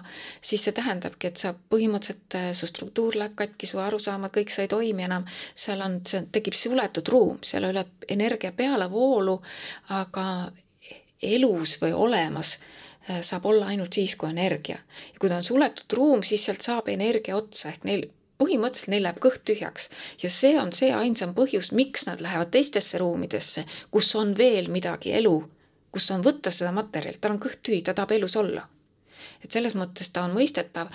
siis 0.44 0.66
see 0.66 0.74
tähendabki, 0.76 1.30
et 1.30 1.40
sa 1.40 1.54
põhimõtteliselt, 1.72 2.36
su 2.58 2.68
struktuur 2.68 3.16
läheb 3.16 3.32
katki, 3.38 3.68
su 3.68 3.80
arusaamad, 3.80 4.32
kõik 4.34 4.52
sa 4.52 4.66
ei 4.66 4.70
toimi 4.72 5.06
enam, 5.06 5.24
seal 5.56 5.80
on, 5.80 6.02
see 6.08 6.26
tekib 6.34 6.58
suletud 6.60 7.08
ruum, 7.08 7.40
seal 7.46 7.64
ei 7.64 7.72
ole 7.72 7.86
energia 8.12 8.52
pealevoolu, 8.52 9.38
aga 9.96 10.26
elus 11.36 11.76
või 11.82 11.92
olemas 11.92 12.58
äh, 12.58 13.20
saab 13.22 13.46
olla 13.46 13.70
ainult 13.72 13.92
siis, 13.92 14.16
kui 14.16 14.30
energia. 14.30 14.78
ja 15.12 15.20
kui 15.20 15.28
ta 15.28 15.40
on 15.40 15.46
suletud 15.46 15.96
ruum, 15.96 16.22
siis 16.22 16.44
sealt 16.44 16.62
saab 16.62 16.88
energia 16.92 17.36
otsa, 17.36 17.70
ehk 17.72 17.88
neil 17.88 18.08
põhimõtteliselt 18.40 18.92
neil 18.92 19.04
läheb 19.06 19.20
kõht 19.22 19.44
tühjaks 19.46 19.88
ja 20.22 20.30
see 20.32 20.54
on 20.60 20.72
see 20.74 20.92
ainsam 20.94 21.34
põhjus, 21.36 21.70
miks 21.72 22.06
nad 22.08 22.22
lähevad 22.24 22.50
teistesse 22.54 22.98
ruumidesse, 22.98 23.64
kus 23.94 24.10
on 24.18 24.34
veel 24.38 24.70
midagi 24.74 25.14
elu, 25.20 25.36
kus 25.94 26.10
on 26.14 26.24
võtta 26.26 26.52
seda 26.54 26.72
materjali, 26.74 27.20
tal 27.20 27.36
on 27.36 27.42
kõht 27.42 27.62
tühi, 27.62 27.82
ta 27.82 27.94
tahab 27.94 28.16
elus 28.18 28.36
olla. 28.40 28.66
et 29.44 29.52
selles 29.52 29.74
mõttes 29.76 30.10
ta 30.12 30.24
on 30.24 30.34
mõistetav, 30.36 30.90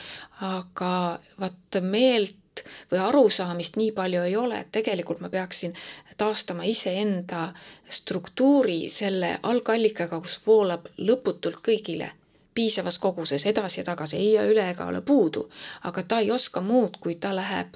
aga 0.45 0.91
vaat 1.39 1.79
meelt 1.81 2.38
mõtet 2.59 2.91
või 2.91 2.99
arusaamist 2.99 3.77
nii 3.77 3.91
palju 3.91 4.21
ei 4.23 4.35
ole, 4.35 4.59
et 4.59 4.71
tegelikult 4.71 5.19
ma 5.19 5.29
peaksin 5.29 5.73
taastama 6.17 6.63
iseenda 6.63 7.53
struktuuri 7.89 8.89
selle 8.89 9.39
algallikaga, 9.43 10.19
kus 10.19 10.39
voolab 10.47 10.87
lõputult 10.97 11.61
kõigile 11.61 12.11
piisavas 12.53 12.99
koguses 12.99 13.45
edasi 13.45 13.79
ja 13.79 13.83
tagasi, 13.83 14.17
ei 14.17 14.33
jää 14.33 14.45
üle 14.45 14.69
ega 14.69 14.85
ole 14.85 15.01
puudu, 15.01 15.49
aga 15.83 16.03
ta 16.03 16.19
ei 16.19 16.31
oska 16.31 16.61
muud, 16.61 16.97
kui 16.99 17.15
ta 17.15 17.35
läheb 17.35 17.75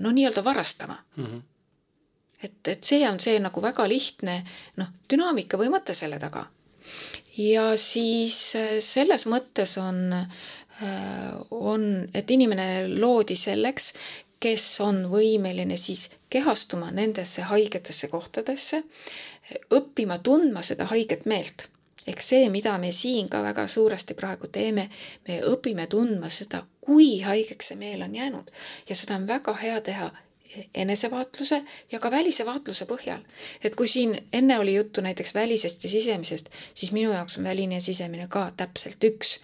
no 0.00 0.10
nii-öelda 0.10 0.44
varastama 0.44 0.96
mm. 1.16 1.26
-hmm. 1.26 1.42
et, 2.42 2.68
et 2.68 2.84
see 2.84 3.08
on 3.08 3.20
see 3.20 3.38
nagu 3.38 3.62
väga 3.62 3.88
lihtne 3.88 4.44
noh, 4.76 4.86
dünaamika 5.10 5.58
või 5.58 5.70
mõte 5.70 5.94
selle 5.94 6.18
taga. 6.18 6.46
ja 7.38 7.76
siis 7.76 8.56
äh, 8.56 8.78
selles 8.78 9.26
mõttes 9.26 9.78
on 9.80 10.12
Äh, 10.12 10.26
on, 11.50 12.08
et 12.14 12.30
inimene 12.30 12.88
loodi 12.88 13.36
selleks, 13.36 13.92
kes 14.42 14.64
on 14.82 15.04
võimeline 15.10 15.76
siis 15.78 16.08
kehastuma 16.30 16.90
nendesse 16.90 17.44
haigetesse 17.46 18.08
kohtadesse, 18.10 18.82
õppima 19.74 20.18
tundma 20.22 20.62
seda 20.66 20.88
haiget 20.90 21.26
meelt. 21.26 21.68
ehk 22.06 22.18
see, 22.20 22.48
mida 22.50 22.78
me 22.82 22.90
siin 22.92 23.28
ka 23.30 23.42
väga 23.42 23.68
suuresti 23.70 24.14
praegu 24.18 24.48
teeme, 24.50 24.88
me 25.28 25.38
õpime 25.46 25.86
tundma 25.86 26.30
seda, 26.34 26.64
kui 26.80 27.20
haigeks 27.22 27.68
see 27.70 27.78
meel 27.78 28.02
on 28.02 28.14
jäänud 28.14 28.50
ja 28.88 28.94
seda 28.98 29.14
on 29.14 29.26
väga 29.26 29.54
hea 29.54 29.80
teha 29.80 30.10
enesevaatluse 30.74 31.62
ja 31.92 32.00
ka 32.00 32.10
välise 32.10 32.46
vaatluse 32.46 32.86
põhjal. 32.90 33.20
et 33.64 33.76
kui 33.76 33.88
siin 33.88 34.18
enne 34.32 34.58
oli 34.58 34.74
juttu 34.74 35.00
näiteks 35.00 35.34
välisest 35.34 35.84
ja 35.84 35.90
sisemisest, 35.90 36.50
siis 36.74 36.92
minu 36.92 37.12
jaoks 37.12 37.38
on 37.38 37.44
väline 37.44 37.74
ja 37.74 37.80
sisemine 37.80 38.26
ka 38.28 38.50
täpselt 38.56 39.04
üks 39.04 39.38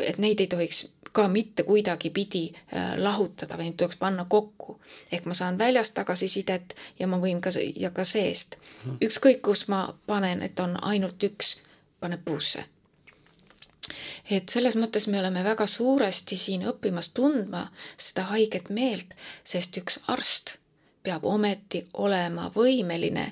et 0.00 0.18
neid 0.18 0.40
ei 0.40 0.46
tohiks 0.46 0.86
ka 1.12 1.28
mitte 1.28 1.62
kuidagipidi 1.62 2.52
äh, 2.52 2.94
lahutada 2.96 3.56
või 3.56 3.68
neid 3.68 3.76
tuleks 3.80 3.96
panna 4.00 4.24
kokku. 4.24 4.80
ehk 5.12 5.24
ma 5.24 5.34
saan 5.34 5.58
väljast 5.58 5.94
tagasisidet 5.94 6.74
ja 6.98 7.06
ma 7.06 7.18
võin 7.20 7.40
ka, 7.40 7.50
ja 7.76 7.90
ka 7.90 8.04
seest. 8.04 8.56
Mhm. 8.84 8.96
ükskõik, 9.04 9.42
kus 9.42 9.68
ma 9.68 9.94
panen, 10.06 10.42
et 10.42 10.60
on 10.60 10.76
ainult 10.84 11.22
üks, 11.22 11.56
paneb 12.00 12.24
puusse. 12.24 12.64
et 14.30 14.48
selles 14.48 14.76
mõttes 14.76 15.06
me 15.06 15.18
oleme 15.18 15.44
väga 15.44 15.66
suuresti 15.66 16.36
siin 16.36 16.62
õppimas 16.62 17.12
tundma 17.14 17.70
seda 17.98 18.22
haiget 18.22 18.70
meelt, 18.70 19.14
sest 19.44 19.76
üks 19.76 20.00
arst 20.08 20.56
peab 21.02 21.24
ometi 21.24 21.86
olema 21.92 22.50
võimeline 22.54 23.24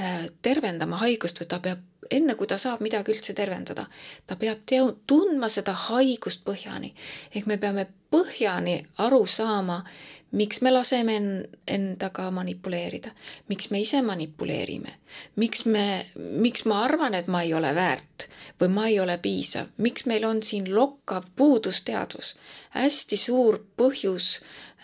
äh, 0.00 0.26
tervendama 0.42 0.96
haigust 0.96 1.40
või 1.40 1.46
ta 1.46 1.58
peab 1.58 1.89
enne 2.10 2.34
kui 2.34 2.46
ta 2.50 2.58
saab 2.58 2.82
midagi 2.84 3.14
üldse 3.14 3.34
tervendada, 3.36 3.86
ta 4.26 4.36
peab 4.36 4.64
teo-, 4.66 4.96
tundma 5.06 5.48
seda 5.48 5.74
haigust 5.88 6.44
põhjani. 6.46 6.94
ehk 7.34 7.46
me 7.46 7.58
peame 7.58 7.86
põhjani 8.10 8.80
aru 8.98 9.26
saama, 9.26 9.84
miks 10.32 10.60
me 10.62 10.70
laseme 10.70 11.16
endaga 11.66 12.30
manipuleerida, 12.30 13.10
miks 13.48 13.70
me 13.70 13.80
ise 13.80 14.02
manipuleerime, 14.02 14.92
miks 15.36 15.64
me, 15.66 16.06
miks 16.16 16.64
ma 16.66 16.84
arvan, 16.84 17.14
et 17.14 17.26
ma 17.26 17.42
ei 17.42 17.54
ole 17.54 17.72
väärt 17.74 18.28
või 18.60 18.70
ma 18.74 18.86
ei 18.88 19.00
ole 19.00 19.18
piisav, 19.18 19.72
miks 19.78 20.06
meil 20.06 20.26
on 20.28 20.42
siin 20.46 20.68
lokkav 20.74 21.26
puudusteadvus, 21.36 22.34
hästi 22.76 23.18
suur 23.18 23.58
põhjus 23.76 24.36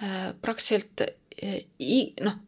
äh, 0.03 0.33
praktiliselt 0.43 1.07
äh, 1.07 1.63
noh, 2.25 2.41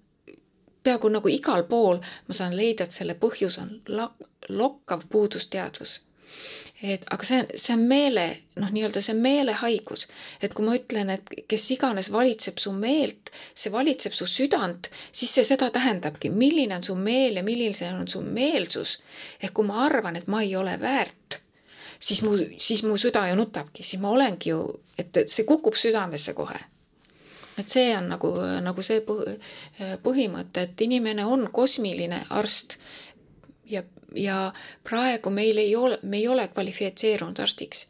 peaaegu 0.82 1.10
nagu 1.12 1.30
igal 1.32 1.64
pool 1.68 2.00
ma 2.00 2.34
saan 2.34 2.56
leida, 2.56 2.84
et 2.84 2.94
selle 2.94 3.16
põhjus 3.18 3.58
on 3.62 3.72
la-, 3.88 4.12
lokkav 4.48 5.08
puudusteadvus. 5.10 6.00
et 6.82 7.02
aga 7.10 7.24
see, 7.26 7.38
see 7.58 7.74
on 7.74 7.80
meele, 7.90 8.24
noh, 8.60 8.68
nii-öelda 8.70 9.00
see 9.02 9.16
meelehaigus, 9.18 10.04
et 10.42 10.52
kui 10.54 10.66
ma 10.66 10.76
ütlen, 10.78 11.10
et 11.10 11.32
kes 11.50 11.64
iganes 11.74 12.12
valitseb 12.14 12.60
su 12.62 12.70
meelt, 12.76 13.32
see 13.54 13.72
valitseb 13.74 14.14
su 14.14 14.28
südant, 14.30 14.86
siis 15.10 15.32
see 15.34 15.46
seda 15.48 15.72
tähendabki, 15.74 16.30
milline 16.30 16.76
on 16.76 16.86
su 16.86 16.94
meel 16.94 17.40
ja 17.40 17.42
milline 17.42 17.90
on 17.96 18.06
su 18.08 18.22
meelsus. 18.22 18.98
ehk 19.42 19.56
kui 19.58 19.66
ma 19.66 19.82
arvan, 19.88 20.16
et 20.16 20.28
ma 20.30 20.44
ei 20.46 20.54
ole 20.56 20.76
väärt, 20.80 21.40
siis 21.98 22.22
mu, 22.22 22.36
siis 22.56 22.84
mu 22.86 22.96
süda 22.96 23.26
ju 23.28 23.40
nutabki, 23.40 23.82
siis 23.82 24.02
ma 24.02 24.14
olengi 24.14 24.54
ju, 24.54 24.62
et 24.98 25.24
see 25.26 25.48
kukub 25.48 25.74
südamesse 25.74 26.36
kohe 26.38 26.60
et 27.58 27.68
see 27.68 27.90
on 27.96 28.08
nagu, 28.12 28.30
nagu 28.62 28.82
see 28.86 29.02
põhimõte, 30.04 30.64
et 30.64 30.82
inimene 30.86 31.26
on 31.26 31.48
kosmiline 31.52 32.22
arst 32.30 32.78
ja, 33.68 33.82
ja 34.14 34.38
praegu 34.88 35.30
meil 35.30 35.58
ei 35.58 35.76
ole, 35.76 35.98
me 36.02 36.20
ei 36.20 36.28
ole 36.28 36.48
kvalifitseerunud 36.48 37.40
arstiks. 37.42 37.86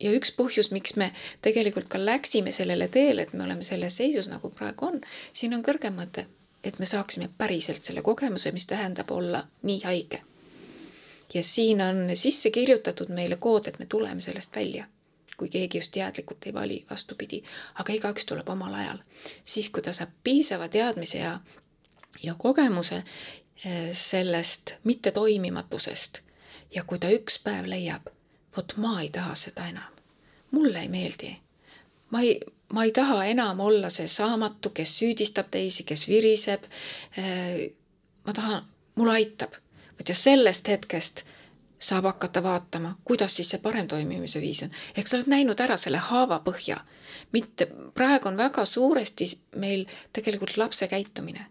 ja 0.00 0.12
üks 0.12 0.32
põhjus, 0.36 0.70
miks 0.74 0.96
me 1.00 1.12
tegelikult 1.42 1.88
ka 1.88 2.00
läksime 2.02 2.52
sellele 2.52 2.88
teele, 2.88 3.22
et 3.22 3.32
me 3.32 3.44
oleme 3.44 3.64
selles 3.64 3.96
seisus, 3.96 4.28
nagu 4.28 4.50
praegu 4.50 4.90
on, 4.90 5.00
siin 5.32 5.54
on 5.54 5.64
kõrgem 5.64 5.96
mõte. 5.96 6.26
et 6.64 6.78
me 6.78 6.86
saaksime 6.86 7.28
päriselt 7.38 7.84
selle 7.84 8.02
kogemuse, 8.02 8.50
mis 8.52 8.66
tähendab 8.66 9.10
olla 9.10 9.46
nii 9.62 9.80
haige. 9.84 10.22
ja 11.34 11.42
siin 11.42 11.80
on 11.80 12.10
sisse 12.14 12.50
kirjutatud 12.50 13.08
meile 13.08 13.36
kood, 13.36 13.66
et 13.66 13.78
me 13.78 13.86
tuleme 13.86 14.20
sellest 14.20 14.56
välja 14.56 14.86
kui 15.36 15.48
keegi 15.52 15.78
just 15.78 15.92
teadlikult 15.92 16.46
ei 16.46 16.54
vali, 16.54 16.78
vastupidi, 16.90 17.42
aga 17.74 17.92
igaüks 17.92 18.24
tuleb 18.24 18.48
omal 18.48 18.74
ajal. 18.74 18.98
siis, 19.44 19.68
kui 19.68 19.82
ta 19.82 19.92
saab 19.92 20.10
piisava 20.24 20.68
teadmise 20.68 21.18
ja, 21.18 21.40
ja 22.22 22.34
kogemuse 22.38 23.02
eh, 23.64 23.90
sellest 23.92 24.74
mittetoimimatusest 24.84 26.20
ja 26.74 26.84
kui 26.84 26.98
ta 26.98 27.10
üks 27.12 27.38
päev 27.44 27.68
leiab, 27.68 28.08
vot 28.56 28.76
ma 28.76 29.00
ei 29.00 29.10
taha 29.10 29.34
seda 29.34 29.68
enam, 29.68 29.92
mulle 30.50 30.80
ei 30.80 30.88
meeldi, 30.88 31.36
ma 32.10 32.20
ei, 32.20 32.40
ma 32.72 32.84
ei 32.84 32.92
taha 32.92 33.24
enam 33.24 33.60
olla 33.60 33.90
see 33.90 34.08
saamatu, 34.08 34.70
kes 34.70 34.98
süüdistab 34.98 35.50
teisi, 35.50 35.84
kes 35.84 36.08
viriseb. 36.08 36.64
Eh, 37.16 37.70
ma 38.26 38.32
tahan, 38.32 38.66
mulle 38.94 39.12
aitab. 39.12 39.54
vot 39.98 40.08
ja 40.08 40.14
sellest 40.14 40.68
hetkest 40.68 41.24
saab 41.78 42.04
hakata 42.04 42.42
vaatama, 42.42 42.94
kuidas 43.04 43.36
siis 43.36 43.50
see 43.50 43.60
parem 43.60 43.88
toimimise 43.88 44.40
viis 44.40 44.62
on. 44.62 44.70
ehk 44.96 45.08
sa 45.08 45.18
oled 45.18 45.28
näinud 45.30 45.60
ära 45.60 45.76
selle 45.76 46.00
haava 46.00 46.40
põhja. 46.44 46.80
mitte, 47.32 47.68
praegu 47.94 48.28
on 48.28 48.36
väga 48.36 48.64
suuresti 48.64 49.26
meil 49.56 49.84
tegelikult 50.12 50.56
lapse 50.56 50.88
käitumine. 50.88 51.46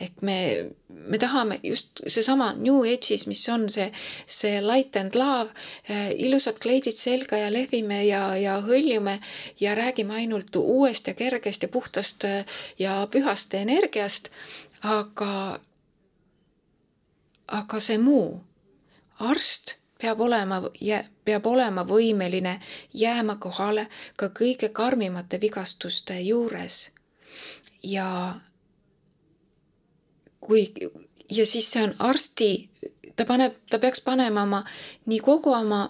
ehk 0.00 0.22
me, 0.22 0.70
me 0.88 1.18
tahame 1.18 1.60
just 1.62 2.00
seesama 2.06 2.52
New 2.52 2.82
Age'is, 2.82 3.26
mis 3.26 3.48
on 3.48 3.68
see, 3.68 3.92
see 4.26 4.62
light 4.62 4.96
and 4.96 5.14
love 5.14 5.50
äh,, 5.90 6.10
ilusad 6.14 6.58
kleidid 6.62 6.96
selga 6.96 7.36
ja 7.36 7.52
lehvime 7.52 8.04
ja, 8.04 8.36
ja 8.36 8.60
hõljume 8.62 9.18
ja 9.60 9.74
räägime 9.74 10.14
ainult 10.14 10.56
uuest 10.56 11.06
ja 11.06 11.14
kergest 11.14 11.62
ja 11.62 11.68
puhtast 11.68 12.24
äh, 12.24 12.46
ja 12.78 13.06
pühast 13.10 13.54
energiast, 13.54 14.30
aga, 14.82 15.60
aga 17.46 17.80
see 17.80 17.98
muu 17.98 18.44
arst 19.30 19.76
peab 20.00 20.20
olema, 20.20 20.60
peab 21.24 21.46
olema 21.46 21.84
võimeline 21.88 22.58
jääma 22.94 23.36
kohale 23.40 23.86
ka 24.20 24.30
kõige 24.36 24.68
karmimate 24.72 25.40
vigastuste 25.40 26.20
juures. 26.20 26.90
ja 27.82 28.34
kui, 30.40 30.72
ja 31.30 31.46
siis 31.46 31.70
see 31.72 31.82
on 31.84 31.94
arsti, 31.98 32.70
ta 33.16 33.24
paneb, 33.24 33.56
ta 33.70 33.78
peaks 33.78 34.00
panema 34.04 34.42
oma, 34.42 34.64
nii 35.06 35.20
kogu 35.20 35.52
oma 35.52 35.88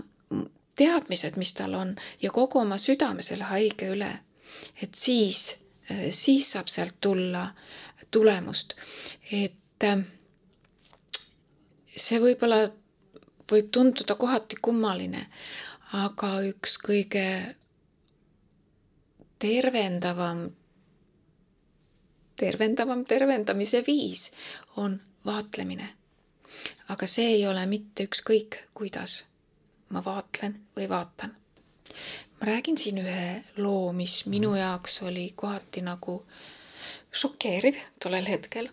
teadmised, 0.76 1.36
mis 1.36 1.52
tal 1.54 1.74
on 1.74 1.96
ja 2.22 2.30
kogu 2.30 2.58
oma 2.58 2.78
südame 2.78 3.22
selle 3.22 3.44
haige 3.50 3.90
üle. 3.94 4.12
et 4.82 4.94
siis, 4.94 5.58
siis 6.10 6.52
saab 6.52 6.68
sealt 6.68 7.00
tulla 7.00 7.48
tulemust, 8.10 8.74
et 9.32 9.86
see 11.96 12.18
võib-olla 12.20 12.68
võib 13.50 13.70
tunduda 13.70 14.14
kohati 14.14 14.56
kummaline, 14.62 15.26
aga 15.92 16.30
üks 16.48 16.78
kõige 16.82 17.26
tervendavam, 19.38 20.46
tervendavam 22.36 23.04
tervendamise 23.04 23.82
viis 23.86 24.30
on 24.76 25.00
vaatlemine. 25.26 25.88
aga 26.88 27.06
see 27.06 27.26
ei 27.36 27.46
ole 27.46 27.66
mitte 27.66 28.04
ükskõik, 28.04 28.56
kuidas 28.74 29.24
ma 29.88 30.02
vaatlen 30.04 30.60
või 30.76 30.88
vaatan. 30.88 31.36
ma 32.40 32.46
räägin 32.46 32.78
siin 32.78 32.98
ühe 32.98 33.44
loo, 33.56 33.92
mis 33.92 34.26
minu 34.26 34.54
jaoks 34.54 35.02
oli 35.02 35.32
kohati 35.36 35.80
nagu 35.80 36.22
šokeeriv 37.12 37.76
tollel 38.02 38.26
hetkel. 38.26 38.68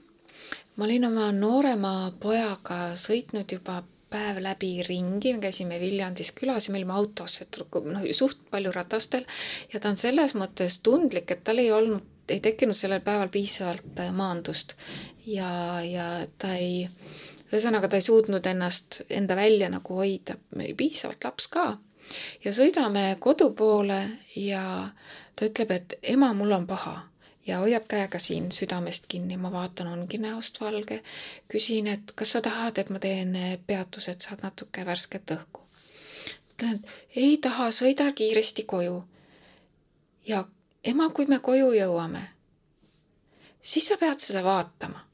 ma 0.75 0.85
olin 0.85 1.05
oma 1.05 1.31
noorema 1.31 2.11
pojaga 2.19 2.95
sõitnud 2.95 3.51
juba 3.51 3.83
päev 4.11 4.41
läbi 4.43 4.71
ringi, 4.83 5.33
me 5.33 5.41
käisime 5.45 5.79
Viljandis 5.79 6.33
külas 6.35 6.67
ja 6.67 6.73
me 6.73 6.81
olime 6.81 6.95
autos, 6.97 7.39
et 7.43 7.59
noh, 7.87 8.05
suht 8.15 8.41
palju 8.51 8.73
ratastel. 8.75 9.25
Ja 9.73 9.79
ta 9.79 9.91
on 9.91 9.99
selles 9.99 10.35
mõttes 10.35 10.81
tundlik, 10.83 11.31
et 11.31 11.43
tal 11.47 11.61
ei 11.63 11.71
olnud, 11.71 12.07
ei 12.31 12.39
tekkinud 12.43 12.77
sellel 12.77 13.03
päeval 13.05 13.31
piisavalt 13.31 13.99
äh, 13.99 14.11
maandust. 14.15 14.75
Ja, 15.25 15.81
ja 15.85 16.07
ta 16.41 16.55
ei, 16.59 16.89
ühesõnaga 17.51 17.91
ta 17.91 17.99
ei 17.99 18.07
suutnud 18.07 18.47
ennast, 18.47 19.01
enda 19.09 19.37
välja 19.39 19.69
nagu 19.71 20.01
hoida, 20.01 20.37
piisavalt 20.77 21.29
laps 21.29 21.47
ka. 21.51 21.69
ja 22.43 22.51
sõidame 22.51 23.15
kodu 23.19 23.53
poole 23.55 24.01
ja 24.35 24.89
ta 25.35 25.47
ütleb, 25.47 25.71
et 25.71 25.99
ema, 26.03 26.33
mul 26.33 26.51
on 26.51 26.67
paha 26.67 27.10
ja 27.47 27.59
hoiab 27.59 27.87
käega 27.87 28.19
siin 28.19 28.51
südamest 28.51 29.05
kinni, 29.07 29.37
ma 29.37 29.51
vaatan, 29.51 29.87
ongi 29.87 30.17
näost 30.17 30.61
valge. 30.61 31.03
küsin, 31.47 31.87
et 31.87 32.11
kas 32.15 32.31
sa 32.31 32.41
tahad, 32.41 32.77
et 32.77 32.89
ma 32.89 32.99
teen 32.99 33.37
peatuse, 33.67 34.11
et 34.11 34.21
saad 34.21 34.43
natuke 34.43 34.85
värsket 34.85 35.31
õhku. 35.31 35.61
ütlen, 36.51 36.75
et 36.75 37.15
ei 37.15 37.37
taha, 37.37 37.71
sõida 37.71 38.11
kiiresti 38.11 38.63
koju. 38.63 39.03
ja 40.27 40.45
ema, 40.83 41.09
kui 41.09 41.25
me 41.25 41.39
koju 41.39 41.71
jõuame, 41.73 42.21
siis 43.61 43.87
sa 43.87 43.97
pead 43.97 44.19
seda 44.19 44.43
vaatama. 44.43 45.07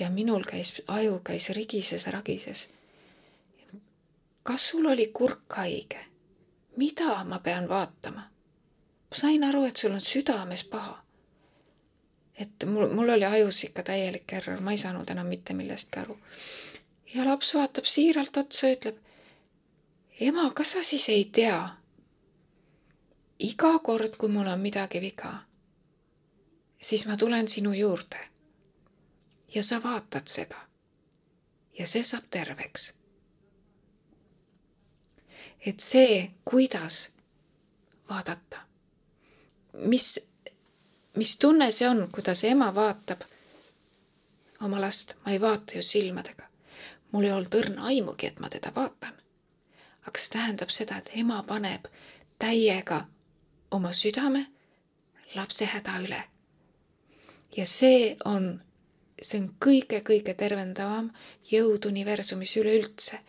ja 0.00 0.10
minul 0.10 0.44
käis, 0.44 0.82
aju 0.86 1.20
käis 1.24 1.48
rigises, 1.50 2.06
ragises. 2.06 2.68
kas 4.42 4.68
sul 4.68 4.86
oli 4.86 5.06
kurk 5.06 5.52
haige? 5.56 6.06
mida 6.76 7.24
ma 7.24 7.38
pean 7.38 7.68
vaatama? 7.68 8.33
Ma 9.14 9.20
sain 9.20 9.44
aru, 9.44 9.64
et 9.64 9.76
sul 9.76 9.92
on 9.94 10.00
südames 10.00 10.64
paha. 10.64 11.04
et 12.38 12.64
mul, 12.66 12.88
mul 12.90 13.08
oli 13.08 13.24
ajus 13.24 13.64
ikka 13.64 13.82
täielik 13.82 14.32
error, 14.32 14.60
ma 14.60 14.72
ei 14.74 14.78
saanud 14.78 15.10
enam 15.10 15.26
mitte 15.26 15.54
millestki 15.54 16.00
aru. 16.00 16.18
ja 17.14 17.24
laps 17.24 17.54
vaatab 17.54 17.84
siiralt 17.84 18.36
otsa 18.36 18.72
ütleb, 18.74 18.96
ema, 20.20 20.50
kas 20.50 20.72
sa 20.72 20.82
siis 20.82 21.08
ei 21.08 21.24
tea? 21.24 21.68
iga 23.38 23.78
kord, 23.78 24.16
kui 24.18 24.28
mul 24.28 24.50
on 24.50 24.60
midagi 24.60 25.00
viga, 25.00 25.32
siis 26.82 27.06
ma 27.06 27.16
tulen 27.16 27.48
sinu 27.48 27.72
juurde 27.72 28.18
ja 29.54 29.62
sa 29.62 29.82
vaatad 29.82 30.26
seda 30.26 30.58
ja 31.78 31.86
see 31.86 32.02
saab 32.02 32.26
terveks. 32.30 32.92
et 35.66 35.80
see, 35.80 36.30
kuidas 36.44 37.10
vaadata 38.10 38.63
mis, 39.74 40.20
mis 41.16 41.36
tunne 41.36 41.70
see 41.72 41.88
on, 41.88 42.08
kuidas 42.12 42.44
ema 42.44 42.74
vaatab 42.74 43.22
oma 44.60 44.80
last, 44.80 45.14
ma 45.24 45.32
ei 45.32 45.40
vaata 45.40 45.76
ju 45.76 45.82
silmadega. 45.82 46.44
mul 47.12 47.24
ei 47.24 47.32
olnud 47.32 47.54
õrna 47.54 47.84
aimugi, 47.90 48.26
et 48.26 48.40
ma 48.40 48.48
teda 48.50 48.72
vaatan. 48.76 49.14
aga 50.06 50.18
see 50.18 50.30
tähendab 50.32 50.70
seda, 50.70 50.96
et 50.98 51.10
ema 51.14 51.42
paneb 51.42 51.86
täiega 52.38 53.04
oma 53.70 53.92
südame 53.92 54.46
lapse 55.34 55.64
häda 55.64 55.98
üle. 56.02 56.22
ja 57.56 57.66
see 57.66 58.16
on, 58.24 58.60
see 59.22 59.40
on 59.40 59.48
kõige-kõige 59.66 60.34
tervendavam 60.34 61.10
jõud 61.50 61.86
universumis 61.86 62.56
üleüldse, 62.56 63.20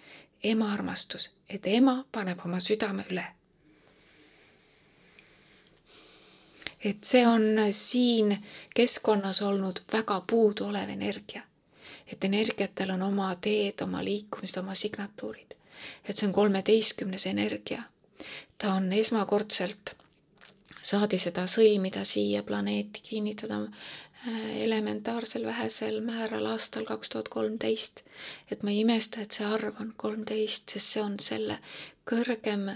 ema 0.44 0.74
armastus, 0.74 1.32
et 1.50 1.68
ema 1.68 2.06
paneb 2.12 2.46
oma 2.46 2.60
südame 2.60 3.06
üle 3.10 3.35
et 6.86 7.04
see 7.04 7.28
on 7.28 7.44
siin 7.72 8.38
keskkonnas 8.76 9.42
olnud 9.42 9.80
väga 9.94 10.22
puuduolev 10.30 10.90
energia. 10.90 11.42
et 12.12 12.24
energiatel 12.24 12.90
on 12.90 13.02
oma 13.02 13.36
teed, 13.42 13.82
oma 13.82 14.04
liikumised, 14.04 14.60
oma 14.60 14.76
signatuurid. 14.76 15.56
et 16.10 16.18
see 16.18 16.28
on 16.28 16.34
kolmeteistkümnes 16.34 17.26
energia. 17.26 17.84
ta 18.58 18.74
on 18.74 18.94
esmakordselt, 18.94 19.96
saadi 20.82 21.18
seda 21.18 21.48
sõlmida 21.48 22.06
siia 22.06 22.44
planeeti, 22.44 23.02
kinnitada 23.02 23.60
äh, 23.64 24.62
elementaarsel 24.62 25.46
vähesel 25.46 26.02
määral 26.02 26.46
aastal 26.46 26.86
kaks 26.86 27.10
tuhat 27.10 27.30
kolmteist. 27.30 28.02
et 28.52 28.64
ma 28.64 28.70
ei 28.70 28.80
imesta, 28.80 29.22
et 29.22 29.32
see 29.32 29.46
arv 29.46 29.82
on 29.82 29.94
kolmteist, 29.98 30.70
sest 30.70 30.94
see 30.94 31.04
on 31.04 31.20
selle 31.20 31.60
kõrgem 32.06 32.70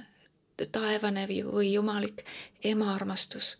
taevane 0.71 1.27
või 1.29 1.73
jumalik 1.73 2.25
ema 2.63 2.95
armastus 2.95 3.57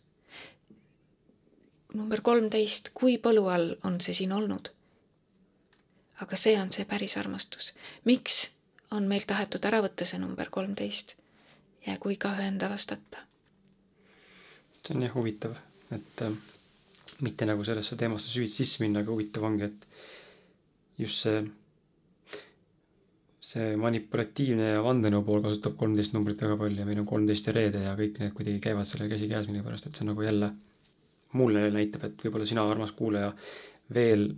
number 1.93 2.21
kolmteist, 2.21 2.91
kui 2.93 3.17
põlu 3.21 3.47
all 3.49 3.73
on 3.87 3.99
see 4.03 4.13
siin 4.13 4.35
olnud? 4.35 4.73
aga 6.19 6.35
see 6.35 6.57
on 6.59 6.71
see 6.71 6.85
päris 6.85 7.15
armastus. 7.17 7.73
miks 8.05 8.49
on 8.91 9.07
meil 9.07 9.23
tahetud 9.27 9.65
ära 9.65 9.81
võtta 9.85 10.05
see 10.05 10.19
number 10.19 10.49
kolmteist? 10.51 11.15
jäägu 11.87 12.13
igaühe 12.15 12.47
enda 12.47 12.69
vastata. 12.69 13.23
see 14.83 14.95
on 14.95 15.05
jah 15.07 15.15
huvitav, 15.15 15.55
et 15.95 16.25
äh, 16.25 16.35
mitte 17.25 17.47
nagu 17.47 17.63
sellesse 17.63 17.97
teemasse 17.99 18.29
süvitsi 18.29 18.63
sisse 18.63 18.83
minna, 18.83 19.03
aga 19.03 19.11
huvitav 19.15 19.47
ongi, 19.47 19.69
et 19.69 19.87
just 20.99 21.25
see, 21.25 21.41
see 23.49 23.75
manipulatiivne 23.79 24.73
ja 24.75 24.81
vandenõu 24.85 25.23
pool 25.25 25.43
kasutab 25.45 25.77
kolmteist 25.79 26.13
numbrit 26.13 26.41
väga 26.43 26.59
palju 26.59 26.83
ja 26.83 26.87
meil 26.87 27.01
on 27.01 27.07
kolmteist 27.09 27.47
ja 27.49 27.55
reede 27.55 27.85
ja 27.87 27.95
kõik 27.97 28.19
need 28.21 28.35
kuidagi 28.35 28.63
käivad 28.67 28.87
sellel 28.87 29.11
käsikäes 29.11 29.47
millegipärast, 29.49 29.87
et 29.87 29.95
see 29.95 30.05
on 30.05 30.13
nagu 30.13 30.27
jälle 30.27 30.51
mulle 31.37 31.67
näitab, 31.73 32.05
et 32.07 32.23
võib-olla 32.25 32.47
sina, 32.47 32.63
armas 32.69 32.93
kuulaja, 32.97 33.31
veel 33.93 34.31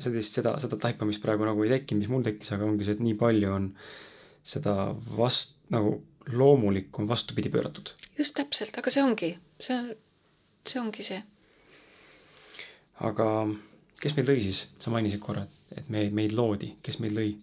sellist, 0.00 0.38
seda, 0.38 0.54
seda 0.62 0.78
taipamist 0.80 1.22
praegu 1.24 1.46
nagu 1.48 1.64
ei 1.64 1.72
teki, 1.76 1.96
mis 1.98 2.10
mul 2.12 2.24
tekkis, 2.24 2.52
aga 2.56 2.66
ongi 2.68 2.86
see, 2.86 2.96
et 2.96 3.04
nii 3.04 3.16
palju 3.20 3.52
on 3.52 3.70
seda 4.44 4.74
vast-, 5.16 5.58
nagu 5.74 5.98
loomulikku 6.32 7.02
on 7.02 7.08
vastupidi 7.08 7.52
pööratud. 7.52 7.94
just 8.18 8.36
täpselt, 8.36 8.76
aga 8.80 8.92
see 8.92 9.04
ongi, 9.04 9.30
see 9.60 9.76
on, 9.76 9.90
see 10.66 10.80
ongi 10.80 11.06
see. 11.06 11.20
aga 13.04 13.28
kes 14.00 14.16
meid 14.16 14.30
lõi 14.30 14.40
siis, 14.44 14.66
sa 14.80 14.92
mainisid 14.92 15.20
korra, 15.24 15.44
et 15.76 15.88
me, 15.92 16.06
meid 16.12 16.36
loodi, 16.36 16.74
kes 16.84 17.00
meid 17.04 17.16
lõi? 17.16 17.34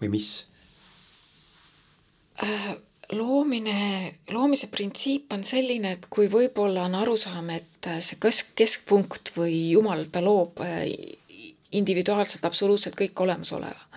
või 0.00 0.10
mis 0.16 0.32
äh,? 2.42 2.74
Loomine, 3.16 4.14
loomise 4.32 4.68
printsiip 4.72 5.32
on 5.34 5.44
selline, 5.46 5.94
et 5.96 6.06
kui 6.10 6.28
võib-olla 6.32 6.86
on 6.88 6.98
arusaam, 7.00 7.50
et 7.54 7.90
see 8.04 8.18
kesk, 8.20 8.54
keskpunkt 8.58 9.34
või 9.36 9.56
jumal, 9.74 10.06
ta 10.12 10.22
loob 10.24 10.62
äh, 10.64 10.84
individuaalselt 11.74 12.44
absoluutselt 12.46 12.96
kõik 12.98 13.24
olemasoleva 13.24 13.93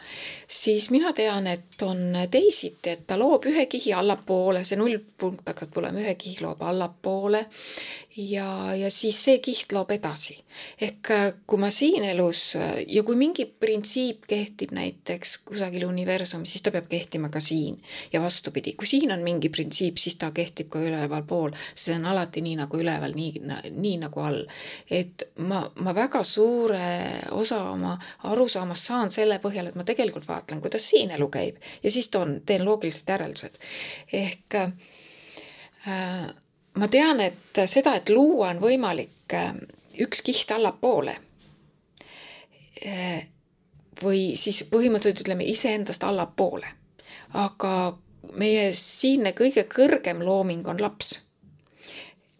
siis 0.47 0.89
mina 0.91 1.13
tean, 1.13 1.47
et 1.47 1.81
on 1.81 2.17
teisiti, 2.31 2.89
et 2.89 3.07
ta 3.07 3.17
loob 3.19 3.45
ühe 3.51 3.65
kihi 3.65 3.93
allapoole, 3.93 4.63
see 4.65 4.79
nullpunkt 4.79 5.47
hakkab 5.47 5.73
tulema, 5.73 6.03
ühe 6.03 6.15
kihi 6.19 6.43
loob 6.45 6.61
allapoole 6.61 7.45
ja, 8.17 8.75
ja 8.75 8.91
siis 8.91 9.17
see 9.23 9.37
kiht 9.43 9.71
loob 9.75 9.91
edasi. 9.93 10.37
ehk 10.81 11.11
äh, 11.13 11.25
kui 11.45 11.59
ma 11.61 11.69
siin 11.69 12.01
elus 12.07 12.55
äh, 12.57 12.79
ja 12.89 13.03
kui 13.05 13.15
mingi 13.15 13.45
printsiip 13.45 14.25
kehtib 14.27 14.71
näiteks 14.73 15.37
kusagil 15.45 15.85
universumis, 15.85 16.51
siis 16.51 16.65
ta 16.65 16.71
peab 16.73 16.87
kehtima 16.89 17.29
ka 17.29 17.39
siin 17.39 17.77
ja 18.13 18.21
vastupidi, 18.21 18.73
kui 18.73 18.89
siin 18.89 19.11
on 19.13 19.21
mingi 19.21 19.51
printsiip, 19.53 19.99
siis 20.01 20.17
ta 20.17 20.31
kehtib 20.31 20.71
ka 20.73 20.81
ülevalpool, 20.81 21.53
see 21.75 21.95
on 21.95 22.07
alati 22.09 22.41
nii 22.41 22.55
nagu 22.63 22.79
üleval, 22.81 23.13
nii, 23.13 23.43
nii 23.69 23.97
nagu 24.01 24.23
all. 24.23 24.41
et 24.89 25.27
ma, 25.37 25.61
ma 25.75 25.93
väga 25.95 26.23
suure 26.23 26.89
osa 27.37 27.61
oma 27.69 27.97
arusaamast 28.31 28.89
saan 28.89 29.13
selle 29.13 29.37
põhjal, 29.43 29.69
et 29.69 29.77
ma 29.77 29.85
tegelikult 29.85 29.96
vaatan 29.97 30.27
vaatlen, 30.27 30.61
kuidas 30.61 30.89
siin 30.89 31.11
elu 31.11 31.29
käib 31.29 31.55
ja 31.83 31.91
siis 31.91 32.09
toon, 32.09 32.41
teen 32.45 32.65
loogilised 32.65 33.09
järeldused. 33.09 33.55
ehk 34.13 34.55
äh, 34.55 34.71
ma 36.73 36.87
tean, 36.87 37.19
et 37.19 37.61
seda, 37.65 37.95
et 37.95 38.09
luua 38.09 38.49
on 38.49 38.61
võimalik 38.61 39.33
äh, 39.33 39.53
üks 39.99 40.21
kiht 40.21 40.51
allapoole 40.51 41.17
äh, 42.85 43.27
või 44.03 44.35
siis 44.35 44.63
põhimõtteliselt 44.71 45.25
ütleme 45.25 45.43
iseendast 45.43 46.03
allapoole. 46.03 46.67
aga 47.33 47.97
meie 48.33 48.73
siinne 48.73 49.31
kõige 49.31 49.63
kõrgem 49.63 50.23
looming 50.23 50.67
on 50.67 50.81
laps 50.81 51.27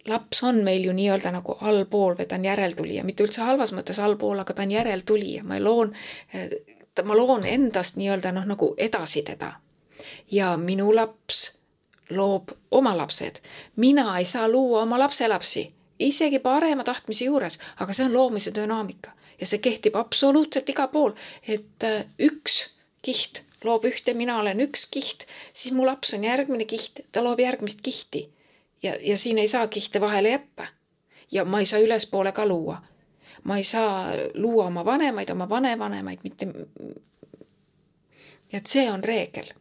laps 0.08 0.44
on 0.44 0.64
meil 0.64 0.86
ju 0.88 0.94
nii-öelda 0.96 1.32
nagu 1.36 1.58
allpool 1.62 2.16
või 2.16 2.28
ta 2.28 2.38
on 2.40 2.46
järeltulija, 2.48 3.04
mitte 3.04 3.26
üldse 3.26 3.44
halvas 3.44 3.74
mõttes 3.76 4.00
allpool, 4.00 4.40
aga 4.40 4.54
ta 4.56 4.64
on 4.64 4.72
järeltulija, 4.72 5.44
ma 5.44 5.60
loon 5.60 5.94
äh, 7.00 7.06
ma 7.06 7.18
loon 7.18 7.46
endast 7.46 7.98
nii-öelda 7.98 8.32
noh, 8.32 8.46
nagu 8.46 8.74
edasi 8.78 9.24
teda. 9.24 9.54
ja 10.32 10.58
minu 10.58 10.96
laps 10.96 11.58
loob 12.10 12.52
oma 12.72 12.98
lapsed. 12.98 13.42
mina 13.76 14.18
ei 14.18 14.26
saa 14.26 14.48
luua 14.50 14.82
oma 14.82 15.00
lapselapsi, 15.00 15.74
isegi 16.00 16.40
parema 16.40 16.84
tahtmise 16.84 17.26
juures, 17.26 17.60
aga 17.80 17.94
see 17.94 18.06
on 18.06 18.14
loomise 18.14 18.52
dünaamika 18.56 19.12
ja 19.40 19.46
see 19.46 19.60
kehtib 19.60 19.96
absoluutselt 19.96 20.70
igal 20.70 20.88
pool, 20.88 21.14
et 21.48 21.84
äh, 21.84 22.06
üks 22.20 22.70
kiht 23.02 23.44
loob 23.64 23.86
ühte, 23.90 24.14
mina 24.14 24.38
olen 24.40 24.62
üks 24.68 24.86
kiht, 24.92 25.26
siis 25.54 25.74
mu 25.74 25.86
laps 25.86 26.14
on 26.14 26.24
järgmine 26.24 26.66
kiht, 26.66 27.02
ta 27.12 27.24
loob 27.24 27.40
järgmist 27.40 27.82
kihti. 27.82 28.30
ja, 28.84 28.96
ja 29.02 29.18
siin 29.18 29.38
ei 29.38 29.48
saa 29.48 29.68
kihte 29.68 30.02
vahele 30.02 30.30
jätta. 30.30 30.68
ja 31.32 31.46
ma 31.46 31.60
ei 31.60 31.66
saa 31.66 31.80
ülespoole 31.80 32.32
ka 32.32 32.46
luua 32.46 32.82
ma 33.48 33.58
ei 33.58 33.64
saa 33.64 34.12
luua 34.36 34.68
oma 34.68 34.86
vanemaid, 34.86 35.30
oma 35.32 35.50
vanevanemaid, 35.50 36.20
mitte. 36.24 36.48
et 38.54 38.68
see 38.68 38.90
on 38.92 39.04
reegel. 39.04 39.54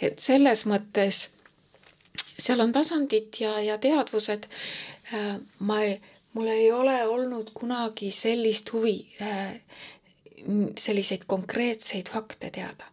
et 0.00 0.18
selles 0.18 0.66
mõttes 0.70 1.28
seal 2.38 2.60
on 2.60 2.72
tasandid 2.72 3.40
ja, 3.40 3.58
ja 3.60 3.78
teadvused. 3.78 4.48
Äh, 5.14 5.36
ma 5.58 5.80
mul 6.34 6.50
ei 6.50 6.72
ole 6.72 6.96
olnud 7.08 7.50
kunagi 7.54 8.10
sellist 8.10 8.72
huvi, 8.72 8.98
äh, 9.22 9.54
selliseid 10.78 11.24
konkreetseid 11.26 12.10
fakte 12.10 12.50
teada. 12.50 12.90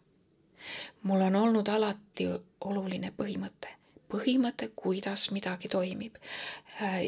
mul 1.03 1.21
on 1.21 1.35
olnud 1.35 1.67
alati 1.67 2.27
oluline 2.61 3.09
põhimõte, 3.17 3.71
põhimõte, 4.13 4.67
kuidas 4.75 5.31
midagi 5.31 5.67
toimib 5.67 6.19
äh, 6.81 7.07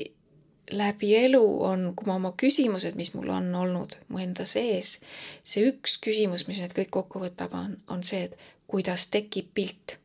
läbi 0.71 1.15
elu 1.15 1.63
on, 1.63 1.91
kui 1.95 2.07
ma 2.07 2.15
oma 2.15 2.33
küsimused, 2.37 2.95
mis 2.95 3.13
mul 3.13 3.29
on 3.33 3.49
olnud 3.55 3.97
mu 4.07 4.21
enda 4.23 4.45
sees, 4.47 4.97
see 5.43 5.65
üks 5.67 5.97
küsimus, 6.03 6.47
mis 6.47 6.61
need 6.61 6.75
kõik 6.77 6.91
kokku 6.93 7.21
võtab, 7.23 7.55
on, 7.57 7.75
on 7.91 8.03
see, 8.03 8.27
et 8.29 8.37
kuidas 8.69 9.07
tekib 9.13 9.51
pilt. 9.53 9.97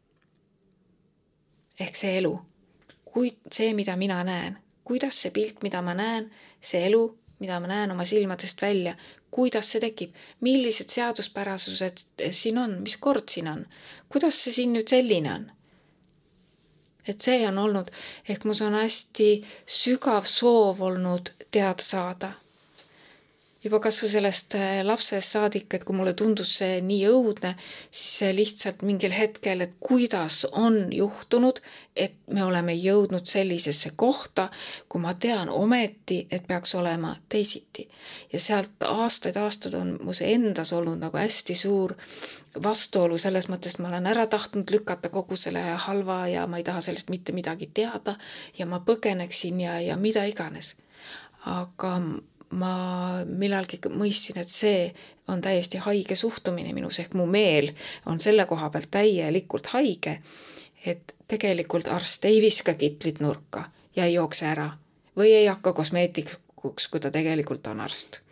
ehk 1.80 1.96
see 1.96 2.16
elu. 2.18 2.34
kui 3.08 3.30
see, 3.52 3.72
mida 3.74 3.96
mina 3.96 4.18
näen, 4.24 4.58
kuidas 4.84 5.22
see 5.22 5.30
pilt, 5.32 5.62
mida 5.62 5.80
ma 5.82 5.94
näen, 5.94 6.30
see 6.60 6.84
elu, 6.86 7.04
mida 7.40 7.60
ma 7.60 7.70
näen 7.70 7.94
oma 7.94 8.04
silmadest 8.04 8.62
välja, 8.62 8.96
kuidas 9.30 9.70
see 9.72 9.80
tekib, 9.80 10.16
millised 10.40 10.90
seaduspärasused 10.92 12.04
siin 12.32 12.58
on, 12.58 12.80
mis 12.82 12.96
kord 12.96 13.30
siin 13.30 13.48
on, 13.48 13.64
kuidas 14.08 14.42
see 14.42 14.52
siin 14.52 14.74
nüüd 14.76 14.90
selline 14.90 15.32
on 15.32 15.46
et 17.08 17.20
see 17.24 17.46
on 17.48 17.58
olnud, 17.58 17.90
ehk 18.28 18.44
mus 18.48 18.60
on 18.64 18.76
hästi 18.78 19.30
sügav 19.66 20.28
soov 20.28 20.82
olnud 20.90 21.32
teada 21.50 21.82
saada. 21.84 22.32
juba 23.64 23.80
kasvõi 23.82 24.08
sellest 24.08 24.54
äh, 24.54 24.84
lapsest 24.86 25.34
saadik, 25.34 25.66
et 25.74 25.82
kui 25.84 25.96
mulle 25.96 26.12
tundus 26.14 26.52
see 26.60 26.76
nii 26.80 27.08
õudne, 27.10 27.50
siis 27.90 28.30
lihtsalt 28.36 28.84
mingil 28.86 29.10
hetkel, 29.12 29.64
et 29.64 29.72
kuidas 29.82 30.44
on 30.52 30.92
juhtunud, 30.94 31.58
et 31.96 32.14
me 32.30 32.44
oleme 32.46 32.76
jõudnud 32.78 33.26
sellisesse 33.26 33.90
kohta, 33.96 34.46
kui 34.88 35.02
ma 35.02 35.16
tean 35.18 35.50
ometi, 35.50 36.20
et 36.30 36.46
peaks 36.46 36.76
olema 36.78 37.16
teisiti. 37.28 37.88
ja 38.32 38.40
sealt 38.40 38.86
aastaid-aastaid 38.86 39.74
on 39.74 39.96
mu 40.06 40.14
see 40.14 40.30
endas 40.38 40.72
olnud 40.72 41.02
nagu 41.02 41.18
hästi 41.18 41.58
suur 41.58 41.96
vastuolu 42.62 43.18
selles 43.18 43.48
mõttes, 43.48 43.76
et 43.76 43.82
ma 43.82 43.90
olen 43.90 44.06
ära 44.10 44.26
tahtnud 44.26 44.70
lükata 44.72 45.10
kogu 45.12 45.36
selle 45.36 45.60
halva 45.86 46.22
ja 46.28 46.46
ma 46.46 46.58
ei 46.58 46.66
taha 46.66 46.80
sellest 46.84 47.10
mitte 47.10 47.32
midagi 47.32 47.70
teada 47.74 48.16
ja 48.58 48.66
ma 48.66 48.80
põgeneksin 48.84 49.60
ja, 49.60 49.78
ja 49.80 49.96
mida 49.96 50.24
iganes. 50.24 50.74
aga 51.46 51.98
ma 52.50 52.72
millalgi 53.24 53.78
mõistsin, 53.92 54.40
et 54.40 54.48
see 54.48 54.92
on 55.28 55.40
täiesti 55.44 55.78
haige 55.84 56.16
suhtumine 56.16 56.72
minus, 56.72 56.98
ehk 56.98 57.14
mu 57.14 57.26
meel 57.26 57.70
on 58.06 58.20
selle 58.20 58.46
koha 58.46 58.70
pealt 58.70 58.90
täielikult 58.90 59.66
haige, 59.74 60.18
et 60.84 61.14
tegelikult 61.28 61.88
arst 61.88 62.24
ei 62.24 62.40
viska 62.42 62.74
kitlit 62.74 63.20
nurka 63.20 63.68
ja 63.96 64.04
ei 64.04 64.14
jookse 64.14 64.46
ära 64.46 64.70
või 65.16 65.34
ei 65.34 65.46
hakka 65.46 65.72
kosmeetikuks, 65.72 66.88
kui 66.88 67.00
ta 67.00 67.10
tegelikult 67.10 67.66
on 67.66 67.80
arst 67.84 68.22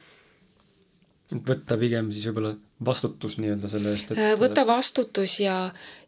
et 1.34 1.42
võtta 1.48 1.76
pigem 1.80 2.10
siis 2.14 2.28
võib-olla 2.28 2.54
vastutus 2.84 3.38
nii-öelda 3.38 3.68
selle 3.68 3.92
eest, 3.92 4.10
et 4.12 4.18
äh, 4.20 4.34
võta 4.40 4.66
vastutus 4.68 5.38
ja, 5.40 5.56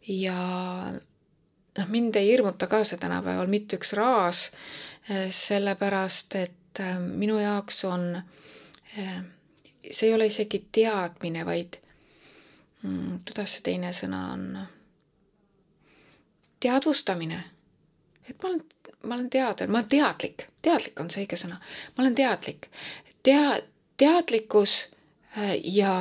ja 0.07 0.37
noh, 1.77 1.87
mind 1.89 2.15
ei 2.19 2.31
hirmuta 2.31 2.67
ka 2.69 2.83
see 2.85 2.99
tänapäeval 3.01 3.49
mitte 3.49 3.79
üks 3.79 3.93
raas, 3.97 4.49
äh, 5.09 5.27
sellepärast 5.33 6.37
et 6.39 6.81
äh, 6.83 6.97
minu 6.99 7.39
jaoks 7.41 7.83
on, 7.89 8.11
see 8.93 10.09
ei 10.09 10.13
ole 10.13 10.29
isegi 10.29 10.63
teadmine, 10.71 11.45
vaid 11.45 11.79
mm, 12.83 13.21
kuidas 13.25 13.57
see 13.57 13.65
teine 13.71 13.93
sõna 13.95 14.25
on? 14.33 14.45
teadvustamine. 16.59 17.43
et 18.29 18.43
ma 18.43 18.49
olen, 18.49 18.63
ma 19.07 19.15
olen 19.15 19.29
teadel, 19.29 19.69
ma 19.71 19.79
olen 19.79 19.89
teadlik, 19.89 20.49
teadlik 20.61 20.99
on 20.99 21.09
see 21.09 21.23
õige 21.23 21.37
sõna, 21.39 21.57
ma 21.95 22.03
olen 22.03 22.15
teadlik. 22.15 22.67
tea-, 23.23 23.61
teadlikkus 23.97 24.81
ja 25.63 25.93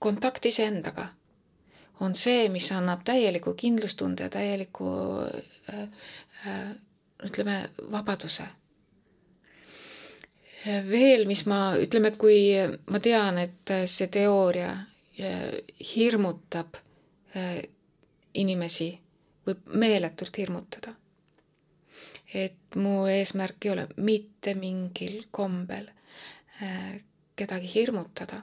kontakt 0.00 0.46
iseendaga 0.48 1.08
on 2.00 2.14
see, 2.16 2.48
mis 2.48 2.70
annab 2.72 3.04
täieliku 3.04 3.52
kindlustunde 3.54 4.28
täieliku 4.32 4.88
äh, 5.74 5.80
äh, 6.46 6.70
ütleme, 7.24 7.70
vabaduse. 7.92 8.46
veel, 10.88 11.24
mis 11.24 11.46
ma, 11.48 11.74
ütleme, 11.80 12.08
et 12.08 12.16
kui 12.20 12.38
ma 12.92 13.00
tean, 13.00 13.38
et 13.40 13.72
see 13.88 14.08
teooria 14.12 14.72
hirmutab 15.94 16.76
inimesi, 18.34 18.90
võib 19.46 19.72
meeletult 19.84 20.36
hirmutada. 20.36 20.94
et 22.34 22.76
mu 22.76 23.06
eesmärk 23.10 23.64
ei 23.64 23.70
ole 23.72 23.86
mitte 23.96 24.54
mingil 24.54 25.24
kombel 25.30 25.88
kedagi 27.36 27.70
hirmutada. 27.74 28.42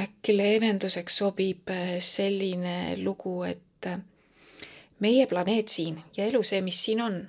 Äkki 0.00 0.36
leevenduseks 0.36 1.16
sobib 1.18 1.70
äh, 1.70 1.96
selline 2.00 2.96
lugu, 3.02 3.42
et 3.42 3.86
äh, 3.86 3.98
meie 5.00 5.26
planeet 5.26 5.68
siin 5.68 6.02
ja 6.16 6.26
elu, 6.26 6.42
see, 6.42 6.60
mis 6.60 6.82
siin 6.84 7.00
on, 7.00 7.22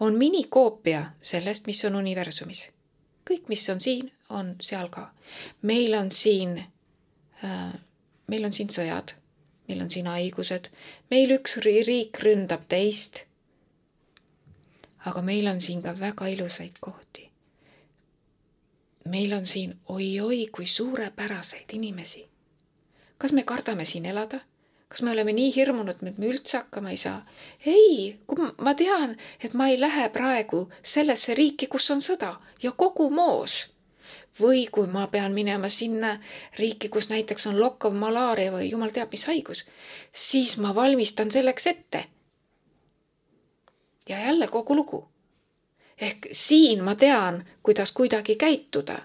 on 0.00 0.16
minikoopia 0.18 1.04
sellest, 1.22 1.66
mis 1.66 1.84
on 1.84 1.96
universumis. 1.96 2.68
kõik, 3.30 3.48
mis 3.48 3.68
on 3.70 3.80
siin, 3.80 4.10
on 4.28 4.56
seal 4.60 4.88
ka. 4.88 5.10
meil 5.62 5.94
on 5.94 6.10
siin 6.10 6.58
äh,, 7.44 7.72
meil 8.26 8.44
on 8.44 8.52
siin 8.52 8.68
sõjad, 8.72 9.14
meil 9.68 9.80
on 9.82 9.90
siin 9.90 10.06
haigused, 10.10 10.70
meil 11.10 11.32
üks 11.38 11.58
riik 11.64 12.20
ründab 12.22 12.68
teist. 12.68 13.24
aga 15.06 15.22
meil 15.22 15.46
on 15.46 15.60
siin 15.60 15.82
ka 15.82 15.94
väga 15.98 16.26
ilusaid 16.26 16.78
kohti. 16.80 17.30
Meil 19.06 19.32
on 19.32 19.46
siin 19.46 19.76
oi-oi 19.88 20.46
kui 20.52 20.66
suurepäraseid 20.66 21.72
inimesi. 21.72 22.28
kas 23.18 23.32
me 23.32 23.42
kardame 23.42 23.84
siin 23.84 24.06
elada? 24.06 24.40
kas 24.88 25.02
me 25.02 25.10
oleme 25.10 25.32
nii 25.32 25.54
hirmunud, 25.56 26.02
et 26.02 26.18
me 26.18 26.28
üldse 26.30 26.58
hakkama 26.58 26.90
ei 26.90 26.96
saa? 26.96 27.26
ei, 27.66 28.18
kui 28.26 28.50
ma 28.58 28.74
tean, 28.74 29.16
et 29.44 29.54
ma 29.54 29.68
ei 29.68 29.80
lähe 29.80 30.08
praegu 30.08 30.68
sellesse 30.82 31.34
riiki, 31.34 31.66
kus 31.66 31.90
on 31.90 32.02
sõda 32.02 32.36
ja 32.62 32.72
kogu 32.72 33.10
moos. 33.10 33.56
või 34.40 34.66
kui 34.68 34.86
ma 34.86 35.06
pean 35.08 35.32
minema 35.32 35.68
sinna 35.72 36.18
riiki, 36.58 36.88
kus 36.92 37.08
näiteks 37.08 37.46
on 37.46 37.60
lokkav 37.60 37.94
malaaria 37.96 38.52
või 38.52 38.70
jumal 38.70 38.92
teab 38.92 39.12
mis 39.12 39.24
haigus, 39.26 39.64
siis 40.12 40.58
ma 40.58 40.74
valmistan 40.74 41.30
selleks 41.32 41.66
ette. 41.66 42.04
ja 44.08 44.18
jälle 44.18 44.48
kogu 44.48 44.76
lugu. 44.76 45.08
Ehk 46.00 46.28
siin 46.32 46.84
ma 46.84 46.94
tean, 46.94 47.44
kuidas 47.62 47.92
kuidagi 47.92 48.36
käituda. 48.36 48.98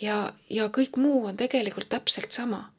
ja, 0.00 0.32
ja 0.50 0.66
kõik 0.66 0.96
muu 0.96 1.26
on 1.26 1.36
tegelikult 1.36 1.88
täpselt 1.88 2.32
sama 2.32 2.72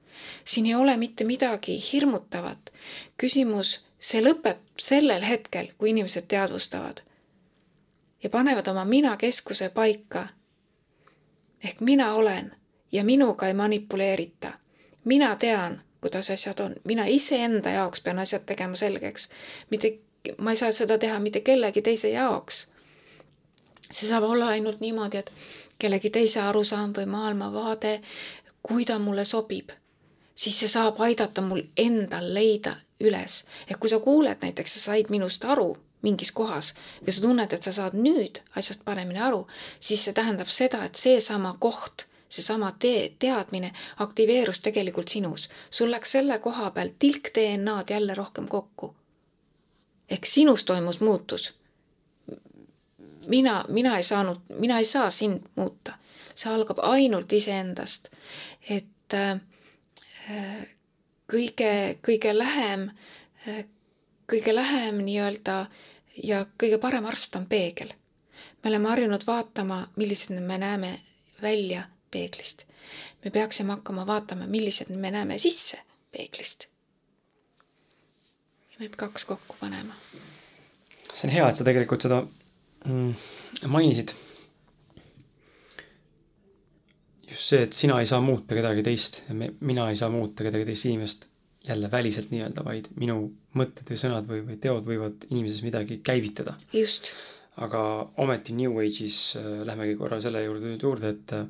siin 0.45 0.65
ei 0.65 0.75
ole 0.75 0.97
mitte 0.97 1.23
midagi 1.23 1.83
hirmutavat. 1.93 2.69
küsimus, 3.17 3.85
see 3.99 4.21
lõpeb 4.21 4.57
sellel 4.79 5.21
hetkel, 5.21 5.67
kui 5.77 5.89
inimesed 5.89 6.25
teadvustavad 6.27 7.01
ja 8.23 8.29
panevad 8.29 8.67
oma 8.67 8.85
mina 8.85 9.17
keskuse 9.17 9.69
paika. 9.69 10.27
ehk 11.63 11.81
mina 11.81 12.13
olen 12.13 12.55
ja 12.91 13.03
minuga 13.03 13.47
ei 13.47 13.53
manipuleerita. 13.53 14.53
mina 15.05 15.35
tean, 15.35 15.81
kuidas 16.01 16.29
asjad 16.29 16.59
on, 16.59 16.75
mina 16.83 17.05
iseenda 17.05 17.69
jaoks 17.69 18.01
pean 18.01 18.19
asjad 18.19 18.41
tegema 18.45 18.75
selgeks, 18.75 19.29
mitte, 19.69 19.99
ma 20.37 20.51
ei 20.51 20.57
saa 20.57 20.71
seda 20.71 20.97
teha 20.97 21.19
mitte 21.19 21.39
kellegi 21.39 21.81
teise 21.81 22.09
jaoks. 22.09 22.67
See 23.91 24.09
saab 24.09 24.23
olla 24.23 24.47
ainult 24.47 24.79
niimoodi, 24.79 25.17
et 25.17 25.31
kellegi 25.79 26.09
teise 26.09 26.41
arusaam 26.41 26.93
või 26.97 27.05
maailmavaade, 27.05 28.01
kui 28.63 28.85
ta 28.85 28.99
mulle 28.99 29.25
sobib 29.25 29.71
siis 30.35 30.59
see 30.59 30.67
saab 30.67 31.01
aidata 31.01 31.41
mul 31.41 31.61
endal 31.77 32.33
leida 32.33 32.75
üles. 32.99 33.43
ehk 33.69 33.79
kui 33.79 33.89
sa 33.89 33.99
kuuled 33.99 34.37
näiteks, 34.41 34.73
sa 34.73 34.79
said 34.79 35.09
minust 35.09 35.45
aru 35.45 35.77
mingis 36.01 36.31
kohas 36.31 36.73
või 37.05 37.13
sa 37.13 37.21
tunned, 37.21 37.53
et 37.53 37.63
sa 37.63 37.71
saad 37.71 37.93
nüüd 37.95 38.41
asjast 38.55 38.83
paremini 38.85 39.19
aru, 39.19 39.47
siis 39.79 40.03
see 40.03 40.13
tähendab 40.13 40.51
seda, 40.51 40.83
et 40.85 40.95
seesama 40.95 41.55
koht, 41.59 42.07
seesama 42.29 42.73
tee, 42.79 43.13
teadmine 43.19 43.71
aktiveerus 44.03 44.59
tegelikult 44.59 45.07
sinus. 45.07 45.49
sul 45.69 45.91
läks 45.91 46.11
selle 46.11 46.39
koha 46.39 46.71
peal 46.71 46.89
tilk 46.99 47.31
DNA-d 47.35 47.93
jälle 47.93 48.13
rohkem 48.13 48.47
kokku. 48.47 48.95
ehk 50.09 50.25
sinus 50.25 50.63
toimus 50.63 50.99
muutus. 50.99 51.53
Mina, 53.27 53.65
mina 53.67 53.97
ei 53.97 54.03
saanud, 54.03 54.37
mina 54.59 54.77
ei 54.77 54.85
saa 54.85 55.09
sind 55.09 55.41
muuta. 55.55 55.93
see 56.35 56.49
algab 56.49 56.79
ainult 56.81 57.33
iseendast. 57.33 58.09
et 58.69 59.13
äh, 59.13 59.39
kõige, 61.27 61.97
kõige 62.01 62.37
lähem, 62.37 62.89
kõige 64.29 64.55
lähem 64.55 65.01
nii-öelda 65.05 65.65
ja 66.23 66.45
kõige 66.59 66.77
parem 66.81 67.05
arst 67.05 67.35
on 67.35 67.45
peegel. 67.45 67.93
me 68.63 68.69
oleme 68.69 68.89
harjunud 68.89 69.25
vaatama, 69.27 69.87
millised 69.95 70.39
me 70.39 70.57
näeme 70.57 70.99
välja 71.41 71.83
peeglist. 72.11 72.63
me 73.25 73.31
peaksime 73.31 73.73
hakkama 73.73 74.07
vaatama, 74.07 74.47
millised 74.47 74.89
me 74.89 75.11
näeme 75.11 75.37
sisse 75.37 75.81
peeglist. 76.11 76.67
Need 78.79 78.95
kaks 78.97 79.25
kokku 79.25 79.55
panema. 79.59 79.93
see 81.13 81.27
on 81.27 81.33
hea, 81.33 81.49
et 81.49 81.55
sa 81.55 81.63
tegelikult 81.63 82.01
seda 82.01 82.23
mm, 82.85 83.67
mainisid 83.71 84.13
just 87.33 87.49
see, 87.49 87.61
et 87.65 87.75
sina 87.75 87.99
ei 88.01 88.09
saa 88.09 88.21
muuta 88.23 88.55
kedagi 88.57 88.83
teist 88.85 89.23
ja 89.27 89.37
me, 89.37 89.51
mina 89.65 89.89
ei 89.91 89.99
saa 89.99 90.11
muuta 90.13 90.45
kedagi 90.45 90.67
teist 90.69 90.89
inimest 90.89 91.29
jälle 91.63 91.91
väliselt 91.91 92.31
nii-öelda, 92.33 92.63
vaid 92.65 92.89
minu 92.99 93.21
mõtted 93.57 93.87
või 93.87 93.99
sõnad 93.99 94.27
või, 94.27 94.41
või 94.43 94.57
teod 94.61 94.83
võivad 94.87 95.27
inimeses 95.29 95.63
midagi 95.63 96.01
käivitada. 96.03 96.57
just. 96.75 97.13
aga 97.55 97.79
ometi 98.17 98.55
New 98.57 98.79
Age'is 98.81 99.37
äh, 99.37 99.61
lähmegi 99.67 99.95
korra 99.95 100.19
selle 100.21 100.43
juurde, 100.43 100.75
juurde, 100.81 101.13
et 101.13 101.33
äh, 101.37 101.45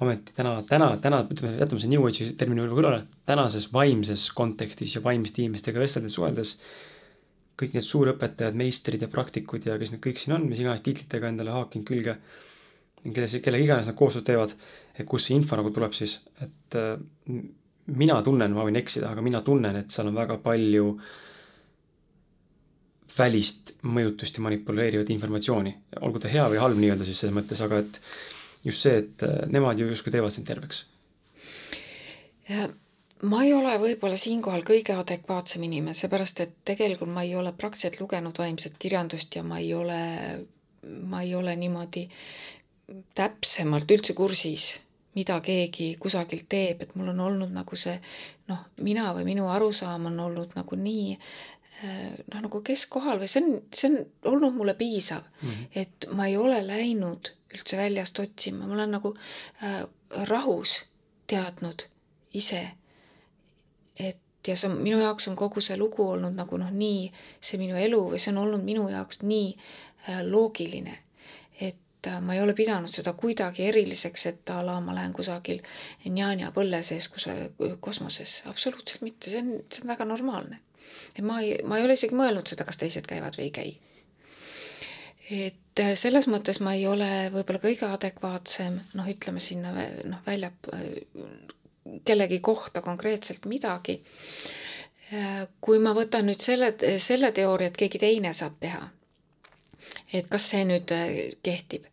ometi 0.00 0.32
täna, 0.36 0.54
täna, 0.68 0.94
täna, 1.02 1.24
ütleme, 1.28 1.58
jätame 1.60 1.82
see 1.82 1.92
New 1.92 2.06
Age'i 2.08 2.32
termini 2.38 2.62
võib-olla 2.62 2.80
kõrvale, 2.80 3.02
tänases 3.28 3.68
vaimses 3.74 4.28
kontekstis 4.36 4.96
ja 4.96 5.04
vaimsete 5.04 5.44
inimestega 5.44 5.82
vesteldes, 5.82 6.16
suheldes, 6.16 6.54
kõik 7.60 7.74
need 7.76 7.86
suurõpetajad, 7.86 8.56
meistrid 8.56 9.02
ja 9.04 9.08
praktikud 9.12 9.66
ja 9.68 9.76
kes 9.80 9.92
need 9.94 10.02
kõik 10.04 10.20
siin 10.20 10.36
on, 10.36 10.46
mis 10.48 10.62
iganes 10.62 10.84
tiitlitega 10.86 11.28
endale 11.28 11.52
haakinud 11.54 11.88
külge 11.88 12.16
kelle, 13.04 13.40
kellega 13.40 13.64
iganes 13.64 13.88
nad 13.88 13.96
koostööd 13.98 14.26
teevad, 14.28 14.54
kust 15.08 15.28
see 15.28 15.38
info 15.38 15.58
nagu 15.58 15.72
tuleb 15.74 15.94
siis, 15.96 16.18
et 16.44 16.76
äh, 16.78 16.94
mina 18.00 18.20
tunnen, 18.26 18.52
ma 18.54 18.66
võin 18.66 18.78
eksida, 18.80 19.10
aga 19.12 19.24
mina 19.24 19.42
tunnen, 19.46 19.80
et 19.80 19.92
seal 19.92 20.10
on 20.10 20.18
väga 20.18 20.38
palju 20.44 20.92
välist 23.16 23.74
mõjutust 23.82 24.38
ja 24.38 24.44
manipuleerivat 24.44 25.10
informatsiooni, 25.12 25.72
olgu 26.06 26.22
ta 26.22 26.30
hea 26.30 26.44
või 26.52 26.60
halb 26.62 26.78
nii-öelda 26.80 27.08
siis 27.08 27.22
selles 27.22 27.36
mõttes, 27.36 27.62
aga 27.64 27.80
et 27.82 27.98
just 28.64 28.84
see, 28.84 29.00
et 29.02 29.26
äh, 29.26 29.42
nemad 29.50 29.80
ju 29.80 29.88
justkui 29.90 30.14
teevad 30.14 30.34
sind 30.34 30.48
terveks. 30.48 30.84
Ma 33.22 33.42
ei 33.44 33.52
ole 33.54 33.74
võib-olla 33.80 34.16
siinkohal 34.16 34.62
kõige 34.66 34.94
adekvaatsem 34.96 35.64
inimene, 35.66 35.96
seepärast 35.96 36.40
et 36.44 36.54
tegelikult 36.64 37.12
ma 37.12 37.24
ei 37.26 37.34
ole 37.36 37.52
praktiliselt 37.52 38.00
lugenud 38.00 38.38
vaimset 38.38 38.78
kirjandust 38.80 39.36
ja 39.36 39.42
ma 39.44 39.58
ei 39.60 39.74
ole, 39.74 40.00
ma 41.10 41.22
ei 41.22 41.34
ole 41.34 41.56
niimoodi 41.56 42.06
täpsemalt 43.14 43.90
üldse 43.90 44.16
kursis, 44.18 44.72
mida 45.14 45.40
keegi 45.44 45.92
kusagilt 46.00 46.48
teeb, 46.48 46.82
et 46.82 46.94
mul 46.94 47.12
on 47.12 47.20
olnud 47.26 47.52
nagu 47.52 47.76
see 47.76 47.96
noh, 48.50 48.64
mina 48.80 49.10
või 49.14 49.26
minu 49.32 49.48
arusaam 49.50 50.08
on 50.10 50.20
olnud 50.26 50.54
nagu 50.56 50.78
nii 50.78 51.16
noh, 51.82 52.40
nagu 52.40 52.62
keskkohal 52.64 53.20
või 53.20 53.30
see 53.30 53.42
on, 53.44 53.60
see 53.74 53.90
on 53.90 54.00
olnud 54.34 54.56
mulle 54.56 54.74
piisav 54.78 55.22
mm, 55.22 55.50
-hmm. 55.50 55.68
et 55.82 56.08
ma 56.16 56.26
ei 56.28 56.36
ole 56.36 56.60
läinud 56.66 57.32
üldse 57.54 57.76
väljast 57.76 58.18
otsima, 58.22 58.66
ma 58.66 58.74
olen 58.74 58.92
nagu 58.96 59.14
äh, 59.64 59.82
rahus 60.30 60.84
teadnud 61.26 61.86
ise, 62.34 62.62
et 64.00 64.48
ja 64.48 64.56
see 64.56 64.70
on, 64.70 64.78
minu 64.80 64.98
jaoks 65.02 65.28
on 65.28 65.36
kogu 65.36 65.60
see 65.60 65.76
lugu 65.76 66.06
olnud 66.14 66.34
nagu 66.36 66.58
noh, 66.58 66.72
nii 66.72 67.10
see 67.44 67.60
minu 67.60 67.76
elu 67.76 68.00
või 68.14 68.20
see 68.22 68.32
on 68.32 68.42
olnud 68.46 68.64
minu 68.64 68.88
jaoks 68.88 69.22
nii 69.22 69.52
äh, 69.52 70.22
loogiline 70.24 70.96
et 72.00 72.06
äh, 72.06 72.20
ma 72.20 72.34
ei 72.34 72.40
ole 72.40 72.54
pidanud 72.56 72.92
seda 72.92 73.12
kuidagi 73.12 73.66
eriliseks, 73.68 74.26
et 74.30 74.50
a 74.50 74.62
la 74.64 74.78
ma 74.80 74.94
lähen 74.96 75.12
kusagil 75.12 75.60
njanja 76.08 76.52
põlle 76.56 76.82
sees 76.86 77.08
kus 77.12 77.28
kosmoses, 77.84 78.40
absoluutselt 78.48 79.04
mitte, 79.04 79.30
see 79.30 79.42
on, 79.44 79.52
see 79.68 79.84
on 79.84 79.92
väga 79.92 80.08
normaalne. 80.08 80.60
et 81.14 81.24
ma 81.24 81.40
ei, 81.40 81.58
ma 81.64 81.78
ei 81.78 81.84
ole 81.84 81.98
isegi 81.98 82.16
mõelnud 82.16 82.48
seda, 82.48 82.64
kas 82.64 82.80
teised 82.80 83.06
käivad 83.06 83.36
või 83.36 83.50
ei 83.50 83.54
käi. 83.58 83.76
et 85.30 85.84
äh, 85.84 85.92
selles 85.94 86.28
mõttes 86.32 86.62
ma 86.64 86.74
ei 86.78 86.86
ole 86.88 87.28
võib-olla 87.34 87.60
kõige 87.60 87.92
adekvaatsem, 87.92 88.80
noh, 88.96 89.12
ütleme 89.12 89.40
sinna 89.44 89.74
noh, 89.76 90.24
välja 90.26 90.54
kellegi 92.04 92.40
kohta 92.40 92.82
konkreetselt 92.82 93.46
midagi. 93.46 94.00
Äh, 95.12 95.46
kui 95.60 95.78
ma 95.78 95.94
võtan 95.96 96.26
nüüd 96.30 96.40
selle, 96.40 96.74
selle 96.98 97.32
teooria, 97.32 97.70
et 97.70 97.76
keegi 97.76 97.98
teine 97.98 98.32
saab 98.32 98.58
teha 98.60 98.88
et 100.12 100.26
kas 100.30 100.44
see 100.52 100.64
nüüd 100.66 100.90
kehtib 101.42 101.86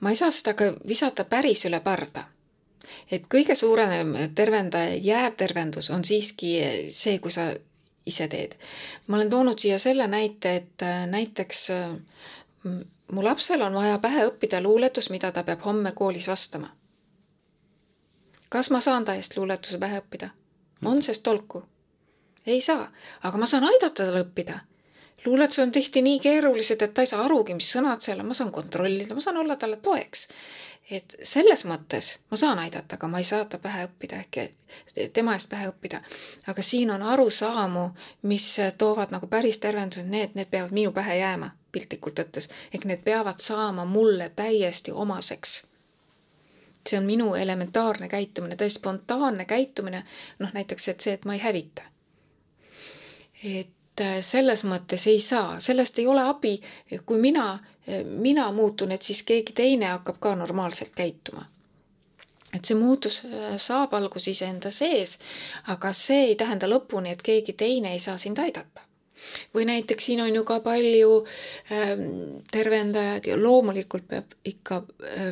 ma 0.00 0.10
ei 0.10 0.16
saa 0.16 0.30
seda 0.30 0.54
ka 0.54 0.72
visata 0.88 1.24
päris 1.24 1.64
üle 1.68 1.80
parda. 1.80 2.24
et 3.10 3.24
kõige 3.34 3.54
suurem 3.54 4.14
tervendaja, 4.34 4.94
jäävtervendus 4.94 5.90
on 5.90 6.04
siiski 6.04 6.52
see, 6.90 7.18
kui 7.18 7.30
sa 7.30 7.50
ise 8.06 8.28
teed. 8.28 8.54
ma 9.06 9.16
olen 9.16 9.30
toonud 9.30 9.58
siia 9.58 9.78
selle 9.78 10.06
näite, 10.06 10.56
et 10.56 10.82
äh, 10.82 11.06
näiteks 11.06 11.70
äh, 11.70 11.90
mu 13.12 13.24
lapsel 13.24 13.62
on 13.62 13.74
vaja 13.74 13.98
pähe 13.98 14.26
õppida 14.30 14.62
luuletus, 14.62 15.10
mida 15.10 15.32
ta 15.32 15.42
peab 15.42 15.64
homme 15.64 15.92
koolis 15.92 16.28
vastama. 16.28 16.75
Kas 18.48 18.70
ma 18.70 18.80
saan 18.80 19.04
ta 19.04 19.14
eest 19.14 19.36
luuletuse 19.36 19.78
pähe 19.78 20.00
õppida? 20.00 20.30
on 20.84 21.02
sest 21.02 21.22
tolku? 21.22 21.64
ei 22.46 22.60
saa, 22.60 22.92
aga 23.22 23.38
ma 23.38 23.46
saan 23.46 23.64
aidata 23.64 24.04
tal 24.04 24.22
õppida 24.22 24.60
luuletused 25.26 25.62
on 25.62 25.72
tihti 25.72 26.02
nii 26.02 26.20
keerulised, 26.20 26.82
et 26.82 26.94
ta 26.94 27.02
ei 27.02 27.10
saa 27.10 27.24
arugi, 27.24 27.54
mis 27.54 27.68
sõnad 27.72 28.04
seal 28.04 28.20
on, 28.22 28.28
ma 28.30 28.34
saan 28.34 28.52
kontrollida, 28.54 29.14
ma 29.14 29.20
saan 29.20 29.36
olla 29.42 29.56
talle 29.56 29.76
toeks. 29.82 30.28
et 30.90 31.16
selles 31.22 31.64
mõttes 31.66 32.12
ma 32.30 32.36
saan 32.38 32.58
aidata, 32.62 32.94
aga 32.94 33.08
ma 33.10 33.18
ei 33.18 33.24
saa 33.26 33.44
ta 33.44 33.58
pähe 33.58 33.88
õppida 33.88 34.20
ehk 34.22 34.38
tema 35.12 35.34
eest 35.34 35.48
pähe 35.50 35.68
õppida. 35.68 36.00
aga 36.46 36.62
siin 36.62 36.90
on 36.90 37.02
arusaamu, 37.02 37.88
mis 38.22 38.56
toovad 38.78 39.10
nagu 39.10 39.26
päris 39.26 39.58
tervendused, 39.58 40.06
need, 40.06 40.34
need 40.34 40.50
peavad 40.50 40.70
minu 40.70 40.92
pähe 40.92 41.18
jääma 41.18 41.50
piltlikult 41.72 42.18
ütles, 42.18 42.48
ehk 42.74 42.84
need 42.84 43.02
peavad 43.04 43.42
saama 43.42 43.84
mulle 43.84 44.30
täiesti 44.36 44.92
omaseks 44.92 45.62
see 46.88 46.98
on 46.98 47.04
minu 47.04 47.34
elementaarne 47.34 48.08
käitumine, 48.08 48.56
täiesti 48.56 48.80
spontaanne 48.80 49.44
käitumine, 49.44 50.02
noh 50.38 50.52
näiteks, 50.52 50.88
et 50.88 51.00
see, 51.00 51.14
et 51.16 51.24
ma 51.24 51.34
ei 51.34 51.42
hävita. 51.42 51.82
et 53.44 54.00
äh, 54.00 54.20
selles 54.20 54.64
mõttes 54.64 55.06
ei 55.06 55.20
saa, 55.20 55.60
sellest 55.60 55.98
ei 55.98 56.06
ole 56.06 56.22
abi, 56.22 56.60
kui 57.06 57.18
mina, 57.20 57.58
mina 58.04 58.52
muutun, 58.52 58.92
et 58.92 59.02
siis 59.02 59.22
keegi 59.22 59.52
teine 59.52 59.86
hakkab 59.86 60.16
ka 60.20 60.34
normaalselt 60.34 60.94
käituma 60.96 61.46
et 62.54 62.64
see 62.64 62.76
muutus 62.78 63.20
äh, 63.24 63.56
saab 63.60 63.94
alguse 63.94 64.30
iseenda 64.30 64.70
sees, 64.70 65.18
aga 65.72 65.92
see 65.92 66.30
ei 66.30 66.36
tähenda 66.40 66.68
lõpuni, 66.70 67.12
et 67.12 67.22
keegi 67.22 67.52
teine 67.52 67.92
ei 67.92 68.00
saa 68.00 68.16
sind 68.16 68.38
aidata 68.38 68.85
või 69.54 69.64
näiteks 69.68 70.06
siin 70.06 70.20
on 70.20 70.34
ju 70.34 70.44
ka 70.44 70.60
palju 70.60 71.24
ähm, 71.72 72.00
tervendajaid 72.50 73.26
ja 73.26 73.36
loomulikult 73.40 74.08
peab 74.08 74.24
ikka 74.44 74.82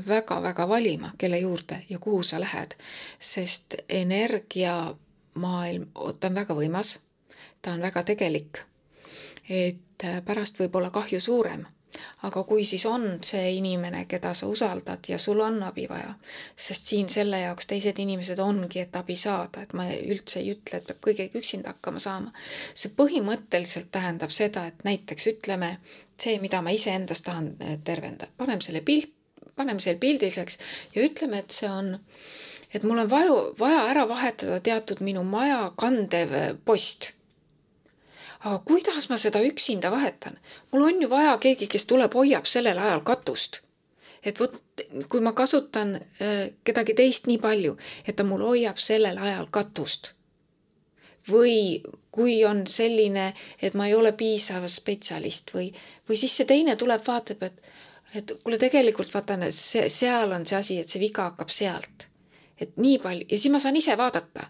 väga-väga 0.08 0.62
äh, 0.62 0.68
valima, 0.68 1.12
kelle 1.18 1.38
juurde 1.38 1.82
ja 1.88 1.98
kuhu 1.98 2.22
sa 2.22 2.40
lähed, 2.40 2.74
sest 3.18 3.74
energiamaailm, 3.88 5.86
ta 6.20 6.28
on 6.28 6.34
väga 6.34 6.54
võimas, 6.54 6.98
ta 7.62 7.72
on 7.72 7.80
väga 7.84 8.02
tegelik, 8.02 8.58
et 9.48 10.04
äh, 10.04 10.20
pärast 10.24 10.60
võib 10.60 10.76
olla 10.76 10.90
kahju 10.90 11.20
suurem 11.20 11.66
aga 12.22 12.42
kui 12.48 12.64
siis 12.68 12.84
on 12.86 13.18
see 13.24 13.54
inimene, 13.58 14.04
keda 14.10 14.34
sa 14.34 14.48
usaldad 14.50 15.08
ja 15.08 15.18
sul 15.18 15.40
on 15.44 15.62
abi 15.62 15.86
vaja, 15.90 16.14
sest 16.56 16.90
siin 16.92 17.08
selle 17.12 17.40
jaoks 17.44 17.68
teised 17.70 17.98
inimesed 18.02 18.40
ongi, 18.42 18.80
et 18.84 18.96
abi 18.96 19.16
saada, 19.16 19.62
et 19.62 19.74
ma 19.76 19.86
üldse 19.94 20.40
ei 20.40 20.52
ütle, 20.54 20.80
et 20.80 20.88
peab 20.88 21.02
kõigega 21.08 21.40
üksinda 21.40 21.74
hakkama 21.74 22.02
saama. 22.02 22.32
see 22.74 22.92
põhimõtteliselt 22.96 23.90
tähendab 23.94 24.32
seda, 24.34 24.66
et 24.66 24.84
näiteks 24.84 25.28
ütleme, 25.34 25.76
see, 26.20 26.38
mida 26.42 26.62
ma 26.62 26.74
iseendas 26.74 27.22
tahan 27.26 27.54
eh, 27.60 27.76
tervendada, 27.84 28.32
paneme 28.38 28.62
selle 28.62 28.80
pilt, 28.80 29.12
paneme 29.56 29.80
selle 29.80 29.98
pildiseks 29.98 30.58
ja 30.94 31.04
ütleme, 31.04 31.44
et 31.44 31.54
see 31.54 31.70
on 31.70 31.98
et 32.74 32.82
mul 32.82 32.98
on 32.98 33.10
vaja, 33.10 33.34
vaja 33.58 33.82
ära 33.92 34.08
vahetada 34.10 34.58
teatud 34.60 35.02
minu 35.06 35.22
maja 35.26 35.68
kandev 35.78 36.34
eh, 36.34 36.48
post 36.64 37.12
aga 38.44 38.58
kuidas 38.68 39.08
ma 39.08 39.16
seda 39.16 39.42
üksinda 39.44 39.90
vahetan? 39.90 40.38
mul 40.72 40.82
on 40.88 41.02
ju 41.02 41.10
vaja 41.10 41.36
keegi, 41.40 41.66
kes 41.66 41.86
tuleb, 41.88 42.14
hoiab 42.14 42.46
sellel 42.46 42.78
ajal 42.78 43.00
katust. 43.00 43.60
et 44.22 44.40
vot, 44.40 44.54
kui 45.08 45.20
ma 45.20 45.32
kasutan 45.32 45.96
äh, 45.96 46.50
kedagi 46.64 46.94
teist 46.94 47.26
nii 47.26 47.38
palju, 47.38 47.76
et 48.06 48.16
ta 48.16 48.24
mul 48.24 48.44
hoiab 48.44 48.78
sellel 48.78 49.18
ajal 49.18 49.48
katust. 49.50 50.12
või 51.28 51.82
kui 52.14 52.44
on 52.44 52.66
selline, 52.66 53.32
et 53.62 53.74
ma 53.74 53.88
ei 53.88 53.94
ole 53.94 54.12
piisav 54.12 54.66
spetsialist 54.68 55.54
või, 55.54 55.72
või 56.08 56.16
siis 56.20 56.36
see 56.36 56.46
teine 56.46 56.76
tuleb, 56.76 57.02
vaatab, 57.06 57.42
et 57.42 57.62
et 58.14 58.30
kuule, 58.44 58.58
tegelikult 58.60 59.10
vaata, 59.14 59.38
see, 59.50 59.88
seal 59.90 60.32
on 60.36 60.44
see 60.46 60.58
asi, 60.58 60.76
et 60.78 60.90
see 60.90 61.00
viga 61.02 61.30
hakkab 61.30 61.50
sealt. 61.50 62.08
et 62.60 62.76
nii 62.76 62.98
palju 63.02 63.26
ja 63.30 63.38
siis 63.38 63.50
ma 63.50 63.58
saan 63.58 63.76
ise 63.76 63.96
vaadata. 63.98 64.46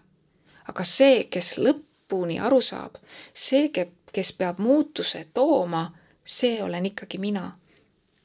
aga 0.67 0.83
see, 0.83 1.23
kes 1.31 1.55
lõpp 1.57 1.84
lõpuni 2.05 2.39
aru 2.39 2.61
saab, 2.61 2.97
see, 3.33 3.69
kes 4.13 4.33
peab 4.37 4.59
muutuse 4.59 5.27
tooma, 5.33 5.91
see 6.23 6.61
olen 6.63 6.85
ikkagi 6.85 7.17
mina. 7.19 7.57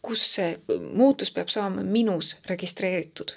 kus 0.01 0.23
see 0.35 0.55
muutus 0.97 1.31
peab 1.31 1.48
saama 1.48 1.82
minus 1.82 2.36
registreeritud? 2.48 3.35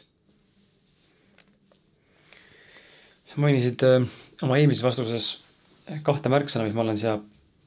sa 3.25 3.39
mainisid 3.39 3.83
äh, 3.83 4.05
oma 4.43 4.57
eelmises 4.57 4.83
vastuses 4.83 5.43
kahte 6.03 6.29
märksõna, 6.29 6.65
mis 6.65 6.73
ma 6.73 6.81
olen 6.81 6.97
siia 6.97 7.17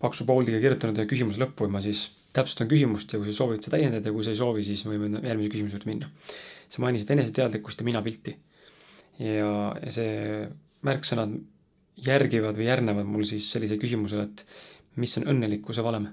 paksu 0.01 0.25
pooldiga 0.25 0.61
kirjutanud 0.61 0.99
ühe 0.99 1.09
küsimuse 1.09 1.41
lõppu 1.41 1.67
ja 1.67 1.73
ma 1.73 1.81
siis 1.81 2.11
täpsustan 2.33 2.69
küsimust 2.69 3.13
ja 3.13 3.19
kui 3.19 3.29
sa 3.29 3.37
soovid, 3.37 3.63
sa 3.65 3.73
täiendad 3.73 4.05
ja 4.05 4.13
kui 4.13 4.25
sa 4.25 4.33
ei 4.33 4.37
soovi, 4.37 4.63
siis 4.65 4.85
võime 4.85 5.21
järgmise 5.25 5.53
küsimuse 5.53 5.77
juurde 5.77 5.91
minna. 5.91 6.11
sa 6.69 6.81
mainisid 6.85 7.11
eneseteadlikkust 7.11 7.81
ja 7.81 7.85
minapilti. 7.85 8.37
ja, 9.19 9.51
ja 9.83 9.93
see 9.93 10.49
märksõnad 10.85 11.37
järgivad 11.97 12.57
või 12.59 12.69
järgnevad 12.69 13.09
mul 13.09 13.25
siis 13.29 13.49
sellise 13.53 13.79
küsimusele, 13.81 14.27
et 14.29 14.45
mis 15.01 15.17
on 15.21 15.29
õnnelikkuse 15.33 15.85
valem? 15.85 16.11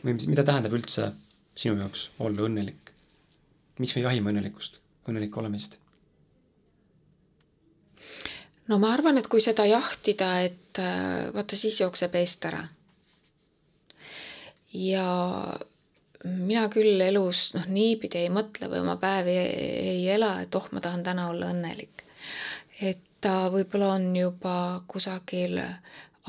või 0.00 0.14
mis, 0.16 0.26
mida 0.30 0.44
tähendab 0.46 0.72
üldse 0.72 1.10
sinu 1.54 1.76
jaoks 1.78 2.08
olla 2.18 2.46
õnnelik? 2.48 2.94
miks 3.80 3.94
me 3.96 4.02
jahime 4.04 4.32
õnnelikkust, 4.32 4.80
õnnelik 5.08 5.36
olemist? 5.36 5.78
no 8.68 8.78
ma 8.82 8.92
arvan, 8.94 9.18
et 9.20 9.28
kui 9.30 9.42
seda 9.44 9.66
jahtida, 9.68 10.30
et 10.46 10.80
äh, 10.82 11.30
vaata, 11.34 11.58
siis 11.58 11.80
jookseb 11.80 12.14
eest 12.20 12.46
ära. 12.50 12.62
ja 14.74 15.06
mina 16.24 16.66
küll 16.72 17.00
elus 17.00 17.50
noh, 17.56 17.68
niipidi 17.70 18.24
ei 18.24 18.32
mõtle 18.32 18.68
või 18.70 18.82
oma 18.82 18.96
päevi 19.00 19.36
ei, 19.40 19.78
ei 19.94 20.02
ela, 20.16 20.34
et 20.42 20.54
oh, 20.54 20.66
ma 20.72 20.82
tahan 20.84 21.04
täna 21.06 21.28
olla 21.30 21.52
õnnelik. 21.54 22.04
et 22.80 23.06
ta 23.20 23.50
võib-olla 23.52 23.94
on 23.98 24.16
juba 24.16 24.54
kusagil 24.88 25.58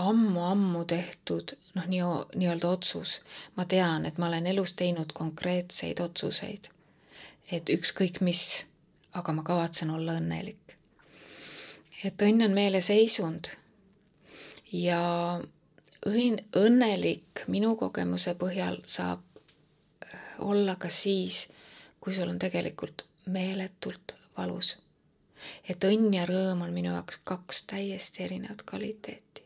ammu-ammu 0.01 0.83
tehtud 0.85 1.55
noh, 1.75 1.87
nii, 1.87 2.03
nii-öelda 2.35 2.69
otsus. 2.69 3.21
ma 3.55 3.65
tean, 3.65 4.05
et 4.05 4.17
ma 4.17 4.27
olen 4.27 4.47
elus 4.47 4.73
teinud 4.73 5.13
konkreetseid 5.13 5.99
otsuseid. 5.99 6.69
et 7.51 7.69
ükskõik 7.69 8.21
mis, 8.21 8.65
aga 9.13 9.33
ma 9.33 9.43
kavatsen 9.43 9.91
olla 9.91 10.17
õnnelik. 10.19 10.77
et 12.03 12.21
õnn 12.21 12.45
on 12.45 12.55
meeleseisund 12.55 13.51
ja 14.71 15.01
õnn, 16.05 16.39
õnnelik 16.55 17.45
minu 17.47 17.75
kogemuse 17.75 18.35
põhjal 18.35 18.81
saab 18.85 19.23
äh, 20.03 20.19
olla 20.39 20.75
ka 20.75 20.89
siis, 20.89 21.47
kui 21.99 22.13
sul 22.13 22.29
on 22.29 22.39
tegelikult 22.39 23.05
meeletult 23.25 24.15
valus 24.37 24.77
et 25.69 25.83
õnn 25.83 26.13
ja 26.13 26.25
rõõm 26.29 26.63
on 26.65 26.73
minu 26.73 26.93
jaoks 26.93 27.21
kaks 27.23 27.63
täiesti 27.71 28.23
erinevat 28.23 28.63
kvaliteeti. 28.65 29.43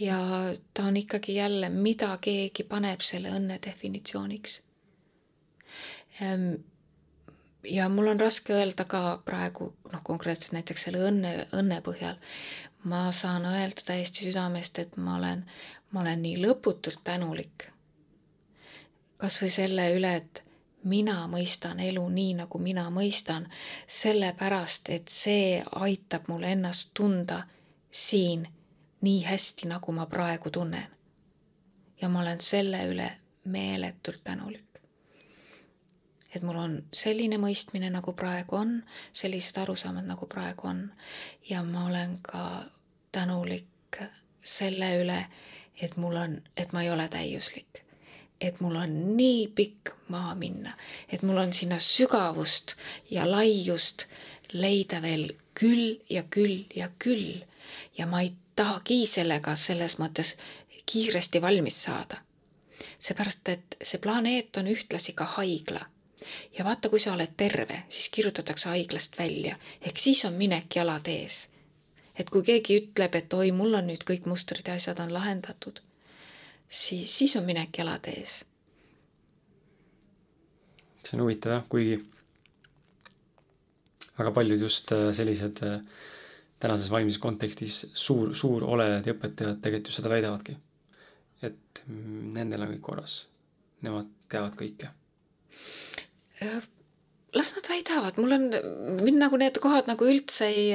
ja 0.00 0.18
ta 0.74 0.84
on 0.84 0.96
ikkagi 0.96 1.34
jälle, 1.34 1.68
mida 1.68 2.16
keegi 2.20 2.64
paneb 2.64 3.00
selle 3.00 3.28
õnne 3.36 3.58
definitsiooniks. 3.66 4.62
Ehm, 6.20 6.54
ja 7.64 7.88
mul 7.88 8.06
on 8.06 8.20
raske 8.20 8.54
öelda 8.54 8.84
ka 8.84 9.20
praegu 9.24 9.72
noh, 9.92 10.02
konkreetselt 10.04 10.56
näiteks 10.56 10.86
selle 10.88 11.04
õnne, 11.10 11.34
õnne 11.56 11.80
põhjal. 11.84 12.16
ma 12.84 13.10
saan 13.12 13.44
öelda 13.44 13.82
täiesti 13.84 14.24
südamest, 14.24 14.78
et 14.78 14.96
ma 14.96 15.18
olen, 15.18 15.44
ma 15.90 16.00
olen 16.00 16.22
nii 16.22 16.38
lõputult 16.40 17.02
tänulik. 17.04 17.66
kasvõi 19.16 19.50
selle 19.50 19.90
üle, 19.94 20.14
et 20.16 20.42
mina 20.84 21.26
mõistan 21.28 21.80
elu 21.80 22.02
nii, 22.08 22.34
nagu 22.34 22.58
mina 22.58 22.86
mõistan, 22.90 23.46
sellepärast 23.86 24.88
et 24.88 25.08
see 25.08 25.60
aitab 25.76 26.28
mul 26.28 26.44
ennast 26.48 26.94
tunda 26.94 27.42
siin 27.90 28.46
nii 29.00 29.22
hästi, 29.24 29.68
nagu 29.68 29.92
ma 29.92 30.06
praegu 30.06 30.50
tunnen. 30.50 30.86
ja 32.00 32.08
ma 32.08 32.20
olen 32.20 32.40
selle 32.40 32.84
üle 32.88 33.10
meeletult 33.44 34.24
tänulik. 34.24 34.80
et 36.34 36.42
mul 36.42 36.56
on 36.56 36.82
selline 36.92 37.36
mõistmine, 37.38 37.90
nagu 37.90 38.12
praegu 38.12 38.56
on, 38.56 38.82
sellised 39.12 39.56
arusaamad, 39.56 40.04
nagu 40.04 40.26
praegu 40.26 40.68
on 40.68 40.92
ja 41.48 41.62
ma 41.62 41.86
olen 41.86 42.18
ka 42.22 42.64
tänulik 43.12 44.00
selle 44.38 44.96
üle, 45.02 45.26
et 45.80 45.96
mul 45.96 46.16
on, 46.16 46.42
et 46.56 46.72
ma 46.72 46.82
ei 46.82 46.90
ole 46.90 47.08
täiuslik 47.08 47.89
et 48.40 48.60
mul 48.60 48.76
on 48.76 49.16
nii 49.16 49.48
pikk 49.54 49.92
maa 50.08 50.34
minna, 50.34 50.72
et 51.12 51.22
mul 51.22 51.36
on 51.36 51.52
sinna 51.52 51.78
sügavust 51.78 52.74
ja 53.10 53.30
laiust 53.30 54.06
leida 54.52 55.02
veel 55.02 55.32
küll 55.54 56.00
ja 56.10 56.22
küll 56.22 56.64
ja 56.74 56.88
küll. 56.98 57.44
ja 57.98 58.06
ma 58.06 58.22
ei 58.22 58.32
tahagi 58.56 59.04
sellega 59.06 59.54
selles 59.56 59.98
mõttes 59.98 60.36
kiiresti 60.86 61.42
valmis 61.42 61.82
saada. 61.82 62.16
seepärast, 63.00 63.48
et 63.48 63.76
see 63.82 64.00
planeet 64.00 64.56
on 64.56 64.66
ühtlasi 64.66 65.12
ka 65.12 65.24
haigla. 65.36 65.86
ja 66.58 66.64
vaata, 66.64 66.88
kui 66.88 67.00
sa 67.00 67.12
oled 67.12 67.36
terve, 67.36 67.82
siis 67.88 68.08
kirjutatakse 68.08 68.68
haiglast 68.68 69.18
välja, 69.18 69.56
ehk 69.80 69.98
siis 69.98 70.24
on 70.24 70.32
minek 70.32 70.76
jalad 70.76 71.06
ees. 71.08 71.48
et 72.16 72.30
kui 72.30 72.42
keegi 72.42 72.80
ütleb, 72.80 73.14
et 73.14 73.34
oi, 73.34 73.52
mul 73.52 73.74
on 73.74 73.86
nüüd 73.86 74.04
kõik 74.04 74.26
mustrid 74.26 74.66
ja 74.66 74.80
asjad 74.80 74.98
on 75.00 75.12
lahendatud 75.12 75.84
siis, 76.70 77.18
siis 77.18 77.36
on 77.36 77.44
minek 77.44 77.78
jalad 77.78 78.06
ees. 78.12 78.44
see 81.00 81.16
on 81.16 81.24
huvitav 81.24 81.54
jah, 81.56 81.62
kuigi 81.68 81.96
väga 84.18 84.32
paljud 84.36 84.60
just 84.60 84.92
äh, 84.92 85.08
sellised 85.16 85.62
äh, 85.66 85.80
tänases 86.60 86.90
vaimses 86.92 87.18
kontekstis 87.18 87.86
suur, 87.96 88.34
suurolejad 88.36 89.06
ja 89.08 89.14
õpetajad 89.16 89.62
tegelikult 89.64 89.88
just 89.88 90.02
seda 90.02 90.12
väidavadki. 90.12 90.56
et 91.42 91.82
nendel 91.88 92.66
on 92.66 92.74
kõik 92.74 92.82
korras. 92.84 93.14
Nemad 93.80 94.10
teavad 94.28 94.58
kõike. 94.60 94.90
Las 97.34 97.54
nad 97.54 97.68
väidavad, 97.68 98.16
mul 98.18 98.32
on, 98.32 98.46
mind 99.04 99.20
nagu 99.22 99.38
need 99.38 99.58
kohad 99.62 99.86
nagu 99.90 100.06
üldse 100.08 100.48
ei, 100.50 100.72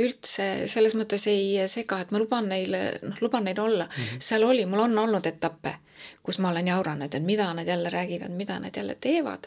üldse 0.00 0.46
selles 0.70 0.96
mõttes 0.96 1.26
ei 1.30 1.66
sega, 1.68 2.00
et 2.00 2.12
ma 2.14 2.20
luban 2.22 2.48
neile, 2.48 2.82
noh, 3.04 3.18
luban 3.20 3.44
neil 3.44 3.60
olla 3.60 3.84
mm. 3.84 4.02
-hmm. 4.02 4.24
seal 4.24 4.46
oli, 4.48 4.66
mul 4.66 4.86
on 4.86 4.98
olnud 5.04 5.26
etappe, 5.26 5.74
kus 6.22 6.38
ma 6.38 6.50
olen 6.50 6.72
jauranud, 6.72 7.14
et 7.14 7.22
mida 7.22 7.52
nad 7.54 7.68
jälle 7.68 7.90
räägivad, 7.90 8.32
mida 8.32 8.58
nad 8.58 8.76
jälle 8.76 8.96
teevad, 9.00 9.46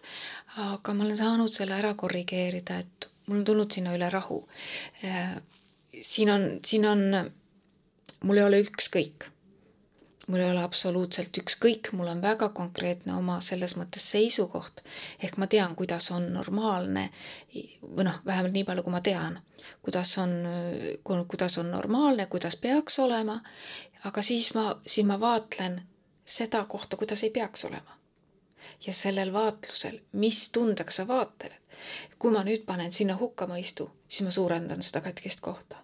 aga 0.58 0.94
ma 0.94 1.04
olen 1.04 1.18
saanud 1.18 1.52
selle 1.52 1.74
ära 1.74 1.94
korrigeerida, 1.94 2.78
et 2.78 3.10
mul 3.26 3.40
on 3.40 3.46
tulnud 3.46 3.72
sinna 3.72 3.96
üle 3.96 4.10
rahu. 4.10 4.48
siin 6.02 6.30
on, 6.30 6.60
siin 6.66 6.86
on, 6.86 7.32
mul 8.24 8.38
ei 8.38 8.44
ole 8.44 8.62
ükskõik 8.62 9.32
mul 10.28 10.40
ei 10.40 10.52
ole 10.52 10.64
absoluutselt 10.64 11.38
ükskõik, 11.38 11.92
mul 11.94 12.08
on 12.10 12.22
väga 12.22 12.50
konkreetne 12.58 13.14
oma 13.16 13.38
selles 13.46 13.76
mõttes 13.78 14.06
seisukoht, 14.12 14.82
ehk 15.24 15.38
ma 15.38 15.48
tean, 15.48 15.76
kuidas 15.78 16.10
on 16.12 16.32
normaalne 16.34 17.10
või 17.54 18.08
noh, 18.08 18.22
vähemalt 18.26 18.56
nii 18.56 18.66
palju, 18.66 18.86
kui 18.86 18.96
ma 18.96 19.02
tean, 19.06 19.40
kuidas 19.86 20.16
on, 20.22 20.34
kuidas 21.04 21.58
on 21.62 21.72
normaalne, 21.72 22.26
kuidas 22.26 22.58
peaks 22.58 23.00
olema, 23.00 23.38
aga 24.04 24.26
siis 24.26 24.54
ma, 24.58 24.72
siis 24.82 25.06
ma 25.06 25.20
vaatlen 25.22 25.82
seda 26.26 26.66
kohta, 26.66 26.98
kuidas 26.98 27.24
ei 27.24 27.30
peaks 27.30 27.66
olema. 27.66 27.92
ja 28.88 28.94
sellel 28.94 29.34
vaatlusel, 29.34 30.00
mis 30.12 30.50
tundega 30.52 30.92
sa 30.92 31.08
vaatled, 31.08 31.54
kui 32.20 32.32
ma 32.34 32.44
nüüd 32.44 32.66
panen 32.66 32.92
sinna 32.92 33.16
hukkamõistu, 33.18 33.88
siis 34.08 34.26
ma 34.26 34.32
suurendan 34.32 34.84
seda 34.84 35.02
katkist 35.02 35.42
kohta. 35.42 35.78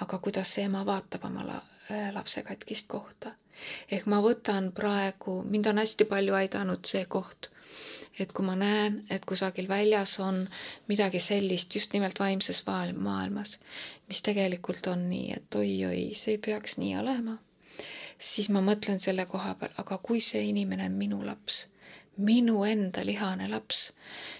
aga 0.00 0.18
kuidas 0.18 0.54
see 0.54 0.64
ema 0.64 0.86
vaatab 0.86 1.24
oma 1.24 1.44
lapse 2.12 2.42
katkist 2.42 2.88
kohta 2.88 3.32
ehk 3.90 4.06
ma 4.10 4.22
võtan 4.24 4.70
praegu, 4.76 5.42
mind 5.44 5.70
on 5.72 5.82
hästi 5.82 6.06
palju 6.10 6.34
aidanud 6.38 6.84
see 6.88 7.04
koht, 7.10 7.50
et 8.18 8.32
kui 8.32 8.46
ma 8.46 8.56
näen, 8.56 9.02
et 9.10 9.24
kusagil 9.28 9.68
väljas 9.68 10.16
on 10.24 10.42
midagi 10.88 11.20
sellist 11.20 11.74
just 11.74 11.92
nimelt 11.92 12.20
vaimses 12.20 12.62
maailmas, 12.66 13.58
mis 14.08 14.22
tegelikult 14.22 14.86
on 14.92 15.08
nii, 15.10 15.32
et 15.36 15.60
oi-oi, 15.60 16.10
see 16.14 16.36
ei 16.36 16.42
peaks 16.48 16.78
nii 16.80 16.96
olema, 17.00 17.38
siis 18.18 18.48
ma 18.48 18.64
mõtlen 18.64 19.00
selle 19.02 19.26
koha 19.26 19.54
peal, 19.60 19.74
aga 19.76 19.98
kui 20.02 20.20
see 20.20 20.46
inimene 20.48 20.88
on 20.88 21.00
minu 21.00 21.24
laps 21.26 21.66
minu 22.16 22.64
enda 22.64 23.04
lihane 23.04 23.48
laps 23.48 23.92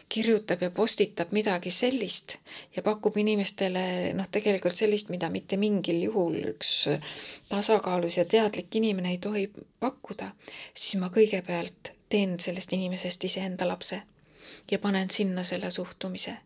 kirjutab 0.08 0.62
ja 0.62 0.70
postitab 0.70 1.32
midagi 1.32 1.70
sellist 1.70 2.36
ja 2.76 2.82
pakub 2.82 3.16
inimestele 3.16 4.12
noh, 4.14 4.28
tegelikult 4.32 4.76
sellist, 4.78 5.10
mida 5.10 5.28
mitte 5.30 5.58
mingil 5.60 6.02
juhul 6.06 6.38
üks 6.54 6.72
tasakaalus 7.48 8.18
ja 8.20 8.24
teadlik 8.24 8.74
inimene 8.74 9.16
ei 9.16 9.18
tohi 9.18 9.48
pakkuda, 9.80 10.30
siis 10.74 11.00
ma 11.00 11.10
kõigepealt 11.14 11.92
teen 12.08 12.38
sellest 12.40 12.72
inimesest 12.72 13.24
iseenda 13.24 13.68
lapse 13.68 14.02
ja 14.70 14.78
panen 14.78 15.10
sinna 15.10 15.44
selle 15.44 15.70
suhtumise 15.70 16.36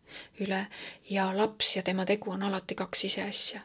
üle 0.41 0.65
ja 1.09 1.29
laps 1.37 1.75
ja 1.75 1.83
tema 1.83 2.05
tegu 2.05 2.31
on 2.31 2.43
alati 2.43 2.75
kaks 2.75 3.05
ise 3.05 3.23
asja. 3.23 3.61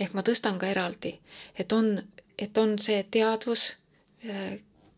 ehk 0.00 0.14
ma 0.14 0.22
tõstan 0.22 0.58
ka 0.58 0.68
eraldi, 0.68 1.18
et 1.58 1.72
on, 1.72 2.02
et 2.38 2.58
on 2.58 2.78
see 2.78 3.02
teadvus 3.10 3.76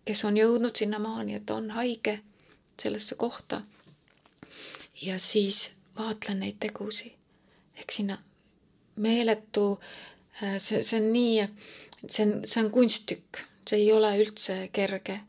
kes 0.05 0.24
on 0.24 0.36
jõudnud 0.36 0.77
sinnamaani, 0.77 1.35
et 1.35 1.51
on 1.51 1.70
haige 1.70 2.20
sellesse 2.82 3.14
kohta. 3.14 3.62
ja 5.02 5.18
siis 5.18 5.70
vaatlen 5.98 6.40
neid 6.40 6.56
tegusid. 6.60 7.12
ehk 7.77 7.93
sinna 7.93 8.18
meeletu, 8.97 9.81
äh, 10.43 10.56
see, 10.59 10.82
see 10.82 11.01
on 11.01 11.12
nii, 11.12 11.48
see 12.09 12.27
on, 12.27 12.40
see 12.44 12.64
on 12.64 12.70
kunsttükk, 12.70 13.44
see 13.68 13.78
ei 13.78 13.93
ole 13.93 14.10
üldse 14.18 14.68
kerge 14.72 15.20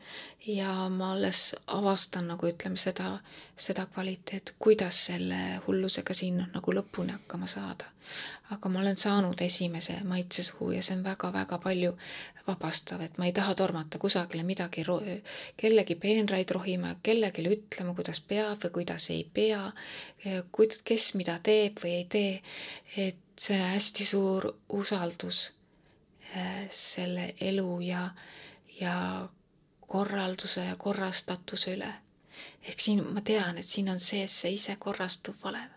ja 0.47 0.89
ma 0.89 1.11
alles 1.13 1.55
avastan 1.67 2.27
nagu 2.31 2.47
ütleme 2.47 2.77
seda, 2.77 3.19
seda 3.57 3.85
kvaliteet, 3.85 4.55
kuidas 4.59 5.05
selle 5.05 5.61
hullusega 5.67 6.13
siin 6.17 6.43
nagu 6.53 6.73
lõpuni 6.73 7.13
hakkama 7.17 7.47
saada. 7.47 7.85
aga 8.51 8.69
ma 8.69 8.79
olen 8.79 8.97
saanud 8.97 9.41
esimese 9.41 9.93
maitsesuu 10.03 10.71
ja 10.71 10.81
see 10.83 10.97
on 10.97 11.03
väga-väga 11.03 11.57
palju 11.63 11.93
vabastav, 12.51 13.01
et 13.01 13.17
ma 13.17 13.25
ei 13.27 13.33
taha 13.33 13.55
tormata 13.55 13.99
kusagile 13.99 14.43
midagi, 14.43 14.85
kellegi 15.57 15.95
peenraid 15.95 16.51
rohima, 16.51 16.93
kellelegi 17.03 17.47
ütlema, 17.55 17.95
kuidas 17.97 18.21
peab 18.21 18.61
või 18.67 18.75
kuidas 18.81 19.09
ei 19.09 19.23
pea, 19.33 19.63
kes 20.83 21.13
mida 21.19 21.39
teeb 21.43 21.81
või 21.83 21.97
ei 22.01 22.07
tee, 22.11 22.37
et 23.07 23.27
see 23.41 23.57
hästi 23.57 24.05
suur 24.05 24.47
usaldus 24.69 25.51
äh, 26.35 26.67
selle 26.69 27.33
elu 27.41 27.79
ja, 27.81 28.09
ja 28.79 28.95
korralduse 29.87 30.65
ja 30.65 30.75
korrastatuse 30.75 31.75
üle. 31.75 31.93
ehk 32.67 32.79
siin 32.79 33.01
ma 33.13 33.21
tean, 33.21 33.57
et 33.57 33.65
siin 33.65 33.89
on 33.89 33.99
sees 33.99 34.41
see 34.41 34.51
isekorrastuv 34.57 35.35
valem. 35.43 35.69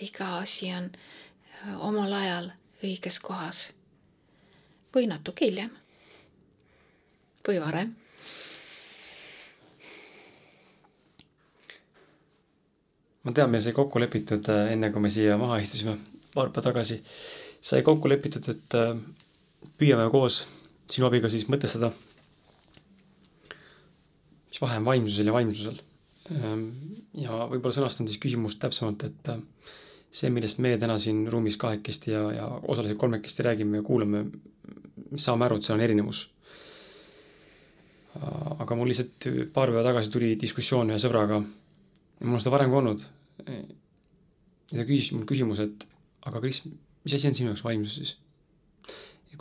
iga 0.00 0.38
asi 0.38 0.72
on 0.74 0.90
äh, 0.90 1.86
omal 1.86 2.12
ajal 2.12 2.50
õiges 2.82 3.20
kohas. 3.22 3.72
Või 4.94 5.08
natuke 5.10 5.48
hiljem. 5.48 5.70
või 7.48 7.58
varem. 7.60 7.94
ma 13.22 13.32
tean, 13.32 13.50
meil 13.50 13.62
sai 13.62 13.72
kokku 13.72 14.00
lepitud 14.02 14.48
äh, 14.50 14.72
enne, 14.74 14.90
kui 14.90 15.02
me 15.02 15.10
siia 15.10 15.36
maha 15.38 15.60
istusime 15.62 15.94
paar 16.34 16.50
päeva 16.50 16.72
tagasi, 16.72 17.02
sai 17.60 17.82
kokku 17.86 18.10
lepitud, 18.10 18.48
et 18.50 18.74
äh, 18.74 18.96
püüame 19.78 20.08
koos 20.10 20.46
sinu 20.90 21.06
abiga 21.06 21.30
siis 21.30 21.46
mõtestada 21.48 21.92
mis 24.52 24.60
vahe 24.60 24.76
on 24.76 24.84
vaimsusel 24.84 25.30
ja 25.30 25.32
vaimsusel. 25.32 25.78
Ehm, 26.30 26.66
ja 27.16 27.46
võib-olla 27.48 27.72
sõnastan 27.78 28.08
siis 28.08 28.20
küsimust 28.20 28.60
täpsemalt, 28.60 29.06
et 29.08 29.30
äh, 29.32 29.40
see, 30.12 30.30
millest 30.32 30.60
meie 30.60 30.78
täna 30.80 30.98
siin 31.00 31.24
ruumis 31.32 31.56
kahekesti 31.60 32.12
ja, 32.12 32.22
ja 32.36 32.46
osaliselt 32.68 33.00
kolmekesti 33.00 33.46
räägime 33.46 33.80
ja 33.80 33.86
kuulame, 33.86 34.26
saame 35.16 35.46
aru, 35.46 35.58
et 35.58 35.68
see 35.68 35.74
on 35.76 35.84
erinevus. 35.84 36.22
aga 38.60 38.76
mul 38.76 38.90
lihtsalt 38.92 39.26
paar 39.54 39.70
päeva 39.72 39.86
tagasi 39.86 40.10
tuli 40.12 40.34
diskussioon 40.40 40.92
ühe 40.92 40.98
sõbraga, 41.00 41.38
mul 41.40 42.36
on 42.36 42.42
seda 42.44 42.52
varem 42.52 42.70
ka 42.72 42.82
olnud. 42.82 43.06
ja 43.46 44.76
ta 44.76 44.84
küsis 44.84 45.14
mul 45.16 45.24
küsimuse, 45.28 45.70
et 45.70 45.86
aga 46.28 46.42
Kris, 46.44 46.66
mis 47.04 47.16
asi 47.16 47.30
on 47.30 47.38
sinu 47.38 47.52
jaoks 47.52 47.64
vaimsus 47.64 47.96
siis? 48.00 48.18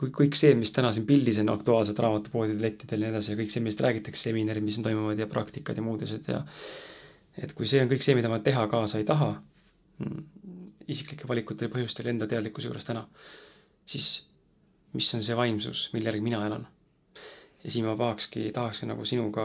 kui 0.02 0.10
kõik 0.16 0.38
see, 0.40 0.56
mis 0.58 0.72
täna 0.74 0.90
siin 0.96 1.04
pildis 1.06 1.38
on 1.44 1.52
aktuaalsed 1.52 2.00
raamatupoodidel, 2.00 2.64
lettidel 2.64 3.04
ja 3.04 3.10
nii 3.10 3.14
edasi 3.14 3.34
ja 3.34 3.38
kõik 3.38 3.52
see, 3.54 3.62
millest 3.62 3.84
räägitakse, 3.86 4.24
seminarid, 4.30 4.64
mis 4.66 4.80
toimuvad 4.82 5.20
ja 5.20 5.28
praktikad 5.30 5.78
ja 5.78 5.84
muud 5.86 6.02
asjad 6.08 6.30
ja 6.32 6.40
et 7.38 7.54
kui 7.54 7.68
see 7.70 7.84
on 7.84 7.92
kõik 7.92 8.02
see, 8.02 8.16
mida 8.18 8.32
ma 8.32 8.40
teha 8.42 8.64
kaasa 8.72 8.98
ei 8.98 9.06
taha, 9.06 9.36
isiklike 10.92 11.28
valikute 11.30 11.68
ja 11.68 11.74
põhjustel 11.74 12.12
enda 12.12 12.28
teadlikkuse 12.30 12.70
juures 12.70 12.88
täna, 12.88 13.06
siis 13.88 14.12
mis 14.94 15.08
on 15.16 15.24
see 15.24 15.38
vaimsus, 15.38 15.90
mille 15.96 16.12
järgi 16.12 16.24
mina 16.26 16.44
elan? 16.48 16.68
ja 17.62 17.70
siin 17.72 17.86
ma 17.86 17.94
tahakski, 17.98 18.50
tahakski 18.56 18.88
nagu 18.90 19.06
sinuga 19.06 19.44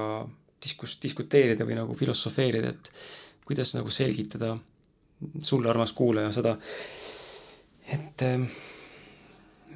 diskus-, 0.64 0.96
diskuteerida 1.02 1.66
või 1.68 1.76
nagu 1.76 1.96
filosofeerida, 1.96 2.72
et 2.72 2.90
kuidas 3.46 3.74
nagu 3.76 3.92
selgitada 3.92 4.54
sulle, 5.44 5.68
armas 5.70 5.92
kuulaja, 5.96 6.32
seda, 6.32 6.56
et 7.92 8.24
äh, 8.24 8.56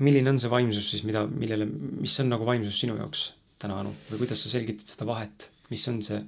milline 0.00 0.32
on 0.32 0.40
see 0.40 0.50
vaimsus 0.52 0.90
siis, 0.92 1.04
mida, 1.06 1.26
millele, 1.28 1.68
mis 1.68 2.16
on 2.22 2.32
nagu 2.32 2.48
vaimsus 2.48 2.80
sinu 2.80 2.96
jaoks 2.98 3.30
täna, 3.60 3.80
Anu, 3.82 3.94
või 4.08 4.24
kuidas 4.24 4.42
sa 4.44 4.52
selgitad 4.52 4.88
seda 4.88 5.06
vahet, 5.08 5.50
mis 5.68 5.84
on 5.92 6.00
see 6.04 6.20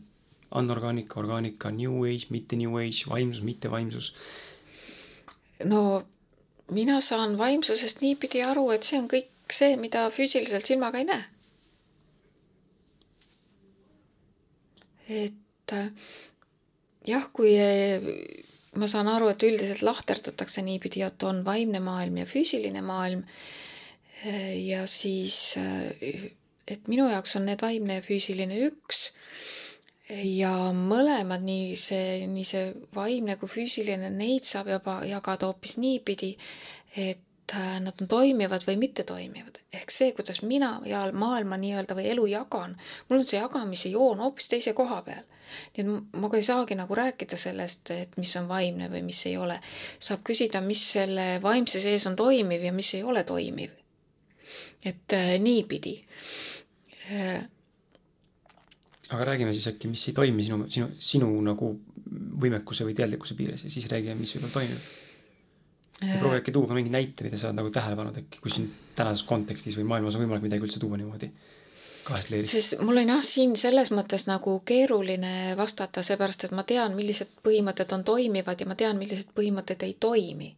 anorgaanika, 0.60 1.16
orgaanika, 1.20 1.72
new 1.72 2.04
age, 2.04 2.28
mitte 2.32 2.58
new 2.60 2.76
age, 2.80 3.06
vaimsus, 3.08 3.44
mitte 3.46 3.72
vaimsus? 3.72 4.12
No 5.64 6.02
mina 6.70 7.00
saan 7.00 7.36
vaimsusest 7.38 8.00
niipidi 8.00 8.42
aru, 8.46 8.70
et 8.74 8.86
see 8.86 8.98
on 9.00 9.08
kõik 9.10 9.30
see, 9.52 9.76
mida 9.76 10.06
füüsiliselt 10.10 10.66
silmaga 10.66 11.02
ei 11.02 11.08
näe. 11.08 11.24
et 15.12 15.72
äh, 15.76 15.90
jah, 17.06 17.24
kui 17.34 17.52
äh, 17.60 18.04
ma 18.80 18.88
saan 18.88 19.10
aru, 19.10 19.28
et 19.32 19.42
üldiselt 19.44 19.82
lahterdatakse 19.84 20.62
niipidi, 20.64 21.02
et 21.04 21.22
on 21.28 21.42
vaimne 21.44 21.82
maailm 21.84 22.22
ja 22.22 22.28
füüsiline 22.28 22.80
maailm 22.84 23.26
ja 24.22 24.84
siis, 24.86 25.58
et 26.70 26.86
minu 26.88 27.08
jaoks 27.10 27.34
on 27.40 27.48
need 27.50 27.60
vaimne 27.60 27.98
ja 27.98 28.04
füüsiline 28.06 28.60
üks 28.68 29.08
ja 30.12 30.52
mõlemad, 30.76 31.42
nii 31.46 31.74
see, 31.80 32.22
nii 32.30 32.46
see 32.46 32.70
vaimne 32.94 33.36
kui 33.40 33.50
füüsiline, 33.50 34.10
neid 34.12 34.46
saab 34.46 34.70
juba 34.72 35.00
jagada 35.08 35.48
hoopis 35.48 35.76
niipidi, 35.80 36.32
et 37.00 37.54
äh, 37.56 37.76
nad 37.80 38.00
on 38.02 38.10
toimivad 38.10 38.66
või 38.68 38.78
mittetoimivad. 38.82 39.62
ehk 39.72 39.90
see, 39.90 40.12
kuidas 40.12 40.42
mina 40.42 40.74
ja 40.86 41.04
maailma 41.12 41.56
nii-öelda 41.56 41.96
või 41.96 42.08
elu 42.12 42.26
jagan, 42.34 42.76
mul 43.08 43.22
on 43.22 43.28
see 43.28 43.40
jagamise 43.40 43.92
joon 43.92 44.20
hoopis 44.20 44.48
teise 44.52 44.76
koha 44.76 45.02
peal. 45.06 45.24
nii 45.76 45.84
et 45.84 46.18
ma 46.20 46.28
ka 46.32 46.40
ei 46.40 46.48
saagi 46.48 46.76
nagu 46.76 46.94
rääkida 46.94 47.36
sellest, 47.36 47.90
et 47.90 48.16
mis 48.16 48.36
on 48.36 48.48
vaimne 48.48 48.90
või 48.92 49.04
mis 49.06 49.26
ei 49.26 49.36
ole. 49.36 49.60
saab 49.98 50.24
küsida, 50.24 50.60
mis 50.60 50.84
selle 50.96 51.38
vaimse 51.42 51.80
sees 51.80 52.06
on 52.06 52.16
toimiv 52.16 52.64
ja 52.64 52.72
mis 52.72 52.94
ei 52.94 53.02
ole 53.02 53.24
toimiv 53.24 53.82
et 54.84 55.12
äh, 55.12 55.38
niipidi 55.38 56.04
äh,. 57.10 57.48
Aga 59.12 59.28
räägime 59.32 59.52
siis 59.54 59.68
äkki, 59.72 59.90
mis 59.92 60.04
ei 60.08 60.16
toimi 60.16 60.44
sinu, 60.46 60.66
sinu, 60.72 60.90
sinu 60.98 61.30
nagu 61.44 61.70
võimekuse 62.42 62.86
või 62.88 62.96
teadlikkuse 62.98 63.36
piires 63.38 63.64
ja 63.66 63.72
siis 63.72 63.88
räägime, 63.92 64.18
mis 64.20 64.34
võib-olla 64.36 64.58
toimub. 64.58 64.92
Äh. 66.02 66.18
proovi 66.18 66.40
äkki 66.40 66.52
tuua 66.54 66.66
ka 66.66 66.74
mingi 66.74 66.90
näite, 66.90 67.22
mida 67.22 67.38
sa 67.38 67.50
oled 67.50 67.60
nagu 67.60 67.70
tähele 67.70 67.96
pannud 67.98 68.16
äkki, 68.18 68.40
kui 68.42 68.50
siin 68.50 68.70
tänases 68.98 69.22
kontekstis 69.28 69.76
või 69.78 69.86
maailmas 69.92 70.16
on 70.18 70.24
võimalik 70.24 70.48
midagi 70.48 70.66
üldse 70.66 70.80
tuua 70.82 70.98
niimoodi 70.98 71.28
kahest 72.04 72.32
leerist. 72.32 72.50
siis 72.50 72.74
mul 72.80 72.98
on 73.04 73.12
jah, 73.14 73.22
siin 73.26 73.54
selles 73.60 73.92
mõttes 73.94 74.26
nagu 74.26 74.56
keeruline 74.66 75.54
vastata, 75.58 76.02
seepärast 76.02 76.48
et 76.48 76.56
ma 76.56 76.64
tean, 76.66 76.96
millised 76.98 77.30
põhimõtted 77.46 77.94
on 77.94 78.04
toimivad 78.04 78.60
ja 78.60 78.66
ma 78.66 78.74
tean, 78.78 78.98
millised 78.98 79.30
põhimõtted 79.36 79.86
ei 79.86 79.96
toimi. 80.00 80.56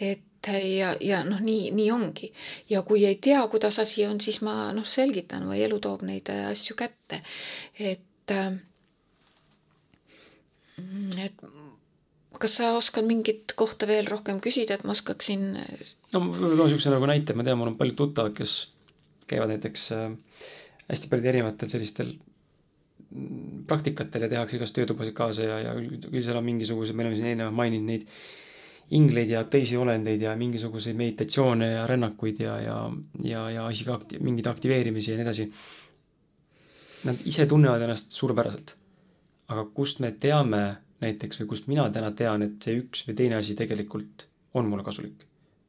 et 0.00 0.22
ja, 0.48 0.94
ja 1.00 1.20
noh, 1.24 1.40
nii, 1.44 1.70
nii 1.76 1.90
ongi. 1.92 2.32
ja 2.70 2.82
kui 2.82 3.04
ei 3.06 3.18
tea, 3.20 3.42
kuidas 3.48 3.78
asi 3.78 4.06
on, 4.06 4.20
siis 4.20 4.40
ma 4.46 4.72
noh, 4.76 4.86
selgitan 4.86 5.48
või 5.48 5.62
elu 5.66 5.78
toob 5.80 6.02
neid 6.08 6.30
asju 6.32 6.76
kätte. 6.78 7.22
et, 7.78 8.32
äh, 8.32 8.52
et 11.24 11.44
kas 12.40 12.56
sa 12.56 12.72
oskad 12.76 13.04
mingit 13.04 13.52
kohta 13.58 13.86
veel 13.86 14.08
rohkem 14.08 14.40
küsida, 14.40 14.78
et 14.78 14.84
ma 14.84 14.96
oskaksin? 14.96 15.52
no 16.12 16.24
ma 16.24 16.34
toon 16.36 16.56
niisuguse 16.56 16.92
nagu 16.92 17.08
näite, 17.10 17.36
ma 17.36 17.44
tean, 17.44 17.60
mul 17.60 17.72
on 17.74 17.78
paljud 17.78 17.98
tuttavad, 17.98 18.34
kes 18.36 18.72
käivad 19.30 19.52
näiteks 19.52 19.86
äh, 19.96 20.10
hästi 20.88 21.10
paljudel 21.10 21.34
erinevatel 21.34 21.70
sellistel 21.70 22.14
mm, 22.16 23.66
praktikatel 23.70 24.26
ja 24.26 24.30
tehakse 24.32 24.58
igast 24.58 24.76
töötubasid 24.78 25.16
kaasa 25.16 25.46
ja, 25.46 25.58
ja 25.68 25.74
küll 25.78 26.24
seal 26.24 26.40
on 26.40 26.48
mingisugused, 26.48 26.96
me 26.96 27.04
oleme 27.04 27.18
siin 27.18 27.32
eelnevalt 27.34 27.58
maininud 27.60 27.92
neid 27.92 28.08
ingleid 28.90 29.30
ja 29.30 29.44
teisi 29.44 29.76
olendeid 29.78 30.22
ja 30.22 30.34
mingisuguseid 30.36 30.96
meditatsioone 30.98 31.70
ja 31.72 31.86
rännakuid 31.86 32.40
ja, 32.42 32.56
ja, 32.60 32.76
ja, 33.24 33.44
ja 33.50 33.68
isegi 33.70 33.90
akti-, 33.94 34.20
mingeid 34.22 34.50
aktiveerimisi 34.50 35.12
ja 35.12 35.18
nii 35.18 35.26
edasi. 35.26 35.46
Nad 37.04 37.22
ise 37.24 37.46
tunnevad 37.46 37.82
ennast 37.86 38.12
suurepäraselt. 38.12 38.76
aga 39.50 39.64
kust 39.74 39.98
me 39.98 40.12
teame 40.12 40.76
näiteks 41.02 41.40
või 41.40 41.48
kust 41.50 41.66
mina 41.66 41.88
täna 41.90 42.12
tean, 42.14 42.44
et 42.46 42.62
see 42.62 42.76
üks 42.78 43.02
või 43.08 43.16
teine 43.18 43.40
asi 43.40 43.56
tegelikult 43.58 44.26
on 44.54 44.68
mulle 44.70 44.84
kasulik, 44.86 45.24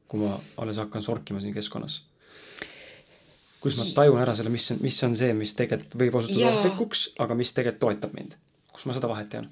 kui 0.08 0.20
ma 0.20 0.36
alles 0.62 0.78
hakkan 0.82 1.02
sorkima 1.02 1.40
siin 1.40 1.54
keskkonnas. 1.54 2.02
kus 3.62 3.76
ma 3.78 3.86
tajun 3.94 4.18
ära 4.18 4.34
selle, 4.34 4.50
mis 4.50 4.70
on, 4.74 4.78
mis 4.82 5.02
on 5.06 5.16
see, 5.16 5.32
mis 5.38 5.54
tegelikult 5.58 5.98
võib 5.98 6.20
osutuda 6.20 6.52
ohtlikuks, 6.52 7.08
aga 7.22 7.34
mis 7.38 7.54
tegelikult 7.54 7.82
toetab 7.86 8.14
mind. 8.18 8.38
kus 8.72 8.86
ma 8.86 8.94
seda 8.98 9.10
vahet 9.10 9.28
tean? 9.34 9.50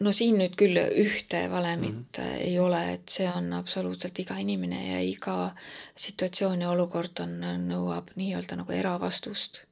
No 0.00 0.10
siin 0.12 0.40
nüüd 0.40 0.56
küll 0.58 0.74
ühte 0.74 1.44
valemit 1.50 1.94
mm 1.94 2.24
-hmm. 2.24 2.38
ei 2.42 2.58
ole, 2.58 2.92
et 2.92 3.08
see 3.08 3.28
on 3.30 3.52
absoluutselt 3.52 4.18
iga 4.18 4.34
inimene 4.42 4.80
ja 4.92 5.00
iga 5.00 5.54
situatsioon 5.96 6.60
ja 6.60 6.70
olukord 6.70 7.20
on, 7.20 7.38
nõuab 7.68 8.10
nii-öelda 8.16 8.56
nagu 8.56 8.72
eravastust. 8.72 9.62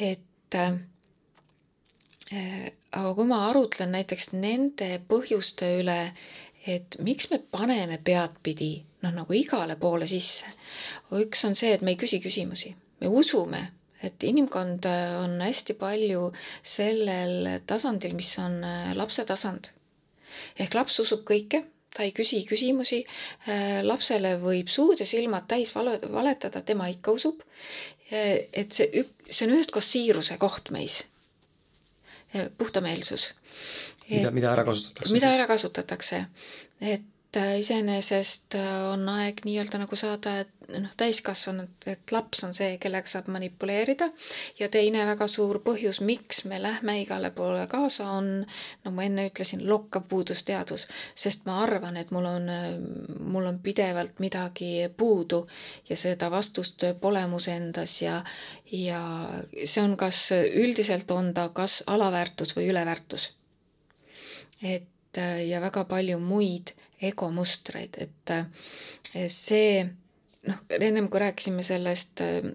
et 0.00 0.54
äh, 0.54 0.72
aga 2.92 3.14
kui 3.14 3.26
ma 3.26 3.46
arutlen 3.50 3.92
näiteks 3.92 4.32
nende 4.32 5.00
põhjuste 5.08 5.68
üle, 5.80 6.12
et 6.66 6.96
miks 6.98 7.30
me 7.30 7.38
paneme 7.38 7.98
peadpidi 7.98 8.84
noh, 9.02 9.12
nagu 9.14 9.36
igale 9.36 9.76
poole 9.76 10.06
sisse. 10.10 10.46
üks 11.12 11.44
on 11.46 11.54
see, 11.54 11.74
et 11.74 11.82
me 11.82 11.94
ei 11.94 12.00
küsi 12.00 12.20
küsimusi, 12.20 12.74
me 13.00 13.08
usume, 13.08 13.68
et 14.04 14.24
inimkond 14.28 14.86
on 15.22 15.38
hästi 15.40 15.76
palju 15.80 16.28
sellel 16.66 17.62
tasandil, 17.66 18.16
mis 18.18 18.32
on 18.42 18.60
äh, 18.64 18.92
lapse 18.96 19.24
tasand. 19.24 19.72
ehk 20.60 20.74
laps 20.76 20.98
usub 21.00 21.24
kõike, 21.28 21.62
ta 21.96 22.04
ei 22.04 22.12
küsi 22.16 22.42
küsimusi, 22.48 23.02
äh, 23.48 23.80
lapsele 23.86 24.36
võib 24.42 24.68
suud 24.72 25.00
ja 25.00 25.08
silmad 25.08 25.48
täis 25.48 25.72
vale, 25.74 25.98
valetada, 26.12 26.60
tema 26.62 26.90
ikka 26.92 27.16
usub. 27.16 27.42
Äh, 28.12 28.46
et 28.52 28.76
see, 28.76 29.04
see 29.28 29.48
on 29.48 29.56
ühest 29.56 29.72
koos 29.74 29.92
siiruse 29.92 30.38
koht 30.38 30.72
meis 30.74 31.04
puhtameelsus. 32.58 33.30
mida, 34.10 34.30
mida 34.34 34.50
ära 34.52 34.64
kasutatakse? 34.66 35.12
mida 35.14 35.30
ära 35.32 35.46
kasutatakse, 35.48 36.24
et 36.82 37.06
äh, 37.36 37.58
iseenesest 37.58 38.54
äh, 38.54 38.92
on 38.92 39.08
aeg 39.08 39.40
nii-öelda 39.44 39.80
nagu 39.82 39.96
saada, 39.98 40.40
et 40.44 40.52
noh, 40.80 40.90
täiskasvanud, 40.98 41.86
et 41.90 42.12
laps 42.14 42.42
on 42.46 42.54
see, 42.54 42.76
kellega 42.82 43.10
saab 43.10 43.28
manipuleerida 43.32 44.08
ja 44.58 44.68
teine 44.72 45.04
väga 45.08 45.28
suur 45.30 45.60
põhjus, 45.64 46.00
miks 46.06 46.44
me 46.50 46.58
lähme 46.62 46.98
igale 47.02 47.30
poole 47.34 47.66
kaasa, 47.70 48.08
on, 48.18 48.30
no 48.84 48.94
ma 48.94 49.06
enne 49.06 49.28
ütlesin, 49.30 49.64
lokkav 49.68 50.06
puudusteadus, 50.10 50.86
sest 51.14 51.46
ma 51.48 51.60
arvan, 51.64 51.98
et 52.00 52.10
mul 52.14 52.26
on, 52.30 52.50
mul 53.20 53.50
on 53.50 53.60
pidevalt 53.62 54.18
midagi 54.22 54.88
puudu 54.96 55.44
ja 55.90 55.98
seda 55.98 56.30
vastust 56.32 56.86
pole 57.00 57.22
mus 57.30 57.48
endas 57.52 58.00
ja, 58.02 58.20
ja 58.72 59.02
see 59.64 59.82
on 59.82 59.96
kas, 60.00 60.28
üldiselt 60.34 61.10
on 61.14 61.32
ta 61.34 61.48
kas 61.54 61.82
alaväärtus 61.86 62.56
või 62.58 62.70
üleväärtus. 62.74 63.32
et 64.62 64.92
ja 65.46 65.60
väga 65.60 65.84
palju 65.88 66.18
muid 66.20 66.74
egomustreid, 67.02 67.96
et 68.00 69.30
see 69.32 69.84
noh, 70.46 70.62
ennem 70.80 71.08
kui 71.10 71.20
rääkisime 71.20 71.62
sellest 71.66 72.22
äh, 72.24 72.48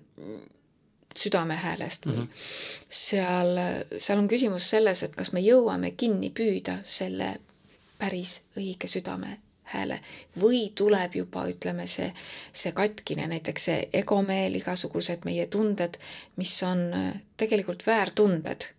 südamehäälest 1.18 2.06
või 2.06 2.16
mm 2.16 2.22
-hmm. 2.22 2.28
seal, 2.90 3.60
seal 4.00 4.20
on 4.20 4.28
küsimus 4.28 4.70
selles, 4.70 5.04
et 5.04 5.16
kas 5.16 5.34
me 5.34 5.40
jõuame 5.40 5.92
kinni 5.98 6.30
püüda 6.30 6.78
selle 6.84 7.36
päris 8.00 8.42
õige 8.58 8.88
südame 8.88 9.38
hääle 9.64 10.00
või 10.40 10.72
tuleb 10.76 11.16
juba, 11.16 11.46
ütleme, 11.48 11.88
see, 11.88 12.14
see 12.54 12.72
katkine, 12.72 13.28
näiteks 13.28 13.66
see 13.66 13.90
egomeel, 13.94 14.56
igasugused 14.56 15.26
meie 15.26 15.48
tunded, 15.48 15.98
mis 16.36 16.64
on 16.64 16.94
äh, 16.94 17.22
tegelikult 17.38 17.88
väärtunded 17.88 18.72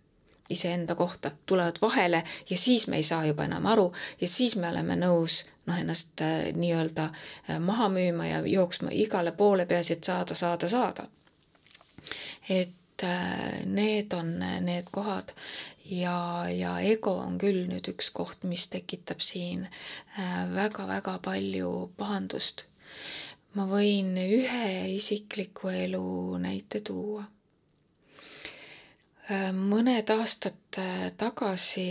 iseenda 0.49 0.95
kohta, 0.95 1.31
tulevad 1.45 1.75
vahele 1.81 2.23
ja 2.49 2.57
siis 2.57 2.87
me 2.87 2.95
ei 2.95 3.03
saa 3.03 3.25
juba 3.25 3.45
enam 3.45 3.65
aru 3.65 3.93
ja 4.21 4.27
siis 4.27 4.55
me 4.55 4.69
oleme 4.69 4.95
nõus 4.99 5.43
noh, 5.65 5.79
ennast 5.79 6.21
äh, 6.21 6.51
nii-öelda 6.55 7.09
äh, 7.49 7.59
maha 7.59 7.89
müüma 7.89 8.27
ja 8.27 8.41
jooksma 8.47 8.91
igale 8.91 9.31
poole, 9.31 9.65
peaasi, 9.65 9.93
et 9.93 10.03
saada, 10.03 10.35
saada, 10.35 10.67
saada. 10.67 11.07
et 12.49 13.03
äh, 13.03 13.63
need 13.65 14.13
on 14.13 14.35
need 14.39 14.91
kohad 14.91 15.31
ja, 15.85 16.45
ja 16.49 16.79
ego 16.79 17.15
on 17.23 17.37
küll 17.39 17.65
nüüd 17.69 17.87
üks 17.93 18.11
koht, 18.11 18.43
mis 18.43 18.67
tekitab 18.67 19.23
siin 19.23 19.67
väga-väga 20.53 21.17
palju 21.23 21.71
pahandust. 21.97 22.65
ma 23.53 23.67
võin 23.69 24.17
ühe 24.17 24.95
isikliku 24.95 25.69
elu 25.69 26.37
näite 26.41 26.81
tuua 26.81 27.23
mõned 29.53 30.09
aastad 30.17 30.81
tagasi 31.17 31.87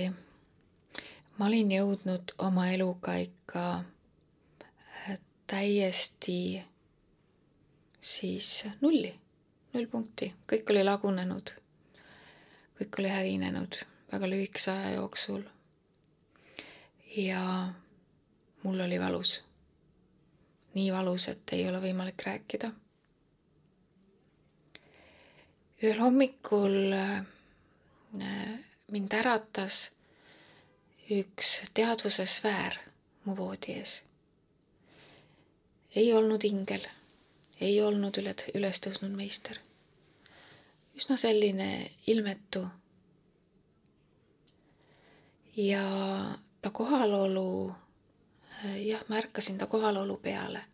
ma 1.38 1.48
olin 1.48 1.72
jõudnud 1.72 2.34
oma 2.44 2.68
eluga 2.70 3.14
ikka 3.18 3.62
äh, 3.78 5.16
täiesti 5.46 6.62
siis 8.00 8.50
nulli, 8.80 9.12
nullpunkti, 9.72 10.32
kõik 10.50 10.70
oli 10.74 10.84
lagunenud, 10.84 11.54
kõik 12.78 13.00
oli 13.00 13.10
hävinenud 13.10 13.80
väga 14.12 14.28
lühikese 14.28 14.70
aja 14.74 14.94
jooksul. 14.98 15.42
ja 17.16 17.72
mul 18.62 18.80
oli 18.80 19.00
valus, 19.00 19.42
nii 20.74 20.92
valus, 20.92 21.28
et 21.28 21.52
ei 21.52 21.68
ole 21.68 21.80
võimalik 21.80 22.22
rääkida. 22.26 22.70
Ühel 25.82 25.98
hommikul 25.98 26.92
äh, 26.92 27.24
mind 28.92 29.12
äratas 29.12 29.90
üks 31.10 31.62
teadvuse 31.74 32.26
sfäär 32.26 32.78
mu 33.24 33.36
voodi 33.36 33.72
ees. 33.72 34.02
ei 35.96 36.12
olnud 36.14 36.44
ingel, 36.44 36.86
ei 37.60 37.82
olnud 37.82 38.16
üle, 38.18 38.34
üles 38.54 38.80
tõusnud 38.80 39.16
meister. 39.16 39.58
üsna 40.96 41.16
selline 41.16 41.90
ilmetu. 42.06 42.66
ja 45.56 45.84
ta 46.62 46.70
kohalolu, 46.70 47.74
jah, 48.78 49.04
ma 49.08 49.16
ärkasin 49.16 49.58
ta 49.58 49.66
kohalolu 49.66 50.16
peale. 50.16 50.64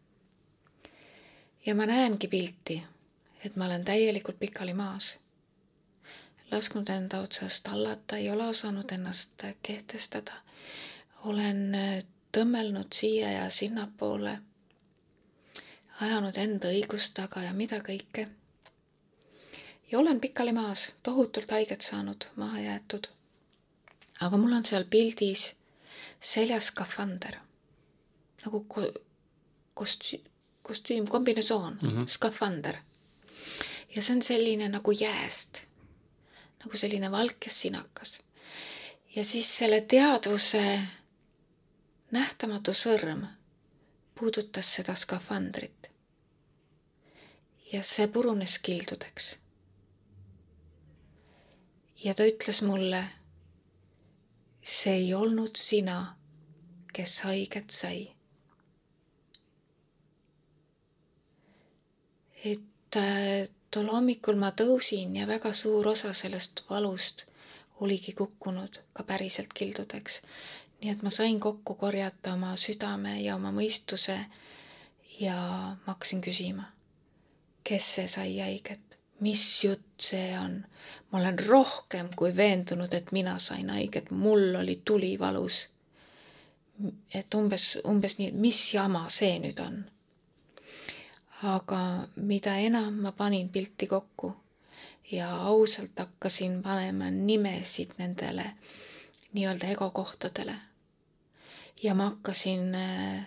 ja 1.67 1.75
ma 1.75 1.87
näengi 1.87 2.29
pilti, 2.29 2.83
et 3.45 3.57
ma 3.57 3.65
olen 3.65 3.85
täielikult 3.85 4.39
pikali 4.39 4.75
maas 4.75 5.17
lasknud 6.51 6.89
enda 6.89 7.21
otsast 7.21 7.69
hallata, 7.69 8.17
ei 8.17 8.31
ole 8.31 8.47
osanud 8.47 8.91
ennast 8.93 9.43
kehtestada. 9.63 10.33
olen 11.25 11.75
äh, 11.75 12.05
tõmmelnud 12.33 12.93
siia 12.93 13.31
ja 13.33 13.51
sinnapoole, 13.51 14.39
ajanud 16.01 16.37
enda 16.37 16.69
õigust 16.69 17.15
taga 17.15 17.43
ja 17.43 17.53
mida 17.53 17.79
kõike. 17.79 18.29
ja 19.93 19.99
olen 19.99 20.21
pikali 20.21 20.53
maas, 20.53 20.95
tohutult 21.03 21.51
haiget 21.51 21.81
saanud, 21.81 22.25
maha 22.37 22.61
jäetud. 22.61 23.07
aga 24.21 24.37
mul 24.37 24.53
on 24.53 24.65
seal 24.65 24.85
pildis 24.85 25.55
seljas 26.21 26.67
skafander 26.67 27.39
nagu 28.45 28.65
ko 28.69 28.85
kostüüm, 29.75 30.23
kostüüm, 30.63 31.07
kombinesoon 31.07 31.79
mm, 31.83 31.89
-hmm. 31.89 32.07
skafander. 32.09 32.77
Ja 33.95 34.03
see 34.03 34.17
on 34.17 34.23
selline 34.23 34.69
nagu 34.69 34.93
jääst 34.93 35.69
nagu 36.65 36.77
selline 36.77 37.11
valk 37.11 37.47
ja 37.47 37.53
sinakas. 37.53 38.21
ja 39.15 39.25
siis 39.25 39.59
selle 39.59 39.81
teadvuse 39.81 40.81
nähtamatu 42.11 42.75
sõrm 42.75 43.27
puudutas 44.19 44.75
seda 44.75 44.95
skafandrit. 44.95 45.91
ja 47.73 47.83
see 47.83 48.09
purunes 48.09 48.59
kildudeks. 48.59 49.37
ja 52.05 52.15
ta 52.15 52.27
ütles 52.27 52.63
mulle, 52.63 53.05
see 54.63 54.95
ei 54.95 55.15
olnud 55.15 55.57
sina, 55.57 56.17
kes 56.93 57.21
haiget 57.21 57.71
sai. 57.71 58.15
et 62.45 62.97
äh, 62.97 63.49
tol 63.71 63.89
hommikul 63.93 64.39
ma 64.41 64.51
tõusin 64.57 65.17
ja 65.17 65.27
väga 65.27 65.53
suur 65.53 65.89
osa 65.89 66.13
sellest 66.13 66.65
valust 66.71 67.25
oligi 67.81 68.13
kukkunud 68.13 68.81
ka 68.93 69.03
päriselt 69.03 69.53
kildudeks. 69.55 70.23
nii 70.81 70.91
et 70.91 71.03
ma 71.03 71.11
sain 71.11 71.41
kokku 71.41 71.75
korjata 71.75 72.33
oma 72.33 72.57
südame 72.57 73.21
ja 73.21 73.35
oma 73.35 73.53
mõistuse 73.53 74.19
ja 75.21 75.37
ma 75.37 75.93
hakkasin 75.93 76.21
küsima, 76.23 76.65
kes 77.65 77.95
see 77.95 78.09
sai 78.09 78.39
haiget, 78.39 78.99
mis 79.21 79.65
jutt 79.65 80.01
see 80.01 80.39
on. 80.39 80.65
ma 81.11 81.19
olen 81.19 81.39
rohkem 81.47 82.09
kui 82.17 82.37
veendunud, 82.37 82.95
et 82.95 83.13
mina 83.13 83.39
sain 83.39 83.71
haiget, 83.71 84.11
mul 84.11 84.55
oli 84.55 84.81
tuli 84.85 85.19
valus. 85.19 85.69
et 87.15 87.35
umbes, 87.35 87.79
umbes 87.85 88.19
nii, 88.19 88.29
et 88.29 88.35
mis 88.35 88.75
jama 88.75 89.09
see 89.09 89.39
nüüd 89.39 89.61
on 89.61 89.85
aga 91.43 92.09
mida 92.17 92.57
enam 92.57 92.95
ma 93.03 93.13
panin 93.13 93.49
pilti 93.49 93.87
kokku 93.87 94.37
ja 95.13 95.37
ausalt 95.37 95.99
hakkasin 95.99 96.63
panema 96.63 97.11
nimesid 97.11 97.91
nendele 97.99 98.45
nii-öelda 99.33 99.67
egokohtadele. 99.67 100.55
ja 101.83 101.95
ma 101.95 102.05
hakkasin 102.05 102.75
äh, 102.75 103.27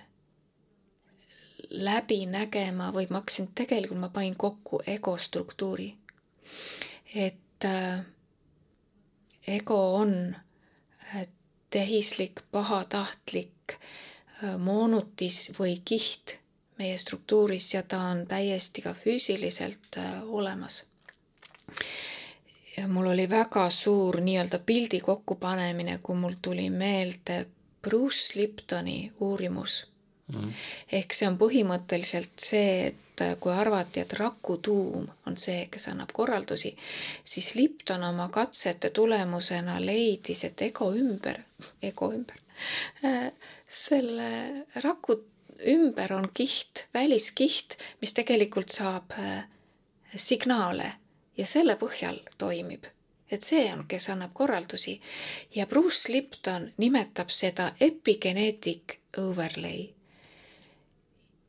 läbi 1.70 2.26
nägema 2.26 2.92
või 2.94 3.08
ma 3.10 3.22
hakkasin, 3.22 3.48
tegelikult 3.56 4.00
ma 4.00 4.10
panin 4.10 4.36
kokku 4.36 4.82
ego 4.88 5.18
struktuuri. 5.18 5.96
et 7.16 7.66
äh, 7.66 8.02
ego 9.48 9.96
on 9.96 10.36
äh, 11.16 11.28
tehislik, 11.70 12.42
pahatahtlik 12.52 13.80
moonutis 14.58 15.52
või 15.60 15.82
kiht 15.86 16.41
meie 16.82 16.98
struktuuris 16.98 17.74
ja 17.76 17.84
ta 17.84 18.02
on 18.12 18.26
täiesti 18.28 18.82
ka 18.82 18.96
füüsiliselt 18.98 20.00
olemas. 20.26 20.84
Ja 22.78 22.88
mul 22.88 23.12
oli 23.14 23.30
väga 23.30 23.70
suur 23.70 24.22
nii-öelda 24.24 24.60
pildi 24.66 25.00
kokkupanemine, 25.06 26.00
kui 26.04 26.16
mul 26.16 26.40
tuli 26.42 26.70
meelde 26.70 27.46
Bruce 27.82 28.40
Liptoni 28.40 29.12
uurimus. 29.20 29.88
Mm.. 30.32 30.52
ehk 30.96 31.12
see 31.12 31.28
on 31.28 31.36
põhimõtteliselt 31.36 32.40
see, 32.40 32.92
et 32.92 33.24
kui 33.44 33.52
arvati, 33.52 34.00
et 34.00 34.14
raku 34.16 34.56
tuum 34.64 35.10
on 35.28 35.36
see, 35.38 35.66
kes 35.72 35.90
annab 35.92 36.14
korraldusi, 36.16 36.72
siis 37.24 37.50
Lipton 37.58 38.06
oma 38.08 38.30
katsete 38.32 38.94
tulemusena 38.96 39.76
leidis, 39.84 40.46
et 40.48 40.64
ego 40.70 40.88
ümber, 40.96 41.42
ego 41.84 42.14
ümber 42.16 42.40
äh,, 43.04 43.28
selle 43.68 44.30
raku 44.86 45.20
ümber 45.68 46.14
on 46.14 46.30
kiht, 46.34 46.88
väliskiht, 46.94 47.78
mis 48.02 48.14
tegelikult 48.14 48.70
saab 48.70 49.12
äh, 49.12 49.46
signaale 50.16 50.94
ja 51.38 51.46
selle 51.46 51.76
põhjal 51.76 52.20
toimib. 52.38 52.86
et 53.32 53.44
see 53.48 53.64
on, 53.72 53.86
kes 53.88 54.10
annab 54.12 54.34
korraldusi 54.36 54.98
ja 55.56 55.66
Bruce 55.66 56.12
Lipton 56.12 56.74
nimetab 56.78 57.30
seda 57.30 57.72
epigenetic 57.80 58.98
overlay. 59.18 59.88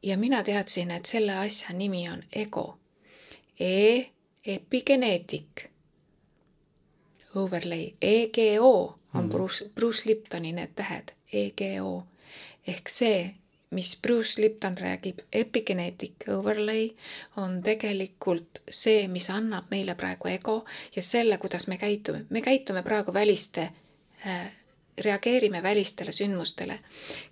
ja 0.03 0.17
mina 0.17 0.43
teadsin, 0.43 0.91
et 0.91 1.07
selle 1.07 1.35
asja 1.39 1.75
nimi 1.75 2.09
on 2.09 2.23
ego. 2.33 2.79
E 3.61 4.05
epigenetic 4.47 5.67
overlay, 7.35 7.91
EGO 8.01 8.99
on 9.15 9.25
mm. 9.25 9.31
Bruce, 9.31 9.71
Bruce 9.75 10.03
Liptoni 10.07 10.53
need 10.53 10.75
tähed, 10.75 11.13
EGO 11.33 12.07
ehk 12.67 12.89
see 12.89 13.35
mis 13.73 13.99
Bruce 14.03 14.43
Lipton 14.43 14.79
räägib, 14.79 15.19
epigenetic 15.33 16.29
overlay 16.29 16.91
on 17.37 17.63
tegelikult 17.63 18.63
see, 18.71 19.09
mis 19.09 19.31
annab 19.31 19.71
meile 19.71 19.95
praegu 19.95 20.29
ego 20.29 20.57
ja 20.97 21.03
selle, 21.03 21.39
kuidas 21.39 21.67
me 21.69 21.79
käitume. 21.79 22.25
me 22.31 22.43
käitume 22.43 22.83
praegu 22.83 23.15
väliste 23.15 23.71
äh, 24.27 24.53
reageerime 24.99 25.63
välistele 25.63 26.13
sündmustele. 26.13 26.79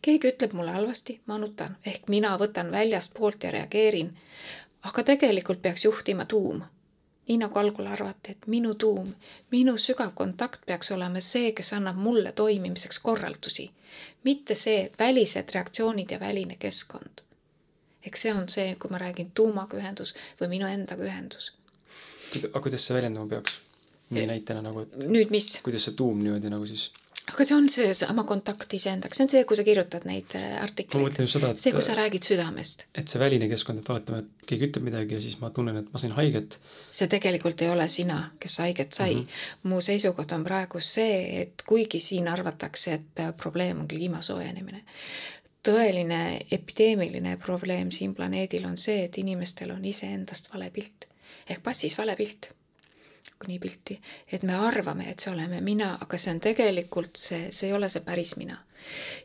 keegi 0.02 0.28
ütleb 0.28 0.52
mulle 0.52 0.70
halvasti, 0.70 1.20
ma 1.26 1.38
nutan, 1.38 1.76
ehk 1.86 2.08
mina 2.08 2.36
võtan 2.38 2.70
väljastpoolt 2.72 3.42
ja 3.44 3.50
reageerin. 3.50 4.16
aga 4.82 5.02
tegelikult 5.02 5.62
peaks 5.62 5.84
juhtima 5.84 6.24
tuum. 6.24 6.62
nii 7.28 7.38
nagu 7.38 7.58
algul 7.58 7.86
arvati, 7.86 8.32
et 8.32 8.46
minu 8.46 8.74
tuum, 8.74 9.14
minu 9.50 9.76
sügav 9.78 10.14
kontakt 10.14 10.66
peaks 10.66 10.92
olema 10.92 11.20
see, 11.20 11.52
kes 11.52 11.72
annab 11.72 11.96
mulle 11.96 12.32
toimimiseks 12.32 12.98
korraldusi 12.98 13.70
mitte 14.24 14.54
see 14.54 14.90
välised 14.98 15.54
reaktsioonid 15.54 16.10
ja 16.10 16.20
väline 16.20 16.56
keskkond. 16.58 17.24
eks 18.06 18.22
see 18.22 18.32
on 18.32 18.48
see, 18.48 18.74
kui 18.80 18.90
ma 18.90 18.98
räägin 18.98 19.30
tuumaga 19.34 19.76
ühendus 19.76 20.14
või 20.40 20.48
minu 20.56 20.66
endaga 20.66 21.04
ühendus. 21.04 21.52
aga 22.48 22.60
kuidas 22.60 22.86
see 22.86 22.96
väljenduma 22.96 23.28
peaks? 23.28 23.60
nii 24.10 24.26
näitena 24.26 24.62
nagu, 24.62 24.86
et 24.86 25.06
nüüd 25.06 25.30
mis? 25.30 25.52
kuidas 25.64 25.88
see 25.88 25.96
tuum 25.98 26.18
niimoodi 26.22 26.50
nagu 26.50 26.66
siis 26.66 26.90
aga 27.28 27.44
see 27.46 27.56
on 27.56 27.68
seesama 27.70 28.24
kontakt 28.28 28.72
iseendaga, 28.74 29.16
see 29.16 29.24
on 29.26 29.32
see, 29.32 29.42
kui 29.48 29.58
sa 29.58 29.64
kirjutad 29.66 30.06
neid 30.08 30.36
äh, 30.38 30.56
artikleid. 30.62 31.18
see, 31.60 31.72
kui 31.74 31.84
sa 31.84 31.96
räägid 31.98 32.26
südamest. 32.26 32.86
et 32.94 33.08
see 33.12 33.20
väline 33.22 33.48
keskkond, 33.50 33.82
et 33.82 33.90
oletame, 33.92 34.22
et 34.24 34.46
keegi 34.50 34.70
ütleb 34.70 34.86
midagi 34.88 35.18
ja 35.18 35.24
siis 35.24 35.36
ma 35.42 35.52
tunnen, 35.54 35.76
et 35.82 35.90
ma 35.92 36.02
sain 36.02 36.14
haiget. 36.16 36.58
see 36.90 37.10
tegelikult 37.12 37.62
ei 37.62 37.72
ole 37.72 37.88
sina, 37.88 38.20
kes 38.40 38.58
haiget 38.64 38.96
sai 38.96 39.14
mm. 39.14 39.26
-hmm. 39.26 39.68
mu 39.72 39.80
seisukoht 39.80 40.32
on 40.32 40.44
praegu 40.44 40.80
see, 40.80 41.42
et 41.42 41.66
kuigi 41.66 42.00
siin 42.00 42.28
arvatakse, 42.28 42.94
et 42.94 43.26
äh, 43.26 43.34
probleem 43.36 43.84
on 43.84 43.88
kliima 43.88 44.22
soojenemine, 44.22 44.84
tõeline 45.66 46.46
epideemiline 46.50 47.36
probleem 47.36 47.90
siin 47.90 48.14
planeedil 48.14 48.64
on 48.64 48.78
see, 48.78 49.04
et 49.04 49.18
inimestel 49.18 49.70
on 49.70 49.84
iseendast 49.84 50.52
vale 50.54 50.70
pilt 50.70 51.10
ehk 51.50 51.62
passis 51.62 51.96
vale 51.98 52.16
pilt 52.16 52.50
nii 53.48 53.58
pilti, 53.58 54.00
et 54.32 54.42
me 54.42 54.54
arvame, 54.54 55.06
et 55.10 55.20
see 55.20 55.32
oleme 55.32 55.60
mina, 55.64 55.94
aga 56.00 56.18
see 56.20 56.34
on 56.34 56.40
tegelikult 56.44 57.16
see, 57.16 57.48
see 57.54 57.70
ei 57.70 57.76
ole 57.76 57.88
see 57.88 58.04
päris 58.04 58.34
mina. 58.36 58.58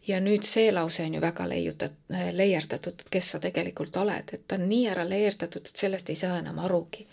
ja 0.08 0.20
nüüd 0.20 0.44
see 0.44 0.72
lause 0.72 1.04
on 1.04 1.14
ju 1.16 1.22
väga 1.24 1.46
leiutat-, 1.48 2.00
leierdatud, 2.36 3.06
kes 3.12 3.32
sa 3.32 3.40
tegelikult 3.40 3.98
oled, 3.98 4.34
et 4.34 4.48
ta 4.48 4.60
on 4.60 4.68
nii 4.70 4.88
ära 4.92 5.06
leierdatud, 5.08 5.68
et 5.68 5.84
sellest 5.84 6.10
ei 6.10 6.20
saa 6.20 6.40
enam 6.40 6.60
arugi. 6.60 7.08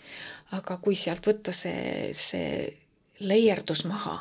aga 0.51 0.77
kui 0.77 0.95
sealt 0.95 1.27
võtta 1.27 1.51
see, 1.55 2.11
see 2.13 2.67
leierdus 3.19 3.85
maha 3.85 4.17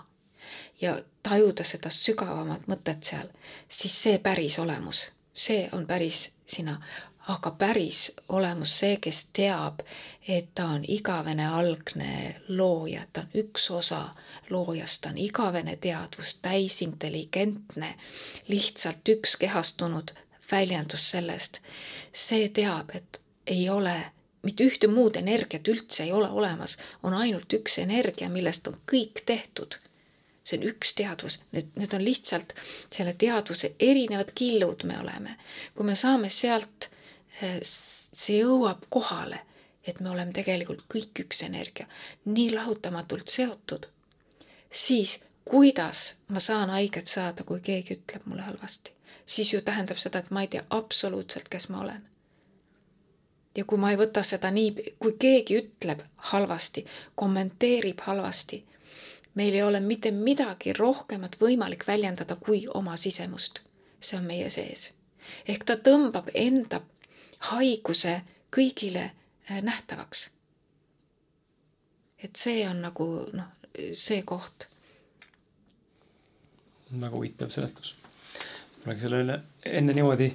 ja 0.81 0.97
tajuda 1.23 1.65
seda 1.65 1.91
sügavamat 1.91 2.67
mõtet 2.71 3.03
seal, 3.07 3.29
siis 3.69 3.95
see 4.03 4.19
päris 4.19 4.59
olemus, 4.59 5.05
see 5.35 5.69
on 5.73 5.87
päris 5.87 6.31
sina 6.47 6.81
aga 7.28 7.51
päris 7.51 8.12
olemus 8.28 8.78
see, 8.78 8.97
kes 8.97 9.24
teab, 9.32 9.81
et 10.28 10.55
ta 10.55 10.66
on 10.74 10.85
igavene 10.89 11.47
algne 11.47 12.40
looja, 12.49 13.05
ta 13.12 13.20
on 13.20 13.36
üks 13.44 13.70
osa 13.70 14.03
loojast, 14.51 15.01
ta 15.03 15.12
on 15.15 15.19
igavene 15.19 15.77
teadvus, 15.77 16.35
täisintelligentne, 16.43 17.94
lihtsalt 18.49 19.09
üks 19.09 19.36
kehastunud 19.36 20.15
väljendus 20.51 21.11
sellest. 21.11 21.61
see 22.12 22.49
teab, 22.49 22.90
et 22.94 23.20
ei 23.47 23.69
ole 23.70 23.97
mitte 24.43 24.66
ühte 24.66 24.89
muud 24.90 25.16
energiat 25.16 25.69
üldse 25.69 26.03
ei 26.03 26.12
ole 26.12 26.28
olemas, 26.28 26.77
on 27.03 27.15
ainult 27.15 27.53
üks 27.55 27.78
energia, 27.78 28.28
millest 28.28 28.66
on 28.69 28.78
kõik 28.90 29.23
tehtud. 29.27 29.78
see 30.44 30.59
on 30.59 30.65
üks 30.66 30.90
teadvus, 30.99 31.39
need, 31.55 31.69
need 31.78 31.93
on 31.94 32.03
lihtsalt 32.05 32.55
selle 32.90 33.12
teadvuse 33.15 33.77
erinevad 33.78 34.32
killud 34.35 34.82
me 34.85 34.99
oleme. 34.99 35.36
kui 35.74 35.86
me 35.86 35.94
saame 35.97 36.31
sealt 36.31 36.90
see 37.41 38.39
jõuab 38.43 38.87
kohale, 38.91 39.41
et 39.87 40.01
me 40.01 40.11
oleme 40.11 40.33
tegelikult 40.33 40.85
kõik 40.93 41.25
üks 41.25 41.43
energia, 41.47 41.89
nii 42.25 42.53
lahutamatult 42.55 43.29
seotud, 43.33 43.89
siis 44.71 45.19
kuidas 45.45 46.15
ma 46.29 46.41
saan 46.41 46.71
haiget 46.71 47.07
saada, 47.07 47.45
kui 47.45 47.61
keegi 47.61 47.99
ütleb 47.99 48.27
mulle 48.27 48.43
halvasti, 48.43 48.93
siis 49.27 49.53
ju 49.55 49.61
tähendab 49.61 49.99
seda, 49.99 50.19
et 50.23 50.31
ma 50.31 50.45
ei 50.45 50.49
tea 50.49 50.65
absoluutselt, 50.71 51.49
kes 51.49 51.69
ma 51.69 51.81
olen. 51.81 52.03
ja 53.57 53.65
kui 53.69 53.79
ma 53.79 53.91
ei 53.93 53.99
võta 54.01 54.23
seda 54.25 54.51
nii, 54.51 54.95
kui 54.99 55.17
keegi 55.19 55.59
ütleb 55.59 56.01
halvasti, 56.33 56.87
kommenteerib 57.15 58.01
halvasti, 58.01 58.63
meil 59.35 59.55
ei 59.55 59.63
ole 59.63 59.81
mitte 59.81 60.11
midagi 60.11 60.73
rohkemat 60.73 61.37
võimalik 61.41 61.87
väljendada 61.87 62.37
kui 62.37 62.67
oma 62.75 62.97
sisemust. 62.97 63.61
see 64.01 64.19
on 64.19 64.25
meie 64.25 64.51
sees. 64.51 64.93
ehk 65.49 65.65
ta 65.65 65.77
tõmbab 65.77 66.31
enda 66.35 66.81
haiguse 67.51 68.20
kõigile 68.55 69.05
äh, 69.51 69.62
nähtavaks. 69.62 70.31
et 72.23 72.36
see 72.36 72.69
on 72.69 72.82
nagu 72.82 73.06
noh, 73.32 73.48
see 73.93 74.23
koht. 74.23 74.69
väga 76.93 77.16
huvitav 77.16 77.51
seletus. 77.51 77.97
Polegi 78.85 79.01
sellele 79.01 79.40
enne 79.64 79.94
niimoodi, 79.94 80.28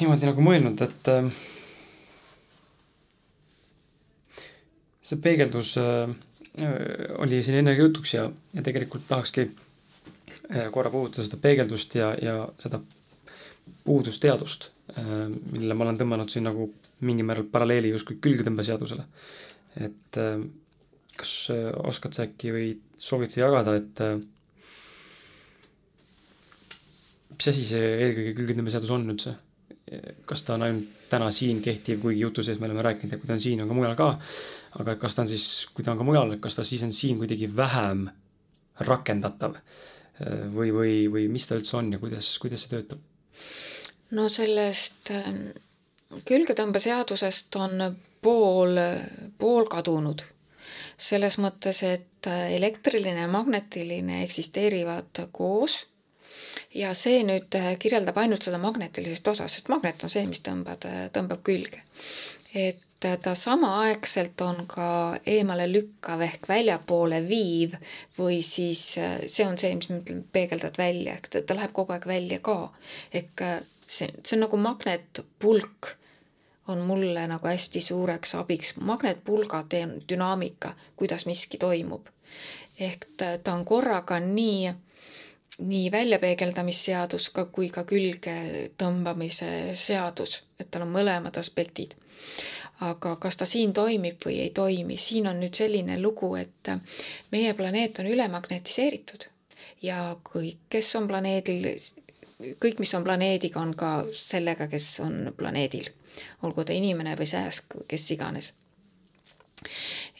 niimoodi 0.00 0.28
nagu 0.28 0.42
mõelnud, 0.44 0.82
et 0.82 1.10
äh, 1.12 1.30
see 5.06 5.22
peegeldus 5.22 5.76
äh, 5.80 6.10
oli 7.22 7.42
siin 7.42 7.60
enne 7.60 7.76
jutuks 7.76 8.14
ja, 8.14 8.26
ja 8.54 8.64
tegelikult 8.66 9.06
tahakski 9.08 9.46
äh, 9.46 10.68
korra 10.74 10.90
puudutada 10.90 11.26
seda 11.28 11.40
peegeldust 11.40 11.94
ja, 11.98 12.12
ja 12.22 12.36
seda 12.62 12.80
puudusteadust, 13.86 14.70
äh, 14.98 15.26
millele 15.52 15.74
ma 15.74 15.86
olen 15.86 15.98
tõmmanud 16.00 16.30
siin 16.32 16.46
nagu 16.48 16.68
mingil 17.06 17.26
määral 17.28 17.46
paralleeli 17.50 17.92
justkui 17.94 18.18
külgetõmbeseadusele. 18.24 19.04
et 19.86 20.18
äh, 20.22 20.40
kas 21.16 21.34
äh, 21.54 21.70
oskad 21.84 22.16
sa 22.16 22.26
äkki 22.26 22.52
või 22.54 22.68
soovid 22.98 23.32
sa 23.32 23.44
jagada, 23.44 23.76
et 23.76 24.02
mis 27.36 27.50
asi 27.52 27.64
see 27.68 27.88
eelkõige 28.06 28.36
külgetõmbeseadus 28.40 28.94
on 28.96 29.10
üldse? 29.14 29.36
kas 30.26 30.42
ta 30.42 30.56
on 30.56 30.64
ainult 30.66 30.94
täna 31.06 31.28
siin 31.30 31.60
kehtiv, 31.62 32.00
kuigi 32.02 32.24
jutu 32.24 32.42
sees 32.42 32.58
me 32.58 32.66
oleme 32.66 32.82
rääkinud, 32.82 33.12
et 33.14 33.20
kui 33.22 33.28
ta 33.28 33.36
on 33.36 33.42
siin, 33.44 33.60
on 33.62 33.68
ka 33.70 33.76
mujal 33.76 33.92
ka, 33.94 34.08
aga 34.80 34.96
kas 34.98 35.14
ta 35.14 35.22
on 35.22 35.28
siis, 35.30 35.44
kui 35.70 35.86
ta 35.86 35.92
on 35.92 36.00
ka 36.00 36.06
mujal, 36.08 36.32
kas 36.42 36.58
ta 36.58 36.64
siis 36.66 36.82
on 36.82 36.90
siin 36.90 37.20
kuidagi 37.20 37.46
vähem 37.54 38.08
rakendatav 38.88 39.60
või, 40.56 40.72
või, 40.74 40.96
või 41.12 41.28
mis 41.30 41.46
ta 41.46 41.54
üldse 41.60 41.78
on 41.78 41.92
ja 41.94 42.02
kuidas, 42.02 42.32
kuidas 42.42 42.66
see 42.66 42.72
töötab? 42.74 43.04
No 44.10 44.28
sellest 44.28 45.10
ähm, 45.10 45.48
külgetõmbeseadusest 46.24 47.56
on 47.56 47.96
pool, 48.22 48.78
pool 49.38 49.68
kadunud 49.70 50.22
selles 50.96 51.36
mõttes, 51.42 51.82
et 51.84 52.28
äh, 52.30 52.54
elektriline 52.56 53.26
ja 53.26 53.28
magnetiline 53.28 54.22
eksisteerivad 54.24 55.26
koos 55.32 55.82
ja 56.74 56.94
see 56.96 57.22
nüüd 57.26 57.52
äh, 57.58 57.74
kirjeldab 57.80 58.16
ainult 58.22 58.46
seda 58.46 58.60
magnetilisest 58.60 59.28
osa, 59.34 59.48
sest 59.48 59.68
magnet 59.72 60.02
on 60.04 60.12
see, 60.12 60.24
mis 60.28 60.42
tõmbad, 60.44 60.88
äh, 60.88 61.06
tõmbab 61.14 61.44
külge. 61.46 61.84
et 62.56 62.82
ta 63.22 63.34
samaaegselt 63.36 64.40
on 64.40 64.62
ka 64.66 65.18
eemale 65.28 65.66
lükkav 65.68 66.22
ehk 66.24 66.46
väljapoole 66.48 67.18
viiv 67.28 67.74
või 68.16 68.38
siis 68.42 68.80
see 68.96 69.44
on 69.44 69.58
see, 69.60 69.74
mis 69.76 69.90
me 69.90 69.98
ütleme, 70.00 70.24
peegeldad 70.32 70.78
välja, 70.80 71.18
ta, 71.28 71.42
ta 71.44 71.54
läheb 71.58 71.74
kogu 71.76 71.92
aeg 71.92 72.06
välja 72.08 72.40
ka. 72.40 72.72
ehk 73.12 73.44
see, 73.86 74.08
see 74.24 74.36
on 74.36 74.44
nagu 74.46 74.56
magnetpulk 74.56 75.96
on 76.68 76.78
mulle 76.78 77.26
nagu 77.26 77.46
hästi 77.46 77.80
suureks 77.80 78.34
abiks 78.34 78.76
magnetpulga 78.76 79.64
dünaamika, 80.08 80.74
kuidas 80.96 81.26
miski 81.26 81.58
toimub. 81.58 82.06
ehk 82.80 83.06
ta, 83.16 83.38
ta 83.38 83.52
on 83.54 83.64
korraga 83.64 84.20
nii, 84.20 84.72
nii 85.58 85.90
väljapeegeldamisseadus 85.90 87.30
ka 87.30 87.44
kui 87.44 87.68
ka 87.70 87.84
külge 87.84 88.34
tõmbamise 88.78 89.74
seadus, 89.74 90.42
et 90.60 90.70
tal 90.70 90.82
on 90.82 90.92
mõlemad 90.98 91.38
aspektid. 91.38 91.94
aga 92.80 93.16
kas 93.16 93.36
ta 93.36 93.46
siin 93.46 93.72
toimib 93.72 94.20
või 94.26 94.40
ei 94.40 94.50
toimi, 94.50 94.96
siin 94.96 95.26
on 95.26 95.40
nüüd 95.40 95.54
selline 95.54 96.00
lugu, 96.02 96.34
et 96.36 96.68
meie 97.32 97.54
planeet 97.54 97.98
on 97.98 98.06
ülemagnetiseeritud 98.06 99.28
ja 99.82 100.16
kõik, 100.24 100.58
kes 100.68 100.96
on 100.96 101.08
planeedil, 101.08 101.70
kõik, 102.38 102.78
mis 102.78 102.94
on 102.94 103.04
planeediga, 103.04 103.60
on 103.60 103.74
ka 103.74 103.92
sellega, 104.12 104.68
kes 104.72 104.88
on 105.04 105.32
planeedil 105.36 105.88
olgu 106.42 106.64
ta 106.64 106.74
inimene 106.76 107.16
või 107.18 107.28
sääsk, 107.28 107.78
kes 107.88 108.10
iganes. 108.14 108.52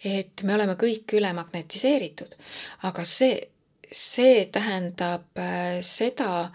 et 0.04 0.42
me 0.42 0.54
oleme 0.54 0.76
kõik 0.80 1.12
ülemagnetiseeritud, 1.18 2.36
aga 2.88 3.04
see, 3.04 3.36
see 3.84 4.46
tähendab 4.52 5.38
äh, 5.38 5.80
seda, 5.84 6.50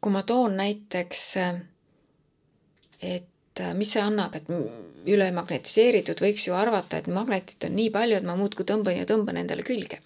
kui 0.00 0.12
ma 0.12 0.22
toon 0.22 0.56
näiteks, 0.60 1.22
äh, 1.40 3.22
et 3.54 3.62
äh, 3.62 3.74
mis 3.74 3.92
see 3.94 4.02
annab, 4.02 4.34
et 4.34 4.50
ülemagnetiseeritud 5.06 6.20
võiks 6.24 6.48
ju 6.48 6.56
arvata, 6.58 6.98
et 6.98 7.06
magnetit 7.12 7.64
on 7.68 7.76
nii 7.76 7.90
palju, 7.94 8.18
et 8.18 8.26
ma 8.26 8.34
muudkui 8.36 8.66
tõmban 8.66 8.98
ja 8.98 9.06
tõmban 9.06 9.38
endale 9.38 9.62
külge. 9.62 10.00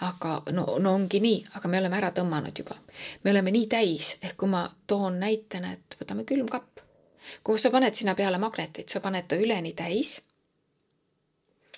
aga 0.00 0.42
no, 0.52 0.78
no 0.78 0.94
ongi 0.94 1.20
nii, 1.20 1.44
aga 1.58 1.68
me 1.68 1.78
oleme 1.82 2.00
ära 2.00 2.12
tõmmanud 2.16 2.58
juba. 2.58 2.76
me 3.24 3.30
oleme 3.30 3.52
nii 3.52 3.66
täis, 3.66 4.16
ehk 4.22 4.36
kui 4.40 4.48
ma 4.48 4.68
toon 4.86 5.20
näitena, 5.20 5.72
et 5.72 6.00
võtame 6.00 6.24
külmkapp 6.24 6.78
kui 7.44 7.58
sa 7.58 7.70
paned 7.70 7.94
sinna 7.94 8.14
peale 8.14 8.38
magnetit, 8.40 8.88
sa 8.88 9.00
paned 9.04 9.28
ta 9.28 9.36
üleni 9.36 9.74
täis, 9.76 10.18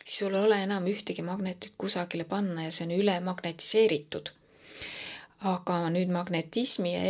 siis 0.05 0.19
sul 0.19 0.35
ei 0.35 0.45
ole 0.47 0.61
enam 0.65 0.87
ühtegi 0.91 1.23
magnetit 1.27 1.75
kusagile 1.79 2.25
panna 2.25 2.67
ja 2.67 2.75
see 2.75 2.87
on 2.89 2.97
ülemagnetiseeritud. 2.99 4.31
aga 5.41 5.75
nüüd 5.89 6.11
magnetismi 6.13 6.91
ja 6.93 7.01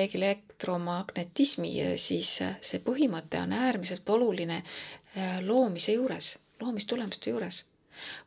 elektromagnetismi, 0.61 1.97
siis 1.97 2.43
see 2.61 2.81
põhimõte 2.85 3.41
on 3.41 3.53
äärmiselt 3.53 4.09
oluline 4.09 4.62
äh, 5.16 5.41
loomise 5.41 5.93
juures, 5.93 6.39
loomistulemuste 6.61 7.31
juures. 7.31 7.65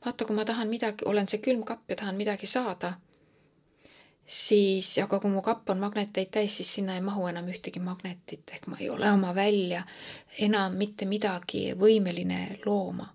vaata, 0.06 0.26
kui 0.26 0.36
ma 0.36 0.46
tahan 0.46 0.68
midagi, 0.68 1.06
olen 1.06 1.28
see 1.28 1.40
külmkapp 1.40 1.90
ja 1.90 1.96
tahan 1.96 2.16
midagi 2.16 2.46
saada 2.46 2.94
siis, 4.28 4.98
aga 5.00 5.20
kui 5.20 5.30
mu 5.30 5.42
kapp 5.42 5.70
on 5.70 5.80
magneteid 5.80 6.32
täis, 6.32 6.58
siis 6.58 6.74
sinna 6.76 6.96
ei 6.96 7.02
mahu 7.02 7.28
enam 7.28 7.48
ühtegi 7.48 7.80
magnetit, 7.80 8.50
ehk 8.52 8.68
ma 8.68 8.78
ei 8.80 8.90
ole 8.90 9.12
oma 9.12 9.36
välja 9.36 9.84
enam 10.40 10.78
mitte 10.78 11.06
midagi 11.06 11.74
võimeline 11.78 12.60
looma. 12.66 13.14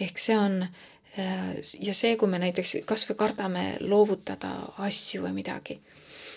ehk 0.00 0.18
see 0.18 0.36
on 0.38 0.62
äh, 0.62 1.56
ja 1.80 1.94
see, 1.94 2.16
kui 2.16 2.28
me 2.28 2.38
näiteks 2.38 2.76
kas 2.84 3.08
või 3.08 3.16
kardame 3.16 3.76
loovutada 3.80 4.54
asju 4.78 5.22
või 5.22 5.40
midagi, 5.40 5.80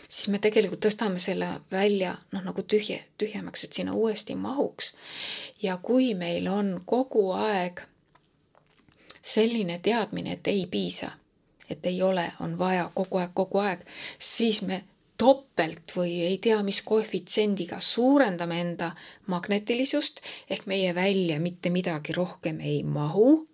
siis 0.09 0.27
me 0.31 0.39
tegelikult 0.39 0.85
tõstame 0.85 1.19
selle 1.19 1.49
välja 1.71 2.15
noh, 2.31 2.43
nagu 2.43 2.63
tühje, 2.63 3.03
tühjemaks, 3.17 3.63
et 3.63 3.73
sinna 3.73 3.93
uuesti 3.93 4.35
mahuks. 4.35 4.93
ja 5.61 5.77
kui 5.77 6.13
meil 6.13 6.47
on 6.47 6.81
kogu 6.85 7.31
aeg 7.31 7.81
selline 9.21 9.79
teadmine, 9.83 10.33
et 10.33 10.47
ei 10.47 10.65
piisa 10.71 11.11
et 11.69 11.85
ei 11.85 12.01
ole, 12.01 12.31
on 12.39 12.59
vaja 12.59 12.89
kogu 12.93 13.17
aeg, 13.17 13.33
kogu 13.33 13.59
aeg, 13.59 13.83
siis 14.19 14.61
me 14.61 14.83
topelt 15.17 15.95
või 15.97 16.13
ei 16.27 16.37
tea, 16.41 16.59
mis 16.63 16.81
koefitsiendiga 16.85 17.79
suurendame 17.81 18.59
enda 18.61 18.91
magnetilisust 19.27 20.21
ehk 20.49 20.67
meie 20.69 20.93
välja 20.95 21.39
mitte 21.41 21.71
midagi 21.73 22.13
rohkem 22.13 22.61
ei 22.61 22.83
mahu, 22.83 23.47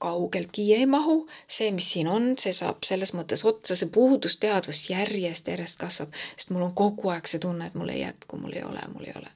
kaugeltki 0.00 0.66
ei 0.74 0.86
mahu, 0.90 1.22
see, 1.48 1.70
mis 1.76 1.92
siin 1.94 2.08
on, 2.08 2.32
see 2.40 2.54
saab 2.56 2.86
selles 2.88 3.12
mõttes 3.16 3.44
otsa, 3.48 3.76
see 3.76 3.90
puudusteadvus 3.92 4.82
järjest, 4.90 5.48
järjest 5.52 5.80
kasvab, 5.80 6.16
sest 6.36 6.54
mul 6.54 6.68
on 6.68 6.76
kogu 6.76 7.12
aeg 7.14 7.28
see 7.30 7.42
tunne, 7.42 7.70
et 7.70 7.78
mul 7.78 7.92
ei 7.92 8.02
jätku, 8.02 8.40
mul 8.40 8.56
ei 8.56 8.64
ole, 8.66 8.84
mul 8.92 9.08
ei 9.08 9.16
ole. 9.16 9.34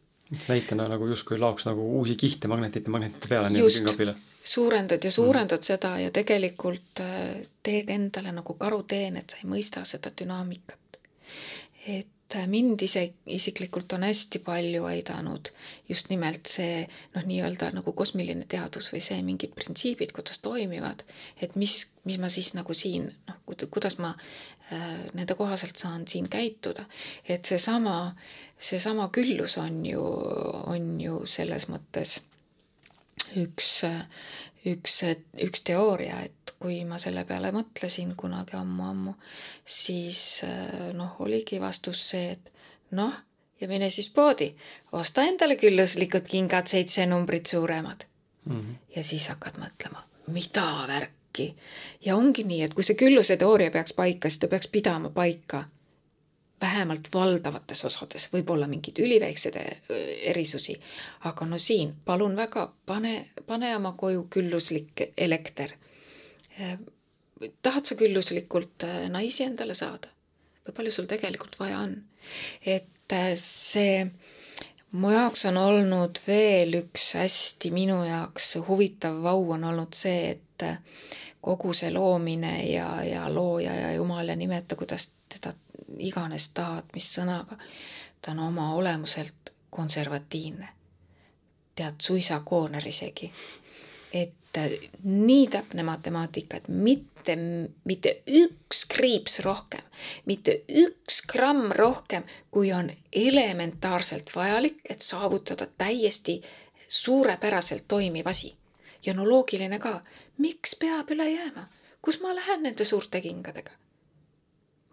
näitena 0.49 0.89
nagu 0.89 1.07
justkui 1.07 1.39
laoks 1.39 1.69
nagu 1.69 1.85
uusi 1.99 2.17
kihte 2.17 2.49
magnetite 2.49 2.91
magnetite 2.91 3.29
peale 3.29 3.51
nii-öelda 3.53 3.77
külmkapile 3.77 4.15
suurendad 4.45 5.05
ja 5.05 5.11
suurendad 5.11 5.59
mm. 5.59 5.63
seda 5.63 5.99
ja 5.99 6.11
tegelikult 6.11 7.01
äh, 7.01 7.45
teed 7.63 7.93
endale 7.93 8.33
nagu 8.33 8.57
karuteen, 8.61 9.17
et 9.17 9.31
sa 9.31 9.41
ei 9.43 9.49
mõista 9.49 9.85
seda 9.89 10.13
dünaamikat. 10.21 10.99
et 11.87 12.09
äh, 12.35 12.47
mind 12.51 12.83
ise, 12.83 13.07
isiklikult 13.27 13.93
on 13.97 14.05
hästi 14.07 14.41
palju 14.45 14.85
aidanud 14.91 15.51
just 15.89 16.11
nimelt 16.13 16.51
see 16.51 16.83
noh, 17.15 17.25
nii-öelda 17.27 17.71
nagu 17.77 17.95
kosmiline 17.97 18.47
teadus 18.51 18.91
või 18.93 19.03
see 19.05 19.21
mingid 19.27 19.55
printsiibid, 19.57 20.13
kuidas 20.17 20.41
toimivad, 20.45 21.05
et 21.43 21.57
mis, 21.61 21.81
mis 22.05 22.19
ma 22.23 22.31
siis 22.33 22.53
nagu 22.59 22.77
siin 22.77 23.09
noh, 23.29 23.41
kuidas 23.65 23.99
ma 24.03 24.15
äh, 24.15 25.01
nende 25.15 25.39
kohaselt 25.39 25.81
saan 25.81 26.09
siin 26.09 26.29
käituda. 26.33 26.87
et 27.29 27.45
seesama, 27.45 28.15
seesama 28.59 29.09
küllus 29.15 29.59
on 29.63 29.83
ju, 29.87 30.05
on 30.67 30.95
ju 31.01 31.25
selles 31.27 31.69
mõttes 31.73 32.21
üks, 33.41 33.85
üks, 34.71 35.03
üks 35.45 35.65
teooria, 35.67 36.21
et 36.25 36.55
kui 36.61 36.81
ma 36.89 36.99
selle 37.03 37.25
peale 37.29 37.53
mõtlesin 37.53 38.15
kunagi 38.17 38.57
ammu-ammu, 38.57 39.15
siis 39.67 40.43
noh, 40.97 41.21
oligi 41.21 41.61
vastus 41.61 42.01
see, 42.11 42.35
et 42.37 42.53
noh, 42.97 43.13
ja 43.61 43.69
mine 43.69 43.91
siis 43.91 44.09
poodi, 44.11 44.51
osta 44.93 45.25
endale 45.29 45.57
külluslikud 45.61 46.27
kingad 46.29 46.71
seitse 46.71 47.07
numbrit 47.07 47.47
suuremad 47.47 48.07
mm. 48.45 48.61
-hmm. 48.61 48.75
ja 48.97 49.05
siis 49.05 49.29
hakkad 49.29 49.61
mõtlema, 49.61 50.03
mida 50.27 50.67
värki. 50.89 51.55
ja 52.05 52.17
ongi 52.17 52.45
nii, 52.45 52.63
et 52.63 52.75
kui 52.75 52.85
see 52.85 52.97
külluse 52.97 53.37
teooria 53.37 53.71
peaks 53.71 53.93
paika, 53.93 54.29
siis 54.29 54.39
ta 54.39 54.49
peaks 54.49 54.69
pidama 54.69 55.11
paika 55.11 55.65
vähemalt 56.65 57.11
valdavates 57.15 57.85
osades, 57.85 58.29
võib-olla 58.33 58.69
mingeid 58.71 58.99
üliväikseid 59.05 59.59
erisusi, 60.33 60.77
aga 61.29 61.49
no 61.51 61.61
siin 61.61 61.95
palun 62.05 62.37
väga, 62.39 62.67
pane, 62.87 63.15
pane 63.47 63.75
oma 63.77 63.93
koju 64.01 64.27
külluslik 64.33 65.11
elekter. 65.17 65.77
tahad 67.63 67.85
sa 67.85 67.97
külluslikult 67.99 68.87
naisi 69.11 69.45
endale 69.45 69.75
saada 69.75 70.09
või 70.65 70.77
palju 70.77 70.93
sul 70.95 71.09
tegelikult 71.11 71.59
vaja 71.61 71.83
on? 71.85 71.97
et 72.65 73.17
see 73.37 74.05
mu 74.95 75.11
jaoks 75.13 75.45
on 75.51 75.59
olnud 75.61 76.21
veel 76.27 76.79
üks 76.79 77.11
hästi 77.19 77.73
minu 77.75 77.99
jaoks 78.07 78.55
huvitav 78.69 79.19
vau 79.27 79.51
on 79.57 79.67
olnud 79.73 79.99
see, 79.99 80.31
et 80.37 80.69
kogu 81.45 81.75
see 81.77 81.91
loomine 81.93 82.55
ja, 82.71 82.89
ja 83.05 83.27
looja 83.29 83.75
ja 83.75 83.93
jumal 83.99 84.31
ja 84.31 84.37
nimeta, 84.37 84.79
kuidas 84.79 85.11
teda 85.29 85.53
iganes 85.99 86.49
tahad, 86.55 86.85
mis 86.95 87.11
sõnaga. 87.17 87.59
ta 88.23 88.31
on 88.31 88.39
oma 88.39 88.75
olemuselt 88.75 89.53
konservatiivne. 89.71 90.69
tead, 91.75 91.95
suisa 91.99 92.41
kooner 92.45 92.89
isegi. 92.89 93.33
et 94.13 94.35
nii 95.03 95.47
täpne 95.49 95.83
matemaatika, 95.83 96.57
et 96.57 96.69
mitte, 96.69 97.37
mitte 97.85 98.23
üks 98.27 98.85
kriips 98.89 99.41
rohkem, 99.43 99.83
mitte 100.27 100.61
üks 100.69 101.23
gramm 101.33 101.73
rohkem, 101.73 102.25
kui 102.51 102.73
on 102.73 102.91
elementaarselt 103.13 104.31
vajalik, 104.37 104.79
et 104.89 105.03
saavutada 105.03 105.67
täiesti 105.79 106.43
suurepäraselt 106.89 107.89
toimiv 107.89 108.27
asi. 108.27 108.55
ja 109.07 109.15
no 109.15 109.29
loogiline 109.29 109.79
ka, 109.79 110.01
miks 110.39 110.77
peab 110.81 111.11
üle 111.11 111.27
jääma, 111.31 111.67
kus 112.03 112.21
ma 112.21 112.35
lähen 112.35 112.63
nende 112.63 112.85
suurte 112.85 113.21
kingadega? 113.21 113.71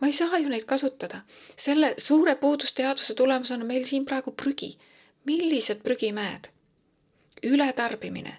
Ma 0.02 0.08
ei 0.08 0.14
saa 0.14 0.38
ju 0.38 0.50
neid 0.50 0.66
kasutada. 0.66 1.22
selle 1.56 1.94
suure 1.98 2.36
puudusteaduse 2.36 3.14
tulemusena 3.14 3.66
meil 3.66 3.84
siin 3.86 4.06
praegu 4.06 4.32
prügi. 4.32 4.78
millised 5.26 5.84
prügimäed? 5.84 6.50
ületarbimine 7.44 8.38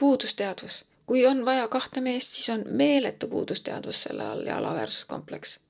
puudusteadvus. 0.00 0.84
kui 1.06 1.26
on 1.26 1.44
vaja 1.44 1.68
kahte 1.68 2.00
meest, 2.00 2.28
siis 2.28 2.50
on 2.50 2.64
meeletu 2.68 3.28
puudusteadvus 3.28 4.02
selle 4.02 4.26
all 4.26 4.46
ja 4.46 4.56
alaväärsuskompleks. 4.56 5.60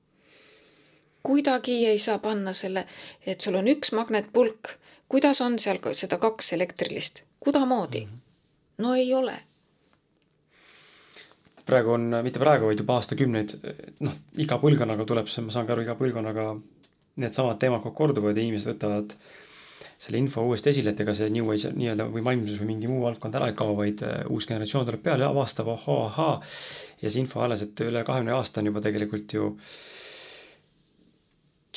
kuidagi 1.23 1.87
ei 1.87 1.99
saa 1.99 2.19
panna 2.19 2.53
selle, 2.53 2.87
et 3.25 3.41
sul 3.41 3.55
on 3.55 3.67
üks 3.67 3.91
magnetpulk, 3.91 4.69
kuidas 5.09 5.41
on 5.41 5.59
seal 5.59 5.79
seda 5.91 6.17
kaks 6.17 6.53
elektrilist, 6.53 7.23
kuidamoodi? 7.39 8.05
Mhm. 8.05 8.15
no 8.77 8.95
ei 8.95 9.13
ole 9.13 9.39
praegu 11.67 11.93
on, 11.95 12.07
mitte 12.25 12.41
praegu, 12.41 12.69
vaid 12.69 12.81
juba 12.81 12.97
aastakümneid, 12.99 13.57
noh, 14.05 14.15
iga 14.43 14.59
põlvkonnaga 14.61 15.05
tuleb 15.07 15.29
see, 15.31 15.43
ma 15.45 15.53
saan 15.53 15.67
ka 15.67 15.75
aru, 15.75 15.85
iga 15.85 15.97
põlvkonnaga 15.99 16.47
needsamad 17.21 17.59
teemad 17.61 17.83
kogu 17.83 17.97
korduvad 17.97 18.37
ja 18.37 18.45
inimesed 18.45 18.75
võtavad 18.75 19.15
selle 19.97 20.19
info 20.21 20.43
uuesti 20.45 20.69
esile, 20.69 20.93
et 20.93 20.99
ega 21.01 21.13
see 21.17 21.29
New 21.33 21.49
Age 21.53 21.71
nii-öelda 21.73 22.05
või 22.13 22.23
vaimsus 22.25 22.59
või 22.61 22.71
mingi 22.73 22.89
muu 22.89 23.01
valdkond 23.01 23.37
ära 23.39 23.49
ei 23.49 23.55
kao, 23.57 23.73
vaid 23.77 24.03
äh, 24.05 24.19
uus 24.33 24.45
generatsioon 24.49 24.85
tuleb 24.85 25.01
peale 25.05 25.25
ja 25.25 25.31
avastab, 25.33 25.71
ohoo, 25.73 26.03
ahaa. 26.05 26.35
ja 27.01 27.09
see 27.09 27.23
info 27.23 27.41
alles, 27.41 27.63
et 27.65 27.81
üle 27.85 28.03
kahekümne 28.05 28.35
aasta 28.37 28.61
on 28.61 28.69
juba 28.69 28.83
tegelikult 28.85 29.33
ju 29.33 29.55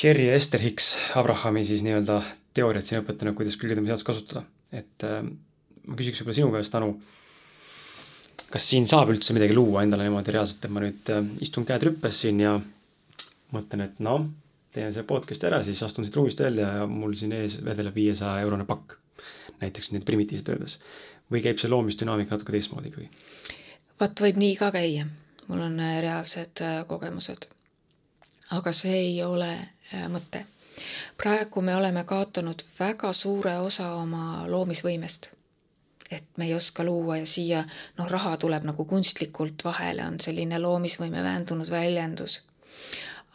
Cherry 0.00 0.28
ja 0.28 0.36
Ester 0.36 0.60
Hicks, 0.62 0.92
Abrahami 1.20 1.64
siis 1.64 1.82
nii-öelda 1.84 2.20
teooriat 2.56 2.86
siin 2.86 3.00
õpetanud, 3.00 3.36
kuidas 3.36 3.56
külgetõmbeseadust 3.60 4.06
kasutada. 4.06 4.44
et 4.72 5.08
äh, 5.08 5.22
ma 5.24 5.96
küsiks 5.96 6.20
võib-olla 6.20 6.36
sinu 6.42 6.52
käest, 6.52 6.76
Anu, 6.76 6.92
kas 8.50 8.66
siin 8.72 8.86
saab 8.90 9.12
üldse 9.14 9.34
midagi 9.36 9.54
luua 9.54 9.84
endale 9.86 10.06
niimoodi 10.06 10.34
reaalselt, 10.34 10.64
et 10.66 10.74
ma 10.74 10.82
nüüd 10.82 11.12
äh, 11.14 11.22
istun 11.44 11.66
käed 11.68 11.86
rüppes 11.86 12.22
siin 12.24 12.42
ja 12.42 12.56
mõtlen, 13.54 13.86
et 13.86 14.02
noh 14.02 14.26
teen 14.74 14.92
selle 14.94 15.06
podcast'i 15.06 15.48
ära, 15.48 15.62
siis 15.66 15.82
astun 15.82 16.06
siit 16.06 16.16
ruumist 16.16 16.42
välja 16.42 16.68
ja 16.80 16.86
mul 16.86 17.16
siin 17.18 17.32
ees 17.34 17.58
vedeleb 17.64 17.94
viiesaja 17.94 18.42
eurone 18.44 18.66
pakk. 18.66 18.98
näiteks 19.60 19.90
nüüd 19.92 20.04
primitiivselt 20.08 20.48
öeldes. 20.54 20.78
või 21.32 21.42
käib 21.42 21.58
see 21.58 21.70
loomisdünaamika 21.70 22.34
natuke 22.34 22.52
teistmoodi 22.52 22.92
ikkagi? 22.92 23.08
vot 24.00 24.22
võib 24.26 24.38
nii 24.42 24.54
ka 24.56 24.70
käia, 24.74 25.06
mul 25.48 25.66
on 25.66 25.80
äh, 25.80 25.98
reaalsed 26.02 26.62
äh, 26.62 26.86
kogemused. 26.86 27.46
aga 28.50 28.72
see 28.72 28.96
ei 28.98 29.24
ole 29.24 29.52
mõte. 30.08 30.44
praegu 31.16 31.62
me 31.62 31.76
oleme 31.76 32.04
kaotanud 32.04 32.64
väga 32.78 33.12
suure 33.12 33.58
osa 33.58 33.92
oma 33.94 34.46
loomisvõimest 34.48 35.30
et 36.10 36.24
me 36.36 36.46
ei 36.48 36.54
oska 36.54 36.84
luua 36.84 37.20
ja 37.20 37.26
siia 37.26 37.64
noh, 37.98 38.08
raha 38.10 38.36
tuleb 38.40 38.64
nagu 38.66 38.84
kunstlikult 38.84 39.64
vahele, 39.64 40.06
on 40.06 40.18
selline 40.20 40.58
loomisvõime 40.58 41.22
väändunud 41.22 41.70
väljendus. 41.70 42.40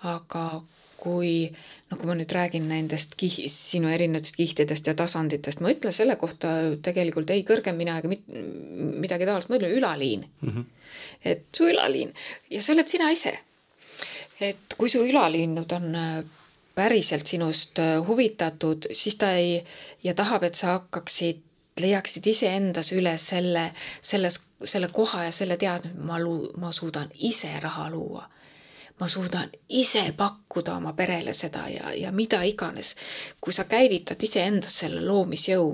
aga 0.04 0.62
kui 1.00 1.48
noh, 1.90 1.98
kui 1.98 2.10
ma 2.10 2.16
nüüd 2.18 2.32
räägin 2.34 2.68
nendest 2.70 3.16
kih-, 3.20 3.46
sinu 3.52 3.90
erinevatest 3.94 4.38
kihtidest 4.40 4.88
ja 4.90 4.96
tasanditest, 4.98 5.62
ma 5.62 5.72
ütlen 5.74 5.94
selle 5.96 6.18
kohta 6.20 6.52
tegelikult 6.86 7.32
ei 7.34 7.46
kõrgem 7.48 7.78
mina 7.80 8.00
ega 8.02 8.12
mit-, 8.12 8.26
midagi 9.06 9.28
taolist, 9.30 9.52
ma 9.52 9.60
ütlen 9.60 9.76
ülaliin 9.78 10.26
mm. 10.26 10.50
-hmm. 10.50 10.66
et 11.24 11.46
su 11.56 11.70
ülaliin 11.72 12.14
ja 12.52 12.62
see 12.62 12.76
oled 12.76 12.92
sina 12.92 13.12
ise. 13.14 13.38
et 14.42 14.76
kui 14.78 14.90
su 14.90 15.06
ülaliinud 15.06 15.72
on 15.72 15.96
äh, 15.96 16.24
päriselt 16.76 17.28
sinust 17.28 17.80
äh, 17.80 18.08
huvitatud, 18.08 18.90
siis 18.92 19.16
ta 19.16 19.32
ei, 19.40 19.64
ja 20.04 20.14
tahab, 20.14 20.44
et 20.44 20.56
sa 20.56 20.76
hakkaksid 20.76 21.45
leiaksid 21.82 22.28
iseendas 22.28 22.92
üles 22.96 23.28
selle, 23.30 23.72
selles, 24.02 24.40
selle 24.64 24.88
koha 24.88 25.26
ja 25.28 25.32
selle 25.36 25.58
teadmise, 25.58 26.00
ma 26.08 26.20
lu-, 26.20 26.54
ma 26.58 26.72
suudan 26.72 27.12
ise 27.16 27.52
raha 27.60 27.90
luua 27.90 28.30
ma 29.00 29.08
suudan 29.12 29.50
ise 29.70 30.14
pakkuda 30.18 30.78
oma 30.80 30.94
perele 30.94 31.34
seda 31.34 31.66
ja, 31.68 31.92
ja 31.94 32.12
mida 32.12 32.42
iganes. 32.48 32.96
kui 33.42 33.54
sa 33.54 33.66
käivitad 33.68 34.24
iseendas 34.24 34.80
selle 34.80 35.02
loomisjõu, 35.04 35.74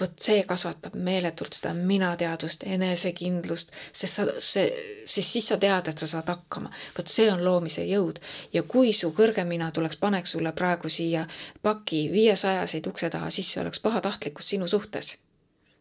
vot 0.00 0.20
see 0.22 0.42
kasvatab 0.46 0.94
meeletult 0.94 1.56
seda 1.58 1.72
minateadvust, 1.74 2.64
enesekindlust, 2.66 3.72
sest 3.92 4.20
sa, 4.20 4.26
see, 4.38 4.66
sest 5.06 5.36
siis 5.36 5.48
sa 5.52 5.58
tead, 5.58 5.88
et 5.90 5.98
sa 5.98 6.06
saad 6.06 6.28
hakkama. 6.30 6.70
vot 6.98 7.08
see 7.08 7.30
on 7.32 7.44
loomise 7.44 7.84
jõud 7.86 8.20
ja 8.52 8.62
kui 8.62 8.92
su 8.92 9.10
kõrgem 9.16 9.48
mina 9.48 9.70
tuleks, 9.70 9.96
paneks 9.96 10.36
sulle 10.36 10.52
praegu 10.52 10.88
siia 10.88 11.26
paki 11.62 12.08
viiesajaseid 12.12 12.86
ukse 12.86 13.10
taha, 13.10 13.30
siis 13.30 13.52
see 13.52 13.62
oleks 13.62 13.80
pahatahtlikkus 13.80 14.54
sinu 14.54 14.68
suhtes 14.68 15.16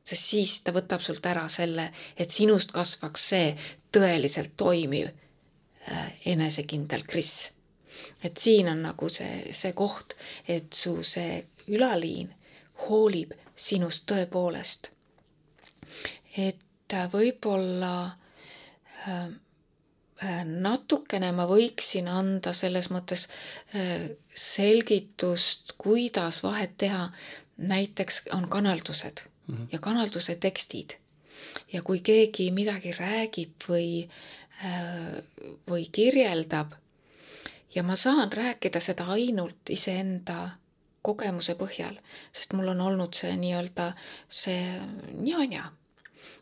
sest 0.07 0.23
siis 0.23 0.59
ta 0.63 0.71
võtab 0.71 1.01
sult 1.03 1.25
ära 1.27 1.49
selle, 1.51 1.89
et 2.15 2.31
sinust 2.31 2.71
kasvaks 2.71 3.29
see 3.33 3.47
tõeliselt 3.91 4.53
toimiv 4.55 5.09
Äh, 5.91 6.13
enesekindel 6.25 7.03
Kris. 7.07 7.53
et 8.23 8.37
siin 8.37 8.67
on 8.67 8.81
nagu 8.83 9.07
see, 9.09 9.53
see 9.55 9.71
koht, 9.73 10.17
et 10.47 10.73
su 10.75 10.97
see 11.03 11.37
ülaliin 11.71 12.33
hoolib 12.87 13.31
sinust 13.57 14.05
tõepoolest. 14.11 14.91
et 16.37 16.93
äh, 16.93 17.09
võib-olla 17.11 18.15
äh, 19.07 19.27
natukene 20.45 21.31
ma 21.31 21.45
võiksin 21.45 22.07
anda 22.09 22.53
selles 22.53 22.87
mõttes 22.89 23.27
selgitust, 24.33 25.75
kuidas 25.77 26.43
vahet 26.43 26.77
teha. 26.77 27.11
näiteks 27.57 28.21
on 28.33 28.49
kanaldused 28.49 29.21
mm 29.47 29.55
-hmm. 29.55 29.67
ja 29.71 29.79
kanalduse 29.79 30.35
tekstid. 30.35 30.97
ja 31.73 31.81
kui 31.81 31.99
keegi 31.99 32.51
midagi 32.51 32.91
räägib 32.91 33.53
või 33.69 34.09
Äh, 34.57 35.21
või 35.69 35.83
kirjeldab 35.91 36.71
ja 37.75 37.83
ma 37.85 37.93
saan 37.95 38.31
rääkida 38.33 38.79
seda 38.81 39.05
ainult 39.13 39.69
iseenda 39.69 40.57
kogemuse 41.07 41.55
põhjal, 41.59 41.97
sest 42.35 42.55
mul 42.57 42.73
on 42.73 42.83
olnud 42.89 43.15
see 43.17 43.33
nii-öelda 43.39 43.91
see 44.29 44.61
njanja 45.15 45.71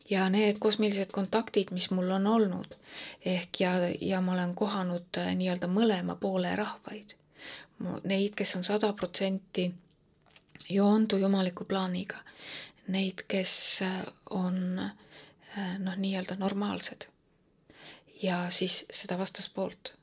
ja 0.10 0.28
need 0.30 0.60
kosmilised 0.62 1.14
kontaktid, 1.14 1.72
mis 1.72 1.90
mul 1.92 2.12
on 2.18 2.28
olnud 2.28 2.76
ehk 3.26 3.62
ja, 3.62 3.74
ja 4.02 4.22
ma 4.22 4.34
olen 4.34 4.56
kohanud 4.56 5.22
äh, 5.22 5.34
nii-öelda 5.38 5.70
mõlema 5.72 6.18
poole 6.20 6.56
rahvaid. 6.56 7.18
Neid, 8.08 8.38
kes 8.38 8.56
on 8.56 8.64
sada 8.64 8.94
protsenti 8.94 9.68
joondu 10.70 11.18
jumaliku 11.20 11.66
plaaniga, 11.68 12.22
neid, 12.88 13.26
kes 13.28 13.58
äh, 13.84 14.00
on 14.30 14.62
noh, 14.76 15.96
nii-öelda 15.98 16.36
normaalsed 16.40 17.10
ja 18.22 18.50
siis 18.50 18.86
seda 18.92 19.18
vastaspoolt. 19.18 19.94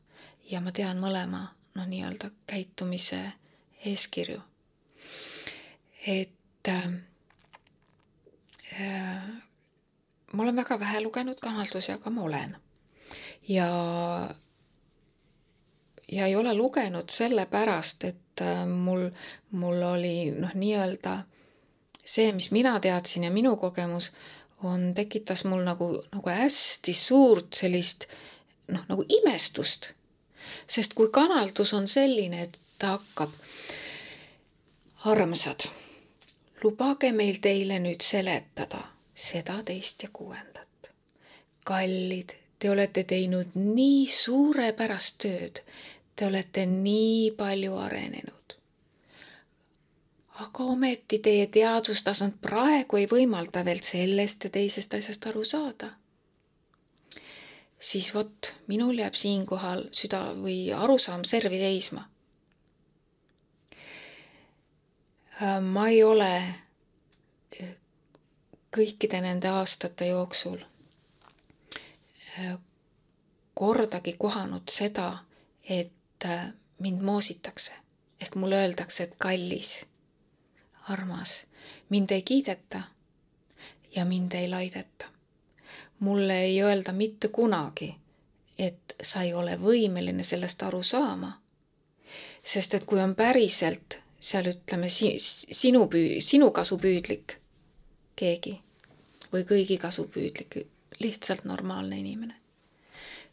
ja 0.50 0.60
ma 0.60 0.72
tean 0.72 0.98
mõlema 1.00 1.46
noh, 1.74 1.86
nii-öelda 1.86 2.30
käitumise 2.46 3.22
eeskirju. 3.84 4.40
Et 6.06 6.68
äh, 6.68 6.88
äh, 8.80 9.22
ma 10.32 10.42
olen 10.42 10.56
väga 10.56 10.80
vähe 10.80 11.00
lugenud 11.00 11.40
kanaldusi, 11.40 11.92
aga 11.92 12.10
ma 12.10 12.22
olen. 12.22 12.56
ja, 13.48 13.68
ja 16.12 16.26
ei 16.26 16.36
ole 16.36 16.54
lugenud 16.54 17.10
sellepärast, 17.10 18.04
et 18.04 18.40
äh, 18.40 18.66
mul, 18.66 19.10
mul 19.50 19.82
oli 19.82 20.30
noh, 20.30 20.54
nii-öelda 20.54 21.22
see, 22.04 22.32
mis 22.32 22.50
mina 22.50 22.80
teadsin 22.80 23.24
ja 23.24 23.30
minu 23.30 23.56
kogemus 23.56 24.12
on, 24.62 24.94
tekitas 24.94 25.44
mul 25.44 25.62
nagu, 25.66 26.02
nagu 26.12 26.30
hästi 26.30 26.94
suurt 26.94 27.54
sellist 27.54 28.06
noh, 28.68 28.84
nagu 28.88 29.04
imestust. 29.08 29.92
sest 30.66 30.94
kui 30.94 31.08
kanaldus 31.12 31.72
on 31.74 31.86
selline, 31.86 32.42
et 32.42 32.58
ta 32.78 32.96
hakkab, 32.96 33.30
armsad, 35.04 35.68
lubage 36.64 37.12
meil 37.12 37.40
teile 37.42 37.78
nüüd 37.82 38.02
seletada 38.02 38.84
seda, 39.14 39.62
teist 39.64 40.02
ja 40.02 40.08
kuuendat. 40.12 40.92
kallid, 41.64 42.32
te 42.58 42.70
olete 42.70 43.04
teinud 43.04 43.54
nii 43.54 44.06
suurepärast 44.10 45.18
tööd, 45.22 45.62
te 46.16 46.26
olete 46.26 46.66
nii 46.66 47.30
palju 47.38 47.76
arenenud 47.78 48.42
aga 50.42 50.64
ometi 50.64 51.18
teie 51.18 51.46
teadustasand 51.52 52.38
praegu 52.44 52.98
ei 53.00 53.08
võimalda 53.10 53.64
veel 53.66 53.82
sellest 53.84 54.46
ja 54.46 54.50
teisest 54.54 54.94
asjast 54.98 55.26
aru 55.30 55.44
saada. 55.44 55.90
siis 57.82 58.14
vot, 58.14 58.52
minul 58.70 58.98
jääb 58.98 59.16
siinkohal 59.18 59.88
süda 59.90 60.20
või 60.38 60.70
arusaam 60.70 61.24
servi 61.26 61.58
seisma. 61.58 62.04
Äh, 65.31 65.31
ma 65.60 65.88
ei 65.88 66.02
ole 66.04 66.36
äh, 66.36 67.76
kõikide 68.76 69.20
nende 69.20 69.48
aastate 69.48 70.06
jooksul 70.06 70.58
äh, 72.38 72.58
kordagi 73.54 74.14
kohanud 74.18 74.70
seda, 74.70 75.18
et 75.68 75.90
mind 76.78 77.02
moositakse 77.02 77.72
ehk 78.22 78.34
mulle 78.34 78.56
öeldakse, 78.56 79.02
et 79.02 79.14
kallis, 79.18 79.84
armas, 80.88 81.46
mind 81.88 82.10
ei 82.10 82.22
kiideta 82.22 82.82
ja 83.96 84.04
mind 84.04 84.32
ei 84.32 84.48
laideta. 84.48 85.06
mulle 85.98 86.40
ei 86.40 86.62
öelda 86.62 86.92
mitte 86.92 87.28
kunagi, 87.28 87.96
et 88.58 88.94
sa 89.02 89.22
ei 89.22 89.34
ole 89.34 89.56
võimeline 89.56 90.22
sellest 90.22 90.62
aru 90.62 90.82
saama. 90.82 91.40
sest 92.44 92.74
et 92.74 92.84
kui 92.84 93.00
on 93.00 93.14
päriselt 93.14 94.01
seal 94.22 94.46
ütleme 94.52 94.88
si 94.88 95.14
sinu 95.18 95.86
püü-, 95.90 96.20
sinu 96.22 96.50
kasupüüdlik 96.54 97.38
keegi 98.16 98.60
või 99.32 99.42
kõigi 99.48 99.78
kasupüüdlik, 99.80 100.56
lihtsalt 101.00 101.44
normaalne 101.48 101.98
inimene, 101.98 102.34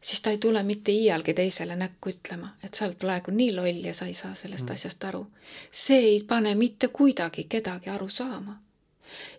siis 0.02 0.22
ta 0.22 0.32
ei 0.32 0.38
tule 0.38 0.64
mitte 0.64 0.92
iialgi 0.92 1.34
teisele 1.34 1.76
näkku 1.76 2.14
ütlema, 2.14 2.56
et 2.64 2.74
sa 2.74 2.88
oled 2.88 2.98
praegu 2.98 3.36
nii 3.36 3.52
loll 3.56 3.84
ja 3.86 3.94
sa 3.94 4.08
ei 4.08 4.16
saa 4.18 4.34
sellest 4.34 4.66
mm. 4.66 4.80
asjast 4.80 5.04
aru. 5.04 5.28
see 5.72 6.00
ei 6.14 6.24
pane 6.28 6.56
mitte 6.56 6.88
kuidagi 6.88 7.44
kedagi 7.44 7.90
aru 7.90 8.10
saama. 8.10 8.60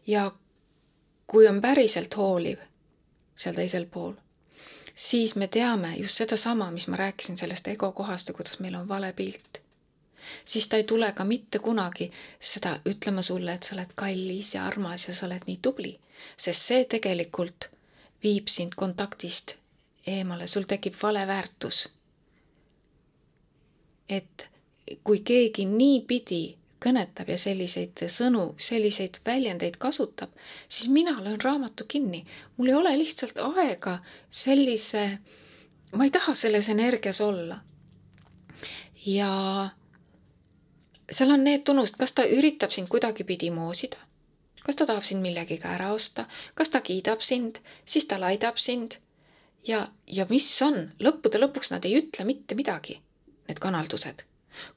ja 0.07 0.31
kui 1.27 1.49
on 1.49 1.61
päriselt 1.61 2.17
hooliv 2.17 2.59
seal 3.37 3.55
teisel 3.55 3.87
pool, 3.87 4.15
siis 4.97 5.37
me 5.37 5.49
teame 5.49 5.95
just 5.97 6.17
sedasama, 6.17 6.71
mis 6.71 6.87
ma 6.89 6.97
rääkisin 6.97 7.37
sellest 7.37 7.69
ego 7.69 7.93
kohast 7.93 8.29
ja 8.29 8.35
kuidas 8.35 8.59
meil 8.59 8.75
on 8.75 8.89
vale 8.89 9.13
pilt. 9.13 9.60
Siis 10.45 10.69
ta 10.69 10.77
ei 10.77 10.85
tule 10.85 11.13
ka 11.13 11.25
mitte 11.25 11.59
kunagi 11.59 12.11
seda 12.41 12.77
ütlema 12.87 13.23
sulle, 13.23 13.55
et 13.55 13.63
sa 13.63 13.75
oled 13.75 13.95
kallis 13.95 14.55
ja 14.55 14.67
armas 14.67 15.09
ja 15.09 15.15
sa 15.15 15.27
oled 15.27 15.47
nii 15.47 15.59
tubli, 15.63 15.97
sest 16.37 16.69
see 16.71 16.85
tegelikult 16.85 17.71
viib 18.23 18.49
sind 18.49 18.77
kontaktist 18.77 19.57
eemale, 20.07 20.47
sul 20.47 20.69
tekib 20.69 20.95
vale 21.03 21.27
väärtus. 21.27 21.89
et 24.09 24.51
kui 25.05 25.21
keegi 25.23 25.65
niipidi 25.71 26.57
kõnetab 26.81 27.29
ja 27.31 27.37
selliseid 27.39 28.01
sõnu, 28.09 28.55
selliseid 28.59 29.21
väljendeid 29.27 29.77
kasutab, 29.81 30.33
siis 30.69 30.89
mina 30.89 31.15
löön 31.23 31.41
raamatu 31.41 31.85
kinni. 31.85 32.25
mul 32.57 32.69
ei 32.69 32.75
ole 32.75 32.99
lihtsalt 32.99 33.39
aega 33.39 33.99
sellise, 34.31 35.19
ma 35.93 36.05
ei 36.05 36.11
taha 36.11 36.35
selles 36.35 36.69
energias 36.69 37.21
olla. 37.21 37.61
ja 39.07 39.71
seal 41.11 41.35
on 41.35 41.45
need 41.45 41.65
tunnused, 41.67 41.99
kas 41.99 42.13
ta 42.17 42.25
üritab 42.29 42.73
sind 42.75 42.89
kuidagipidi 42.89 43.51
moosida, 43.55 43.99
kas 44.65 44.79
ta 44.79 44.87
tahab 44.87 45.05
sind 45.07 45.25
millegagi 45.25 45.61
ära 45.65 45.93
osta, 45.93 46.27
kas 46.55 46.71
ta 46.71 46.81
kiidab 46.85 47.23
sind, 47.25 47.61
siis 47.85 48.07
ta 48.07 48.21
laidab 48.21 48.59
sind 48.59 49.01
ja, 49.67 49.85
ja 50.07 50.27
mis 50.31 50.49
on, 50.63 50.83
lõppude 51.03 51.41
lõpuks 51.41 51.73
nad 51.75 51.87
ei 51.89 51.99
ütle 52.01 52.27
mitte 52.29 52.57
midagi, 52.59 53.01
need 53.49 53.63
kanaldused. 53.63 54.25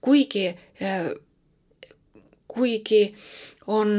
kuigi, 0.02 0.48
äh, 0.82 1.12
kuigi 2.48 3.16
on, 3.68 3.98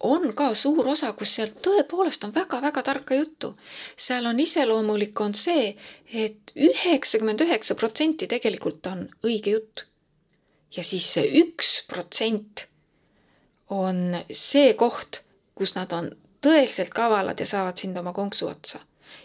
on 0.00 0.32
ka 0.34 0.52
suur 0.54 0.88
osa, 0.92 1.12
kus 1.12 1.34
seal 1.36 1.52
tõepoolest 1.64 2.24
on 2.24 2.34
väga-väga 2.34 2.82
tarka 2.82 3.14
juttu. 3.14 3.54
seal 3.96 4.26
on 4.26 4.40
iseloomulik, 4.40 5.20
on 5.20 5.34
see 5.34 5.68
et, 5.68 5.78
et 6.12 6.56
üheksakümmend 6.56 7.40
üheksa 7.46 7.74
protsenti 7.74 8.26
tegelikult 8.26 8.86
on 8.86 9.08
õige 9.24 9.56
jutt. 9.56 9.89
Ja 10.76 10.84
siis 10.84 11.12
see 11.12 11.26
üks 11.42 11.84
protsent 11.88 12.66
on 13.70 14.16
see 14.32 14.74
koht, 14.74 15.22
kus 15.54 15.74
nad 15.74 15.92
on 15.92 16.12
tõeliselt 16.42 16.94
kavalad 16.94 17.40
ja 17.40 17.46
saavad 17.46 17.78
sind 17.78 17.98
oma 17.98 18.12
konksu 18.12 18.48
otsa 18.48 18.80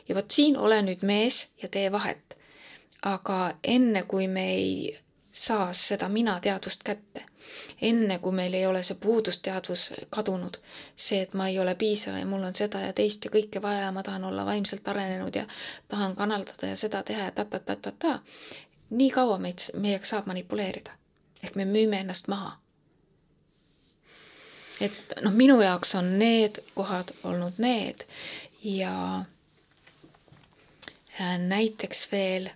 ja 0.10 0.16
vot 0.16 0.32
siin 0.32 0.58
ole 0.58 0.82
nüüd 0.82 1.06
mees 1.06 1.48
ja 1.62 1.70
tee 1.70 1.92
vahet. 1.92 2.38
aga 3.06 3.54
enne, 3.64 4.02
kui 4.04 4.28
me 4.28 4.44
ei 4.54 4.98
saa 5.32 5.74
seda 5.74 6.08
mina-teadvust 6.10 6.82
kätte, 6.84 7.22
enne 7.82 8.18
kui 8.20 8.32
meil 8.34 8.54
ei 8.54 8.66
ole 8.66 8.82
see 8.84 8.98
puudusteadvus 9.02 9.84
kadunud, 10.10 10.58
see, 10.96 11.22
et 11.22 11.34
ma 11.34 11.48
ei 11.52 11.60
ole 11.60 11.76
piisav 11.76 12.18
ja 12.18 12.26
mul 12.26 12.44
on 12.48 12.56
seda 12.56 12.82
ja 12.82 12.94
teist 12.98 13.26
ja 13.26 13.32
kõike 13.32 13.62
vaja 13.62 13.84
ja 13.84 13.92
ma 13.92 14.04
tahan 14.04 14.24
olla 14.24 14.46
vaimselt 14.46 14.88
arenenud 14.88 15.36
ja 15.36 15.46
tahan 15.88 16.16
kanaldada 16.16 16.72
ja 16.72 16.80
seda 16.80 17.04
teha 17.04 17.30
ja 17.30 17.32
ta-ta-ta-ta-ta, 17.32 18.20
nii 18.90 19.12
kaua 19.12 19.38
meid, 19.38 19.70
meiega 19.78 20.06
saab 20.06 20.26
manipuleerida. 20.32 20.98
Ehk 21.46 21.56
me 21.56 21.66
müüme 21.70 22.02
ennast 22.02 22.28
maha 22.28 22.58
et 24.82 25.16
noh, 25.22 25.32
minu 25.32 25.62
jaoks 25.62 25.96
on 25.96 26.18
need 26.20 26.60
kohad 26.76 27.14
olnud 27.24 27.64
need 27.64 28.04
ja 28.64 28.96
Äh, 31.22 31.38
näiteks 31.40 32.12
veel, 32.12 32.50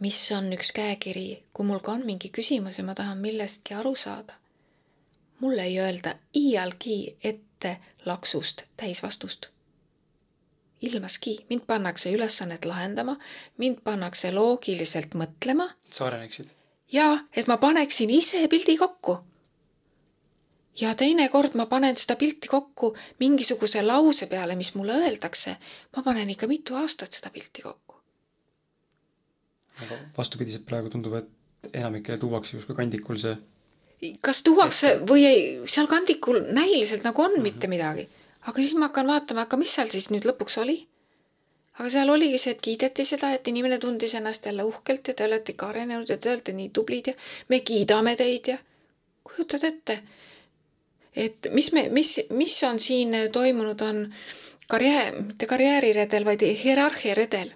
mis 0.00 0.32
on 0.32 0.46
üks 0.56 0.70
käekiri, 0.72 1.42
kui 1.52 1.66
mul 1.68 1.82
ka 1.84 1.92
on 1.92 2.06
mingi 2.08 2.30
küsimus 2.32 2.78
ja 2.80 2.84
ma 2.84 2.94
tahan 2.96 3.18
millestki 3.20 3.74
aru 3.76 3.94
saada. 3.94 4.34
mulle 5.40 5.62
ei 5.62 5.80
öelda 5.80 6.14
iialgi 6.36 7.16
ette 7.24 7.76
laksust 8.04 8.62
täisvastust. 8.76 9.46
ilmaski, 10.80 11.46
mind 11.50 11.66
pannakse 11.66 12.12
ülesannet 12.12 12.64
lahendama, 12.64 13.18
mind 13.58 13.84
pannakse 13.84 14.32
loogiliselt 14.32 15.14
mõtlema. 15.14 15.68
sa 15.90 16.06
areneksid? 16.06 16.48
Jaa, 16.92 17.18
et 17.36 17.46
ma 17.46 17.56
paneksin 17.56 18.10
ise 18.10 18.48
pildi 18.48 18.76
kokku 18.76 19.18
ja 20.80 20.94
teinekord 20.96 21.56
ma 21.58 21.66
panen 21.66 21.96
seda 22.00 22.16
pilti 22.16 22.48
kokku 22.48 22.92
mingisuguse 23.20 23.82
lause 23.84 24.26
peale, 24.26 24.56
mis 24.56 24.74
mulle 24.74 24.96
öeldakse. 25.04 25.56
ma 25.96 26.02
panen 26.02 26.30
ikka 26.30 26.46
mitu 26.46 26.76
aastat 26.76 27.12
seda 27.12 27.30
pilti 27.30 27.62
kokku. 27.62 27.96
aga 29.82 29.98
vastupidiselt 30.18 30.66
praegu 30.66 30.90
tundub, 30.90 31.14
et 31.14 31.28
enamikele 31.72 32.18
tuuakse 32.18 32.56
justkui 32.56 32.76
kandikul 32.76 33.16
see. 33.16 33.36
kas 34.20 34.42
tuuakse 34.42 34.98
või 35.08 35.26
ei, 35.26 35.42
seal 35.66 35.86
kandikul 35.86 36.40
näiliselt 36.52 37.04
nagu 37.04 37.22
on 37.22 37.30
mm 37.30 37.36
-hmm. 37.36 37.42
mitte 37.42 37.66
midagi, 37.68 38.08
aga 38.40 38.56
siis 38.56 38.74
ma 38.74 38.88
hakkan 38.88 39.06
vaatama, 39.06 39.46
aga 39.46 39.56
mis 39.56 39.74
seal 39.74 39.88
siis 39.88 40.10
nüüd 40.10 40.24
lõpuks 40.28 40.58
oli. 40.60 40.86
Aga 41.78 41.90
seal 41.90 42.10
oligi 42.10 42.38
see, 42.38 42.56
et 42.56 42.60
kiideti 42.60 43.04
seda, 43.04 43.32
et 43.32 43.48
inimene 43.48 43.78
tundis 43.78 44.14
ennast 44.14 44.46
jälle 44.46 44.64
uhkelt 44.68 45.08
ja 45.08 45.14
te 45.14 45.24
olete 45.24 45.52
ikka 45.52 45.70
arenenud 45.72 46.10
ja 46.10 46.18
te 46.18 46.30
olete 46.30 46.52
nii 46.52 46.68
tublid 46.68 47.12
ja 47.12 47.14
me 47.48 47.60
kiidame 47.60 48.16
teid 48.16 48.52
ja 48.52 48.58
kujutad 49.24 49.64
ette 49.64 50.02
et 51.16 51.48
mis 51.52 51.72
me, 51.72 51.88
mis, 51.92 52.14
mis 52.30 52.54
on 52.64 52.80
siin 52.80 53.16
toimunud, 53.32 53.80
on 53.80 54.06
karjäär, 54.68 55.18
mitte 55.22 55.46
karjääriredel, 55.46 56.24
vaid 56.24 56.46
hierarhiaredel. 56.64 57.52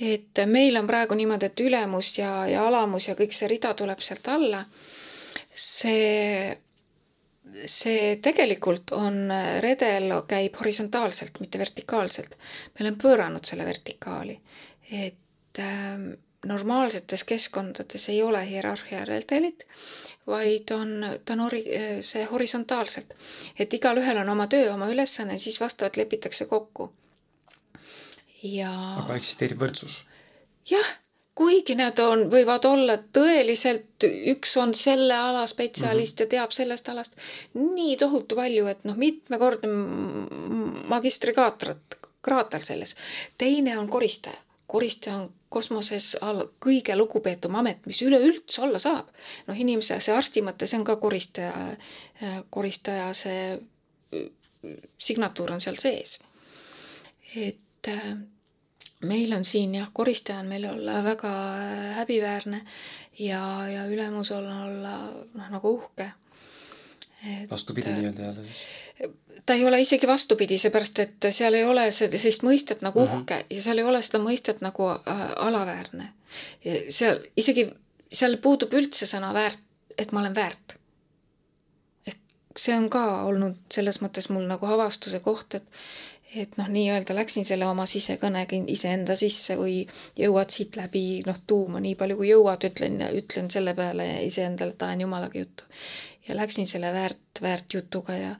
et 0.00 0.42
meil 0.46 0.76
on 0.76 0.86
praegu 0.86 1.16
niimoodi, 1.16 1.46
et 1.46 1.60
ülemus 1.60 2.18
ja, 2.18 2.46
ja 2.46 2.66
alamus 2.66 3.08
ja 3.08 3.14
kõik 3.16 3.32
see 3.32 3.48
rida 3.48 3.72
tuleb 3.74 4.00
sealt 4.04 4.28
alla. 4.28 4.64
see, 5.54 6.58
see 7.66 8.16
tegelikult 8.22 8.90
on, 8.96 9.30
redel 9.64 10.12
käib 10.28 10.58
horisontaalselt, 10.60 11.40
mitte 11.40 11.58
vertikaalselt. 11.58 12.36
me 12.74 12.84
oleme 12.84 13.02
pööranud 13.02 13.44
selle 13.44 13.64
vertikaali, 13.64 14.40
et 14.92 15.60
äh, 15.62 15.94
normaalsetes 16.46 17.24
keskkondades 17.24 18.08
ei 18.08 18.22
ole 18.22 18.42
hierarhia 18.48 19.04
redelit 19.04 19.66
vaid 20.26 20.70
on, 20.74 21.04
ta 21.24 21.34
on 21.36 21.40
ori-, 21.46 21.64
see 22.02 22.24
horisontaalselt. 22.30 23.14
et 23.58 23.74
igalühel 23.74 24.18
on 24.22 24.28
oma 24.28 24.46
töö, 24.50 24.72
oma 24.74 24.88
ülesanne, 24.90 25.38
siis 25.38 25.60
vastavalt 25.60 25.96
lepitakse 25.96 26.46
kokku. 26.50 26.92
ja 28.42 28.72
aga 28.90 29.16
eksisteerib 29.16 29.62
võrdsus? 29.62 30.04
jah, 30.70 30.94
kuigi 31.36 31.74
nad 31.76 31.98
on, 32.00 32.26
võivad 32.32 32.64
olla 32.64 32.96
tõeliselt, 33.12 34.06
üks 34.32 34.56
on 34.60 34.72
selle 34.74 35.14
ala 35.14 35.44
spetsialist 35.46 36.16
mm 36.16 36.24
-hmm. 36.24 36.26
ja 36.26 36.30
teab 36.30 36.52
sellest 36.56 36.88
alast 36.88 37.16
nii 37.54 37.96
tohutu 38.00 38.36
palju, 38.36 38.66
et 38.66 38.84
noh, 38.84 38.96
mitmekordne 38.96 39.68
magistrikraatrat, 40.88 41.98
kraater 42.22 42.64
selles. 42.64 42.96
teine 43.38 43.78
on 43.78 43.88
koristaja, 43.88 44.38
koristaja 44.66 45.16
on 45.16 45.32
kosmoses 45.48 46.16
kõige 46.64 46.96
lugupeetum 46.96 47.54
amet, 47.54 47.86
mis 47.86 48.02
üleüldse 48.02 48.62
olla 48.62 48.78
saab. 48.78 49.08
noh, 49.46 49.60
inimese, 49.60 50.00
see 50.00 50.14
arsti 50.14 50.42
mõte, 50.42 50.66
see 50.66 50.78
on 50.78 50.84
ka 50.84 50.96
koristaja, 50.96 51.76
koristaja 52.50 53.12
see 53.14 53.60
signatuur 54.98 55.52
on 55.52 55.60
seal 55.60 55.76
sees. 55.76 56.18
et 57.36 57.88
äh, 57.88 58.16
meil 59.04 59.32
on 59.32 59.44
siin 59.44 59.74
jah, 59.74 59.88
koristaja 59.92 60.38
on 60.38 60.46
meil 60.46 60.64
olla 60.70 61.02
väga 61.04 61.32
häbiväärne 62.00 62.62
ja, 63.18 63.68
ja 63.68 63.84
ülemus 63.86 64.30
olla, 64.32 64.64
olla 64.64 64.94
noh, 65.34 65.50
nagu 65.50 65.74
uhke. 65.74 66.10
vastupidi 67.50 67.92
nii-öelda 67.92 68.22
jälle 68.22 68.44
siis? 68.44 68.62
ta 69.46 69.54
ei 69.54 69.66
ole 69.66 69.80
isegi 69.80 70.06
vastupidi, 70.06 70.58
seepärast 70.58 70.98
et 70.98 71.26
seal 71.30 71.54
ei 71.54 71.64
ole 71.64 71.90
sellist 71.92 72.44
mõistet 72.46 72.82
nagu 72.82 73.02
uhke 73.02 73.34
mm 73.34 73.40
-hmm. 73.40 73.56
ja 73.56 73.62
seal 73.62 73.78
ei 73.78 73.84
ole 73.84 74.02
seda 74.02 74.18
mõistet 74.18 74.60
nagu 74.60 74.88
äh, 74.90 75.22
alaväärne. 75.36 76.08
seal 76.88 77.20
isegi, 77.36 77.70
seal 78.12 78.36
puudub 78.36 78.72
üldse 78.72 79.06
sõna 79.06 79.34
väärt, 79.34 79.60
et 79.98 80.12
ma 80.12 80.20
olen 80.20 80.34
väärt. 80.34 80.76
ehk 82.06 82.18
see 82.56 82.76
on 82.76 82.90
ka 82.90 83.22
olnud 83.22 83.56
selles 83.72 84.00
mõttes 84.02 84.28
mul 84.28 84.46
nagu 84.46 84.66
avastuse 84.66 85.20
koht, 85.20 85.54
et 85.54 85.64
et 86.42 86.56
noh, 86.58 86.68
nii-öelda 86.72 87.14
läksin 87.16 87.44
selle 87.48 87.66
oma 87.68 87.86
sisekõnega 87.90 88.58
iseenda 88.72 89.16
sisse 89.16 89.56
või 89.58 89.80
jõuad 90.18 90.52
siit 90.52 90.76
läbi 90.76 91.22
noh, 91.26 91.38
tuuma 91.46 91.80
nii 91.82 91.94
palju 91.98 92.18
kui 92.18 92.30
jõuad, 92.30 92.66
ütlen, 92.68 93.00
ütlen 93.16 93.50
selle 93.52 93.74
peale 93.78 94.08
iseendale, 94.26 94.74
et 94.76 94.82
ajan 94.82 95.06
jumalaga 95.06 95.38
juttu. 95.38 95.64
ja 96.28 96.36
läksin 96.36 96.66
selle 96.66 96.92
väärt, 96.92 97.42
väärt 97.42 97.74
jutuga 97.74 98.16
ja, 98.16 98.34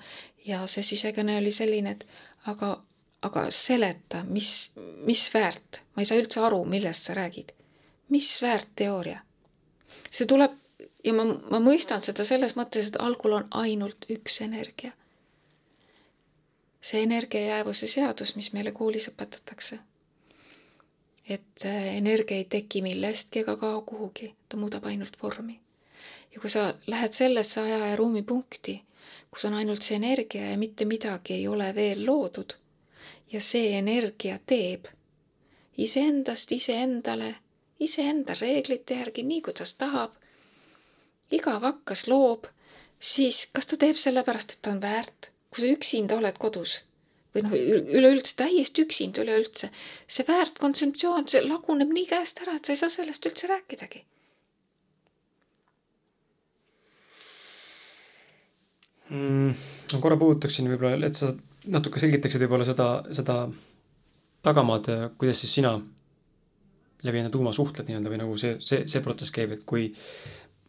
ja 0.47 0.66
see 0.66 0.82
sisekõne 0.82 1.39
oli 1.39 1.52
selline, 1.52 1.90
et 1.90 2.06
aga, 2.51 2.77
aga 3.23 3.47
seleta, 3.51 4.24
mis, 4.28 4.73
mis 5.06 5.28
väärt, 5.35 5.82
ma 5.94 6.02
ei 6.02 6.10
saa 6.10 6.18
üldse 6.18 6.40
aru, 6.40 6.64
millest 6.64 7.09
sa 7.09 7.14
räägid. 7.14 7.52
mis 8.09 8.36
väärt 8.43 8.68
teooria? 8.77 9.20
see 10.10 10.27
tuleb 10.27 10.52
ja 11.05 11.14
ma, 11.14 11.27
ma 11.51 11.60
mõistan 11.62 12.02
seda 12.02 12.24
selles 12.27 12.56
mõttes, 12.59 12.90
et 12.90 13.01
algul 13.02 13.39
on 13.39 13.48
ainult 13.62 14.09
üks 14.12 14.40
energia. 14.44 14.93
See 16.86 17.02
energiajäävuse 17.02 17.88
seadus, 17.90 18.36
mis 18.36 18.52
meile 18.54 18.72
koolis 18.72 19.08
õpetatakse. 19.10 19.78
et 21.28 21.64
äh, 21.64 21.96
energia 21.96 22.36
ei 22.36 22.44
teki 22.44 22.82
millestki 22.82 23.40
ega 23.42 23.56
kao 23.56 23.82
kuhugi, 23.82 24.34
ta 24.48 24.56
muudab 24.56 24.84
ainult 24.84 25.16
vormi. 25.22 25.60
ja 26.34 26.40
kui 26.40 26.50
sa 26.50 26.74
lähed 26.86 27.12
sellesse 27.12 27.60
aja 27.60 27.86
ja 27.86 27.96
ruumipunkti 27.96 28.82
kus 29.30 29.44
on 29.44 29.54
ainult 29.54 29.82
see 29.82 29.96
energia 29.96 30.50
ja 30.50 30.58
mitte 30.58 30.84
midagi 30.84 31.34
ei 31.34 31.48
ole 31.48 31.74
veel 31.74 32.06
loodud. 32.06 32.54
ja 33.32 33.40
see 33.40 33.78
energia 33.78 34.38
teeb 34.46 34.86
iseendast 35.76 36.52
iseendale, 36.52 37.34
iseenda 37.80 38.34
reeglite 38.40 38.94
järgi, 38.94 39.22
nii 39.22 39.42
kuidas 39.42 39.74
tahab. 39.74 40.12
igav 41.30 41.62
hakkas 41.62 42.06
loob, 42.08 42.46
siis 43.00 43.46
kas 43.52 43.66
ta 43.66 43.76
teeb 43.76 43.96
sellepärast, 43.96 44.52
et 44.52 44.62
ta 44.62 44.70
on 44.70 44.80
väärt, 44.80 45.30
kui 45.56 45.64
sa 45.64 45.72
üksinda 45.72 46.18
oled 46.20 46.36
kodus 46.40 46.82
või 47.32 47.44
noh, 47.44 47.54
üleüldse 47.98 48.36
täiesti 48.36 48.84
üksinda 48.84 49.24
üleüldse, 49.24 49.70
see 50.08 50.24
väärt 50.28 50.60
kontseptsioon, 50.60 51.26
see 51.28 51.42
laguneb 51.44 51.90
nii 51.92 52.06
käest 52.08 52.40
ära, 52.44 52.56
et 52.56 52.68
sa 52.68 52.76
ei 52.76 52.80
saa 52.80 52.92
sellest 52.92 53.28
üldse 53.28 53.48
rääkidagi 53.50 54.04
mm,? 59.10 59.50
ma 59.92 60.00
korra 60.04 60.20
puudutaksin 60.20 60.68
võib-olla, 60.72 61.08
et 61.08 61.18
sa 61.18 61.32
natuke 61.72 62.00
selgitaksid 62.02 62.46
võib-olla 62.46 62.68
seda, 62.68 62.88
seda 63.16 63.42
tagamaad, 64.46 64.90
kuidas 65.18 65.42
siis 65.42 65.56
sina 65.58 65.76
läbi 67.06 67.20
enda 67.20 67.30
tuuma 67.32 67.52
suhtled 67.54 67.88
nii-öelda 67.88 68.12
või 68.12 68.20
nagu 68.22 68.36
see, 68.40 68.56
see, 68.64 68.84
see 68.90 69.02
protsess 69.04 69.34
käib, 69.34 69.52
et 69.56 69.64
kui 69.68 69.90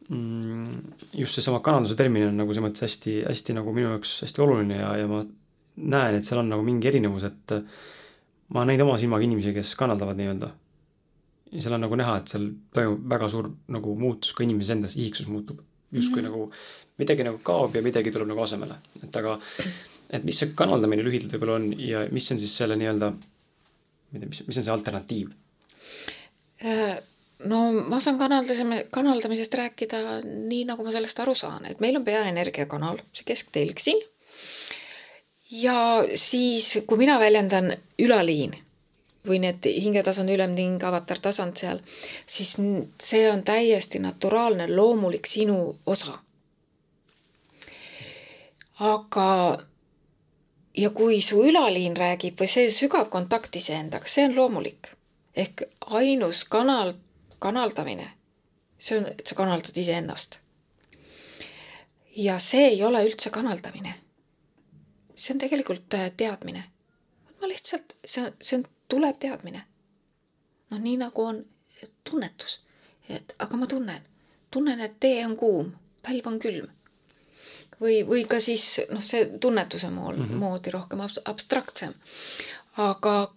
just 0.08 1.36
seesama 1.36 1.60
kananduse 1.60 1.98
termin 2.00 2.30
on 2.30 2.38
nagu 2.40 2.54
selles 2.54 2.70
mõttes 2.70 2.86
hästi, 2.86 3.18
hästi 3.28 3.58
nagu 3.58 3.74
minu 3.76 3.90
jaoks 3.92 4.22
hästi 4.24 4.44
oluline 4.44 4.78
ja, 4.80 4.94
ja 5.02 5.08
ma 5.12 5.20
näen, 5.78 6.16
et 6.16 6.28
seal 6.28 6.40
on 6.40 6.54
nagu 6.54 6.64
mingi 6.64 6.88
erinevus, 6.88 7.26
et 7.28 7.56
ma 8.54 8.62
olen 8.62 8.72
näinud 8.72 8.86
oma 8.86 8.96
silmaga 9.02 9.28
inimesi, 9.28 9.52
kes 9.56 9.74
kannaldavad 9.80 10.20
nii-öelda. 10.20 10.52
ja 11.52 11.64
seal 11.64 11.76
on 11.76 11.84
nagu 11.84 12.00
näha, 12.00 12.18
et 12.22 12.32
seal 12.32 12.48
toimub 12.76 13.04
väga 13.10 13.30
suur 13.32 13.50
nagu 13.76 13.96
muutus 14.00 14.32
ka 14.38 14.46
inimese 14.48 14.78
endas, 14.78 14.96
isiksus 14.96 15.28
muutub 15.28 15.60
justkui 15.92 16.22
mm 16.22 16.28
-hmm. 16.28 16.32
nagu 16.32 16.52
midagi 16.98 17.24
nagu 17.24 17.40
kaob 17.44 17.76
ja 17.76 17.82
midagi 17.82 18.12
tuleb 18.12 18.28
nagu 18.28 18.42
asemele, 18.42 18.76
et 19.04 19.16
aga, 19.16 19.40
et 20.10 20.24
mis 20.24 20.40
see 20.40 20.56
kanaldamine 20.56 21.04
lühidalt 21.04 21.36
võib-olla 21.36 21.60
on 21.60 21.80
ja 21.80 22.08
mis 22.12 22.32
on 22.32 22.40
siis 22.40 22.58
selle 22.58 22.76
nii-öelda, 22.76 23.12
ma 23.12 24.14
ei 24.14 24.20
tea, 24.20 24.30
mis, 24.30 24.44
mis 24.48 24.58
on 24.58 24.64
see 24.64 24.74
alternatiiv? 24.74 25.30
Äh, 26.66 26.98
no 27.46 27.72
ma 27.90 28.00
saan 28.00 28.18
kanaldamise, 28.18 28.88
kanaldamisest 28.92 29.54
rääkida 29.54 30.22
nii, 30.26 30.66
nagu 30.66 30.86
ma 30.86 30.92
sellest 30.92 31.20
aru 31.22 31.36
saan, 31.38 31.66
et 31.70 31.82
meil 31.84 32.00
on 32.00 32.06
peaenergiakanal, 32.06 33.02
see 33.14 33.28
kesktelg 33.28 33.82
siin. 33.82 34.02
ja 35.52 36.04
siis, 36.16 36.78
kui 36.88 36.98
mina 36.98 37.20
väljendan 37.20 37.76
ülaliin 38.00 38.58
või 39.28 39.42
need 39.44 39.66
hingetasand, 39.68 40.32
ülemting, 40.32 40.84
avatartasand 40.84 41.60
seal, 41.60 41.82
siis 42.26 42.56
see 43.04 43.26
on 43.30 43.44
täiesti 43.44 44.00
naturaalne, 44.00 44.70
loomulik 44.72 45.28
sinu 45.28 45.78
osa. 45.86 46.20
aga 48.80 49.58
ja 50.78 50.90
kui 50.90 51.22
su 51.22 51.42
ülaliin 51.46 51.96
räägib 51.98 52.38
või 52.40 52.50
see 52.52 52.70
sügav 52.72 53.10
kontakt 53.10 53.56
iseendaga, 53.56 54.08
see 54.08 54.26
on 54.26 54.36
loomulik. 54.36 54.94
ehk 55.36 55.64
ainus 55.86 56.44
kanal, 56.50 56.94
kanaldamine, 57.40 58.12
see 58.78 58.98
on, 58.98 59.06
et 59.06 59.28
sa 59.28 59.36
kanaldad 59.36 59.78
iseennast. 59.78 60.40
ja 62.18 62.40
see 62.40 62.68
ei 62.68 62.84
ole 62.84 63.04
üldse 63.06 63.30
kanaldamine. 63.30 63.94
see 65.16 65.34
on 65.34 65.40
tegelikult 65.40 65.94
äh, 65.94 66.12
teadmine. 66.18 66.64
ma 67.42 67.48
lihtsalt, 67.48 67.94
see 68.06 68.26
on, 68.26 68.32
see 68.42 68.58
on 68.58 68.66
tuleb 68.88 69.20
teadmine. 69.20 69.64
noh, 70.70 70.80
nii 70.80 70.98
nagu 70.98 71.24
on 71.24 71.46
tunnetus, 72.04 72.60
et 73.10 73.36
aga 73.40 73.58
ma 73.58 73.68
tunnen, 73.68 74.02
tunnen, 74.52 74.82
et 74.82 75.00
tee 75.00 75.26
on 75.26 75.38
kuum, 75.38 75.72
talv 76.02 76.28
on 76.28 76.40
külm. 76.40 76.70
või, 77.82 78.02
või 78.08 78.26
ka 78.26 78.40
siis 78.42 78.82
noh, 78.90 79.04
see 79.04 79.38
tunnetuse 79.40 79.90
mool 79.90 80.16
mm, 80.16 80.26
-hmm. 80.26 80.38
moodi 80.42 80.72
rohkem 80.72 81.02
abstraktsem. 81.26 81.94
aga 82.78 83.34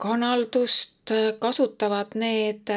kanaldust 0.00 1.12
kasutavad 1.38 2.16
need 2.18 2.72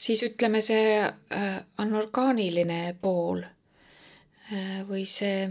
siis 0.00 0.22
ütleme, 0.24 0.60
see 0.64 1.00
äh, 1.04 1.48
anorgaaniline 1.78 2.96
pool 3.00 3.42
äh, 3.44 4.80
või 4.88 5.04
see 5.08 5.48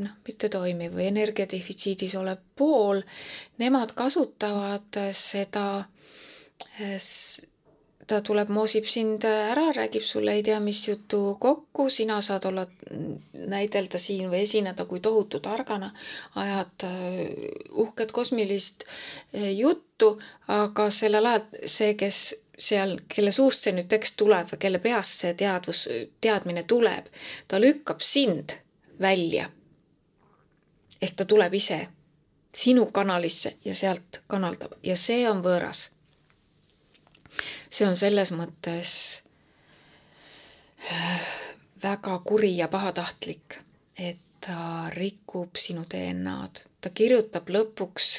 noh, 0.00 0.16
mittetoimiv 0.26 0.94
või 0.96 1.08
energiadefitsiidis 1.10 2.14
olev 2.20 2.42
pool, 2.56 3.02
nemad 3.60 3.94
kasutavad 3.98 5.00
seda, 5.16 5.66
ta 8.10 8.18
tuleb, 8.26 8.50
moosib 8.50 8.88
sind 8.90 9.24
ära, 9.28 9.68
räägib 9.76 10.04
sulle 10.06 10.34
ei 10.34 10.42
tea 10.46 10.58
mis 10.62 10.82
jutu 10.88 11.36
kokku, 11.40 11.86
sina 11.90 12.18
saad 12.24 12.48
olla, 12.50 12.66
näidelda 13.54 14.00
siin 14.02 14.30
või 14.32 14.42
esineda 14.48 14.86
kui 14.90 15.00
tohutu 15.04 15.40
targana, 15.44 15.92
ajad 16.42 16.86
äh, 16.88 17.20
uhket 17.84 18.12
kosmilist 18.16 18.86
äh, 18.86 19.52
juttu, 19.54 20.16
aga 20.48 20.88
sellel 20.94 21.30
ajal 21.30 21.46
see, 21.64 21.94
kes 21.94 22.24
seal, 22.60 22.98
kelle 23.08 23.32
suust 23.32 23.64
see 23.64 23.76
nüüd 23.76 23.88
tekst 23.92 24.18
tuleb 24.20 24.50
või 24.50 24.60
kelle 24.66 24.82
peast 24.82 25.22
see 25.22 25.38
teadvus, 25.38 25.86
teadmine 26.20 26.66
tuleb, 26.68 27.08
ta 27.48 27.62
lükkab 27.62 28.02
sind 28.04 28.58
välja 29.00 29.48
ehk 31.00 31.16
ta 31.16 31.24
tuleb 31.24 31.54
ise 31.54 31.80
sinu 32.54 32.86
kanalisse 32.86 33.56
ja 33.64 33.74
sealt 33.74 34.22
kanaldab 34.26 34.76
ja 34.82 34.96
see 34.96 35.24
on 35.30 35.42
võõras. 35.44 35.88
See 37.70 37.86
on 37.86 37.96
selles 37.96 38.32
mõttes 38.36 38.92
äh, 40.90 41.22
väga 41.82 42.18
kuri 42.24 42.56
ja 42.56 42.68
pahatahtlik, 42.68 43.60
et 43.98 44.20
ta 44.40 44.88
rikub 44.94 45.56
sinu 45.60 45.84
DNA-d, 45.90 46.64
ta 46.80 46.92
kirjutab 46.96 47.50
lõpuks, 47.52 48.10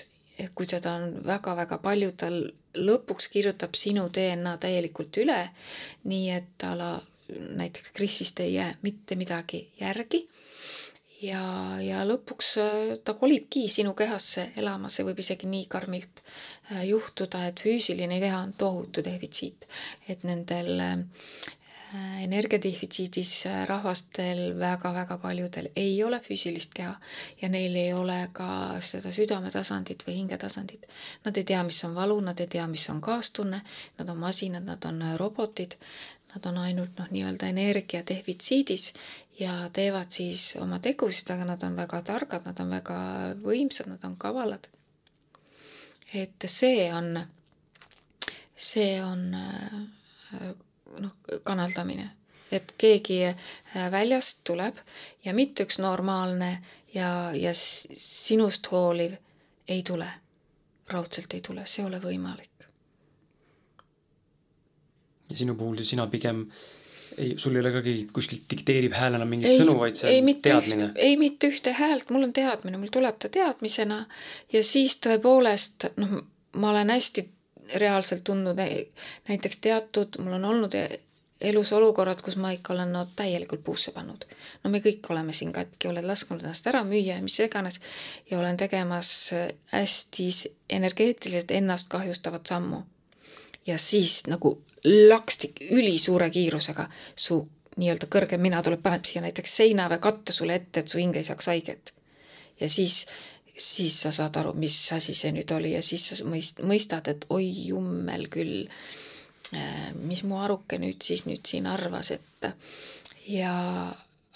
kui 0.56 0.68
seda 0.70 0.96
on 1.00 1.16
väga-väga 1.26 1.78
palju, 1.82 2.12
ta 2.18 2.30
lõpuks 2.78 3.28
kirjutab 3.34 3.76
sinu 3.78 4.08
DNA 4.14 4.56
täielikult 4.62 5.18
üle, 5.22 5.40
nii 6.08 6.30
et 6.34 6.54
ta 6.62 6.76
la, 6.78 6.92
näiteks 7.30 7.94
Krisist 7.98 8.40
ei 8.40 8.54
jää 8.54 8.76
mitte 8.82 9.18
midagi 9.18 9.66
järgi 9.80 10.28
ja, 11.22 11.41
ja 11.81 12.02
lõpuks 12.07 12.52
äh, 12.61 12.81
ta 13.06 13.15
kolibki 13.19 13.68
sinu 13.72 13.93
kehasse 13.98 14.49
elama, 14.60 14.89
see 14.89 15.06
võib 15.07 15.22
isegi 15.22 15.49
nii 15.49 15.68
karmilt 15.72 16.22
äh, 16.23 16.84
juhtuda, 16.89 17.45
et 17.49 17.61
füüsiline 17.64 18.19
keha 18.23 18.43
on 18.48 18.53
tohutu 18.57 19.03
defitsiit, 19.06 19.68
et 20.10 20.26
nendel 20.27 20.73
äh, 20.80 20.95
energiadefitsiidis 22.23 23.31
rahvastel 23.68 24.53
väga-väga 24.60 25.18
paljudel 25.19 25.68
ei 25.76 25.98
ole 26.03 26.22
füüsilist 26.23 26.72
keha 26.77 26.93
ja 27.41 27.49
neil 27.52 27.76
ei 27.76 27.91
ole 27.93 28.30
ka 28.34 28.80
seda 28.80 29.11
südametasandit 29.11 30.06
või 30.07 30.22
hingetasandit. 30.22 30.88
Nad 31.26 31.38
ei 31.38 31.43
tea, 31.52 31.64
mis 31.68 31.81
on 31.84 31.98
valu, 31.98 32.15
nad 32.23 32.39
ei 32.39 32.48
tea, 32.48 32.68
mis 32.72 32.88
on 32.93 33.02
kaastunne, 33.03 33.60
nad 33.99 34.14
on 34.14 34.23
masinad, 34.23 34.64
nad 34.64 34.88
on 34.88 35.03
robotid, 35.19 35.76
nad 36.34 36.45
on 36.45 36.58
ainult 36.58 36.99
noh, 36.99 37.10
nii-öelda 37.12 37.49
energia 37.52 38.03
defitsiidis 38.08 38.94
ja 39.40 39.70
teevad 39.74 40.12
siis 40.12 40.56
oma 40.62 40.80
tegusid, 40.80 41.30
aga 41.34 41.45
nad 41.45 41.64
on 41.68 41.76
väga 41.76 42.02
targad, 42.08 42.45
nad 42.45 42.60
on 42.64 42.70
väga 42.72 42.98
võimsad, 43.44 43.90
nad 43.91 44.03
on 44.08 44.16
kavalad. 44.18 44.68
et 46.14 46.44
see 46.48 46.91
on, 46.94 47.20
see 48.56 49.03
on 49.03 49.30
noh, 50.99 51.16
kanaldamine. 51.44 52.10
et 52.52 52.74
keegi 52.78 53.24
äh, 53.26 53.91
väljast 53.91 54.41
tuleb 54.44 54.76
ja 55.24 55.34
mitte 55.34 55.64
üks 55.64 55.80
normaalne 55.80 56.58
ja, 56.94 57.32
ja 57.34 57.53
sinust 57.56 58.68
hooliv 58.72 59.16
ei 59.68 59.84
tule. 59.84 60.08
raudselt 60.91 61.34
ei 61.34 61.41
tule, 61.41 61.64
see 61.66 61.84
ei 61.84 61.88
ole 61.88 62.02
võimalik. 62.03 62.51
Ja 65.32 65.41
sinu 65.44 65.56
puhul 65.60 65.82
sina 65.88 66.08
pigem 66.12 66.45
ei, 67.18 67.34
sul 67.38 67.56
ei 67.56 67.62
ole 67.64 67.72
ka 67.74 67.82
keegi 67.86 68.08
kuskilt 68.14 68.48
dikteerib 68.52 68.95
häälena 68.95 69.28
mingeid 69.28 69.58
sõnu, 69.60 69.76
vaid 69.80 69.99
see 69.99 70.16
ei, 70.16 70.24
on 70.24 70.41
teadmine? 70.44 70.90
ei, 70.95 71.18
mitte 71.20 71.52
ühte 71.52 71.74
häält, 71.76 72.10
mul 72.14 72.30
on 72.30 72.34
teadmine, 72.36 72.80
mul 72.80 72.94
tuleb 72.94 73.20
ta 73.22 73.32
teadmisena 73.32 74.03
ja 74.53 74.64
siis 74.66 74.98
tõepoolest 75.03 75.91
noh, 76.02 76.22
ma 76.56 76.74
olen 76.74 76.94
hästi 76.94 77.28
reaalselt 77.82 78.24
tundnud 78.28 78.60
näiteks 78.60 79.62
teatud, 79.64 80.20
mul 80.20 80.40
on 80.40 80.45
olnud 80.45 80.76
elus 81.41 81.72
olukorrad, 81.74 82.22
kus 82.22 82.36
ma 82.38 82.52
ikka 82.53 82.74
olen 82.74 82.91
no 82.94 83.03
täielikult 83.16 83.64
puusse 83.64 83.91
pannud. 83.91 84.26
no 84.64 84.70
me 84.70 84.82
kõik 84.84 85.08
oleme 85.10 85.34
siin 85.34 85.53
katki, 85.53 85.90
oled 85.90 86.06
lasknud 86.06 86.44
ennast 86.44 86.68
ära 86.70 86.84
müüa 86.88 87.18
ja 87.18 87.22
mis 87.24 87.40
iganes 87.40 87.80
ja 88.30 88.40
olen 88.40 88.58
tegemas 88.58 89.32
hästi 89.74 90.30
energeetiliselt 90.70 91.52
ennast 91.52 91.90
kahjustavat 91.90 92.45
sammu. 92.48 92.84
ja 93.68 93.78
siis 93.78 94.28
nagu 94.28 94.60
lakstik 94.86 95.62
ülisuure 95.72 96.30
kiirusega 96.30 96.88
su 97.16 97.41
nii-öelda 97.78 98.08
kõrgem 98.12 98.41
mina 98.41 98.62
tuleb, 98.64 98.82
paneb 98.84 99.06
siia 99.08 99.22
näiteks 99.24 99.58
seina 99.62 99.88
või 99.90 100.02
katte 100.03 100.34
sulle 100.36 100.58
ette, 100.60 100.82
et 100.82 100.91
su 100.91 100.99
hing 100.99 101.16
ei 101.16 101.28
saaks 101.28 101.48
haiget. 101.48 101.94
ja 102.60 102.70
siis, 102.70 103.06
siis 103.58 104.02
sa 104.02 104.12
saad 104.12 104.36
aru, 104.38 104.53
mis 104.53 104.76
asi 104.94 105.14
see 105.14 105.32
nüüd 105.32 105.52
oli 105.56 105.72
ja 105.76 105.84
siis 105.86 106.10
sa 106.10 106.20
mõist-, 106.26 106.64
mõistad, 106.66 107.08
et 107.08 107.26
oi 107.30 107.48
jummel 107.68 108.28
küll 108.30 108.68
Äh, 109.53 109.91
mis 109.99 110.24
mu 110.24 110.38
aruke 110.40 110.78
nüüd 110.80 111.03
siis 111.03 111.26
nüüd 111.28 111.44
siin 111.48 111.66
arvas, 111.68 112.14
et 112.16 112.45
ja 113.28 113.56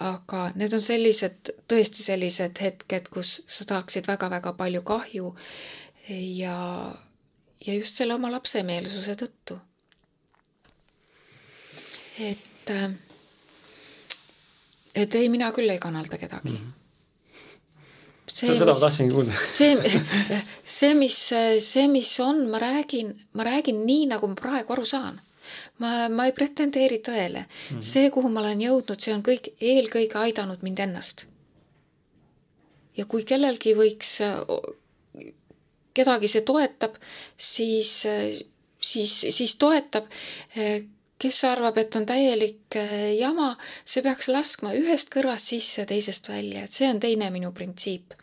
aga 0.03 0.41
need 0.59 0.73
on 0.75 0.81
sellised, 0.83 1.53
tõesti 1.71 2.03
sellised 2.03 2.59
hetked, 2.59 3.07
kus 3.13 3.37
sa 3.47 3.63
saaksid 3.63 4.09
väga-väga 4.11 4.51
palju 4.59 4.81
kahju 4.83 5.31
ja, 6.09 6.57
ja 7.63 7.77
just 7.77 7.95
selle 7.95 8.17
oma 8.19 8.33
lapsemeelsuse 8.33 9.15
tõttu. 9.21 9.61
Et, 12.19 12.71
et 14.95 15.15
ei, 15.15 15.29
mina 15.29 15.51
küll 15.55 15.69
ei 15.69 15.79
kanalda 15.79 16.17
kedagi 16.17 16.49
mm. 16.49 16.57
-hmm 16.57 16.81
see, 18.25 18.55
seda 18.57 18.71
mis, 18.71 18.79
ma 18.79 18.87
tahtsingi 18.87 19.13
kuulda. 19.13 19.35
see, 19.37 20.01
see, 20.77 20.93
mis, 20.97 21.19
see, 21.63 21.85
mis 21.91 22.09
on, 22.23 22.45
ma 22.49 22.59
räägin, 22.61 23.13
ma 23.37 23.45
räägin 23.47 23.83
nii, 23.85 24.09
nagu 24.11 24.29
ma 24.31 24.37
praegu 24.39 24.75
aru 24.75 24.85
saan. 24.85 25.19
ma, 25.77 26.07
ma 26.09 26.25
ei 26.25 26.33
pretendeeri 26.33 27.01
tõele 27.05 27.45
mm. 27.45 27.77
-hmm. 27.77 27.85
see, 27.85 28.09
kuhu 28.09 28.31
ma 28.33 28.41
olen 28.41 28.63
jõudnud, 28.65 28.99
see 28.99 29.13
on 29.13 29.23
kõik 29.23 29.51
eelkõige 29.61 30.17
aidanud 30.17 30.63
mind 30.65 30.79
ennast. 30.87 31.25
ja 32.97 33.05
kui 33.05 33.23
kellelgi 33.23 33.75
võiks, 33.77 34.17
kedagi 35.93 36.27
see 36.27 36.41
toetab, 36.41 36.97
siis, 37.37 37.93
siis, 38.81 39.13
siis 39.29 39.55
toetab 39.55 40.09
kes 41.19 41.43
arvab, 41.47 41.77
et 41.79 41.95
on 41.95 42.05
täielik 42.05 42.75
jama, 43.19 43.53
see 43.85 44.03
peaks 44.03 44.27
laskma 44.27 44.73
ühest 44.75 45.09
kõrvast 45.13 45.53
sisse, 45.53 45.85
teisest 45.87 46.27
välja, 46.29 46.65
et 46.65 46.75
see 46.75 46.89
on 46.91 46.99
teine 46.99 47.31
minu 47.31 47.53
printsiip 47.55 48.17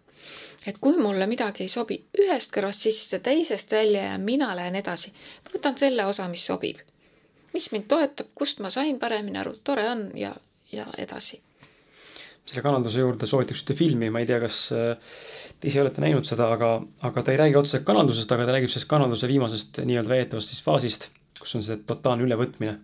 et 0.66 0.78
kui 0.80 0.96
mulle 1.00 1.26
midagi 1.30 1.64
ei 1.64 1.70
sobi 1.70 1.98
ühest 2.22 2.52
kõrvast 2.54 2.86
sisse, 2.86 3.20
teisest 3.24 3.72
välja 3.74 4.12
ja 4.12 4.18
mina 4.22 4.52
lähen 4.58 4.76
edasi, 4.78 5.12
võtan 5.50 5.78
selle 5.78 6.06
osa, 6.06 6.28
mis 6.30 6.44
sobib. 6.46 6.78
mis 7.52 7.68
mind 7.72 7.84
toetab, 7.88 8.30
kust 8.34 8.62
ma 8.64 8.70
sain 8.72 8.98
paremini 8.98 9.38
aru, 9.38 9.58
tore 9.64 9.88
on 9.90 10.06
ja, 10.16 10.32
ja 10.72 10.86
edasi. 10.98 11.40
selle 12.46 12.62
kalanduse 12.62 13.00
juurde 13.00 13.26
soovitaks 13.26 13.62
ühte 13.62 13.74
filmi, 13.78 14.10
ma 14.10 14.22
ei 14.22 14.26
tea, 14.26 14.38
kas 14.42 14.60
äh, 14.76 15.16
te 15.60 15.68
ise 15.68 15.82
olete 15.82 16.02
näinud 16.04 16.26
seda, 16.26 16.48
aga, 16.54 16.74
aga 17.08 17.22
ta 17.22 17.34
ei 17.34 17.42
räägi 17.42 17.58
otseselt 17.58 17.86
kalandusest, 17.86 18.32
aga 18.32 18.46
ta 18.46 18.56
räägib 18.56 18.72
sellest 18.72 18.90
kalanduse 18.90 19.30
viimasest 19.30 19.82
nii-öelda 19.84 20.14
väidetavast 20.14 20.54
siis 20.54 20.62
faasist, 20.64 21.10
kus 21.42 21.58
on 21.58 21.66
see 21.66 21.82
totaalne 21.88 22.24
ülevõtmine 22.26 22.78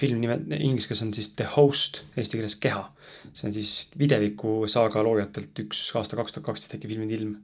film 0.00 0.20
nime, 0.22 0.38
inglise 0.56 0.88
keeles 0.88 1.02
on 1.04 1.12
siis 1.12 1.30
The 1.36 1.46
Host, 1.54 2.04
eesti 2.16 2.38
keeles 2.38 2.56
Keha. 2.60 2.84
see 3.34 3.48
on 3.48 3.52
siis 3.52 3.70
videviku 3.98 4.64
saaga 4.70 5.02
loojatelt 5.04 5.60
üks 5.64 5.80
aasta 5.98 6.16
kaks 6.16 6.34
tuhat 6.34 6.46
kaksteist 6.46 6.76
äkki 6.76 6.88
filmid 6.88 7.12
ilm, 7.16 7.34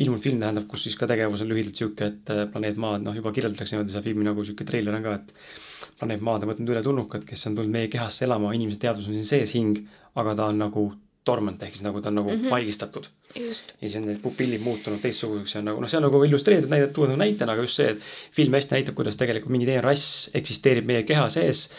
ilmunud 0.00 0.24
film 0.24 0.40
tähendab, 0.42 0.66
kus 0.68 0.84
siis 0.86 0.96
ka 1.00 1.08
tegevus 1.08 1.44
on 1.44 1.50
lühidalt 1.52 1.80
sihuke, 1.80 2.10
et 2.12 2.32
äh, 2.32 2.42
planeet 2.52 2.80
Maad, 2.80 3.04
noh 3.06 3.16
juba 3.16 3.32
kirjeldatakse 3.36 3.76
niimoodi 3.76 3.94
seda 3.94 4.04
filmi 4.04 4.26
nagu 4.26 4.44
sihuke 4.44 4.66
treiler 4.68 4.96
on 4.96 5.06
ka, 5.06 5.16
et 5.20 5.94
planeet 6.00 6.24
Maad 6.24 6.44
on 6.44 6.52
võtnud 6.52 6.74
üle 6.74 6.82
tulnukad, 6.84 7.24
kes 7.28 7.46
on 7.48 7.56
tulnud 7.56 7.72
meie 7.72 7.92
kehasse 7.92 8.26
elama, 8.28 8.52
inimese 8.56 8.82
teadvus 8.84 9.08
on 9.08 9.16
siin 9.16 9.30
sees 9.30 9.56
hing, 9.56 9.80
aga 10.20 10.36
ta 10.36 10.50
on 10.52 10.60
nagu 10.60 10.90
dormant 11.26 11.62
ehk 11.62 11.74
siis 11.74 11.84
nagu 11.84 12.00
ta 12.00 12.08
on 12.08 12.20
nagu 12.20 12.30
mm 12.30 12.36
-hmm. 12.36 12.50
vaigistatud. 12.50 13.06
ja 13.34 13.54
siis 13.80 13.96
on 13.96 14.06
need 14.06 14.20
pupillid 14.22 14.60
muutunud 14.60 15.00
teistsuguseks 15.00 15.54
ja 15.54 15.62
nagu 15.62 15.80
noh, 15.80 15.90
see 15.90 15.98
on 15.98 16.06
nagu 16.08 16.22
illustreeritud 16.24 16.70
näide, 16.70 16.86
tuua 16.88 17.06
nagu 17.06 17.18
näitena, 17.18 17.52
aga 17.52 17.62
just 17.62 17.76
see, 17.76 17.90
et 17.90 17.98
film 18.32 18.54
hästi 18.54 18.74
näitab, 18.74 18.94
kuidas 18.94 19.16
tegelikult 19.16 19.52
mingi 19.52 19.66
teine 19.66 19.80
rass 19.80 20.30
eksisteerib 20.34 20.86
meie 20.86 21.02
keha 21.02 21.28
sees. 21.28 21.70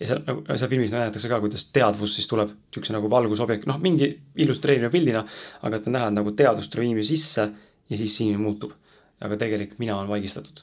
ja 0.00 0.06
seal 0.06 0.22
nagu 0.26 0.44
seal 0.56 0.70
filmis 0.70 0.90
näidatakse 0.90 1.28
ka, 1.28 1.40
kuidas 1.40 1.64
teadvus 1.74 2.14
siis 2.14 2.28
tuleb 2.28 2.50
siukse 2.74 2.92
nagu 2.92 3.10
valgusobjekt, 3.10 3.66
noh 3.66 3.78
mingi 3.78 4.20
illustreeriva 4.36 4.90
pildina. 4.90 5.24
aga 5.62 5.76
et 5.76 5.86
on 5.86 5.92
näha, 5.92 6.08
et 6.08 6.14
nagu 6.14 6.32
teadvus 6.32 6.68
tuleb 6.68 6.84
inimese 6.84 7.08
sisse 7.08 7.50
ja 7.90 7.96
siis 7.96 8.20
inimene 8.20 8.42
muutub. 8.42 8.72
aga 9.20 9.36
tegelik 9.36 9.78
mina 9.78 9.98
on 9.98 10.08
vaigistatud 10.08 10.62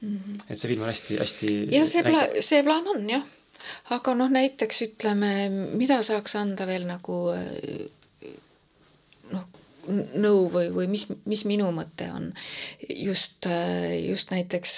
mm. 0.00 0.18
-hmm. 0.18 0.42
et 0.50 0.58
see 0.58 0.68
film 0.68 0.82
on 0.82 0.88
hästi-hästi. 0.88 1.68
ja 1.70 1.86
see 1.86 2.02
plaan, 2.02 2.28
see 2.40 2.62
plaan 2.62 2.88
on 2.88 3.10
jah 3.10 3.24
aga 3.94 4.14
noh, 4.18 4.30
näiteks 4.32 4.82
ütleme, 4.88 5.34
mida 5.50 6.00
saaks 6.06 6.36
anda 6.40 6.66
veel 6.68 6.86
nagu 6.88 7.18
noh, 9.32 9.46
nõu 9.88 10.48
või, 10.52 10.68
või 10.74 10.88
mis, 10.92 11.06
mis 11.28 11.44
minu 11.48 11.70
mõte 11.76 12.08
on? 12.12 12.30
Just, 12.88 13.48
just 14.00 14.32
näiteks, 14.34 14.76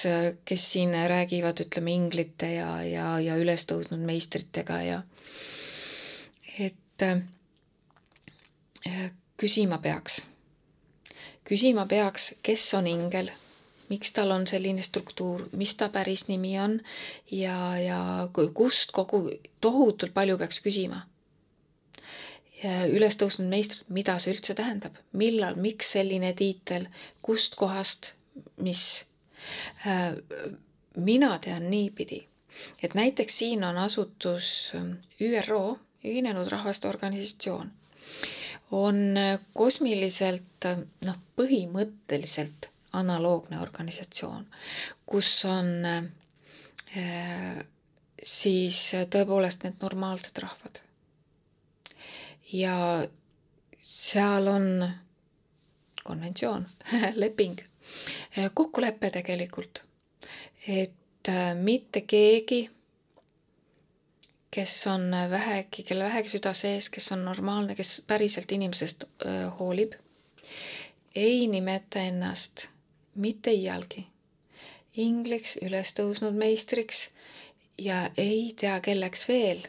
kes 0.48 0.66
siin 0.72 0.94
räägivad, 1.08 1.60
ütleme, 1.66 1.94
inglite 1.94 2.52
ja, 2.56 2.70
ja, 2.86 3.08
ja 3.22 3.38
üles 3.40 3.66
tõusnud 3.70 4.02
meistritega 4.06 4.80
ja 4.86 5.02
et 6.58 7.04
küsima 9.36 9.78
peaks, 9.82 10.22
küsima 11.46 11.86
peaks, 11.90 12.34
kes 12.42 12.64
on 12.78 12.88
ingel 12.90 13.30
miks 13.88 14.12
tal 14.12 14.30
on 14.34 14.46
selline 14.46 14.82
struktuur, 14.82 15.46
mis 15.56 15.74
ta 15.78 15.88
päris 15.92 16.26
nimi 16.28 16.54
on 16.60 16.80
ja, 17.30 17.56
ja 17.78 18.00
kust 18.54 18.92
kogu, 18.96 19.30
tohutult 19.60 20.14
palju 20.14 20.38
peaks 20.38 20.60
küsima. 20.64 21.04
üles 22.88 23.18
tõusnud 23.20 23.50
meistrid, 23.52 23.84
mida 23.92 24.16
see 24.18 24.32
üldse 24.32 24.54
tähendab, 24.56 24.96
millal, 25.12 25.58
miks 25.60 25.92
selline 25.92 26.32
tiitel, 26.34 26.86
kust 27.22 27.54
kohast, 27.54 28.14
mis. 28.64 29.04
Äh, 29.86 30.16
mina 30.96 31.36
tean 31.38 31.68
niipidi, 31.70 32.22
et 32.82 32.94
näiteks 32.96 33.38
siin 33.38 33.64
on 33.64 33.76
asutus 33.76 34.72
äh, 34.74 34.86
ÜRO, 35.20 35.78
Ühinenud 36.04 36.48
Rahvaste 36.48 36.88
Organisatsioon, 36.88 37.70
on 38.70 38.98
äh, 39.16 39.38
kosmiliselt 39.54 40.66
noh, 41.04 41.20
põhimõtteliselt 41.36 42.70
analoogne 42.96 43.60
organisatsioon, 43.60 44.46
kus 45.06 45.30
on 45.48 45.68
äh, 45.84 47.64
siis 48.22 48.80
tõepoolest 49.12 49.66
need 49.66 49.82
normaalsed 49.82 50.38
rahvad. 50.42 50.80
ja 52.52 52.76
seal 53.80 54.46
on 54.48 54.88
konventsioon 56.04 56.66
leping, 57.22 57.58
äh, 58.38 58.50
kokkulepe 58.54 59.10
tegelikult, 59.10 59.82
et 60.68 61.28
äh, 61.28 61.54
mitte 61.54 62.00
keegi, 62.00 62.70
kes 64.50 64.86
on 64.86 65.10
vähegi, 65.30 65.82
kelle 65.82 66.04
vähegi 66.04 66.32
süda 66.32 66.54
sees, 66.56 66.88
kes 66.88 67.12
on 67.12 67.24
normaalne, 67.24 67.74
kes 67.74 67.98
päriselt 68.06 68.52
inimesest 68.52 69.04
hoolib, 69.58 69.92
ei 71.16 71.46
nimeta 71.46 72.00
ennast 72.00 72.68
mitte 73.16 73.52
iialgi. 73.52 74.06
ingliks 74.96 75.58
üles 75.62 75.92
tõusnud 75.92 76.32
meistriks 76.32 77.08
ja 77.78 78.10
ei 78.16 78.54
tea 78.56 78.80
kelleks 78.80 79.28
veel 79.28 79.60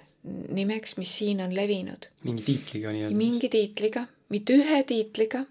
nimeks, 0.50 0.98
mis 0.98 1.18
siin 1.18 1.42
on 1.42 1.56
levinud. 1.56 2.08
mingi 2.24 2.44
tiitliga 2.44 2.92
nii-öelda? 2.92 3.18
mingi 3.18 3.50
tiitliga, 3.50 4.06
mitte 4.30 4.54
ühe 4.54 4.84
tiitliga. 4.84 5.46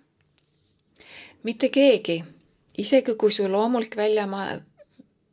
mitte 1.42 1.68
keegi, 1.68 2.24
isegi 2.78 3.14
kui 3.14 3.30
su 3.30 3.52
loomulik 3.52 3.96
väljamaa 3.96 4.60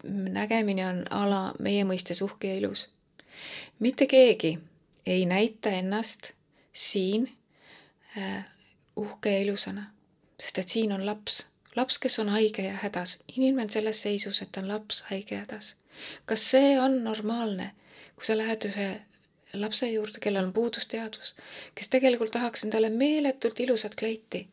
nägemine 0.03 0.87
on 0.87 1.03
ala 1.09 1.53
meie 1.59 1.83
mõistes 1.83 2.21
uhke 2.23 2.47
ja 2.47 2.55
ilus. 2.61 2.89
mitte 3.79 4.07
keegi 4.07 4.59
ei 5.05 5.25
näita 5.25 5.69
ennast 5.69 6.31
siin 6.73 7.31
äh, 8.17 8.45
uhke 8.95 9.31
ja 9.31 9.39
ilusana, 9.39 9.89
sest 10.39 10.59
et 10.59 10.69
siin 10.69 10.91
on 10.91 11.05
laps 11.05 11.45
laps, 11.75 11.97
kes 11.99 12.19
on 12.19 12.29
haige 12.29 12.61
ja 12.67 12.73
hädas, 12.83 13.19
inimene 13.37 13.69
selles 13.69 14.01
seisus, 14.01 14.41
et 14.41 14.57
on 14.57 14.67
laps 14.67 15.03
haige 15.09 15.35
ja 15.35 15.41
hädas. 15.45 15.75
kas 16.25 16.51
see 16.51 16.79
on 16.79 17.03
normaalne, 17.03 17.71
kui 18.15 18.25
sa 18.25 18.37
lähed 18.37 18.65
ühe 18.69 18.89
lapse 19.53 19.89
juurde, 19.89 20.19
kellel 20.19 20.47
on 20.47 20.53
puudusteadvus, 20.53 21.35
kes 21.75 21.89
tegelikult 21.89 22.31
tahaks 22.31 22.63
endale 22.65 22.89
meeletult 22.89 23.59
ilusat 23.59 23.95
kleiti, 23.95 24.47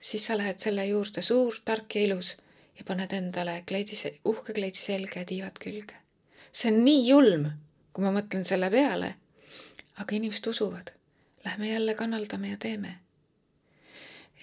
siis 0.00 0.26
sa 0.26 0.36
lähed 0.36 0.58
selle 0.60 0.86
juurde 0.86 1.22
suur, 1.22 1.56
tark 1.64 1.94
ja 1.96 2.02
ilus 2.02 2.36
ja 2.78 2.84
paned 2.84 3.12
endale 3.16 3.62
kleidi, 3.68 3.96
uhke 4.24 4.52
kleidi 4.52 4.78
selga 4.78 5.22
ja 5.22 5.28
tiivad 5.28 5.56
külge. 5.62 5.94
see 6.52 6.72
on 6.72 6.84
nii 6.84 7.08
julm, 7.08 7.48
kui 7.92 8.04
ma 8.04 8.12
mõtlen 8.12 8.44
selle 8.44 8.70
peale. 8.70 9.14
aga 9.96 10.16
inimesed 10.16 10.46
usuvad. 10.46 10.90
Lähme 11.44 11.68
jälle 11.68 11.94
kanaldame 11.94 12.50
ja 12.50 12.56
teeme. 12.56 12.98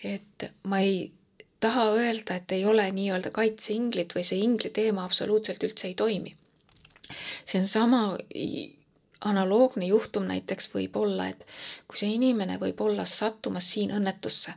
et 0.03 0.52
ma 0.64 0.80
ei 0.80 1.11
taha 1.64 1.90
öelda, 1.95 2.38
et 2.40 2.52
ei 2.52 2.65
ole 2.65 2.85
nii-öelda 2.91 3.31
kaitseinglit 3.35 4.15
või 4.15 4.26
see 4.27 4.41
ingli 4.44 4.72
teema 4.73 5.06
absoluutselt 5.07 5.64
üldse 5.64 5.88
ei 5.90 5.95
toimi. 5.95 6.35
see 7.45 7.60
on 7.60 7.68
sama 7.68 8.02
analoogne 9.23 9.88
juhtum 9.88 10.27
näiteks 10.27 10.69
võib 10.73 10.98
olla, 10.99 11.30
et 11.30 11.45
kui 11.88 11.99
see 11.99 12.15
inimene 12.18 12.60
võib 12.60 12.81
olla 12.81 13.06
sattumas 13.06 13.72
siin 13.73 13.94
õnnetusse 13.95 14.56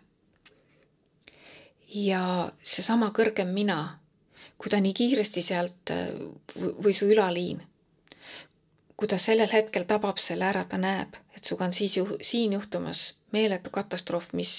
ja 1.94 2.50
seesama 2.62 3.10
kõrgem 3.14 3.52
mina, 3.54 3.78
kui 4.58 4.72
ta 4.72 4.80
nii 4.82 4.94
kiiresti 4.96 5.42
sealt 5.44 5.92
või 6.56 6.94
su 6.96 7.08
ülaliin, 7.12 7.60
kui 8.96 9.08
ta 9.08 9.18
sellel 9.20 9.52
hetkel 9.52 9.84
tabab 9.84 10.18
selle 10.22 10.46
ära, 10.48 10.64
ta 10.64 10.78
näeb, 10.80 11.18
et 11.36 11.44
sinuga 11.44 11.66
on 11.68 11.74
siis 11.76 11.96
ju 11.98 12.06
siin 12.24 12.54
juhtumas 12.56 13.02
meeletu 13.32 13.70
katastroof, 13.70 14.30
mis, 14.32 14.52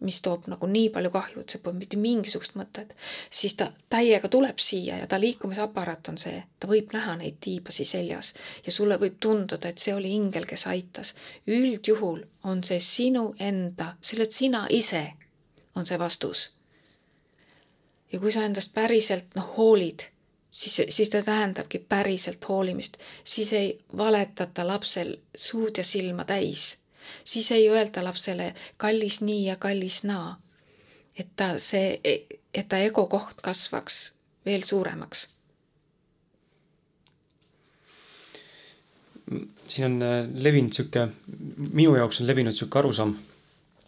mis 0.00 0.20
toob 0.24 0.46
nagu 0.48 0.66
nii 0.66 0.88
palju 0.94 1.10
kahju, 1.12 1.42
et 1.42 1.52
see 1.52 1.60
pole 1.60 1.76
mitte 1.76 1.98
mingisugust 2.00 2.56
mõtet, 2.56 2.94
siis 3.30 3.58
ta 3.58 3.68
täiega 3.92 4.30
tuleb 4.32 4.62
siia 4.62 4.96
ja 5.02 5.10
ta 5.10 5.20
liikumisaparaat 5.20 6.08
on 6.08 6.16
see, 6.22 6.40
ta 6.60 6.70
võib 6.70 6.94
näha 6.96 7.18
neid 7.20 7.36
tiibasi 7.44 7.84
seljas 7.88 8.32
ja 8.64 8.72
sulle 8.72 8.96
võib 9.02 9.20
tunduda, 9.20 9.68
et 9.68 9.82
see 9.82 9.94
oli 9.94 10.14
ingel, 10.16 10.48
kes 10.48 10.66
aitas. 10.72 11.14
üldjuhul 11.46 12.24
on 12.48 12.64
see 12.64 12.80
sinu 12.80 13.34
enda, 13.38 13.92
see 14.00 14.16
oled 14.16 14.32
sina 14.32 14.66
ise, 14.70 15.04
on 15.76 15.86
see 15.86 16.00
vastus 16.00 16.48
ja 18.12 18.20
kui 18.20 18.32
sa 18.32 18.44
endast 18.46 18.74
päriselt 18.74 19.36
noh, 19.36 19.52
hoolid, 19.56 20.06
siis, 20.52 20.82
siis 20.88 21.10
ta 21.10 21.22
tähendabki 21.22 21.78
päriselt 21.78 22.48
hoolimist, 22.48 22.96
siis 23.24 23.52
ei 23.52 23.80
valetata 23.96 24.66
lapsel 24.66 25.16
suud 25.36 25.78
ja 25.78 25.84
silma 25.84 26.24
täis, 26.24 26.78
siis 27.24 27.50
ei 27.52 27.68
öelda 27.68 28.04
lapsele 28.04 28.54
kallis 28.76 29.20
nii 29.20 29.46
ja 29.46 29.56
kallis 29.56 30.04
naa. 30.04 30.38
et 31.18 31.28
ta 31.36 31.58
see, 31.58 32.00
et 32.54 32.68
ta 32.68 32.78
ego 32.78 33.06
koht 33.06 33.40
kasvaks 33.42 34.12
veel 34.46 34.62
suuremaks. 34.64 35.28
siin 39.68 39.84
on 39.86 40.02
äh, 40.02 40.26
levinud 40.34 40.72
sihuke, 40.72 41.08
minu 41.72 41.94
jaoks 41.96 42.20
on 42.20 42.26
levinud 42.26 42.52
sihuke 42.52 42.78
arusaam, 42.78 43.14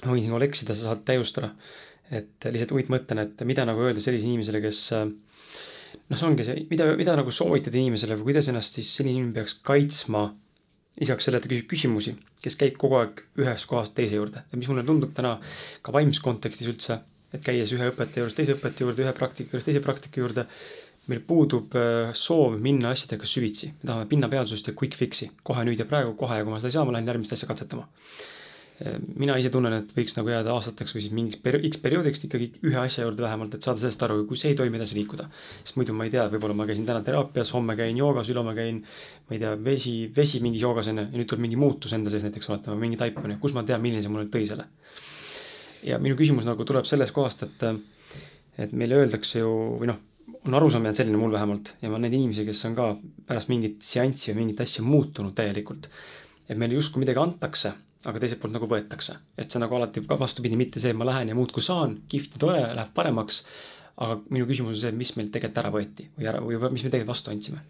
ma 0.04 0.12
võin 0.12 0.22
sinuga 0.24 0.46
eksida, 0.46 0.74
sa 0.74 0.88
saad 0.88 1.02
täiustada 1.04 1.50
et 2.12 2.46
lihtsalt 2.48 2.72
uitmõttena, 2.76 3.24
et 3.24 3.42
mida 3.48 3.64
nagu 3.68 3.82
öelda 3.84 4.00
sellisele 4.00 4.30
inimesele, 4.30 4.60
kes 4.64 4.80
noh, 6.10 6.18
see 6.18 6.28
ongi 6.28 6.47
see, 6.47 6.64
mida, 6.70 6.89
mida 6.98 7.16
nagu 7.18 7.32
soovitada 7.35 7.81
inimesele 7.81 8.18
või 8.18 8.31
kuidas 8.31 8.51
ennast 8.52 8.76
siis 8.76 8.90
selline 8.98 9.18
inimene 9.18 9.39
peaks 9.40 9.59
kaitsma 9.64 10.28
lisaks 11.01 11.26
sellele, 11.26 11.43
et 11.43 11.48
ta 11.48 11.51
küsib 11.51 11.70
küsimusi, 11.72 12.14
kes 12.44 12.56
käib 12.60 12.76
kogu 12.78 13.01
aeg 13.01 13.24
ühest 13.43 13.66
kohast 13.70 13.97
teise 13.97 14.18
juurde. 14.18 14.44
Ja 14.51 14.59
mis 14.60 14.68
mulle 14.70 14.85
tundub 14.86 15.14
täna 15.16 15.36
ka 15.82 15.94
vaimses 15.94 16.22
kontekstis 16.22 16.70
üldse, 16.70 17.01
et 17.35 17.43
käies 17.43 17.72
ühe 17.74 17.89
õpetaja 17.90 18.22
juures 18.22 18.36
teise 18.36 18.55
õpetaja 18.55 18.86
juurde, 18.86 19.02
ühe 19.02 19.14
praktika 19.16 19.56
juures 19.56 19.66
teise 19.66 19.82
praktika 19.82 20.22
juurde, 20.22 20.47
meil 21.10 21.24
puudub 21.26 21.74
äh, 21.76 22.12
soov 22.16 22.55
minna 22.62 22.94
asjadega 22.94 23.26
süvitsi, 23.28 23.72
me 23.81 23.90
tahame 23.90 24.06
pinnapealsust 24.12 24.70
ja 24.70 24.76
quick 24.78 24.97
fix'i, 24.97 25.32
kohe 25.43 25.66
nüüd 25.66 25.82
ja 25.82 25.89
praegu, 25.89 26.14
kohe 26.20 26.39
ja 26.39 26.47
kui 26.47 26.55
ma 26.55 26.62
seda 26.62 26.70
ei 26.70 26.78
saa, 26.78 26.86
ma 26.86 26.94
lähen 26.94 27.10
järgmist 27.10 27.35
asja 27.36 27.51
katsetama 27.51 27.89
mina 29.14 29.36
ise 29.38 29.52
tunnen, 29.55 29.72
et 29.76 29.90
võiks 29.94 30.16
nagu 30.16 30.32
jääda 30.32 30.51
aastateks 30.51 30.96
või 30.96 31.02
siis 31.05 31.12
mingiks 31.14 31.38
peri-, 31.42 31.60
X 31.68 31.78
perioodiks 31.82 32.24
ikkagi 32.26 32.48
ühe 32.66 32.78
asja 32.80 33.05
juurde 33.05 33.22
vähemalt, 33.22 33.55
et 33.55 33.62
saada 33.62 33.78
sellest 33.78 34.02
aru, 34.02 34.24
kui 34.26 34.38
see 34.40 34.51
ei 34.51 34.56
toimi, 34.59 34.80
edasi 34.80 34.96
liikuda. 34.98 35.28
sest 35.60 35.76
muidu 35.78 35.94
ma 35.94 36.09
ei 36.09 36.10
tea, 36.10 36.24
võib-olla 36.32 36.56
ma 36.59 36.66
käisin 36.66 36.86
täna 36.88 37.05
teraapias, 37.06 37.52
homme 37.55 37.76
käin 37.78 37.96
joogas, 37.96 38.32
ülehomme 38.34 38.55
käin, 38.59 38.80
ma 39.28 39.36
ei 39.36 39.42
tea, 39.44 39.52
vesi, 39.68 39.94
vesi 40.16 40.40
mingis 40.42 40.64
joogas 40.66 40.90
on 40.90 40.98
ju, 40.98 41.05
ja 41.06 41.20
nüüd 41.20 41.30
tuleb 41.30 41.44
mingi 41.46 41.60
muutus 41.60 41.94
enda 41.94 42.10
sees 42.10 42.26
näiteks 42.26 42.51
oletame, 42.51 42.80
mingi 42.82 42.98
taip 42.98 43.22
on 43.22 43.36
ju, 43.36 43.38
kus 43.44 43.55
ma 43.55 43.62
tean, 43.62 43.82
milline 43.84 44.02
see 44.02 44.10
mulle 44.10 44.26
tõi 44.26 44.42
selle. 44.51 44.66
ja 45.86 46.01
minu 46.02 46.18
küsimus 46.18 46.48
nagu 46.48 46.66
tuleb 46.66 46.90
sellest 46.90 47.14
kohast, 47.14 47.46
et, 47.46 47.64
et 48.59 48.74
meile 48.74 48.98
öeldakse 49.05 49.44
ju, 49.44 49.55
või 49.78 49.92
noh, 49.92 50.02
on 50.48 50.59
arusaam 50.59 50.82
jäänud 50.82 50.98
selline 50.98 51.22
mul 51.22 51.32
vähemalt 51.32 51.76
ja 51.78 51.94
ma 51.94 52.02
neid 52.02 52.18
inimesi, 52.18 52.42
kes 52.48 52.66
on 52.66 52.74
ka 52.74 52.90
pärast 53.28 53.55
mingit 53.55 53.86
seanssi 53.86 54.32
või 54.32 54.42
mingit 54.42 54.66
asja 54.66 54.82
muutunud 54.82 55.36
täielikult. 55.36 55.88
et 56.48 56.59
meile 56.59 56.74
justkui 56.74 57.01
midagi 57.01 57.20
antakse 57.20 57.72
aga 58.10 58.20
teiselt 58.20 58.40
poolt 58.43 58.55
nagu 58.55 58.68
võetakse. 58.68 59.16
et 59.39 59.51
see 59.51 59.62
nagu 59.62 59.76
alati 59.76 60.02
ka 60.09 60.18
vastupidi, 60.20 60.59
mitte 60.60 60.81
see, 60.82 60.93
et 60.93 60.98
ma 60.98 61.06
lähen 61.09 61.31
ja 61.32 61.36
muudkui 61.39 61.62
saan, 61.64 61.97
kihvt 62.09 62.36
ja 62.36 62.43
tore, 62.47 62.62
läheb 62.76 62.93
paremaks. 62.97 63.44
aga 64.05 64.18
minu 64.35 64.47
küsimus 64.51 64.74
on 64.74 64.81
see, 64.81 64.93
mis 64.93 65.14
meil 65.16 65.31
tegelikult 65.31 65.60
ära 65.62 65.70
võeti 65.70 66.09
või 66.16 66.28
ära, 66.31 66.40
või 66.43 66.59
mis 66.74 66.82
me 66.85 66.90
tegelikult 66.90 67.12
vastu 67.14 67.31
andsime. 67.31 67.62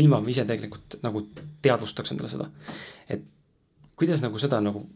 ilma 0.00 0.20
me 0.20 0.30
ise 0.30 0.44
tegelikult 0.48 0.98
nagu 1.02 1.26
teadvustaks 1.62 2.14
endale 2.14 2.32
seda. 2.32 2.50
et 3.08 3.24
kuidas 3.96 4.22
nagu 4.24 4.38
seda 4.38 4.60
nagu 4.60 4.86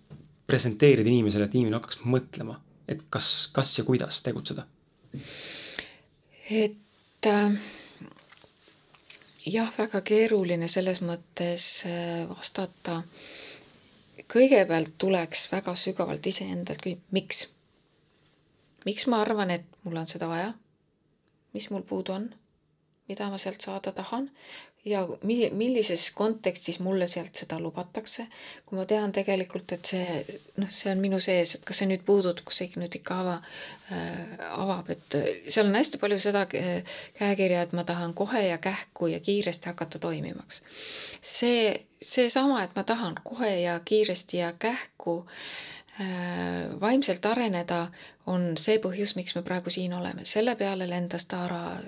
presenteerida 0.46 1.10
inimesele, 1.10 1.44
et 1.44 1.54
inimene 1.54 1.76
hakkaks 1.76 2.04
mõtlema, 2.04 2.56
et 2.88 3.02
kas, 3.10 3.50
kas 3.52 3.76
ja 3.78 3.84
kuidas 3.84 4.22
tegutseda? 4.22 4.64
et 6.50 7.26
äh, 7.26 7.58
jah, 9.44 9.68
väga 9.78 10.00
keeruline 10.00 10.68
selles 10.68 11.02
mõttes 11.04 11.68
äh, 11.84 12.24
vastata 12.30 13.02
äh, 13.02 13.38
kõigepealt 14.32 14.96
tuleks 14.98 15.46
väga 15.52 15.74
sügavalt 15.74 16.26
iseendalt 16.26 16.82
küsida, 16.84 17.02
miks? 17.10 17.46
miks 18.84 19.06
ma 19.06 19.22
arvan, 19.24 19.50
et 19.50 19.64
mul 19.84 19.96
on 19.96 20.06
seda 20.06 20.28
vaja? 20.28 20.52
mis 21.52 21.70
mul 21.70 21.82
puudu 21.82 22.12
on? 22.12 22.30
mida 23.08 23.30
ma 23.30 23.38
sealt 23.40 23.64
saada 23.64 23.92
tahan 23.92 24.30
ja 24.84 25.08
mi-, 25.22 25.50
millises 25.50 26.10
kontekstis 26.14 26.80
mulle 26.80 27.08
sealt 27.08 27.36
seda 27.36 27.58
lubatakse, 27.60 28.26
kui 28.66 28.78
ma 28.78 28.84
tean 28.88 29.12
tegelikult, 29.12 29.72
et 29.74 29.90
see 29.90 30.38
noh, 30.60 30.70
see 30.72 30.92
on 30.92 31.02
minu 31.02 31.20
sees, 31.22 31.56
et 31.56 31.64
kas 31.66 31.82
see 31.82 31.88
nüüd 31.90 32.04
puudub, 32.06 32.42
kus 32.46 32.62
see 32.62 32.80
nüüd 32.80 32.94
ikka 33.00 33.20
ava 33.22 33.36
äh,, 33.38 34.36
avab, 34.54 34.90
et 34.94 35.18
äh, 35.18 35.30
seal 35.48 35.68
on 35.68 35.78
hästi 35.78 36.00
palju 36.02 36.20
seda 36.22 36.44
käekirja, 36.50 37.64
et 37.66 37.74
ma 37.76 37.84
tahan 37.88 38.14
kohe 38.18 38.44
ja 38.46 38.60
kähku 38.62 39.10
ja 39.12 39.20
kiiresti 39.20 39.72
hakata 39.72 39.98
toimimaks. 40.02 40.62
see, 41.20 41.74
seesama, 42.02 42.62
et 42.64 42.76
ma 42.76 42.86
tahan 42.86 43.18
kohe 43.24 43.50
ja 43.60 43.80
kiiresti 43.84 44.44
ja 44.44 44.52
kähku 44.58 45.20
äh, 46.00 46.80
vaimselt 46.80 47.26
areneda, 47.26 47.88
on 48.26 48.52
see 48.60 48.78
põhjus, 48.78 49.16
miks 49.16 49.34
me 49.34 49.42
praegu 49.42 49.70
siin 49.72 49.92
oleme, 49.96 50.24
selle 50.28 50.54
peale 50.56 50.88
lendas 50.88 51.26
Taara 51.26 51.78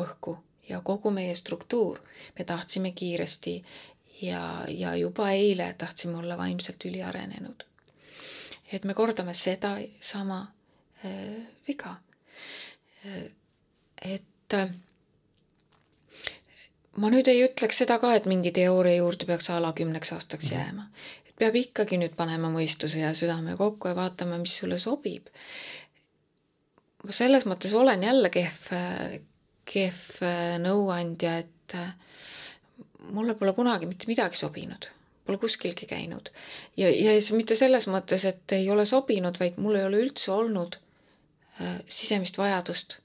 õhku 0.00 0.38
ja 0.70 0.80
kogu 0.80 1.10
meie 1.10 1.34
struktuur. 1.34 2.00
me 2.38 2.44
tahtsime 2.44 2.92
kiiresti 2.92 3.64
ja, 4.22 4.64
ja 4.68 4.94
juba 4.96 5.30
eile 5.30 5.74
tahtsime 5.78 6.16
olla 6.18 6.38
vaimselt 6.38 6.84
üliarenenud. 6.84 7.64
et 8.72 8.84
me 8.84 8.94
kordame 8.94 9.34
seda 9.34 9.78
sama 10.00 10.46
äh, 11.04 11.42
viga 11.68 11.96
äh,. 13.06 13.24
et 14.02 14.54
äh, 14.54 14.70
ma 16.96 17.10
nüüd 17.10 17.28
ei 17.30 17.44
ütleks 17.44 17.82
seda 17.82 17.98
ka, 18.02 18.12
et 18.14 18.28
mingi 18.30 18.52
teooria 18.54 19.00
juurde 19.00 19.26
peaks 19.28 19.50
a 19.50 19.60
la 19.62 19.72
kümneks 19.76 20.12
aastaks 20.16 20.50
mhm. 20.50 20.54
jääma. 20.54 20.86
et 21.26 21.34
peab 21.38 21.56
ikkagi 21.56 21.98
nüüd 22.00 22.16
panema 22.18 22.50
mõistuse 22.52 23.04
ja 23.04 23.14
südame 23.14 23.56
kokku 23.56 23.88
ja 23.90 23.96
vaatama, 23.96 24.38
mis 24.38 24.56
sulle 24.62 24.78
sobib. 24.78 25.28
ma 27.04 27.16
selles 27.16 27.46
mõttes 27.46 27.74
olen 27.74 28.02
jälle 28.02 28.30
kehv, 28.30 28.72
kehv 29.70 30.22
äh, 30.26 30.54
nõuandja, 30.62 31.36
et 31.44 31.76
äh, 31.78 31.92
mulle 33.14 33.36
pole 33.38 33.54
kunagi 33.56 33.88
mitte 33.90 34.10
midagi 34.10 34.38
sobinud, 34.40 34.88
pole 35.26 35.40
kuskilgi 35.40 35.88
käinud. 35.90 36.32
ja, 36.76 36.90
ja 36.90 37.14
mitte 37.36 37.58
selles 37.58 37.88
mõttes, 37.90 38.26
et 38.28 38.56
ei 38.56 38.70
ole 38.70 38.86
sobinud, 38.88 39.38
vaid 39.40 39.60
mul 39.62 39.78
ei 39.78 39.86
ole 39.88 40.02
üldse 40.06 40.32
olnud 40.34 40.80
äh, 41.60 41.78
sisemist 41.86 42.38
vajadust 42.40 43.00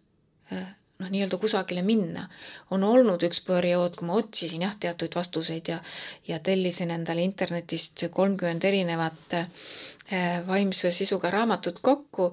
noh, 0.52 1.10
nii-öelda 1.10 1.38
kusagile 1.42 1.82
minna. 1.86 2.28
on 2.72 2.84
olnud 2.84 3.24
üks 3.26 3.42
periood, 3.46 3.98
kui 3.98 4.08
ma 4.08 4.20
otsisin 4.22 4.66
jah, 4.66 4.76
teatuid 4.80 5.18
vastuseid 5.18 5.74
ja, 5.74 5.82
ja 6.28 6.40
tellisin 6.40 6.94
endale 6.94 7.26
internetist 7.26 8.08
kolmkümmend 8.14 8.64
erinevat 8.64 9.36
vaimse 10.46 10.92
sisuga 10.94 11.32
raamatut 11.34 11.80
kokku, 11.82 12.28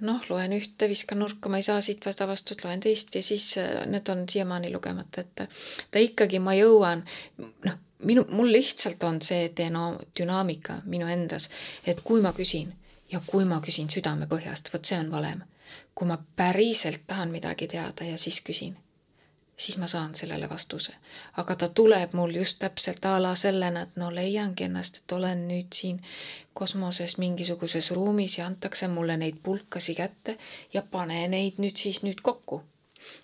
noh, 0.00 0.20
loen 0.28 0.56
ühte, 0.56 0.88
viskan 0.88 1.20
nurka, 1.22 1.48
ma 1.48 1.60
ei 1.60 1.66
saa 1.66 1.80
siit 1.84 2.06
vasta 2.06 2.26
vastust, 2.28 2.64
loen 2.64 2.80
teist 2.80 3.14
ja 3.14 3.22
siis 3.22 3.56
äh, 3.60 3.86
need 3.86 4.08
on 4.08 4.24
siiamaani 4.28 4.72
lugemata, 4.72 5.20
et 5.20 5.46
ta 5.90 6.02
ikkagi, 6.02 6.40
ma 6.42 6.54
jõuan, 6.56 7.04
noh, 7.38 7.80
minu, 8.08 8.24
mul 8.30 8.52
lihtsalt 8.52 9.04
on 9.04 9.20
see 9.22 9.50
düna-, 9.56 9.98
dünaamika 10.18 10.80
minu 10.84 11.08
endas, 11.10 11.48
et 11.86 12.00
kui 12.04 12.22
ma 12.24 12.32
küsin 12.36 12.72
ja 13.12 13.20
kui 13.26 13.44
ma 13.44 13.60
küsin 13.64 13.90
südamepõhjast, 13.92 14.72
vot 14.72 14.86
see 14.86 14.98
on 14.98 15.10
valem. 15.12 15.42
kui 15.94 16.08
ma 16.08 16.16
päriselt 16.36 17.02
tahan 17.06 17.28
midagi 17.28 17.66
teada 17.68 18.04
ja 18.04 18.16
siis 18.18 18.38
küsin, 18.40 18.72
siis 19.62 19.78
ma 19.78 19.86
saan 19.86 20.14
sellele 20.18 20.48
vastuse. 20.50 20.94
aga 21.36 21.56
ta 21.56 21.68
tuleb 21.68 22.14
mul 22.18 22.34
just 22.34 22.58
täpselt 22.58 23.04
a 23.04 23.22
la 23.22 23.34
sellena, 23.34 23.82
et 23.82 23.96
no 23.96 24.10
leiangi 24.14 24.64
ennast, 24.64 24.96
et 24.96 25.12
olen 25.12 25.46
nüüd 25.48 25.70
siin 25.74 26.00
kosmoses 26.54 27.18
mingisuguses 27.18 27.90
ruumis 27.90 28.38
ja 28.38 28.46
antakse 28.46 28.88
mulle 28.88 29.16
neid 29.16 29.38
pulkasi 29.42 29.94
kätte 29.94 30.36
ja 30.74 30.82
pane 30.82 31.28
neid 31.28 31.62
nüüd 31.62 31.78
siis 31.78 32.02
nüüd 32.02 32.20
kokku 32.22 32.62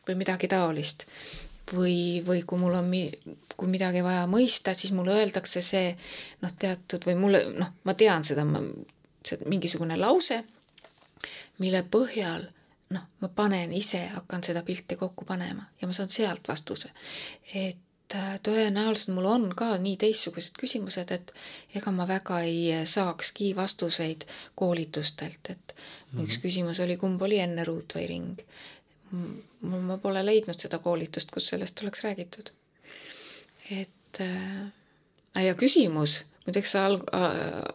või 0.09 0.15
midagi 0.23 0.49
taolist. 0.49 1.07
või, 1.73 2.23
või 2.27 2.43
kui 2.49 2.59
mul 2.59 2.75
on 2.79 2.87
mi-, 2.89 3.13
kui 3.57 3.69
midagi 3.69 4.01
vaja 4.03 4.23
mõista, 4.27 4.73
siis 4.75 4.93
mulle 4.97 5.13
öeldakse 5.13 5.61
see 5.61 5.91
noh, 6.41 6.55
teatud 6.59 7.05
või 7.05 7.17
mulle 7.19 7.43
noh, 7.59 7.75
ma 7.85 7.95
tean 7.95 8.25
seda, 8.25 8.45
ma, 8.49 8.63
see 9.27 9.43
mingisugune 9.45 9.99
lause, 10.01 10.39
mille 11.59 11.83
põhjal 11.93 12.47
noh, 12.95 13.05
ma 13.21 13.29
panen 13.29 13.73
ise, 13.73 14.01
hakkan 14.15 14.45
seda 14.45 14.63
pilti 14.67 14.97
kokku 14.97 15.27
panema 15.29 15.67
ja 15.81 15.89
ma 15.89 15.97
saan 15.97 16.11
sealt 16.11 16.49
vastuse. 16.49 16.91
et 17.55 18.15
äh, 18.15 18.39
tõenäoliselt 18.45 19.15
mul 19.17 19.29
on 19.29 19.49
ka 19.57 19.75
nii 19.83 19.97
teistsugused 20.01 20.57
küsimused, 20.61 21.13
et 21.13 21.33
ega 21.77 21.93
ma 21.93 22.09
väga 22.09 22.41
ei 22.49 22.87
saakski 22.89 23.55
vastuseid 23.57 24.25
koolitustelt, 24.55 25.41
et 25.49 25.75
mm 25.75 26.19
-hmm. 26.19 26.25
üks 26.25 26.41
küsimus 26.45 26.81
oli, 26.85 26.97
kumb 26.97 27.23
oli 27.23 27.39
enne 27.39 27.65
ruut 27.65 27.95
või 27.95 28.07
ring. 28.09 28.41
ma 29.61 29.97
pole 29.99 30.25
leidnud 30.25 30.61
seda 30.61 30.79
koolitust, 30.79 31.31
kus 31.31 31.49
sellest 31.49 31.83
oleks 31.83 32.05
räägitud. 32.05 32.51
et 33.71 34.21
äh, 34.21 35.45
ja 35.45 35.55
küsimus, 35.55 36.25
muideks 36.47 36.73
sa 36.73 36.87
al-, 36.87 37.05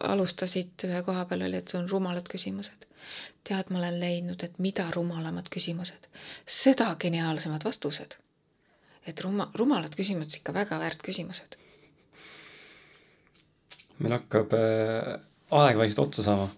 alustasid 0.00 0.84
ühe 0.84 1.02
koha 1.02 1.24
peal 1.24 1.42
oli, 1.42 1.56
et 1.56 1.68
see 1.68 1.78
on 1.78 1.88
rumalad 1.88 2.28
küsimused 2.28 2.86
tead, 3.44 3.70
ma 3.70 3.80
olen 3.80 3.98
leidnud, 4.00 4.42
et 4.46 4.58
mida 4.62 4.86
rumalamad 4.94 5.50
küsimused, 5.52 6.08
seda 6.46 6.94
geniaalsemad 7.00 7.64
vastused. 7.64 8.18
et 9.06 9.20
ruma-, 9.20 9.50
rumalad 9.54 9.92
küsimused 9.92 10.38
ikka 10.40 10.54
väga 10.56 10.78
väärt 10.80 11.02
küsimused. 11.04 11.58
meil 13.98 14.16
hakkab 14.16 14.56
äh, 14.58 15.14
aeg 15.50 15.78
vaikselt 15.78 16.06
otsa 16.08 16.22
saama. 16.22 16.48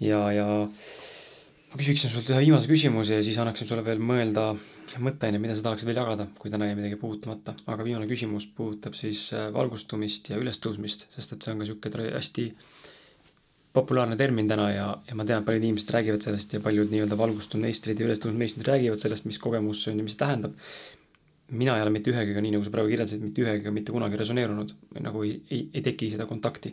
ja, 0.00 0.20
ja 0.32 0.46
ma 1.76 1.80
küsiksin 1.80 2.12
sult 2.12 2.30
ühe 2.30 2.44
viimase 2.44 2.68
küsimuse 2.70 3.18
ja 3.18 3.24
siis 3.24 3.38
annaksin 3.40 3.68
sulle 3.68 3.84
veel 3.84 4.00
mõelda 4.00 4.50
mõtteaineid, 5.02 5.42
mida 5.42 5.56
sa 5.56 5.66
tahaksid 5.66 5.88
veel 5.88 6.00
jagada, 6.00 6.28
kui 6.38 6.52
täna 6.52 6.68
jäi 6.68 6.78
midagi 6.78 6.96
puutumata. 7.00 7.56
aga 7.66 7.84
viimane 7.84 8.08
küsimus 8.10 8.46
puudutab 8.56 8.94
siis 8.98 9.28
äh, 9.32 9.48
valgustumist 9.52 10.30
ja 10.30 10.40
ülestõusmist, 10.40 11.08
sest 11.12 11.32
et 11.32 11.42
see 11.42 11.52
on 11.52 11.60
ka 11.60 11.66
niisugune 11.66 12.12
hästi 12.14 12.50
populaarne 13.76 14.16
termin 14.16 14.48
täna 14.48 14.66
ja, 14.72 14.86
ja 15.08 15.14
ma 15.18 15.26
tean, 15.28 15.44
paljud 15.44 15.64
inimesed 15.66 15.90
räägivad 15.92 16.24
sellest 16.24 16.54
ja 16.56 16.62
paljud 16.64 16.92
nii-öelda 16.92 17.18
valgustunud 17.20 17.66
meistrid 17.66 18.00
ja 18.00 18.08
ülestõusnud 18.08 18.40
meistrid 18.40 18.68
räägivad 18.70 19.00
sellest, 19.02 19.26
mis 19.28 19.38
kogemus 19.42 19.82
see 19.84 19.92
on 19.92 20.00
ja 20.00 20.06
mis 20.06 20.16
see 20.16 20.22
tähendab. 20.24 20.56
mina 21.50 21.76
ei 21.76 21.82
ole 21.84 21.92
mitte 21.94 22.10
ühegagi, 22.10 22.40
nii 22.42 22.56
nagu 22.56 22.64
sa 22.66 22.72
praegu 22.74 22.90
kirjeldasid, 22.90 23.20
mitte 23.22 23.42
ühegagi 23.44 23.70
mitte 23.70 23.92
kunagi 23.94 24.18
resoneerunud, 24.18 24.72
nagu 25.04 25.22
ei, 25.22 25.36
ei, 25.50 25.60
ei 25.74 25.82
teki 25.84 26.10
seda 26.14 26.26
kontakti. 26.26 26.72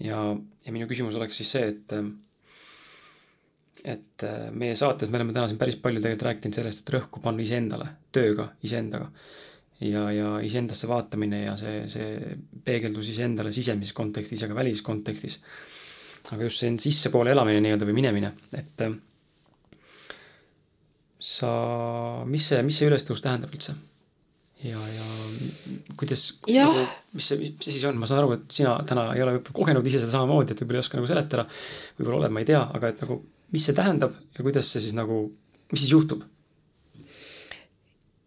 ja, 0.00 0.20
ja 0.64 0.72
minu 0.72 0.86
küsimus 0.88 1.18
oleks 1.18 1.42
siis 1.42 1.50
see, 1.56 1.68
et 1.74 1.96
et 3.84 4.24
meie 4.52 4.76
saates 4.76 5.08
me 5.08 5.16
oleme 5.18 5.32
täna 5.32 5.48
siin 5.48 5.58
päris 5.58 5.78
palju 5.80 6.02
tegelikult 6.04 6.26
rääkinud 6.28 6.56
sellest, 6.56 6.84
et 6.84 6.94
rõhku 6.94 7.22
panna 7.24 7.42
iseendale, 7.42 7.88
tööga, 8.12 8.50
iseendaga. 8.62 9.10
ja, 9.80 10.06
ja 10.12 10.30
iseendasse 10.44 10.88
vaatamine 10.88 11.42
ja 11.46 11.56
see, 11.56 11.82
see 11.88 12.38
peegeldus 12.64 13.10
iseendale 13.14 13.52
sisemises 13.52 13.96
kontekstis 13.96 14.42
ja 14.44 14.48
ka 14.48 14.54
väliskontekstis 14.54 15.40
aga 16.30 16.46
just 16.46 16.62
see 16.62 16.72
sissepoole 16.88 17.32
elamine 17.32 17.62
nii-öelda 17.64 17.88
või 17.88 17.96
minemine, 17.96 18.32
et 18.56 18.84
äh, 18.86 18.96
sa, 21.20 21.52
mis 22.28 22.50
see, 22.50 22.60
mis 22.66 22.80
see 22.80 22.90
ülestõus 22.90 23.22
tähendab 23.24 23.54
üldse? 23.54 23.76
ja, 24.64 24.80
ja 24.92 25.04
kuidas, 25.96 26.26
nagu, 26.48 26.84
mis 27.16 27.28
see, 27.30 27.38
mis 27.40 27.64
see 27.64 27.74
siis 27.76 27.84
on, 27.88 27.96
ma 28.00 28.08
saan 28.08 28.22
aru, 28.22 28.34
et 28.36 28.52
sina 28.52 28.74
täna 28.88 29.06
ei 29.14 29.24
ole 29.24 29.38
võib-olla 29.38 29.56
kogenud 29.56 29.88
ise 29.88 30.02
seda 30.02 30.12
samamoodi, 30.18 30.52
et 30.52 30.62
võib-olla 30.62 30.80
ei 30.80 30.84
oska 30.84 31.00
nagu 31.00 31.08
seletada, 31.08 31.46
võib-olla 31.98 32.22
oled, 32.22 32.34
ma 32.36 32.42
ei 32.44 32.50
tea, 32.50 32.60
aga 32.76 32.92
et 32.92 33.00
nagu, 33.04 33.20
mis 33.54 33.64
see 33.66 33.76
tähendab 33.76 34.16
ja 34.36 34.44
kuidas 34.44 34.68
see 34.68 34.84
siis 34.84 34.96
nagu, 34.96 35.22
mis 35.72 35.84
siis 35.84 35.94
juhtub? 35.94 36.26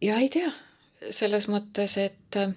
ja 0.03 0.17
ei 0.21 0.29
tea, 0.33 0.49
selles 1.13 1.47
mõttes, 1.51 1.97
et 2.01 2.39
äh, 2.41 2.55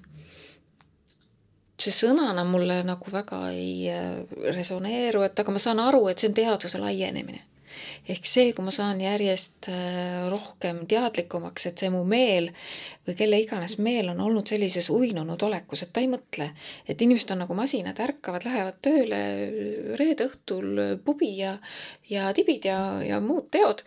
see 1.80 1.92
sõnana 1.92 2.44
mulle 2.48 2.80
nagu 2.86 3.10
väga 3.12 3.42
ei 3.52 3.90
äh, 3.92 4.22
resoneeru, 4.54 5.26
et 5.26 5.38
aga 5.38 5.52
ma 5.52 5.60
saan 5.60 5.82
aru, 5.82 6.06
et 6.08 6.20
see 6.20 6.30
on 6.30 6.40
teadvuse 6.40 6.80
laienemine. 6.80 7.42
ehk 8.08 8.24
see, 8.24 8.52
kui 8.56 8.64
ma 8.64 8.72
saan 8.72 9.02
järjest 9.02 9.68
äh, 9.68 10.28
rohkem 10.32 10.86
teadlikumaks, 10.88 11.66
et 11.68 11.82
see 11.82 11.90
mu 11.92 12.04
meel 12.08 12.48
või 13.04 13.16
kelle 13.18 13.40
iganes 13.42 13.76
meel 13.84 14.08
on 14.14 14.22
olnud 14.24 14.48
sellises 14.48 14.88
uinunud 14.94 15.42
olekus, 15.42 15.82
et 15.84 15.92
ta 15.92 16.00
ei 16.00 16.08
mõtle. 16.08 16.52
et 16.88 17.02
inimesed 17.02 17.34
on 17.34 17.44
nagu 17.44 17.58
masinad, 17.58 18.00
ärkavad, 18.00 18.48
lähevad 18.48 18.80
tööle 18.80 19.20
reede 20.00 20.30
õhtul 20.30 20.80
pubi 21.04 21.34
ja, 21.42 21.58
ja 22.08 22.32
tibid 22.32 22.64
ja, 22.64 23.02
ja 23.04 23.20
muud 23.20 23.50
teod 23.52 23.84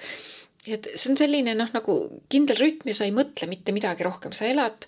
et 0.68 0.90
see 0.94 1.14
on 1.14 1.18
selline 1.18 1.54
noh, 1.58 1.70
nagu 1.74 1.96
kindel 2.32 2.60
rütm 2.60 2.92
ja 2.92 2.98
sa 2.98 3.08
ei 3.08 3.16
mõtle 3.16 3.48
mitte 3.50 3.74
midagi 3.76 4.06
rohkem, 4.06 4.34
sa 4.36 4.48
elad 4.50 4.86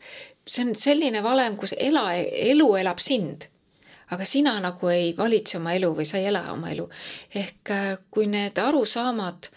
see 0.47 0.65
on 0.65 0.75
selline 0.75 1.23
valem, 1.23 1.57
kus 1.57 1.73
ela, 1.77 2.11
elu 2.15 2.69
elab 2.81 2.99
sind. 2.99 3.47
aga 4.11 4.25
sina 4.27 4.57
nagu 4.59 4.89
ei 4.91 5.13
valitse 5.15 5.55
oma 5.55 5.71
elu 5.71 5.93
või 5.95 6.03
sa 6.03 6.17
ei 6.19 6.25
ela 6.27 6.41
oma 6.51 6.71
elu. 6.73 6.87
ehk 7.35 7.71
äh, 7.71 7.91
kui 8.11 8.27
need 8.27 8.57
arusaamad 8.59 9.47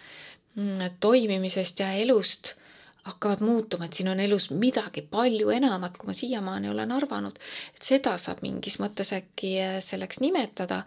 mm, 0.54 1.00
toimimisest 1.00 1.80
ja 1.80 1.92
elust 1.92 2.54
hakkavad 3.04 3.42
muutuma, 3.44 3.84
et 3.84 3.92
siin 3.92 4.08
on 4.08 4.20
elus 4.20 4.48
midagi 4.50 5.02
palju 5.02 5.50
enamat, 5.50 5.98
kui 5.98 6.06
ma 6.08 6.14
siiamaani 6.16 6.70
olen 6.70 6.92
arvanud, 6.92 7.36
et 7.76 7.82
seda 7.82 8.14
saab 8.18 8.40
mingis 8.46 8.78
mõttes 8.80 9.12
äkki 9.16 9.56
äh, 9.60 9.80
selleks 9.84 10.22
nimetada, 10.24 10.84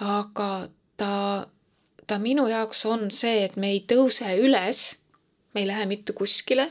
aga 0.00 0.50
ta, 0.96 1.46
ta 2.06 2.18
minu 2.18 2.48
jaoks 2.50 2.84
on 2.90 3.10
see, 3.14 3.44
et 3.46 3.56
me 3.56 3.70
ei 3.76 3.84
tõuse 3.88 4.34
üles, 4.42 4.82
me 5.54 5.62
ei 5.62 5.70
lähe 5.70 5.86
mitte 5.86 6.12
kuskile 6.12 6.68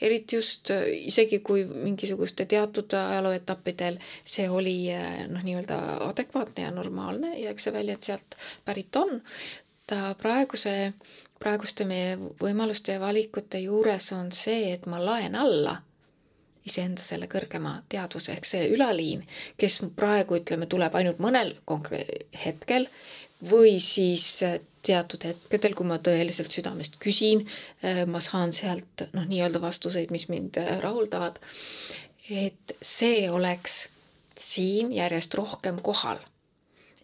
eriti 0.00 0.36
just 0.36 0.70
äh, 0.70 0.86
isegi 1.10 1.40
kui 1.44 1.64
mingisuguste 1.64 2.46
teatud 2.46 2.92
ajalooetappidel 2.98 3.98
see 4.24 4.48
oli 4.50 4.76
äh, 4.94 5.24
noh, 5.28 5.44
nii-öelda 5.46 5.80
adekvaatne 6.08 6.66
ja 6.66 6.74
normaalne 6.74 7.34
ja 7.38 7.50
eks 7.50 7.68
see 7.68 7.76
väljend 7.76 8.06
sealt 8.06 8.38
pärit 8.64 8.96
on, 8.96 9.20
ta 9.86 10.14
praeguse, 10.18 10.92
praeguste 11.40 11.86
meie 11.88 12.16
võimaluste 12.40 12.96
ja 12.96 13.02
valikute 13.02 13.60
juures 13.62 14.12
on 14.16 14.32
see, 14.32 14.72
et 14.72 14.86
ma 14.90 15.02
laen 15.02 15.36
alla 15.38 15.76
iseenda 16.66 17.04
selle 17.06 17.28
kõrgema 17.30 17.76
teadvuse. 17.88 18.34
Ehk 18.34 18.48
see 18.48 18.70
ülaliin, 18.74 19.22
kes 19.60 19.80
praegu 19.96 20.40
ütleme, 20.40 20.66
tuleb 20.70 20.94
ainult 20.98 21.22
mõnel 21.22 21.54
konkre-, 21.68 22.26
hetkel 22.44 22.88
või 23.46 23.76
siis 23.82 24.42
teatud 24.86 25.24
hetkedel, 25.26 25.74
kui 25.76 25.88
ma 25.88 25.98
tõeliselt 26.02 26.54
südamest 26.54 26.98
küsin, 27.02 27.44
äh, 27.84 28.04
ma 28.06 28.20
saan 28.24 28.54
sealt 28.56 29.06
noh, 29.16 29.26
nii-öelda 29.28 29.60
vastuseid, 29.62 30.12
mis 30.14 30.28
mind 30.32 30.60
äh, 30.62 30.76
rahuldavad. 30.84 31.40
et 32.30 32.72
see 32.82 33.30
oleks 33.30 33.88
siin 34.38 34.90
järjest 34.92 35.34
rohkem 35.34 35.78
kohal. 35.82 36.18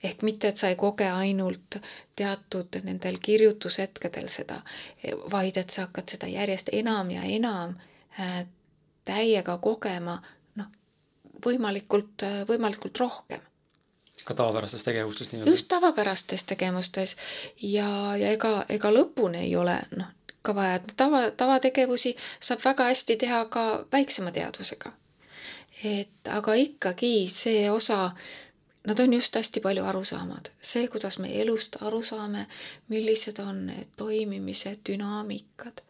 ehk 0.02 0.22
mitte, 0.26 0.48
et 0.48 0.56
sa 0.56 0.68
ei 0.68 0.76
koge 0.76 1.06
ainult 1.06 1.76
teatud 2.18 2.80
nendel 2.82 3.20
kirjutushetkedel 3.22 4.26
seda, 4.28 4.56
vaid 5.30 5.56
et 5.56 5.70
sa 5.70 5.86
hakkad 5.86 6.10
seda 6.16 6.26
järjest 6.26 6.72
enam 6.72 7.10
ja 7.10 7.22
enam 7.22 7.76
täiega 9.06 9.54
kogema, 9.62 10.16
noh, 10.58 10.66
võimalikult, 11.46 12.26
võimalikult 12.50 12.98
rohkem 12.98 13.46
ka 14.24 14.34
tavapärastes 14.34 14.84
tegevustes 14.84 15.32
nii-öelda? 15.32 15.50
just 15.50 15.68
tavapärastes 15.68 16.44
tegevustes 16.44 17.16
ja, 17.62 18.16
ja 18.16 18.32
ega, 18.32 18.64
ega 18.68 18.92
lõpuni 18.94 19.46
ei 19.46 19.56
ole 19.56 19.78
noh, 19.96 20.10
ka 20.42 20.54
vaja, 20.54 20.74
et 20.74 20.94
tava, 20.96 21.22
tavategevusi 21.30 22.14
saab 22.40 22.62
väga 22.64 22.88
hästi 22.90 23.16
teha 23.16 23.44
ka 23.44 23.64
väiksema 23.92 24.32
teadvusega. 24.32 24.92
et 25.84 26.28
aga 26.30 26.54
ikkagi 26.54 27.26
see 27.30 27.70
osa, 27.70 28.12
nad 28.86 29.00
on 29.00 29.14
just 29.14 29.34
hästi 29.34 29.60
palju 29.60 29.84
arusaamad, 29.84 30.50
see, 30.62 30.88
kuidas 30.88 31.18
me 31.18 31.30
elust 31.40 31.76
aru 31.82 32.02
saame, 32.06 32.46
millised 32.88 33.38
on 33.42 33.66
need 33.66 33.94
toimimise 33.96 34.76
dünaamikad, 34.88 35.82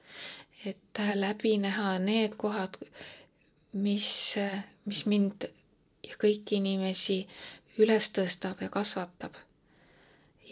et 0.66 1.02
läbi 1.14 1.58
näha 1.58 1.98
need 1.98 2.36
kohad, 2.36 2.78
mis, 3.72 4.36
mis 4.84 5.06
mind 5.06 5.48
ja 6.08 6.16
kõiki 6.20 6.58
inimesi 6.58 7.22
üles 7.80 8.10
tõstab 8.12 8.60
ja 8.60 8.68
kasvatab. 8.70 9.36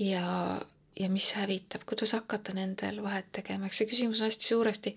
ja, 0.01 0.61
ja 1.01 1.09
mis 1.09 1.33
hävitab, 1.37 1.85
kuidas 1.87 2.15
hakata 2.17 2.55
nendel 2.57 3.03
vahet 3.03 3.29
tegema, 3.33 3.67
eks 3.67 3.83
see 3.83 3.91
küsimus 3.91 4.23
on 4.23 4.31
hästi 4.31 4.49
suuresti, 4.49 4.95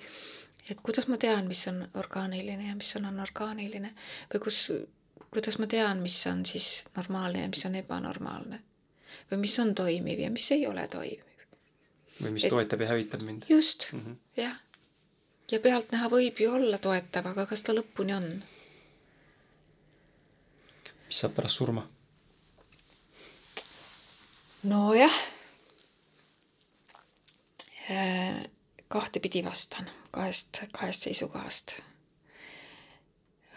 et 0.69 0.81
kuidas 0.83 1.07
ma 1.11 1.17
tean, 1.19 1.47
mis 1.47 1.65
on 1.67 1.81
orgaaniline 1.99 2.69
ja 2.69 2.75
mis 2.75 2.95
on 2.99 3.09
anorgaaniline 3.11 3.93
või 4.33 4.43
kus, 4.45 4.59
kuidas 5.29 5.59
ma 5.59 5.67
tean, 5.67 6.01
mis 6.05 6.17
on 6.31 6.45
siis 6.47 6.85
normaalne 6.97 7.43
ja 7.43 7.51
mis 7.51 7.65
on 7.67 7.75
ebanormaalne. 7.81 8.61
või 9.31 9.39
mis 9.45 9.59
on 9.59 9.75
toimiv 9.75 10.19
ja 10.19 10.31
mis 10.31 10.51
ei 10.51 10.67
ole 10.67 10.87
toimiv. 10.87 11.47
või 12.21 12.31
mis 12.31 12.45
et, 12.45 12.49
toetab 12.49 12.81
ja 12.81 12.87
hävitab 12.87 13.21
mind. 13.21 13.45
just 13.49 13.91
mm, 13.93 13.99
-hmm. 13.99 14.15
jah. 14.37 14.59
ja 15.51 15.59
pealtnäha 15.59 16.09
võib 16.09 16.39
ju 16.39 16.51
olla 16.51 16.77
toetav, 16.77 17.27
aga 17.27 17.45
kas 17.45 17.63
ta 17.63 17.73
lõpuni 17.73 18.15
on? 18.15 18.43
mis 21.07 21.19
saab 21.19 21.35
pärast 21.35 21.59
surma? 21.59 21.92
Nojah. 24.63 25.13
Äh, 27.91 28.49
kahtepidi 28.87 29.43
vastan, 29.45 29.89
kahest, 30.11 30.63
kahest 30.71 31.07
seisukohast. 31.07 31.77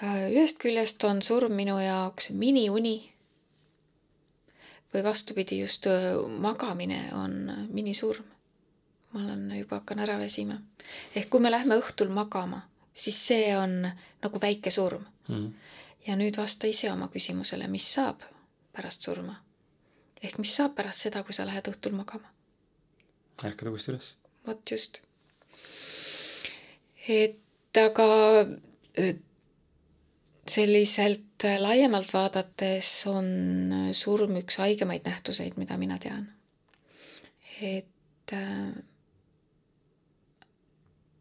Äh, 0.03 0.31
ühest 0.33 0.59
küljest 0.59 1.05
on 1.05 1.23
surm 1.23 1.53
minu 1.53 1.79
jaoks 1.79 2.31
miniuni 2.31 2.97
või 4.95 5.05
vastupidi, 5.05 5.61
just 5.61 5.87
äh, 5.87 6.17
magamine 6.41 7.05
on 7.15 7.39
minisurm 7.71 8.37
ma 9.17 9.25
olen 9.25 9.59
juba 9.59 9.77
hakkan 9.77 9.99
ära 9.99 10.19
väsima. 10.19 10.59
ehk 11.17 11.31
kui 11.31 11.41
me 11.41 11.51
lähme 11.51 11.79
õhtul 11.81 12.09
magama, 12.13 12.61
siis 12.95 13.17
see 13.27 13.57
on 13.57 13.89
nagu 14.23 14.41
väike 14.41 14.71
surm 14.71 15.05
mm.. 15.29 15.53
ja 16.07 16.17
nüüd 16.17 16.37
vasta 16.37 16.67
ise 16.67 16.93
oma 16.93 17.09
küsimusele, 17.09 17.69
mis 17.69 17.89
saab 17.95 18.21
pärast 18.73 19.03
surma. 19.03 19.41
Ehk 20.27 20.39
mis 20.43 20.55
saab 20.59 20.75
pärast 20.79 21.07
seda, 21.07 21.23
kui 21.25 21.37
sa 21.37 21.47
lähed 21.49 21.71
õhtul 21.73 21.97
magama? 21.97 22.29
ärkad 23.45 23.71
uuesti 23.71 23.93
üles. 23.95 24.15
vot 24.47 24.71
just. 24.71 25.03
et 27.09 27.83
aga 27.83 28.07
selliselt 30.49 31.45
laiemalt 31.61 32.13
vaadates 32.15 32.89
on 33.11 33.29
surm 33.93 34.39
üks 34.41 34.61
haigemaid 34.63 35.07
nähtuseid, 35.07 35.59
mida 35.61 35.77
mina 35.77 35.99
tean. 36.03 36.29
et 37.61 38.33
äh, 38.33 38.73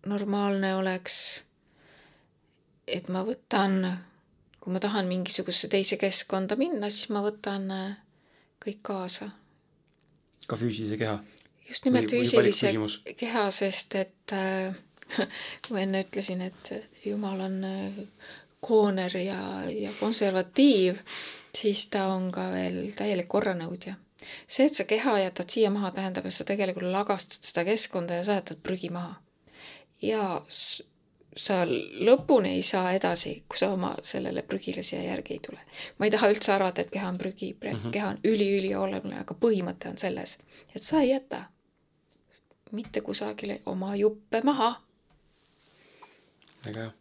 normaalne 0.06 0.76
oleks, 0.76 1.18
et 2.88 3.08
ma 3.10 3.24
võtan, 3.26 3.80
kui 4.60 4.74
ma 4.74 4.82
tahan 4.84 5.08
mingisugusesse 5.08 5.70
teise 5.72 5.98
keskkonda 5.98 6.58
minna, 6.60 6.90
siis 6.92 7.10
ma 7.16 7.24
võtan 7.26 7.72
äh, 7.72 7.94
kõik 8.66 8.82
kaasa. 8.82 9.30
ka 10.48 10.58
füüsilise 10.58 10.98
keha? 11.02 11.20
just 11.70 11.86
nimelt 11.86 12.10
füüsilise 12.12 12.74
keha, 13.18 13.50
sest 13.52 13.96
et 13.96 14.36
äh, 14.36 14.76
kui 15.66 15.74
ma 15.76 15.84
enne 15.84 16.06
ütlesin, 16.06 16.42
et 16.46 16.74
Jumal 17.06 17.46
on 17.48 17.60
äh, 17.64 18.00
kooner 18.66 19.18
ja, 19.18 19.40
ja 19.70 19.92
konservatiiv, 20.00 21.02
siis 21.56 21.86
ta 21.94 22.08
on 22.14 22.32
ka 22.34 22.50
veel 22.54 22.80
täielik 22.98 23.30
korranõudja. 23.30 23.96
see, 24.48 24.66
et 24.66 24.74
sa 24.74 24.88
keha 24.90 25.20
jätad 25.22 25.54
siia 25.54 25.70
maha, 25.70 25.92
tähendab, 25.94 26.26
et 26.26 26.34
sa 26.34 26.48
tegelikult 26.48 26.90
lagastad 26.90 27.46
seda 27.46 27.66
keskkonda 27.68 28.22
ja 28.22 28.26
sa 28.26 28.40
jätad 28.42 28.62
prügi 28.66 28.90
maha 28.94 29.20
ja 30.02 30.42
sa 31.36 31.64
lõpuni 31.68 32.56
ei 32.56 32.64
saa 32.64 32.94
edasi, 32.96 33.36
kui 33.50 33.60
sa 33.60 33.70
oma 33.76 33.92
sellele 34.04 34.44
prügile 34.48 34.84
siia 34.84 35.02
järgi 35.04 35.36
ei 35.36 35.42
tule. 35.48 35.60
ma 36.00 36.08
ei 36.08 36.12
taha 36.12 36.30
üldse 36.32 36.54
arvata, 36.54 36.82
et 36.82 36.92
keha 36.92 37.10
on 37.10 37.18
prügi 37.18 37.52
-hmm. 37.62 37.92
keha 37.92 38.10
on 38.10 38.20
üliülioluline, 38.24 39.20
aga 39.20 39.36
põhimõte 39.42 39.90
on 39.90 39.98
selles, 39.98 40.38
et 40.76 40.84
sa 40.84 41.02
ei 41.02 41.10
jäta 41.10 41.44
mitte 42.72 43.02
kusagile 43.02 43.62
oma 43.66 43.96
juppe 43.96 44.42
maha. 44.44 44.82
väga 46.66 46.80
hea 46.80 46.92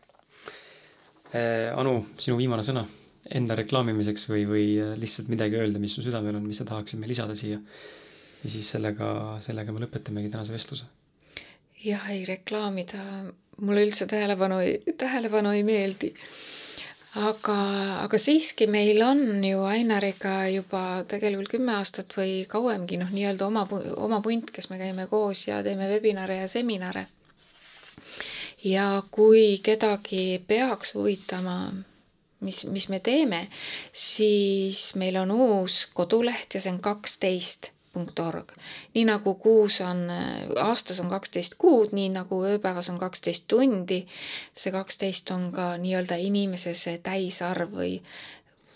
eh,. 1.35 1.79
Anu, 1.79 2.07
sinu 2.19 2.37
viimane 2.37 2.63
sõna 2.63 2.85
enda 3.31 3.55
reklaamimiseks 3.55 4.29
või, 4.29 4.45
või 4.49 4.67
lihtsalt 5.01 5.29
midagi 5.29 5.57
öelda, 5.57 5.79
mis 5.79 5.95
su 5.95 6.03
südamel 6.03 6.37
on, 6.37 6.47
mis 6.47 6.59
sa 6.59 6.65
tahaksid 6.65 6.99
meil 6.99 7.09
lisada 7.09 7.35
siia. 7.35 7.61
ja 8.45 8.51
siis 8.51 8.71
sellega, 8.71 9.41
sellega 9.41 9.73
me 9.73 9.81
lõpetamegi 9.81 10.31
tänase 10.31 10.53
vestluse 10.53 10.85
jah, 11.85 12.11
ei 12.11 12.25
reklaamida, 12.25 13.03
mulle 13.61 13.85
üldse 13.87 14.07
tähelepanu, 14.07 14.61
tähelepanu 14.99 15.55
ei 15.55 15.63
meeldi. 15.63 16.15
aga, 17.15 17.57
aga 18.03 18.19
siiski 18.19 18.67
meil 18.67 19.03
on 19.07 19.45
ju 19.45 19.63
Ainariga 19.63 20.49
juba 20.51 21.05
tegelikult 21.09 21.53
kümme 21.53 21.77
aastat 21.79 22.17
või 22.17 22.43
kauemgi 22.51 22.99
noh, 22.99 23.13
nii-öelda 23.15 23.47
oma, 23.47 23.63
oma 23.97 24.21
punt, 24.21 24.51
kes 24.51 24.71
me 24.71 24.79
käime 24.79 25.07
koos 25.07 25.47
ja 25.47 25.63
teeme 25.63 25.89
webinare 25.93 26.41
ja 26.43 26.49
seminare. 26.49 27.07
ja 28.65 29.03
kui 29.11 29.61
kedagi 29.63 30.43
peaks 30.47 30.95
huvitama 30.95 31.59
mis, 32.45 32.65
mis 32.67 32.89
me 32.89 33.01
teeme, 33.01 33.49
siis 33.93 34.95
meil 35.01 35.17
on 35.17 35.31
uus 35.31 35.85
koduleht 35.95 36.55
ja 36.55 36.61
see 36.61 36.73
on 36.73 36.83
kaksteist 36.85 37.74
punkt.org. 37.95 38.55
nii 38.95 39.05
nagu 39.09 39.35
kuus 39.41 39.81
on, 39.87 40.07
aastas 40.61 41.01
on 41.01 41.11
kaksteist 41.13 41.59
kuud, 41.59 41.95
nii 41.97 42.11
nagu 42.15 42.43
ööpäevas 42.45 42.91
on 42.93 42.99
kaksteist 42.99 43.47
tundi, 43.49 44.03
see 44.57 44.75
kaksteist 44.75 45.31
on 45.35 45.51
ka 45.55 45.75
nii-öelda 45.81 46.19
inimese 46.21 46.75
see 46.79 46.99
täisarv 47.05 47.77
või, 47.79 47.99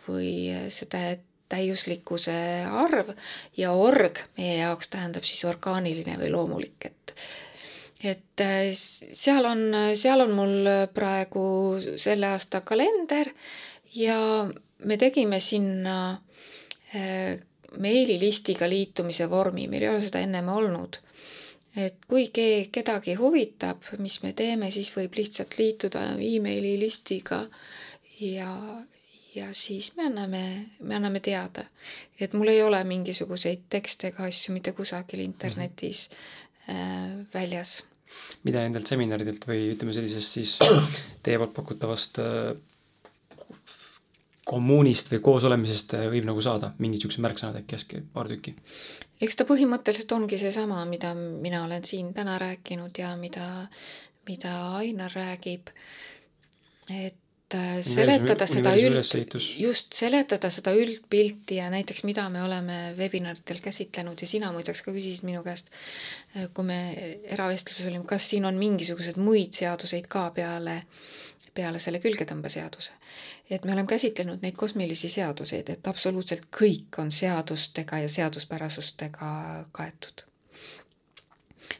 või 0.09 0.31
see 0.73 1.19
täiuslikkuse 1.49 2.39
arv 2.69 3.13
ja 3.57 3.73
org 3.73 4.21
meie 4.37 4.59
jaoks 4.61 4.91
tähendab 4.93 5.25
siis 5.25 5.45
orgaaniline 5.49 6.19
või 6.21 6.33
loomulik, 6.33 6.91
et 6.91 7.15
et 8.05 8.43
seal 8.79 9.47
on, 9.49 9.63
seal 9.99 10.23
on 10.23 10.31
mul 10.37 10.69
praegu 10.95 11.43
selle 11.99 12.29
aasta 12.31 12.61
kalender 12.61 13.33
ja 13.95 14.47
me 14.85 14.97
tegime 15.01 15.41
sinna 15.43 15.97
meililistiga 17.77 18.69
liitumise 18.69 19.29
vormi, 19.31 19.69
meil 19.69 19.85
ei 19.85 19.93
ole 19.93 20.01
seda 20.01 20.23
ennem 20.25 20.49
olnud. 20.49 21.01
et 21.77 21.99
kui 22.09 22.31
ke-, 22.35 22.69
kedagi 22.73 23.15
huvitab, 23.15 23.85
mis 24.03 24.23
me 24.23 24.33
teeme, 24.33 24.71
siis 24.75 24.89
võib 24.97 25.15
lihtsalt 25.19 25.59
liituda 25.59 26.01
emaili 26.17 26.79
listiga 26.81 27.45
ja, 28.21 28.55
ja 29.35 29.51
siis 29.53 29.93
me 29.97 30.09
anname, 30.09 30.43
me 30.81 30.97
anname 30.97 31.21
teada. 31.21 31.67
et 32.21 32.33
mul 32.33 32.49
ei 32.49 32.63
ole 32.63 32.81
mingisuguseid 32.85 33.69
tekste 33.71 34.13
ega 34.13 34.25
asju 34.27 34.57
mitte 34.57 34.73
kusagil 34.73 35.21
internetis 35.21 36.09
mm 36.11 36.75
-hmm. 36.75 37.21
äh, 37.21 37.27
väljas. 37.35 37.85
mida 38.43 38.63
nendelt 38.65 38.87
seminaridelt 38.87 39.45
või 39.47 39.75
ütleme 39.75 39.93
sellisest 39.93 40.33
siis 40.33 40.59
teie 41.23 41.39
poolt 41.39 41.55
pakutavast 41.55 42.19
äh, 42.19 42.57
kommuunist 44.49 45.13
või 45.13 45.23
koosolemisest 45.29 45.95
äh, 45.99 46.09
võib 46.13 46.27
nagu 46.29 46.43
saada, 46.45 46.73
mingid 46.79 46.99
niisugused 46.99 47.25
märksõnad 47.25 47.61
äkki 47.63 47.79
äsja, 47.79 48.03
paar 48.15 48.31
tükki? 48.31 48.57
eks 49.25 49.39
ta 49.39 49.47
põhimõtteliselt 49.49 50.15
ongi 50.17 50.41
seesama, 50.41 50.85
mida 50.89 51.15
mina 51.19 51.65
olen 51.67 51.85
siin 51.85 52.13
täna 52.17 52.39
rääkinud 52.41 52.99
ja 52.99 53.15
mida, 53.21 53.49
mida 54.29 54.55
Ainar 54.79 55.13
räägib, 55.15 55.73
et 56.89 57.57
äh, 57.59 57.81
seletada 57.85 58.47
seda 58.49 58.73
üld, 58.79 59.37
just 59.59 59.99
seletada 59.99 60.53
seda 60.55 60.73
üldpilti 60.79 61.59
ja 61.59 61.69
näiteks, 61.75 62.05
mida 62.09 62.29
me 62.33 62.45
oleme 62.47 62.81
webinaridel 62.99 63.61
käsitlenud 63.65 64.23
ja 64.23 64.31
sina 64.31 64.53
muideks 64.55 64.85
ka 64.87 64.95
küsisid 64.95 65.27
minu 65.29 65.45
käest, 65.45 65.73
äh, 66.37 66.49
kui 66.55 66.71
me 66.71 66.81
eravestluses 67.37 67.91
olime, 67.91 68.07
kas 68.09 68.31
siin 68.33 68.49
on 68.49 68.61
mingisuguseid 68.61 69.21
muid 69.21 69.59
seaduseid 69.61 70.09
ka 70.09 70.31
peale 70.39 70.83
äh, 70.85 71.17
peale 71.59 71.83
selle 71.83 72.01
külgetõmbeseaduse. 72.05 72.93
et 73.51 73.65
me 73.65 73.73
oleme 73.73 73.91
käsitlenud 73.91 74.43
neid 74.43 74.57
kosmilisi 74.57 75.09
seaduseid, 75.09 75.69
et 75.75 75.87
absoluutselt 75.87 76.49
kõik 76.61 76.99
on 77.03 77.11
seadustega 77.11 77.99
ja 78.05 78.09
seaduspärasustega 78.09 79.31
kaetud. 79.73 80.27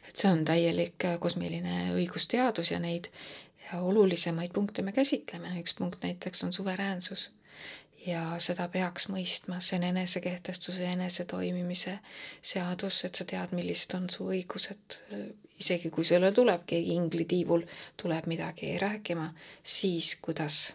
et 0.07 0.15
see 0.15 0.31
on 0.31 0.45
täielik 0.45 1.07
kosmiline 1.19 1.93
õigusteadus 1.95 2.71
ja 2.75 2.79
neid 2.79 3.11
ja 3.65 3.81
olulisemaid 3.81 4.53
punkte 4.53 4.81
me 4.81 4.91
käsitleme, 4.91 5.55
üks 5.61 5.75
punkt 5.77 6.03
näiteks 6.03 6.43
on 6.43 6.53
suveräänsus 6.53 7.29
ja 8.05 8.23
seda 8.39 8.67
peaks 8.71 9.09
mõistma, 9.11 9.59
see 9.63 9.77
on 9.79 9.89
enesekehtestuse 9.91 10.83
ja 10.83 10.95
enesetoimimise 10.95 11.99
seadus, 12.41 13.03
et 13.05 13.19
sa 13.19 13.27
tead, 13.27 13.53
millised 13.55 13.95
on 13.97 14.09
su 14.09 14.29
õigused 14.31 14.99
isegi 15.59 15.89
kui 15.89 16.05
sulle 16.05 16.31
tuleb 16.31 16.65
keegi 16.65 16.93
inglitiivul, 16.95 17.63
tuleb 17.97 18.27
midagi 18.31 18.77
rääkima, 18.79 19.29
siis 19.63 20.15
kuidas, 20.21 20.73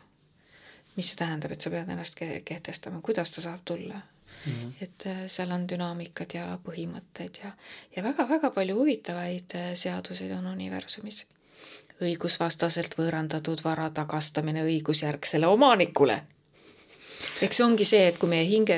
mis 0.96 1.12
see 1.12 1.20
tähendab, 1.20 1.54
et 1.54 1.64
sa 1.64 1.72
pead 1.72 1.88
ennast 1.90 2.20
kehtestama, 2.20 3.00
kuidas 3.04 3.32
ta 3.34 3.44
saab 3.44 3.64
tulla 3.64 4.00
mm. 4.46 4.52
-hmm. 4.52 4.82
et 4.82 5.06
äh, 5.06 5.26
seal 5.26 5.50
on 5.50 5.68
dünaamikad 5.68 6.34
ja 6.34 6.58
põhimõtted 6.66 7.40
ja, 7.44 7.52
ja 7.96 8.02
väga-väga 8.02 8.50
palju 8.50 8.76
huvitavaid 8.76 9.54
äh, 9.54 9.72
seaduseid 9.74 10.30
on 10.30 10.46
universumis. 10.46 11.26
õigusvastaselt 12.02 12.96
võõrandatud 12.98 13.60
vara 13.64 13.90
tagastamine 13.90 14.64
õigusjärgsele 14.64 15.46
omanikule. 15.46 16.22
eks 17.42 17.56
see 17.56 17.66
ongi 17.66 17.84
see, 17.84 18.08
et 18.08 18.18
kui 18.18 18.28
meie 18.28 18.44
hinge 18.44 18.76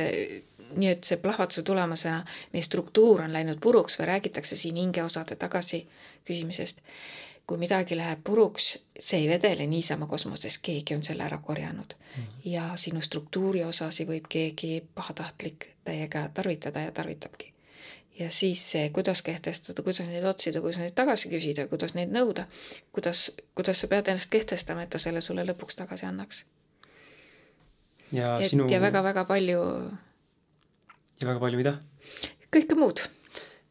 nii 0.74 0.88
et 0.88 1.04
see 1.04 1.16
plahvatuse 1.16 1.62
tulemusena 1.62 2.24
meie 2.52 2.62
struktuur 2.62 3.22
on 3.22 3.32
läinud 3.32 3.60
puruks 3.62 3.98
või 4.00 4.06
räägitakse 4.12 4.56
siin 4.56 4.76
hingeosade 4.76 5.36
tagasi 5.36 5.86
küsimisest. 6.24 6.80
kui 7.46 7.58
midagi 7.62 7.94
läheb 7.96 8.24
puruks, 8.24 8.72
see 8.98 9.20
ei 9.20 9.28
vedele 9.28 9.66
niisama 9.70 10.06
kosmoses, 10.10 10.58
keegi 10.58 10.96
on 10.96 11.04
selle 11.06 11.22
ära 11.22 11.38
korjanud 11.38 11.94
mm. 11.94 12.22
-hmm. 12.22 12.40
ja 12.44 12.72
sinu 12.76 13.00
struktuuri 13.00 13.64
osasi 13.64 14.06
võib 14.06 14.26
keegi 14.28 14.84
pahatahtlik 14.94 15.66
täiega 15.84 16.28
tarvitada 16.34 16.80
ja 16.80 16.92
tarvitabki. 16.92 17.52
ja 18.18 18.30
siis 18.30 18.70
see, 18.72 18.90
kuidas 18.90 19.22
kehtestada, 19.22 19.82
kuidas 19.82 20.06
neid 20.06 20.24
otsida, 20.24 20.60
kuidas 20.60 20.78
neid 20.78 20.94
tagasi 20.94 21.28
küsida, 21.28 21.68
kuidas 21.68 21.94
neid 21.94 22.10
nõuda, 22.10 22.44
kuidas, 22.92 23.30
kuidas 23.54 23.80
sa 23.80 23.86
pead 23.86 24.08
ennast 24.08 24.30
kehtestama, 24.30 24.82
et 24.82 24.90
ta 24.90 24.98
selle 24.98 25.20
sulle 25.20 25.44
lõpuks 25.44 25.76
tagasi 25.76 26.06
annaks. 26.06 26.44
ja 28.12 28.38
et 28.40 28.50
sinu 28.50 28.66
ja 28.70 28.80
väga-väga 28.80 29.24
palju 29.24 29.60
ja 31.20 31.28
väga 31.28 31.42
palju 31.42 31.60
mida? 31.60 31.76
kõike 32.52 32.78
muud. 32.78 33.02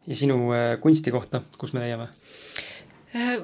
ja 0.07 0.15
sinu 0.15 0.39
äh, 0.53 0.75
kunsti 0.81 1.13
kohta, 1.13 1.41
kus 1.57 1.73
me 1.73 1.83
leiame? 1.85 2.09
Äh, 3.15 3.37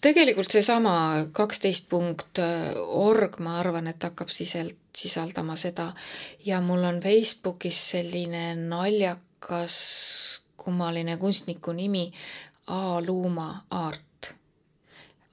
tegelikult 0.00 0.52
seesama 0.52 1.26
kaksteist 1.36 1.88
punkt 1.90 2.42
org, 2.86 3.40
ma 3.40 3.58
arvan, 3.60 3.90
et 3.90 4.08
hakkab 4.08 4.30
sisel-, 4.32 4.76
sisaldama 4.96 5.56
seda 5.60 5.90
ja 6.46 6.60
mul 6.64 6.84
on 6.84 7.00
Facebookis 7.02 7.80
selline 7.94 8.54
naljakas 8.60 9.80
kummaline 10.60 11.16
kunstniku 11.16 11.72
nimi 11.72 12.12
A 12.66 13.00
Luuma 13.00 13.64
Art. 13.70 14.09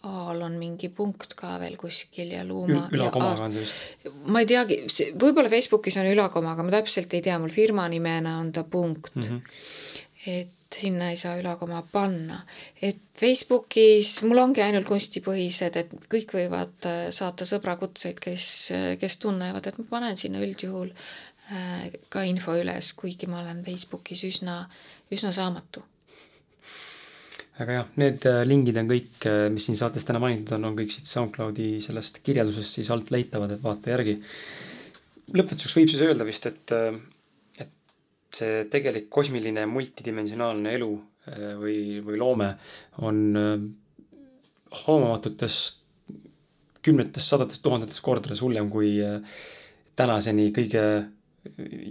A-l 0.08 0.44
on 0.46 0.58
mingi 0.60 0.90
punkt 0.94 1.36
ka 1.38 1.56
veel 1.62 1.78
kuskil 1.80 2.32
ja 2.36 2.44
Luuma 2.48 2.86
Ül. 2.88 3.00
ülakomaga 3.00 3.48
on 3.48 3.56
see 3.56 3.66
vist. 3.66 3.82
ma 4.32 4.44
ei 4.44 4.50
teagi, 4.50 4.82
võib-olla 5.20 5.52
Facebookis 5.52 6.00
on 6.02 6.10
ülakomaga, 6.12 6.66
ma 6.66 6.76
täpselt 6.78 7.14
ei 7.18 7.24
tea, 7.26 7.40
mul 7.42 7.54
firma 7.54 7.88
nimena 7.92 8.38
on 8.42 8.54
ta 8.56 8.64
punkt 8.64 9.16
mm. 9.16 9.28
-hmm. 9.28 9.42
et 10.38 10.54
sinna 10.78 11.10
ei 11.10 11.18
saa 11.18 11.38
ülakoma 11.40 11.82
panna. 11.92 12.42
et 12.82 12.98
Facebookis 13.20 14.22
mul 14.22 14.38
ongi 14.38 14.62
ainult 14.62 14.88
kunstipõhised, 14.88 15.80
et 15.80 15.94
kõik 16.12 16.34
võivad 16.38 16.86
äh, 16.86 17.08
saata 17.12 17.46
sõbrakutseid, 17.46 18.20
kes, 18.22 18.72
kes 19.02 19.18
tunnevad, 19.18 19.68
et 19.68 19.78
ma 19.82 19.86
panen 19.90 20.18
sinna 20.18 20.44
üldjuhul 20.44 20.92
äh, 20.92 21.92
ka 22.10 22.24
info 22.24 22.56
üles, 22.60 22.94
kuigi 22.94 23.30
ma 23.32 23.42
olen 23.42 23.64
Facebookis 23.66 24.24
üsna, 24.28 24.64
üsna 25.12 25.32
saamatu 25.32 25.84
aga 27.62 27.80
jah, 27.80 27.92
need 27.98 28.26
äh, 28.30 28.44
lingid 28.46 28.78
on 28.78 28.90
kõik, 28.90 29.14
äh, 29.26 29.48
mis 29.54 29.66
siin 29.68 29.78
saates 29.80 30.06
täna 30.06 30.22
mainitud 30.22 30.58
on, 30.58 30.70
on 30.70 30.78
kõik 30.78 30.94
siit 30.94 31.10
SoundCloudi 31.10 31.78
sellest 31.84 32.22
kirjeldusest 32.26 32.80
siis 32.80 32.92
alt 32.94 33.10
leitavad, 33.14 33.56
et 33.56 33.64
vaata 33.64 33.94
järgi. 33.96 34.18
lõpetuseks 35.34 35.78
võib 35.80 35.92
siis 35.92 36.04
öelda 36.06 36.28
vist, 36.28 36.46
et, 36.50 36.76
äh, 36.78 37.00
et 37.66 38.40
see 38.40 38.68
tegelik 38.74 39.10
kosmiline 39.10 39.66
multidimensionaalne 39.72 40.76
elu 40.78 40.92
või, 41.60 41.98
või 42.08 42.16
loome 42.16 42.46
on 43.04 43.18
hoomamatutes 44.86 45.58
kümnetes, 46.88 47.28
sadades, 47.28 47.60
tuhandetes 47.60 48.00
kordades 48.00 48.40
hullem 48.40 48.70
kui 48.72 48.94
tänaseni 50.00 50.54
kõige 50.56 50.86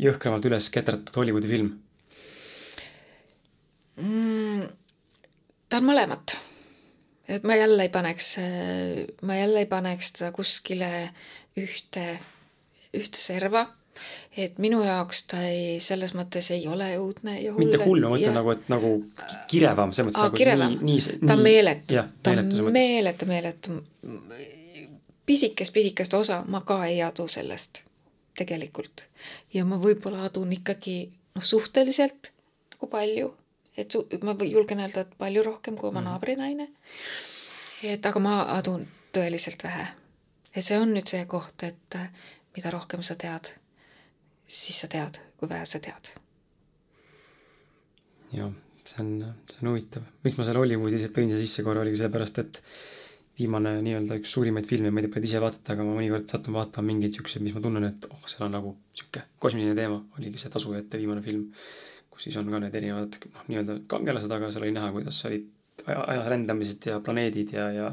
jõhkramalt 0.07 0.49
üles 0.49 0.71
ketratud 0.73 1.21
Hollywoodi 1.21 1.53
film 1.53 1.69
mm 4.01 4.46
ta 5.69 5.81
on 5.81 5.89
mõlemat. 5.89 6.37
et 7.29 7.43
ma 7.43 7.57
jälle 7.57 7.83
ei 7.83 7.93
paneks, 7.93 8.37
ma 9.23 9.37
jälle 9.37 9.65
ei 9.65 9.67
paneks 9.67 10.13
teda 10.13 10.33
kuskile 10.33 11.11
ühte, 11.59 12.07
ühte 12.95 13.19
serva 13.19 13.67
et 14.37 14.59
minu 14.63 14.83
jaoks 14.85 15.23
ta 15.31 15.41
ei, 15.49 15.79
selles 15.85 16.13
mõttes 16.17 16.51
ei 16.55 16.67
ole 16.69 16.89
õudne 17.01 17.37
ja 17.41 17.53
hull. 17.55 17.65
mitte 17.65 17.81
hull, 17.85 18.05
ma 18.05 18.13
mõtlen 18.13 18.29
ja... 18.29 18.35
nagu, 18.37 18.53
et 18.53 18.69
nagu 18.73 18.93
kirevam, 19.51 19.95
selles 19.97 20.11
mõttes 20.11 20.23
Aa, 20.23 20.29
nagu 20.31 20.41
kirevam. 20.41 20.77
nii, 20.77 20.99
nii. 21.01 21.19
ta 21.23 21.37
on 21.37 21.45
meeletu, 21.47 22.03
ta 22.23 22.35
on 22.37 22.73
meeletu, 22.75 23.29
meeletu. 23.31 23.79
pisikest, 25.27 25.73
pisikest 25.75 26.15
osa 26.15 26.43
ma 26.53 26.63
ka 26.69 26.83
ei 26.89 27.01
adu 27.05 27.29
sellest 27.33 27.83
tegelikult. 28.37 29.07
ja 29.55 29.65
ma 29.65 29.81
võib-olla 29.81 30.27
adun 30.29 30.53
ikkagi 30.57 30.99
noh, 31.37 31.45
suhteliselt 31.45 32.33
nagu 32.77 32.93
palju 32.93 33.33
et 33.77 33.93
su-, 33.93 34.07
ma 34.25 34.37
julgen 34.41 34.81
öelda, 34.81 35.05
et 35.05 35.15
palju 35.19 35.45
rohkem 35.47 35.77
kui 35.77 35.91
oma 35.91 36.01
mm. 36.01 36.11
naabrinaine. 36.11 36.69
et 37.85 38.07
aga 38.07 38.23
ma 38.23 38.41
adun 38.57 38.87
tõeliselt 39.15 39.65
vähe. 39.65 39.87
ja 40.57 40.63
see 40.63 40.79
on 40.81 40.95
nüüd 40.97 41.09
see 41.11 41.25
koht, 41.31 41.63
et 41.63 41.99
äh, 41.99 42.11
mida 42.57 42.73
rohkem 42.73 43.03
sa 43.05 43.19
tead, 43.21 43.53
siis 44.47 44.81
sa 44.81 44.89
tead, 44.93 45.21
kui 45.37 45.49
vähe 45.49 45.67
sa 45.69 45.81
tead. 45.83 46.13
jah, 48.33 48.53
see 48.85 49.03
on, 49.05 49.17
see 49.51 49.63
on 49.63 49.73
huvitav. 49.73 50.07
miks 50.25 50.39
ma 50.39 50.47
selle 50.49 50.63
Hollywoodi 50.65 50.97
lihtsalt 50.99 51.19
tõin 51.19 51.33
siia 51.33 51.43
sisse 51.43 51.67
korra, 51.67 51.85
oligi 51.85 52.01
sellepärast, 52.01 52.41
et 52.45 52.63
viimane 53.37 53.75
nii-öelda 53.85 54.17
üks 54.17 54.31
suurimaid 54.33 54.65
filme, 54.69 54.91
ma 54.91 55.03
ei 55.03 55.05
tea, 55.05 55.13
palju 55.13 55.27
te 55.27 55.29
ise 55.29 55.43
vaatate, 55.45 55.75
aga 55.75 55.85
ma 55.85 55.97
mõnikord 55.99 56.31
satun 56.31 56.57
vaatama 56.57 56.89
mingeid 56.89 57.19
siukseid, 57.19 57.45
mis 57.45 57.53
ma 57.53 57.61
tunnen, 57.65 57.85
et 57.85 58.07
oh, 58.09 58.23
seal 58.25 58.47
on 58.47 58.55
nagu 58.57 58.73
sihuke 58.97 59.27
kosmiline 59.43 59.75
teema, 59.77 59.99
oligi 60.17 60.41
see 60.41 60.53
Tasujate 60.55 61.01
viimane 61.03 61.25
film 61.25 61.51
kus 62.17 62.29
siis 62.29 62.39
on 62.41 62.49
ka 62.49 62.63
need 62.63 62.75
erinevad 62.81 63.21
noh, 63.29 63.45
nii-öelda 63.51 63.77
kangelased, 63.93 64.33
aga 64.33 64.49
seal 64.51 64.65
oli 64.65 64.75
näha, 64.77 64.89
kuidas 64.95 65.21
olid 65.29 65.53
ajas 65.87 66.27
rändamised 66.33 66.87
ja 66.89 67.01
planeedid 67.05 67.53
ja, 67.53 67.67
ja 67.73 67.91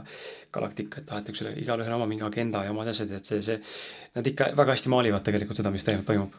galaktika, 0.56 1.02
et 1.02 1.08
tahetakse 1.10 1.43
üle, 1.43 1.52
igalühel 1.61 1.92
on 1.92 2.00
oma 2.00 2.08
mingi 2.10 2.24
agenda 2.26 2.64
ja 2.64 2.72
omad 2.72 2.88
asjad, 2.90 3.11
et 3.18 3.27
see, 3.27 3.42
see, 3.45 3.58
nad 4.16 4.27
ikka 4.32 4.53
väga 4.58 4.77
hästi 4.77 4.92
maalivad 4.93 5.26
tegelikult 5.26 5.60
seda, 5.60 5.72
mis 5.74 5.85
tegelikult 5.85 6.10
toimub. 6.10 6.38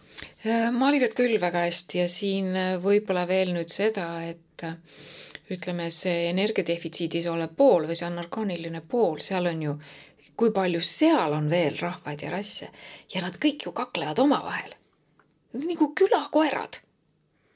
maalivad 0.79 1.15
küll 1.19 1.37
väga 1.43 1.67
hästi 1.67 2.01
ja 2.01 2.09
siin 2.11 2.51
võib-olla 2.83 3.27
veel 3.29 3.53
nüüd 3.55 3.71
seda, 3.73 4.09
et 4.25 4.67
ütleme, 5.55 5.91
see 5.93 6.31
energiadefitsiidis 6.31 7.29
olev 7.31 7.53
pool 7.57 7.89
või 7.91 7.99
see 7.99 8.09
anarkaaniline 8.09 8.81
pool, 8.89 9.21
seal 9.23 9.53
on 9.53 9.63
ju, 9.69 9.77
kui 10.35 10.51
palju 10.55 10.81
seal 10.83 11.37
on 11.37 11.51
veel 11.53 11.77
rahvaid 11.79 12.25
ja 12.25 12.33
rasse 12.33 12.71
ja 13.13 13.23
nad 13.23 13.37
kõik 13.39 13.69
ju 13.69 13.77
kaklevad 13.77 14.19
omavahel. 14.25 14.73
nagu 15.55 15.93
külakoerad 15.95 16.81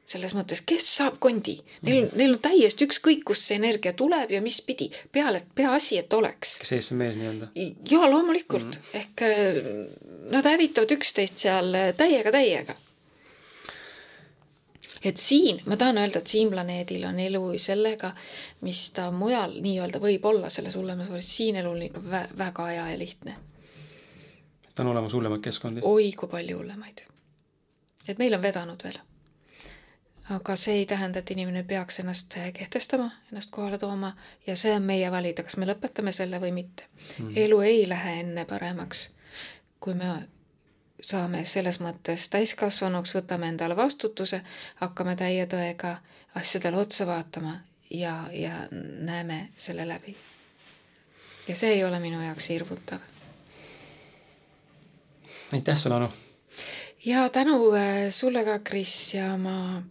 selles 0.09 0.33
mõttes, 0.37 0.63
kes 0.65 0.87
saab 0.99 1.19
kondi, 1.21 1.59
neil 1.85 2.07
mm., 2.07 2.17
neil 2.17 2.35
on 2.37 2.43
täiesti 2.43 2.87
ükskõik, 2.89 3.27
kust 3.29 3.45
see 3.45 3.59
energia 3.59 3.93
tuleb 3.97 4.33
ja 4.33 4.41
mis 4.45 4.61
pidi, 4.65 4.89
peale, 5.13 5.43
peaasi, 5.55 5.99
et 6.01 6.13
oleks. 6.17 6.57
kas 6.63 6.73
ees 6.79 6.93
on 6.95 7.01
mees 7.03 7.19
nii-öelda? 7.21 7.51
jaa, 7.91 8.09
loomulikult 8.09 8.79
mm., 8.79 8.93
ehk 9.03 9.25
äh, 9.27 9.59
nad 10.33 10.49
hävitavad 10.49 10.95
üksteist 10.97 11.43
seal 11.45 11.77
äh, 11.77 11.91
täiega, 11.97 12.33
täiega. 12.33 12.77
et 15.05 15.21
siin, 15.21 15.61
ma 15.69 15.77
tahan 15.77 16.01
öelda, 16.01 16.23
et 16.25 16.33
siin 16.33 16.49
planeedil 16.55 17.05
on 17.11 17.21
elu 17.27 17.43
sellega, 17.61 18.15
mis 18.65 18.87
ta 18.97 19.11
mujal 19.13 19.59
nii-öelda 19.61 20.01
võib 20.01 20.25
olla 20.33 20.49
selles 20.53 20.79
hullemas 20.81 21.13
vormis, 21.13 21.29
siin 21.37 21.61
elu 21.61 21.75
on 21.75 21.85
ikka 21.91 22.05
vä 22.07 22.23
väga 22.39 22.71
hea 22.73 22.89
ja 22.95 22.97
lihtne. 23.03 23.37
et 24.71 24.81
on 24.81 24.95
olemas 24.95 25.13
hullemaid 25.13 25.45
keskkondi? 25.45 25.85
oi 25.85 26.09
kui 26.17 26.33
palju 26.33 26.63
hullemaid. 26.63 27.05
et 28.09 28.25
meil 28.25 28.41
on 28.41 28.43
vedanud 28.49 28.89
veel 28.89 28.99
aga 30.31 30.57
see 30.57 30.75
ei 30.83 30.87
tähenda, 30.87 31.19
et 31.19 31.31
inimene 31.31 31.63
peaks 31.65 32.01
ennast 32.01 32.35
kehtestama, 32.55 33.11
ennast 33.33 33.51
kohale 33.51 33.79
tooma 33.79 34.13
ja 34.47 34.57
see 34.57 34.75
on 34.77 34.83
meie 34.83 35.11
valida, 35.11 35.43
kas 35.43 35.57
me 35.57 35.69
lõpetame 35.69 36.13
selle 36.13 36.41
või 36.41 36.53
mitte 36.53 36.89
mm.. 37.19 37.33
elu 37.37 37.61
ei 37.61 37.89
lähe 37.89 38.19
enne 38.21 38.45
paremaks, 38.45 39.09
kui 39.81 39.95
me 39.95 40.11
saame 41.01 41.45
selles 41.45 41.81
mõttes 41.81 42.29
täiskasvanuks, 42.29 43.15
võtame 43.15 43.49
endale 43.49 43.77
vastutuse, 43.77 44.43
hakkame 44.83 45.17
täie 45.17 45.47
tõega 45.47 45.97
asjadele 46.37 46.77
otsa 46.77 47.07
vaatama 47.07 47.59
ja, 47.91 48.25
ja 48.33 48.67
näeme 48.71 49.49
selle 49.57 49.89
läbi. 49.89 50.17
ja 51.49 51.57
see 51.57 51.73
ei 51.73 51.85
ole 51.85 52.01
minu 52.01 52.23
jaoks 52.23 52.49
hirmutav. 52.49 52.99
aitäh 55.53 55.77
sulle, 55.77 55.97
Anu! 55.97 56.11
ja 57.05 57.29
tänu 57.29 57.73
äh, 57.73 58.11
sulle 58.11 58.45
ka, 58.45 58.59
Kris, 58.59 59.15
ja 59.15 59.37
ma 59.37 59.83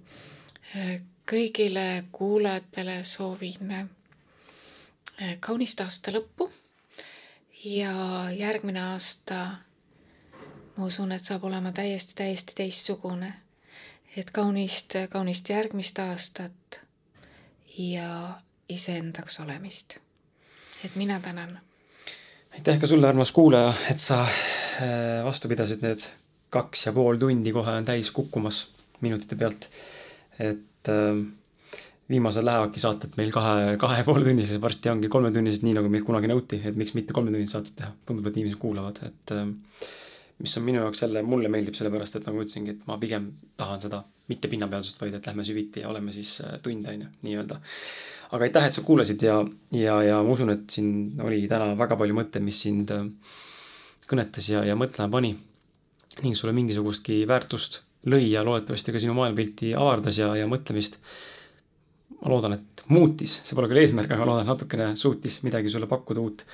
kõigile 1.27 2.03
kuulajatele 2.11 3.03
soovin 3.03 3.71
eh, 3.71 5.37
kaunist 5.39 5.81
aasta 5.81 6.11
lõppu 6.15 6.49
ja 7.63 7.93
järgmine 8.31 8.81
aasta 8.93 9.39
ma 10.77 10.85
usun, 10.85 11.11
et 11.11 11.23
saab 11.23 11.43
olema 11.49 11.71
täiesti, 11.71 12.15
täiesti 12.15 12.55
teistsugune. 12.55 13.33
et 14.17 14.31
kaunist, 14.31 14.93
kaunist 15.09 15.49
järgmist 15.49 15.99
aastat 15.99 16.81
ja 17.77 18.39
iseendaks 18.69 19.39
olemist. 19.39 19.97
et 20.85 20.95
mina 20.95 21.19
tänan. 21.19 21.59
aitäh 22.53 22.79
ka 22.79 22.87
sulle, 22.87 23.07
armas 23.07 23.31
kuulaja, 23.31 23.73
et 23.91 23.99
sa 23.99 24.23
eh, 24.23 25.23
vastu 25.23 25.47
pidasid, 25.47 25.81
need 25.81 26.07
kaks 26.49 26.85
ja 26.85 26.93
pool 26.93 27.17
tundi 27.17 27.51
kohe 27.51 27.71
on 27.71 27.85
täis 27.85 28.11
kukkumas 28.11 28.67
minutite 29.01 29.35
pealt 29.35 29.69
et 30.39 30.91
äh, 30.91 31.21
viimasel 32.09 32.45
lähevadki 32.47 32.81
saated 32.81 33.15
meil 33.19 33.31
kahe, 33.35 33.75
kahe 33.81 34.03
poole 34.07 34.25
tunnised, 34.27 34.59
varsti 34.63 34.91
ongi 34.91 35.09
kolmetunnised, 35.11 35.65
nii 35.67 35.75
nagu 35.77 35.91
meilt 35.91 36.07
kunagi 36.07 36.29
nõuti, 36.31 36.59
et 36.69 36.77
miks 36.79 36.95
mitte 36.95 37.15
kolmetunnised 37.15 37.57
saated 37.57 37.79
teha. 37.79 37.93
tundub, 38.07 38.29
et 38.29 38.37
inimesed 38.39 38.59
kuulavad, 38.61 39.01
et 39.09 39.33
äh, 39.35 39.47
mis 40.43 40.57
on 40.59 40.63
minu 40.67 40.83
jaoks 40.83 41.03
jälle, 41.03 41.23
mulle 41.27 41.51
meeldib 41.51 41.75
sellepärast, 41.77 42.19
et 42.19 42.29
nagu 42.29 42.43
ütlesingi, 42.43 42.77
et 42.77 42.85
ma 42.87 42.99
pigem 43.01 43.31
tahan 43.59 43.83
seda 43.83 44.03
mitte 44.31 44.51
pinnapealsust, 44.51 45.01
vaid 45.01 45.17
et 45.17 45.27
lähme 45.27 45.43
süviti 45.47 45.83
ja 45.83 45.89
oleme 45.91 46.13
siis 46.15 46.37
äh, 46.45 46.55
tund, 46.63 46.87
on 46.87 47.03
ju, 47.03 47.09
nii-öelda. 47.27 47.59
aga 48.31 48.47
aitäh, 48.47 48.69
et 48.69 48.77
sa 48.77 48.83
kuulasid 48.87 49.23
ja, 49.23 49.41
ja, 49.75 49.99
ja 50.03 50.21
ma 50.23 50.35
usun, 50.35 50.53
et 50.55 50.69
siin 50.71 51.19
oli 51.23 51.43
täna 51.51 51.73
väga 51.79 51.99
palju 51.99 52.15
mõtteid, 52.15 52.45
mis 52.45 52.61
sind 52.63 52.93
äh, 52.95 53.03
kõnetas 54.07 54.47
ja, 54.51 54.63
ja 54.67 54.79
mõtlema 54.79 55.11
pani 55.11 55.35
ning 56.23 56.33
sulle 56.37 56.53
mingisugustki 56.55 57.21
väärtust 57.29 57.83
lõi 58.05 58.29
ja 58.29 58.43
loodetavasti 58.45 58.93
ka 58.93 59.01
sinu 59.01 59.15
maailmapilti 59.17 59.73
avardas 59.77 60.19
ja, 60.21 60.29
ja 60.37 60.47
mõtlemist. 60.49 60.99
ma 62.21 62.31
loodan, 62.31 62.57
et 62.57 62.83
muutis, 62.93 63.39
see 63.43 63.55
pole 63.57 63.69
küll 63.69 63.81
eesmärk, 63.81 64.11
aga 64.11 64.23
ma 64.23 64.29
loodan, 64.31 64.45
et 64.45 64.51
natukene 64.53 64.89
suutis 64.97 65.41
midagi 65.45 65.69
sulle 65.69 65.89
pakkuda 65.89 66.23
uut. 66.23 66.45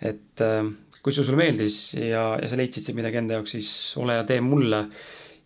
et 0.00 0.44
äh, 0.44 0.64
kui 1.02 1.14
see 1.14 1.24
sulle 1.24 1.40
meeldis 1.40 1.94
ja, 2.00 2.36
ja 2.40 2.48
sa 2.50 2.58
leidsid 2.58 2.84
siit 2.84 2.98
midagi 2.98 3.20
enda 3.20 3.38
jaoks, 3.38 3.56
siis 3.56 3.70
ole 4.02 4.18
ja 4.18 4.26
tee 4.28 4.40
mulle 4.44 4.86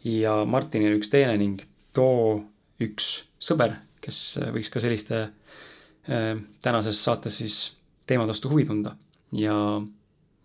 ja 0.08 0.40
Martinile 0.48 0.96
üks 0.98 1.12
teene 1.12 1.36
ning 1.40 1.60
too 1.94 2.40
üks 2.80 3.10
sõber, 3.40 3.76
kes 4.00 4.40
võiks 4.54 4.72
ka 4.72 4.82
selliste 4.82 5.22
äh, 6.08 6.34
tänases 6.64 7.04
saates 7.04 7.40
siis 7.42 7.60
teemade 8.08 8.32
vastu 8.32 8.50
huvi 8.50 8.64
tunda 8.66 8.96
ja 9.36 9.54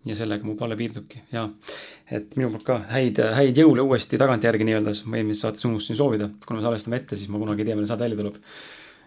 ja 0.06 0.16
sellega 0.18 0.46
mu 0.46 0.54
palle 0.58 0.76
piirdubki 0.78 1.22
ja 1.32 1.46
et 2.14 2.36
minu 2.38 2.50
poolt 2.52 2.66
ka 2.66 2.78
häid, 2.92 3.20
häid 3.36 3.58
jõule 3.58 3.84
uuesti 3.86 4.18
tagantjärgi 4.20 4.66
nii-öelda, 4.68 4.94
ma 5.10 5.20
eelmises 5.20 5.42
saates 5.46 5.66
unustasin 5.68 5.98
soovida, 5.98 6.30
kuna 6.46 6.60
me 6.60 6.66
salvestame 6.66 7.00
ette, 7.00 7.18
siis 7.18 7.30
ma 7.32 7.40
kunagi 7.42 7.64
ei 7.64 7.70
tea, 7.70 7.78
millal 7.78 7.90
saade 7.90 8.06
välja 8.06 8.20
tuleb. 8.22 8.38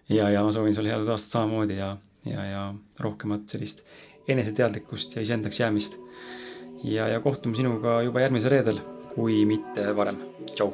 ja, 0.10 0.30
ja 0.34 0.44
ma 0.44 0.52
soovin 0.52 0.76
sulle 0.76 0.92
head 0.92 1.08
aastat 1.08 1.38
samamoodi 1.38 1.80
ja, 1.80 1.95
ja, 2.26 2.45
ja 2.45 2.66
rohkemat 3.00 3.48
sellist 3.48 3.86
eneseteadlikkust 4.28 5.16
ja 5.16 5.24
iseendaks 5.26 5.60
jäämist. 5.60 6.00
ja, 6.84 7.08
ja 7.08 7.19
kohtume 7.19 7.56
sinuga 7.56 8.02
juba 8.03 8.22
järgmisel 8.22 8.58
reedel, 8.58 8.84
kui 9.16 9.45
mitte 9.45 9.95
varem. 9.95 10.22
tšau. 10.56 10.74